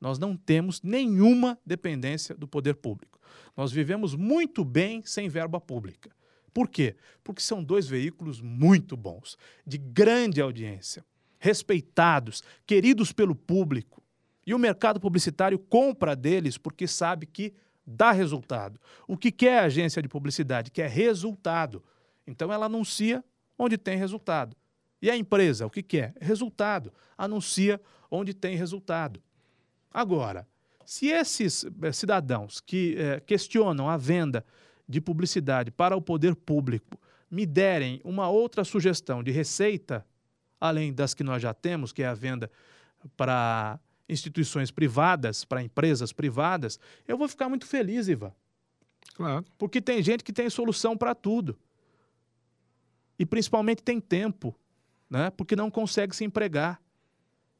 nós 0.00 0.18
não 0.18 0.36
temos 0.36 0.82
nenhuma 0.82 1.58
dependência 1.64 2.34
do 2.34 2.46
poder 2.46 2.74
público. 2.76 3.18
Nós 3.56 3.72
vivemos 3.72 4.14
muito 4.14 4.64
bem 4.64 5.02
sem 5.04 5.28
verba 5.28 5.60
pública. 5.60 6.10
Por 6.52 6.68
quê? 6.68 6.96
Porque 7.22 7.42
são 7.42 7.62
dois 7.62 7.86
veículos 7.86 8.40
muito 8.40 8.96
bons, 8.96 9.36
de 9.66 9.78
grande 9.78 10.40
audiência, 10.40 11.04
respeitados, 11.38 12.42
queridos 12.66 13.12
pelo 13.12 13.34
público. 13.34 14.02
E 14.46 14.54
o 14.54 14.58
mercado 14.58 15.00
publicitário 15.00 15.58
compra 15.58 16.14
deles 16.14 16.56
porque 16.56 16.86
sabe 16.86 17.26
que 17.26 17.52
dá 17.86 18.12
resultado. 18.12 18.80
O 19.06 19.16
que 19.16 19.30
quer 19.30 19.58
a 19.58 19.64
agência 19.64 20.00
de 20.00 20.08
publicidade? 20.08 20.70
Quer 20.70 20.88
resultado. 20.88 21.82
Então 22.26 22.52
ela 22.52 22.66
anuncia 22.66 23.24
onde 23.58 23.76
tem 23.78 23.96
resultado. 23.96 24.56
E 25.00 25.10
a 25.10 25.16
empresa, 25.16 25.66
o 25.66 25.70
que 25.70 25.82
quer? 25.82 26.14
Resultado. 26.20 26.92
Anuncia 27.16 27.80
onde 28.10 28.32
tem 28.32 28.56
resultado. 28.56 29.22
Agora, 29.92 30.46
se 30.84 31.08
esses 31.08 31.66
eh, 31.82 31.92
cidadãos 31.92 32.60
que 32.60 32.96
eh, 32.98 33.20
questionam 33.20 33.88
a 33.88 33.96
venda 33.96 34.44
de 34.88 35.00
publicidade 35.00 35.70
para 35.70 35.96
o 35.96 36.02
poder 36.02 36.34
público 36.36 36.98
me 37.30 37.44
derem 37.44 38.00
uma 38.04 38.28
outra 38.28 38.64
sugestão 38.64 39.22
de 39.22 39.30
receita, 39.30 40.06
além 40.60 40.92
das 40.92 41.12
que 41.12 41.24
nós 41.24 41.42
já 41.42 41.52
temos, 41.52 41.92
que 41.92 42.02
é 42.02 42.06
a 42.06 42.14
venda 42.14 42.50
para 43.16 43.80
instituições 44.08 44.70
privadas, 44.70 45.44
para 45.44 45.62
empresas 45.62 46.12
privadas, 46.12 46.78
eu 47.06 47.18
vou 47.18 47.28
ficar 47.28 47.48
muito 47.48 47.66
feliz, 47.66 48.06
Ivan. 48.06 48.32
Claro. 49.14 49.44
Porque 49.58 49.80
tem 49.80 50.02
gente 50.02 50.22
que 50.22 50.32
tem 50.32 50.48
solução 50.48 50.96
para 50.96 51.14
tudo. 51.14 51.58
E 53.18 53.26
principalmente 53.26 53.82
tem 53.82 54.00
tempo, 54.00 54.54
né? 55.08 55.30
porque 55.30 55.56
não 55.56 55.70
consegue 55.70 56.14
se 56.14 56.24
empregar. 56.24 56.80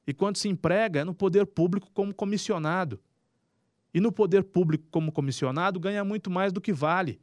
E 0.07 0.15
quando 0.15 0.37
se 0.37 0.49
emprega 0.49 1.01
é 1.01 1.05
no 1.05 1.15
poder 1.15 1.47
público 1.47 1.91
como 1.93 2.15
comissionado. 2.15 3.01
E 3.93 4.01
no 4.01 4.13
poder 4.13 4.45
público 4.45 4.85
como 4.91 5.11
comissionado 5.11 5.81
ganha 5.81 6.05
muito 6.05 6.31
mais 6.31 6.53
do 6.53 6.61
que 6.61 6.73
vale. 6.73 7.21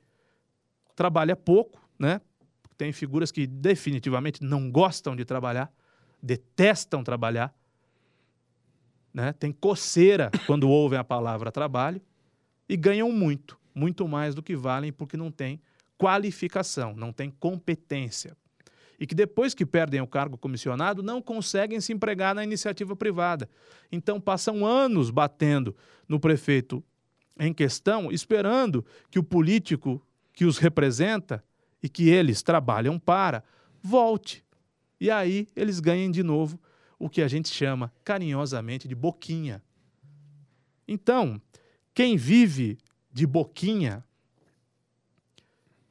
Trabalha 0.95 1.35
pouco, 1.35 1.81
né? 1.97 2.19
Tem 2.77 2.91
figuras 2.91 3.31
que 3.31 3.45
definitivamente 3.47 4.43
não 4.43 4.71
gostam 4.71 5.15
de 5.15 5.23
trabalhar, 5.23 5.71
detestam 6.21 7.03
trabalhar 7.03 7.53
né? 9.13 9.31
tem 9.33 9.51
coceira 9.51 10.31
quando 10.47 10.67
ouvem 10.67 10.97
a 10.97 11.03
palavra 11.03 11.51
trabalho 11.51 12.01
e 12.67 12.75
ganham 12.75 13.11
muito, 13.11 13.59
muito 13.75 14.07
mais 14.07 14.33
do 14.33 14.41
que 14.41 14.55
valem 14.55 14.91
porque 14.91 15.15
não 15.15 15.31
têm 15.31 15.61
qualificação, 15.97 16.95
não 16.95 17.13
têm 17.13 17.29
competência. 17.29 18.35
E 18.99 19.07
que 19.07 19.15
depois 19.15 19.53
que 19.53 19.65
perdem 19.65 20.01
o 20.01 20.07
cargo 20.07 20.37
comissionado 20.37 21.01
não 21.01 21.21
conseguem 21.21 21.81
se 21.81 21.91
empregar 21.91 22.35
na 22.35 22.43
iniciativa 22.43 22.95
privada. 22.95 23.49
Então 23.91 24.19
passam 24.19 24.65
anos 24.65 25.09
batendo 25.09 25.75
no 26.07 26.19
prefeito 26.19 26.83
em 27.39 27.53
questão, 27.53 28.11
esperando 28.11 28.85
que 29.09 29.19
o 29.19 29.23
político 29.23 30.05
que 30.33 30.45
os 30.45 30.57
representa 30.57 31.43
e 31.81 31.89
que 31.89 32.09
eles 32.09 32.41
trabalham 32.41 32.97
para 32.97 33.43
volte. 33.81 34.43
E 34.99 35.11
aí 35.11 35.47
eles 35.55 35.79
ganhem 35.79 36.09
de 36.09 36.23
novo 36.23 36.59
o 36.97 37.09
que 37.09 37.21
a 37.21 37.27
gente 37.27 37.49
chama 37.49 37.91
carinhosamente 38.03 38.87
de 38.87 38.95
boquinha. 38.95 39.61
Então, 40.87 41.41
quem 41.93 42.15
vive 42.15 42.77
de 43.11 43.27
boquinha, 43.27 44.03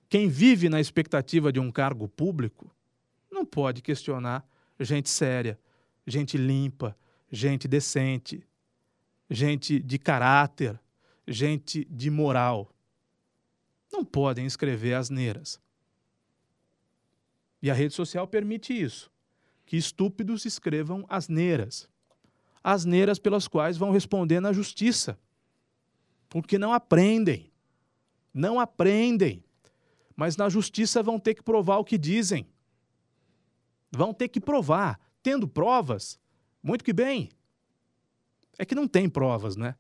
quem 0.09 0.29
vive 0.29 0.69
na 0.69 0.81
expectativa 0.81 1.53
de 1.53 1.61
um 1.61 1.71
cargo 1.71 2.09
público, 2.09 2.72
não 3.43 3.47
pode 3.47 3.83
questionar 3.83 4.47
gente 4.79 5.11
séria, 5.11 5.59
gente 6.07 6.37
limpa, 6.37 6.97
gente 7.31 7.67
decente, 7.67 8.47
gente 9.29 9.81
de 9.81 9.99
caráter, 9.99 10.81
gente 11.27 11.85
de 11.91 12.09
moral. 12.09 12.73
Não 13.93 14.05
podem 14.05 14.47
escrever 14.47 14.95
asneiras. 14.95 15.61
E 17.61 17.71
a 17.71 17.75
rede 17.75 17.95
social 17.95 18.27
permite 18.27 18.73
isso 18.73 19.11
que 19.67 19.77
estúpidos 19.77 20.45
escrevam 20.45 21.05
asneiras. 21.09 21.89
Asneiras 22.63 23.19
pelas 23.19 23.49
quais 23.49 23.77
vão 23.77 23.91
responder 23.91 24.39
na 24.39 24.53
justiça. 24.53 25.19
Porque 26.29 26.59
não 26.59 26.73
aprendem. 26.73 27.51
Não 28.33 28.61
aprendem. 28.61 29.45
Mas 30.15 30.37
na 30.37 30.49
justiça 30.49 31.03
vão 31.03 31.19
ter 31.19 31.35
que 31.35 31.43
provar 31.43 31.79
o 31.79 31.85
que 31.85 31.99
dizem. 31.99 32.47
Vão 33.93 34.15
ter 34.15 34.29
que 34.29 34.41
provar. 34.41 34.99
Tendo 35.23 35.47
provas, 35.47 36.19
muito 36.63 36.83
que 36.83 36.93
bem. 36.93 37.31
É 38.59 38.65
que 38.65 38.75
não 38.75 38.89
tem 38.89 39.09
provas, 39.09 39.57
né? 39.57 39.77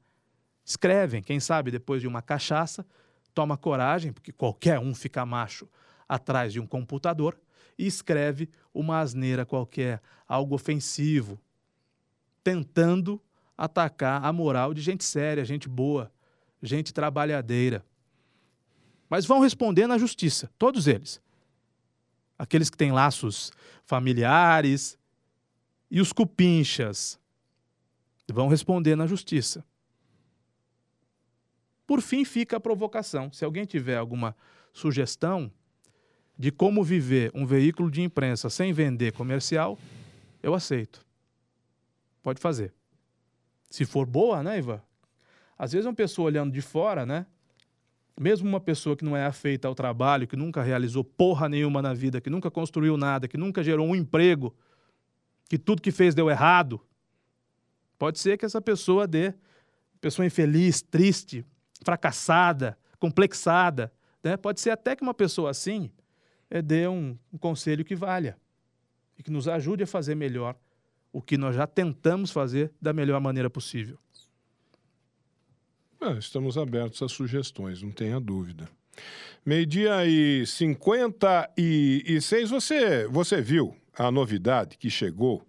Escrevem, 0.64 1.22
quem 1.22 1.40
sabe 1.40 1.70
depois 1.70 2.00
de 2.00 2.06
uma 2.06 2.22
cachaça, 2.22 2.86
toma 3.34 3.56
coragem, 3.56 4.12
porque 4.12 4.30
qualquer 4.30 4.78
um 4.78 4.94
fica 4.94 5.26
macho 5.26 5.68
atrás 6.08 6.52
de 6.52 6.60
um 6.60 6.66
computador 6.66 7.38
e 7.78 7.86
escreve 7.86 8.48
uma 8.72 9.00
asneira 9.00 9.44
qualquer, 9.44 10.00
algo 10.28 10.54
ofensivo, 10.54 11.40
tentando 12.44 13.20
atacar 13.56 14.24
a 14.24 14.32
moral 14.32 14.74
de 14.74 14.80
gente 14.80 15.04
séria, 15.04 15.44
gente 15.44 15.68
boa, 15.68 16.12
gente 16.62 16.92
trabalhadeira. 16.92 17.84
Mas 19.08 19.26
vão 19.26 19.40
responder 19.40 19.86
na 19.86 19.98
justiça, 19.98 20.50
todos 20.58 20.86
eles. 20.86 21.20
Aqueles 22.42 22.68
que 22.68 22.76
têm 22.76 22.90
laços 22.90 23.52
familiares 23.84 24.98
e 25.88 26.00
os 26.00 26.12
cupinchas 26.12 27.16
vão 28.26 28.48
responder 28.48 28.96
na 28.96 29.06
justiça. 29.06 29.64
Por 31.86 32.00
fim, 32.00 32.24
fica 32.24 32.56
a 32.56 32.60
provocação. 32.60 33.32
Se 33.32 33.44
alguém 33.44 33.64
tiver 33.64 33.96
alguma 33.96 34.34
sugestão, 34.72 35.52
de 36.36 36.50
como 36.50 36.82
viver 36.82 37.30
um 37.32 37.46
veículo 37.46 37.88
de 37.88 38.02
imprensa 38.02 38.50
sem 38.50 38.72
vender 38.72 39.12
comercial, 39.12 39.78
eu 40.42 40.52
aceito. 40.52 41.06
Pode 42.24 42.40
fazer. 42.40 42.74
Se 43.70 43.84
for 43.84 44.04
boa, 44.04 44.42
né, 44.42 44.58
Iva? 44.58 44.84
Às 45.56 45.70
vezes 45.70 45.86
uma 45.86 45.94
pessoa 45.94 46.26
olhando 46.26 46.52
de 46.52 46.60
fora, 46.60 47.06
né? 47.06 47.24
Mesmo 48.20 48.48
uma 48.48 48.60
pessoa 48.60 48.96
que 48.96 49.04
não 49.04 49.16
é 49.16 49.24
afeita 49.24 49.66
ao 49.66 49.74
trabalho, 49.74 50.26
que 50.26 50.36
nunca 50.36 50.62
realizou 50.62 51.02
porra 51.02 51.48
nenhuma 51.48 51.80
na 51.80 51.94
vida, 51.94 52.20
que 52.20 52.30
nunca 52.30 52.50
construiu 52.50 52.96
nada, 52.96 53.26
que 53.26 53.36
nunca 53.36 53.62
gerou 53.62 53.86
um 53.86 53.96
emprego, 53.96 54.54
que 55.48 55.58
tudo 55.58 55.82
que 55.82 55.90
fez 55.90 56.14
deu 56.14 56.30
errado, 56.30 56.80
pode 57.98 58.18
ser 58.18 58.36
que 58.36 58.44
essa 58.44 58.60
pessoa 58.60 59.06
dê, 59.06 59.34
pessoa 60.00 60.26
infeliz, 60.26 60.82
triste, 60.82 61.44
fracassada, 61.84 62.78
complexada, 62.98 63.92
né? 64.22 64.36
Pode 64.36 64.60
ser 64.60 64.70
até 64.70 64.94
que 64.94 65.02
uma 65.02 65.14
pessoa 65.14 65.50
assim 65.50 65.90
é, 66.50 66.62
dê 66.62 66.86
um, 66.86 67.18
um 67.32 67.38
conselho 67.38 67.84
que 67.84 67.94
valha 67.94 68.36
e 69.18 69.22
que 69.22 69.30
nos 69.30 69.48
ajude 69.48 69.82
a 69.82 69.86
fazer 69.86 70.14
melhor 70.14 70.56
o 71.12 71.20
que 71.20 71.36
nós 71.36 71.54
já 71.54 71.66
tentamos 71.66 72.30
fazer 72.30 72.72
da 72.80 72.92
melhor 72.92 73.20
maneira 73.20 73.50
possível. 73.50 73.98
É, 76.02 76.18
estamos 76.18 76.58
abertos 76.58 77.00
a 77.00 77.08
sugestões, 77.08 77.80
não 77.80 77.92
tenha 77.92 78.18
dúvida. 78.18 78.68
Meio-dia 79.46 80.04
e 80.04 80.44
56, 80.44 82.50
você, 82.50 83.06
você 83.06 83.40
viu 83.40 83.76
a 83.96 84.10
novidade 84.10 84.76
que 84.76 84.90
chegou 84.90 85.46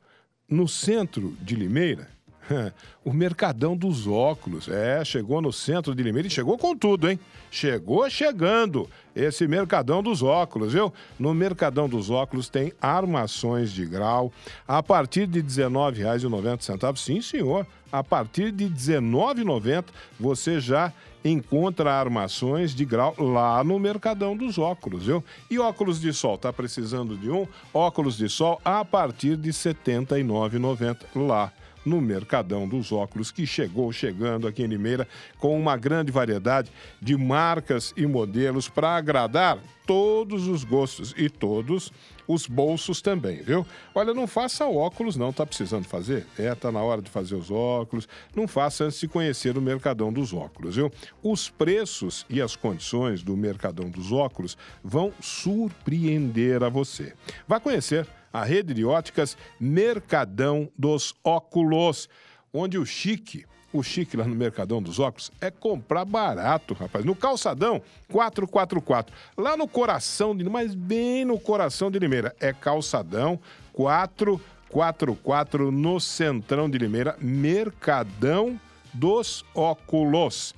no 0.47 0.67
centro 0.67 1.35
de 1.41 1.55
Limeira, 1.55 2.07
o 3.03 3.13
Mercadão 3.13 3.75
dos 3.75 4.07
Óculos. 4.07 4.67
É, 4.67 5.03
chegou 5.03 5.41
no 5.41 5.51
centro 5.51 5.95
de 5.95 6.03
Limeira 6.03 6.27
e 6.27 6.31
chegou 6.31 6.57
com 6.57 6.75
tudo, 6.75 7.09
hein? 7.09 7.19
Chegou 7.51 8.09
chegando 8.09 8.89
esse 9.15 9.47
Mercadão 9.47 10.01
dos 10.01 10.21
Óculos, 10.23 10.73
viu? 10.73 10.93
No 11.19 11.33
Mercadão 11.33 11.87
dos 11.87 12.09
Óculos 12.09 12.49
tem 12.49 12.73
armações 12.81 13.71
de 13.71 13.85
grau 13.85 14.31
a 14.67 14.81
partir 14.81 15.27
de 15.27 15.39
R$19,90. 15.39 16.97
Sim, 16.97 17.21
senhor. 17.21 17.65
A 17.91 18.03
partir 18.03 18.51
de 18.51 18.65
R$19,90 18.65 19.85
você 20.19 20.59
já 20.59 20.91
encontra 21.23 21.93
armações 21.93 22.75
de 22.75 22.83
grau 22.83 23.15
lá 23.17 23.63
no 23.63 23.79
Mercadão 23.79 24.35
dos 24.35 24.57
Óculos, 24.57 25.05
viu? 25.05 25.23
E 25.49 25.57
óculos 25.57 26.01
de 26.01 26.11
sol, 26.11 26.37
tá 26.37 26.51
precisando 26.51 27.15
de 27.15 27.29
um? 27.29 27.47
Óculos 27.73 28.17
de 28.17 28.27
sol 28.27 28.59
a 28.65 28.83
partir 28.83 29.37
de 29.37 29.49
R$ 29.49 29.53
79,90 29.53 30.97
lá 31.15 31.53
no 31.85 32.01
Mercadão 32.01 32.67
dos 32.67 32.91
Óculos, 32.91 33.31
que 33.31 33.45
chegou 33.45 33.91
chegando 33.91 34.47
aqui 34.47 34.63
em 34.63 34.67
Limeira 34.67 35.07
com 35.39 35.59
uma 35.59 35.77
grande 35.77 36.11
variedade 36.11 36.71
de 37.01 37.17
marcas 37.17 37.93
e 37.95 38.05
modelos 38.05 38.69
para 38.69 38.95
agradar 38.95 39.59
todos 39.85 40.47
os 40.47 40.63
gostos 40.63 41.13
e 41.17 41.29
todos 41.29 41.91
os 42.27 42.47
bolsos 42.47 43.01
também, 43.01 43.41
viu? 43.41 43.65
Olha, 43.93 44.13
não 44.13 44.27
faça 44.27 44.65
óculos 44.65 45.15
não, 45.15 45.33
tá 45.33 45.45
precisando 45.45 45.85
fazer? 45.85 46.25
É, 46.37 46.53
tá 46.55 46.71
na 46.71 46.81
hora 46.81 47.01
de 47.01 47.09
fazer 47.09 47.35
os 47.35 47.51
óculos. 47.51 48.07
Não 48.35 48.47
faça 48.47 48.85
antes 48.85 48.99
de 48.99 49.07
conhecer 49.07 49.57
o 49.57 49.61
Mercadão 49.61 50.11
dos 50.11 50.33
Óculos, 50.33 50.75
viu? 50.75 50.91
Os 51.21 51.49
preços 51.49 52.25
e 52.29 52.41
as 52.41 52.55
condições 52.55 53.23
do 53.23 53.35
Mercadão 53.35 53.89
dos 53.89 54.11
Óculos 54.11 54.57
vão 54.83 55.11
surpreender 55.19 56.63
a 56.63 56.69
você. 56.69 57.13
Vá 57.47 57.59
conhecer 57.59 58.07
a 58.33 58.43
rede 58.43 58.73
de 58.73 58.83
óticas 58.83 59.37
Mercadão 59.59 60.67
dos 60.75 61.13
Óculos, 61.23 62.09
onde 62.51 62.79
o 62.79 62.85
chique, 62.85 63.45
o 63.71 63.83
chique 63.83 64.17
lá 64.17 64.25
no 64.25 64.35
Mercadão 64.35 64.81
dos 64.81 64.99
Óculos 64.99 65.31
é 65.39 65.51
comprar 65.51 66.03
barato, 66.03 66.73
rapaz. 66.73 67.05
No 67.05 67.15
Calçadão 67.15 67.79
444, 68.11 69.15
lá 69.37 69.55
no 69.55 69.67
coração 69.67 70.35
de, 70.35 70.43
mas 70.45 70.73
bem 70.73 71.23
no 71.23 71.39
coração 71.39 71.91
de 71.91 71.99
Limeira, 71.99 72.35
é 72.39 72.51
Calçadão 72.51 73.39
444 73.73 75.71
no 75.71 75.99
Centrão 75.99 76.67
de 76.67 76.79
Limeira, 76.79 77.15
Mercadão 77.21 78.59
dos 78.91 79.45
Óculos. 79.53 80.55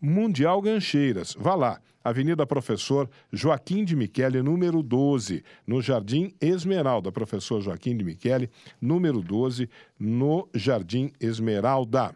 Mundial 0.01 0.61
Gancheiras. 0.61 1.37
Vá 1.39 1.55
lá. 1.55 1.81
Avenida 2.07 2.47
Professor 2.47 3.11
Joaquim 3.33 3.85
de 3.85 3.97
Michele, 3.97 4.41
número 4.41 4.81
12, 4.81 5.43
no 5.67 5.83
Jardim 5.83 6.33
Esmeralda. 6.41 7.11
Professor 7.11 7.61
Joaquim 7.61 7.97
de 7.97 8.05
Michele, 8.05 8.49
número 8.81 9.21
12, 9.21 9.69
no 9.99 10.49
Jardim 10.55 11.11
Esmeralda. 11.19 12.15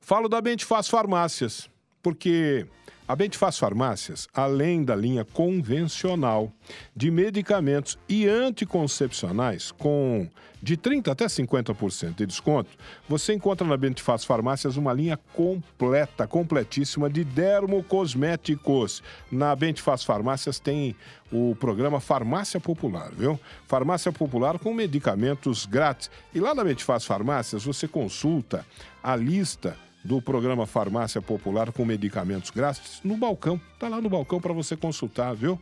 Falo 0.00 0.28
da 0.28 0.40
Bentifaz 0.40 0.88
Farmácias, 0.88 1.70
porque 2.02 2.66
a 3.10 3.16
Bentifaz 3.16 3.58
Farmácias, 3.58 4.28
além 4.32 4.84
da 4.84 4.94
linha 4.94 5.24
convencional 5.24 6.52
de 6.94 7.10
medicamentos 7.10 7.98
e 8.08 8.28
anticoncepcionais 8.28 9.72
com 9.72 10.28
de 10.62 10.76
30% 10.76 11.08
até 11.10 11.26
50% 11.26 12.14
de 12.14 12.26
desconto, 12.26 12.70
você 13.08 13.34
encontra 13.34 13.66
na 13.66 13.76
Bentifaz 13.76 14.24
Farmácias 14.24 14.76
uma 14.76 14.92
linha 14.92 15.18
completa, 15.34 16.24
completíssima 16.24 17.10
de 17.10 17.24
dermocosméticos. 17.24 19.02
Na 19.28 19.56
Bentifaz 19.56 20.04
Farmácias 20.04 20.60
tem 20.60 20.94
o 21.32 21.56
programa 21.56 21.98
Farmácia 21.98 22.60
Popular, 22.60 23.10
viu? 23.10 23.40
Farmácia 23.66 24.12
Popular 24.12 24.56
com 24.56 24.72
medicamentos 24.72 25.66
grátis. 25.66 26.12
E 26.32 26.38
lá 26.38 26.54
na 26.54 26.62
Bentifaz 26.62 27.04
Farmácias 27.04 27.64
você 27.64 27.88
consulta 27.88 28.64
a 29.02 29.16
lista 29.16 29.76
do 30.02 30.20
programa 30.20 30.66
Farmácia 30.66 31.20
Popular 31.20 31.72
com 31.72 31.84
medicamentos 31.84 32.50
grátis 32.50 33.00
no 33.04 33.16
balcão. 33.16 33.60
Tá 33.78 33.88
lá 33.88 34.00
no 34.00 34.08
balcão 34.08 34.40
para 34.40 34.52
você 34.52 34.76
consultar, 34.76 35.34
viu? 35.34 35.58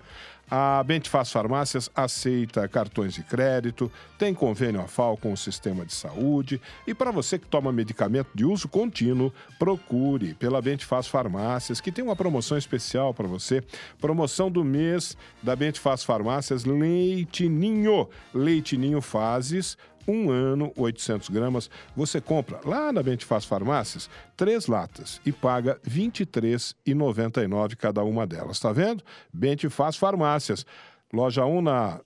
A 0.51 0.83
Bentifaz 0.83 1.31
Farmácias 1.31 1.91
aceita 1.95 2.67
cartões 2.67 3.13
de 3.13 3.23
crédito, 3.23 3.93
tem 4.19 4.33
convênio 4.33 4.81
AFAL 4.81 5.19
com 5.19 5.31
o 5.31 5.37
sistema 5.37 5.85
de 5.85 5.93
saúde 5.93 6.59
e 6.87 6.95
para 6.95 7.11
você 7.11 7.39
que 7.39 7.47
toma 7.47 7.71
medicamento 7.71 8.31
de 8.35 8.47
uso 8.47 8.67
contínuo, 8.67 9.31
procure 9.59 10.33
pela 10.33 10.63
Bentifaz 10.63 11.07
Farmácias, 11.07 11.83
que 11.83 11.93
tem 11.93 12.03
uma 12.03 12.17
promoção 12.17 12.57
especial 12.57 13.13
para 13.13 13.29
você. 13.29 13.63
Promoção 14.01 14.51
do 14.51 14.65
mês 14.65 15.19
da 15.43 15.55
Bentifaz 15.55 16.03
Farmácias. 16.03 16.65
Leite 16.65 17.47
Ninho 17.47 19.01
Fases 19.03 19.77
um 20.09 20.31
ano, 20.31 20.73
800 20.77 21.29
gramas. 21.29 21.71
Você 21.95 22.21
compra 22.21 22.61
lá 22.65 22.91
na 22.93 23.03
Bentifaz 23.03 23.45
Farmácias 23.45 24.09
três 24.37 24.67
latas 24.67 25.21
e 25.25 25.31
paga 25.31 25.79
R$ 25.85 25.91
23,99 25.91 27.77
cada 27.77 28.03
uma 28.03 28.27
delas. 28.27 28.59
Tá 28.59 28.73
vendo? 28.73 29.05
Bentifaz 29.33 29.97
Farmácias. 29.97 30.65
Loja 31.13 31.45
1 31.45 31.63
na 31.63 32.01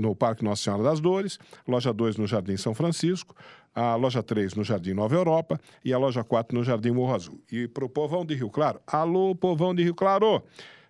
no 0.00 0.16
Parque 0.16 0.42
Nossa 0.42 0.62
Senhora 0.62 0.82
das 0.82 0.98
Dores, 0.98 1.38
loja 1.68 1.92
2 1.92 2.16
no 2.16 2.26
Jardim 2.26 2.56
São 2.56 2.74
Francisco, 2.74 3.32
a 3.72 3.94
loja 3.94 4.22
3 4.22 4.54
no 4.54 4.64
Jardim 4.64 4.92
Nova 4.92 5.14
Europa 5.14 5.60
e 5.84 5.92
a 5.92 5.98
loja 5.98 6.24
4 6.24 6.56
no 6.56 6.64
Jardim 6.64 6.90
Morro 6.90 7.14
Azul. 7.14 7.40
E 7.50 7.68
para 7.68 7.84
o 7.84 7.88
povão 7.88 8.24
de 8.24 8.34
Rio 8.34 8.50
Claro, 8.50 8.80
alô, 8.86 9.34
povão 9.34 9.74
de 9.74 9.84
Rio 9.84 9.94
Claro, 9.94 10.42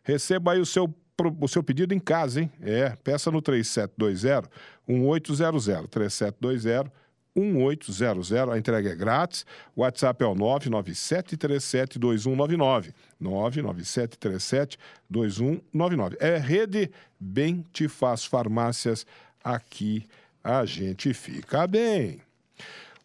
receba 0.03 0.53
aí 0.53 0.61
o 0.61 0.67
seu 0.67 0.93
o 1.41 1.49
seu 1.49 1.63
pedido 1.63 1.95
em 1.95 1.99
casa, 1.99 2.41
hein? 2.41 2.51
É, 2.61 2.97
peça 3.05 3.31
no 3.31 3.43
3720 3.43 4.49
1800 4.89 5.67
3720 5.91 6.91
1800. 7.35 8.33
A 8.33 8.59
entrega 8.59 8.91
é 8.91 8.95
grátis. 8.95 9.47
O 9.75 9.81
WhatsApp 9.83 10.23
é 10.23 10.27
o 10.27 10.35
997372199. 10.35 12.93
997372199. 13.21 16.17
É 16.21 16.37
rede 16.37 16.91
Bem 17.19 17.65
Te 17.73 17.89
Faz 17.89 18.25
Farmácias. 18.25 19.05
Aqui 19.43 20.07
a 20.43 20.65
gente 20.65 21.13
fica 21.15 21.67
bem. 21.67 22.21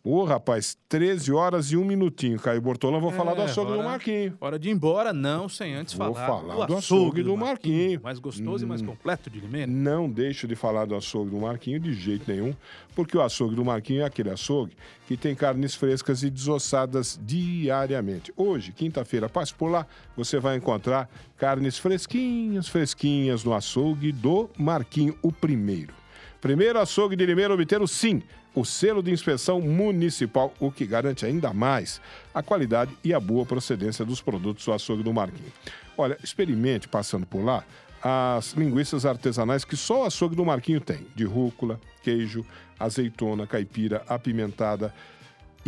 Ô, 0.10 0.24
rapaz, 0.24 0.78
13 0.88 1.34
horas 1.34 1.74
e 1.74 1.76
um 1.76 1.84
minutinho. 1.84 2.40
Caio 2.40 2.62
Bortolão, 2.62 3.02
vou 3.02 3.12
é, 3.12 3.14
falar 3.14 3.34
do 3.34 3.42
açougue 3.42 3.74
hora, 3.74 3.82
do 3.82 3.90
Marquinho. 3.90 4.38
Hora 4.40 4.58
de 4.58 4.70
ir 4.70 4.72
embora, 4.72 5.12
não, 5.12 5.50
sem 5.50 5.76
antes 5.76 5.96
vou 5.96 6.14
falar, 6.14 6.26
falar 6.26 6.66
do, 6.66 6.68
do 6.68 6.78
açougue 6.78 7.22
do, 7.22 7.32
do 7.32 7.36
Marquinho. 7.38 7.78
Marquinho. 7.78 8.02
Mais 8.02 8.18
gostoso 8.18 8.64
hum, 8.64 8.68
e 8.68 8.70
mais 8.70 8.82
hum. 8.82 8.86
completo 8.86 9.30
de 9.30 9.42
Limeira. 9.42 9.70
Não 9.70 10.10
deixo 10.10 10.48
de 10.48 10.56
falar 10.56 10.86
do 10.86 10.96
açougue 10.96 11.32
do 11.32 11.38
Marquinho 11.38 11.78
de 11.78 11.92
jeito 11.92 12.32
nenhum, 12.32 12.56
porque 12.96 13.18
o 13.18 13.22
açougue 13.22 13.54
do 13.54 13.66
Marquinho 13.66 14.02
é 14.02 14.06
aquele 14.06 14.30
açougue 14.30 14.78
que 15.10 15.18
tem 15.18 15.36
carnes 15.36 15.76
frescas 15.76 16.24
e 16.24 16.30
desossadas 16.30 17.20
diariamente. 17.22 18.32
Hoje, 18.38 18.72
quinta-feira, 18.72 19.28
passe 19.28 19.54
por 19.54 19.68
lá, 19.68 19.86
você 20.16 20.40
vai 20.40 20.56
encontrar 20.56 21.10
carnes 21.38 21.78
fresquinhas, 21.78 22.70
fresquinhas 22.70 23.44
no 23.44 23.54
açougue 23.54 24.14
do 24.14 24.50
Marquinho, 24.58 25.18
o 25.22 25.34
primeiro. 25.34 25.97
Primeiro 26.42 26.80
açougue 26.80 27.16
de 27.16 27.26
Limeira 27.26 27.54
obter 27.54 27.82
o 27.82 27.88
sim 27.88 28.22
o 28.58 28.66
selo 28.66 29.04
de 29.04 29.12
inspeção 29.12 29.62
municipal, 29.62 30.52
o 30.60 30.72
que 30.72 30.84
garante 30.84 31.24
ainda 31.24 31.54
mais 31.54 32.02
a 32.34 32.42
qualidade 32.42 32.92
e 33.04 33.14
a 33.14 33.20
boa 33.20 33.46
procedência 33.46 34.04
dos 34.04 34.20
produtos 34.20 34.66
do 34.66 34.74
açougue 34.74 35.04
do 35.04 35.14
Marquinhos. 35.14 35.54
Olha, 35.96 36.18
experimente 36.24 36.88
passando 36.88 37.28
por 37.28 37.46
lá 37.46 37.64
as 38.02 38.54
linguiças 38.54 39.06
artesanais 39.06 39.64
que 39.64 39.76
só 39.76 40.02
o 40.02 40.06
açougue 40.06 40.36
do 40.36 40.44
Marquinho 40.44 40.82
tem, 40.82 41.06
de 41.16 41.24
rúcula, 41.24 41.80
queijo, 42.02 42.44
azeitona, 42.80 43.46
caipira, 43.46 44.04
apimentada 44.08 44.92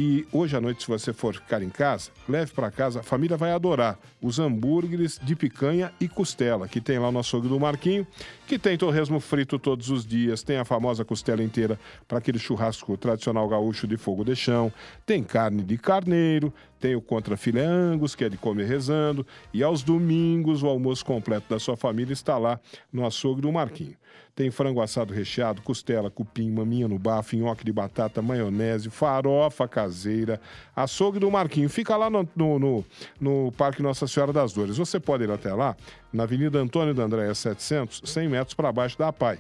E 0.02 0.26
hoje 0.32 0.56
à 0.56 0.62
noite, 0.62 0.84
se 0.84 0.88
você 0.88 1.12
for 1.12 1.36
ficar 1.36 1.62
em 1.62 1.68
casa, 1.68 2.10
leve 2.26 2.54
para 2.54 2.72
casa, 2.72 3.02
a 3.02 3.04
família 3.04 3.36
vai 3.36 3.52
adorar 3.52 4.00
os 4.22 4.40
hambúrgueres 4.40 5.20
de 5.22 5.36
picanha 5.36 5.92
e 6.00 6.08
costela, 6.08 6.70
que 6.70 6.80
tem 6.80 6.98
lá 6.98 7.12
no 7.12 7.20
açougue 7.20 7.50
do 7.50 7.60
Marquinho, 7.60 8.08
que 8.48 8.58
tem 8.58 8.78
torresmo 8.78 9.20
frito 9.20 9.60
todos 9.60 9.90
os 9.90 10.06
dias, 10.06 10.42
tem 10.42 10.56
a 10.56 10.64
famosa 10.64 11.04
costela 11.04 11.44
inteira 11.44 11.78
para 12.08 12.20
aquele 12.20 12.40
churrasco 12.40 12.96
tradicional 12.96 13.46
gaúcho 13.50 13.86
de 13.86 13.98
fogo 13.98 14.24
de 14.24 14.38
chão, 14.38 14.72
tem 15.06 15.22
carne 15.22 15.64
de 15.64 15.78
carneiro, 15.78 16.54
tem 16.80 16.96
o 16.96 17.02
contra 17.02 17.36
filé 17.36 17.66
angus, 17.66 18.16
que 18.16 18.24
é 18.24 18.30
de 18.30 18.38
comer 18.38 18.68
rezando, 18.68 19.28
e 19.54 19.62
aos 19.62 19.84
domingos 19.84 20.64
o 20.64 20.68
almoço 20.68 21.04
completo 21.04 21.50
da 21.50 21.60
sua 21.60 21.76
família 21.76 22.14
está 22.14 22.38
lá 22.38 22.58
no 22.90 23.06
açougue 23.06 23.42
do 23.42 23.52
Marquinho. 23.52 23.98
Tem 24.36 24.50
frango 24.50 24.82
assado 24.82 25.14
recheado, 25.14 25.62
costela, 25.62 26.10
cupim, 26.10 26.50
maminha 26.50 26.88
no 26.88 26.98
bafo, 26.98 27.36
nhoque 27.36 27.66
de 27.66 27.74
batata, 27.74 28.22
maionese, 28.22 28.90
farofa 28.90 29.68
caseira, 29.68 30.40
açougue 30.76 31.20
do 31.20 31.30
Marquinho. 31.30 31.70
Fica 31.70 31.98
lá 31.98 32.10
no, 32.10 32.28
no, 32.36 32.60
no, 32.60 32.86
no 33.20 33.52
Parque 33.54 33.82
Nossa 33.82 34.08
Senhora 34.08 34.32
das 34.32 34.54
Dores. 34.54 34.78
Você 34.78 35.00
pode 35.00 35.24
ir 35.24 35.32
até 35.32 35.54
lá, 35.54 35.76
na 36.12 36.24
Avenida 36.24 36.60
Antônio 36.60 36.94
da 36.94 37.04
Andréia 37.04 37.36
700, 37.36 38.02
100 38.06 38.30
metros 38.30 38.54
para 38.54 38.72
baixo 38.72 38.98
da 38.98 39.12
PAI. 39.12 39.40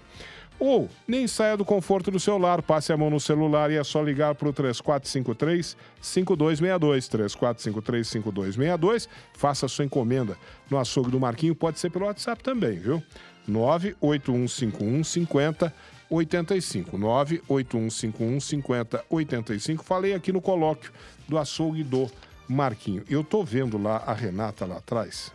Ou 0.60 0.90
nem 1.08 1.26
saia 1.26 1.56
do 1.56 1.64
conforto 1.64 2.12
do 2.12 2.20
seu 2.20 2.38
lar, 2.38 2.62
passe 2.62 2.92
a 2.92 2.98
mão 2.98 3.10
no 3.10 3.20
celular 3.20 3.72
e 3.72 3.78
é 3.78 3.84
só 3.84 4.02
ligar 4.02 4.36
para 4.36 4.50
o 4.50 4.54
3453 4.54 5.78
5262. 6.02 7.08
3453 7.08 8.08
5262. 8.08 9.10
Faça 9.34 9.68
a 9.68 9.70
sua 9.70 9.86
encomenda 9.86 10.38
no 10.70 10.78
açougue 10.78 11.10
do 11.10 11.20
Marquinho, 11.20 11.56
pode 11.56 11.80
ser 11.80 11.90
pelo 11.90 12.06
WhatsApp 12.06 12.44
também, 12.44 12.78
viu? 12.78 13.02
98151 13.50 15.04
50 15.04 15.74
85. 16.10 16.98
98151 16.98 18.40
50 18.40 19.06
85. 19.10 19.84
Falei 19.84 20.14
aqui 20.14 20.32
no 20.32 20.42
colóquio 20.42 20.92
do 21.28 21.38
açougue 21.38 21.84
do 21.84 22.10
Marquinho. 22.48 23.04
Eu 23.10 23.24
tô 23.24 23.44
vendo 23.44 23.78
lá 23.82 23.98
a 23.98 24.14
Renata 24.14 24.66
lá 24.66 24.78
atrás. 24.78 25.32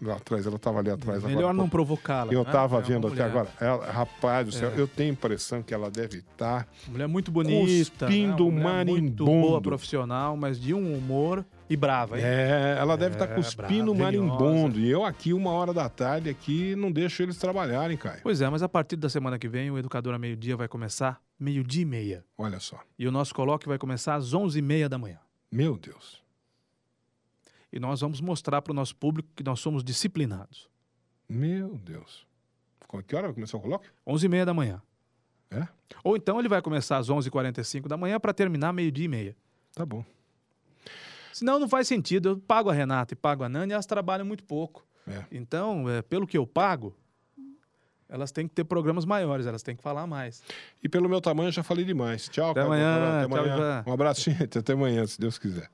Lá 0.00 0.14
atrás, 0.14 0.46
ela 0.46 0.56
estava 0.56 0.78
ali 0.78 0.90
atrás. 0.90 1.24
Melhor 1.24 1.40
agora, 1.40 1.54
não 1.54 1.68
provocá-la. 1.68 2.32
Eu 2.32 2.44
né? 2.44 2.48
estava 2.48 2.78
É 2.78 2.82
vendo 2.82 3.08
até 3.08 3.24
agora. 3.24 3.48
Ela, 3.60 3.90
rapaz 3.90 4.46
do 4.46 4.52
céu, 4.52 4.70
É. 4.70 4.80
eu 4.80 4.86
tenho 4.86 5.10
a 5.10 5.12
impressão 5.12 5.60
que 5.60 5.74
ela 5.74 5.90
deve 5.90 6.22
tá 6.36 6.64
estar. 6.64 6.68
Mulher 6.86 7.08
muito 7.08 7.32
bonita. 7.32 8.06
Cuspindo 8.06 8.44
né? 8.44 8.60
Uma 8.60 8.70
mulher 8.70 8.86
Muito 8.86 9.24
boa 9.24 9.60
profissional, 9.60 10.36
mas 10.36 10.60
de 10.60 10.72
um 10.72 10.96
humor 10.96 11.44
e 11.68 11.76
brava, 11.76 12.18
hein? 12.18 12.24
É, 12.24 12.76
ela 12.78 12.96
deve 12.96 13.14
estar 13.14 13.30
É, 13.30 13.34
cuspindo 13.34 13.94
brava, 13.94 14.04
marimbondo. 14.04 14.78
E 14.78 14.88
eu 14.88 15.04
aqui, 15.04 15.32
uma 15.32 15.50
hora 15.50 15.72
da 15.72 15.88
tarde, 15.88 16.28
aqui, 16.30 16.74
não 16.74 16.90
deixo 16.90 17.22
eles 17.22 17.36
trabalharem, 17.36 17.96
Caio. 17.96 18.20
Pois 18.22 18.40
é, 18.40 18.48
mas 18.48 18.62
a 18.62 18.68
partir 18.68 18.96
da 18.96 19.08
semana 19.08 19.38
que 19.38 19.48
vem, 19.48 19.70
o 19.70 19.78
Educador 19.78 20.14
a 20.14 20.18
Meio-Dia 20.18 20.56
vai 20.56 20.68
começar 20.68 21.20
meio-dia 21.38 21.82
e 21.82 21.84
meia. 21.84 22.24
Olha 22.36 22.58
só. 22.58 22.80
E 22.98 23.06
o 23.06 23.12
nosso 23.12 23.34
colóquio 23.34 23.68
vai 23.68 23.78
começar 23.78 24.14
às 24.14 24.34
onze 24.34 24.58
e 24.58 24.62
meia 24.62 24.88
da 24.88 24.98
manhã. 24.98 25.18
Meu 25.50 25.76
Deus. 25.76 26.22
E 27.72 27.78
nós 27.78 28.00
vamos 28.00 28.20
mostrar 28.20 28.62
para 28.62 28.72
o 28.72 28.74
nosso 28.74 28.96
público 28.96 29.28
que 29.36 29.42
nós 29.44 29.60
somos 29.60 29.84
disciplinados. 29.84 30.68
Meu 31.28 31.76
Deus. 31.76 32.26
Que 33.06 33.14
hora 33.14 33.26
vai 33.26 33.34
começar 33.34 33.58
o 33.58 33.60
colóquio? 33.60 33.92
Onze 34.06 34.26
e 34.26 34.28
meia 34.28 34.46
da 34.46 34.54
manhã. 34.54 34.80
É? 35.50 35.68
Ou 36.02 36.16
então 36.16 36.38
ele 36.38 36.48
vai 36.48 36.60
começar 36.62 36.96
às 36.98 37.08
11h45 37.08 37.86
da 37.86 37.96
manhã 37.96 38.18
para 38.18 38.32
terminar 38.32 38.72
meio-dia 38.72 39.04
e 39.04 39.08
meia. 39.08 39.36
Tá 39.74 39.84
bom. 39.84 40.04
Senão 41.32 41.58
não 41.58 41.68
faz 41.68 41.86
sentido. 41.88 42.30
Eu 42.30 42.38
pago 42.38 42.70
a 42.70 42.72
Renata 42.72 43.14
e 43.14 43.16
pago 43.16 43.44
a 43.44 43.48
Nani 43.48 43.72
e 43.72 43.74
elas 43.74 43.86
trabalham 43.86 44.24
muito 44.26 44.44
pouco. 44.44 44.86
É. 45.06 45.24
Então, 45.32 45.88
é, 45.88 46.02
pelo 46.02 46.26
que 46.26 46.36
eu 46.36 46.46
pago, 46.46 46.94
elas 48.08 48.32
têm 48.32 48.48
que 48.48 48.54
ter 48.54 48.64
programas 48.64 49.04
maiores, 49.04 49.46
elas 49.46 49.62
têm 49.62 49.76
que 49.76 49.82
falar 49.82 50.06
mais. 50.06 50.42
E 50.82 50.88
pelo 50.88 51.08
meu 51.08 51.20
tamanho, 51.20 51.52
já 51.52 51.62
falei 51.62 51.84
demais. 51.84 52.28
Tchau, 52.28 52.50
Até 52.52 52.62
amanhã, 52.62 53.20
Até 53.20 53.28
tchau, 53.28 53.38
amanhã. 53.38 53.54
Ivan. 53.54 53.84
Um 53.86 53.92
abraço, 53.92 54.20
gente. 54.30 54.58
Até 54.58 54.72
amanhã, 54.72 55.06
se 55.06 55.20
Deus 55.20 55.38
quiser. 55.38 55.70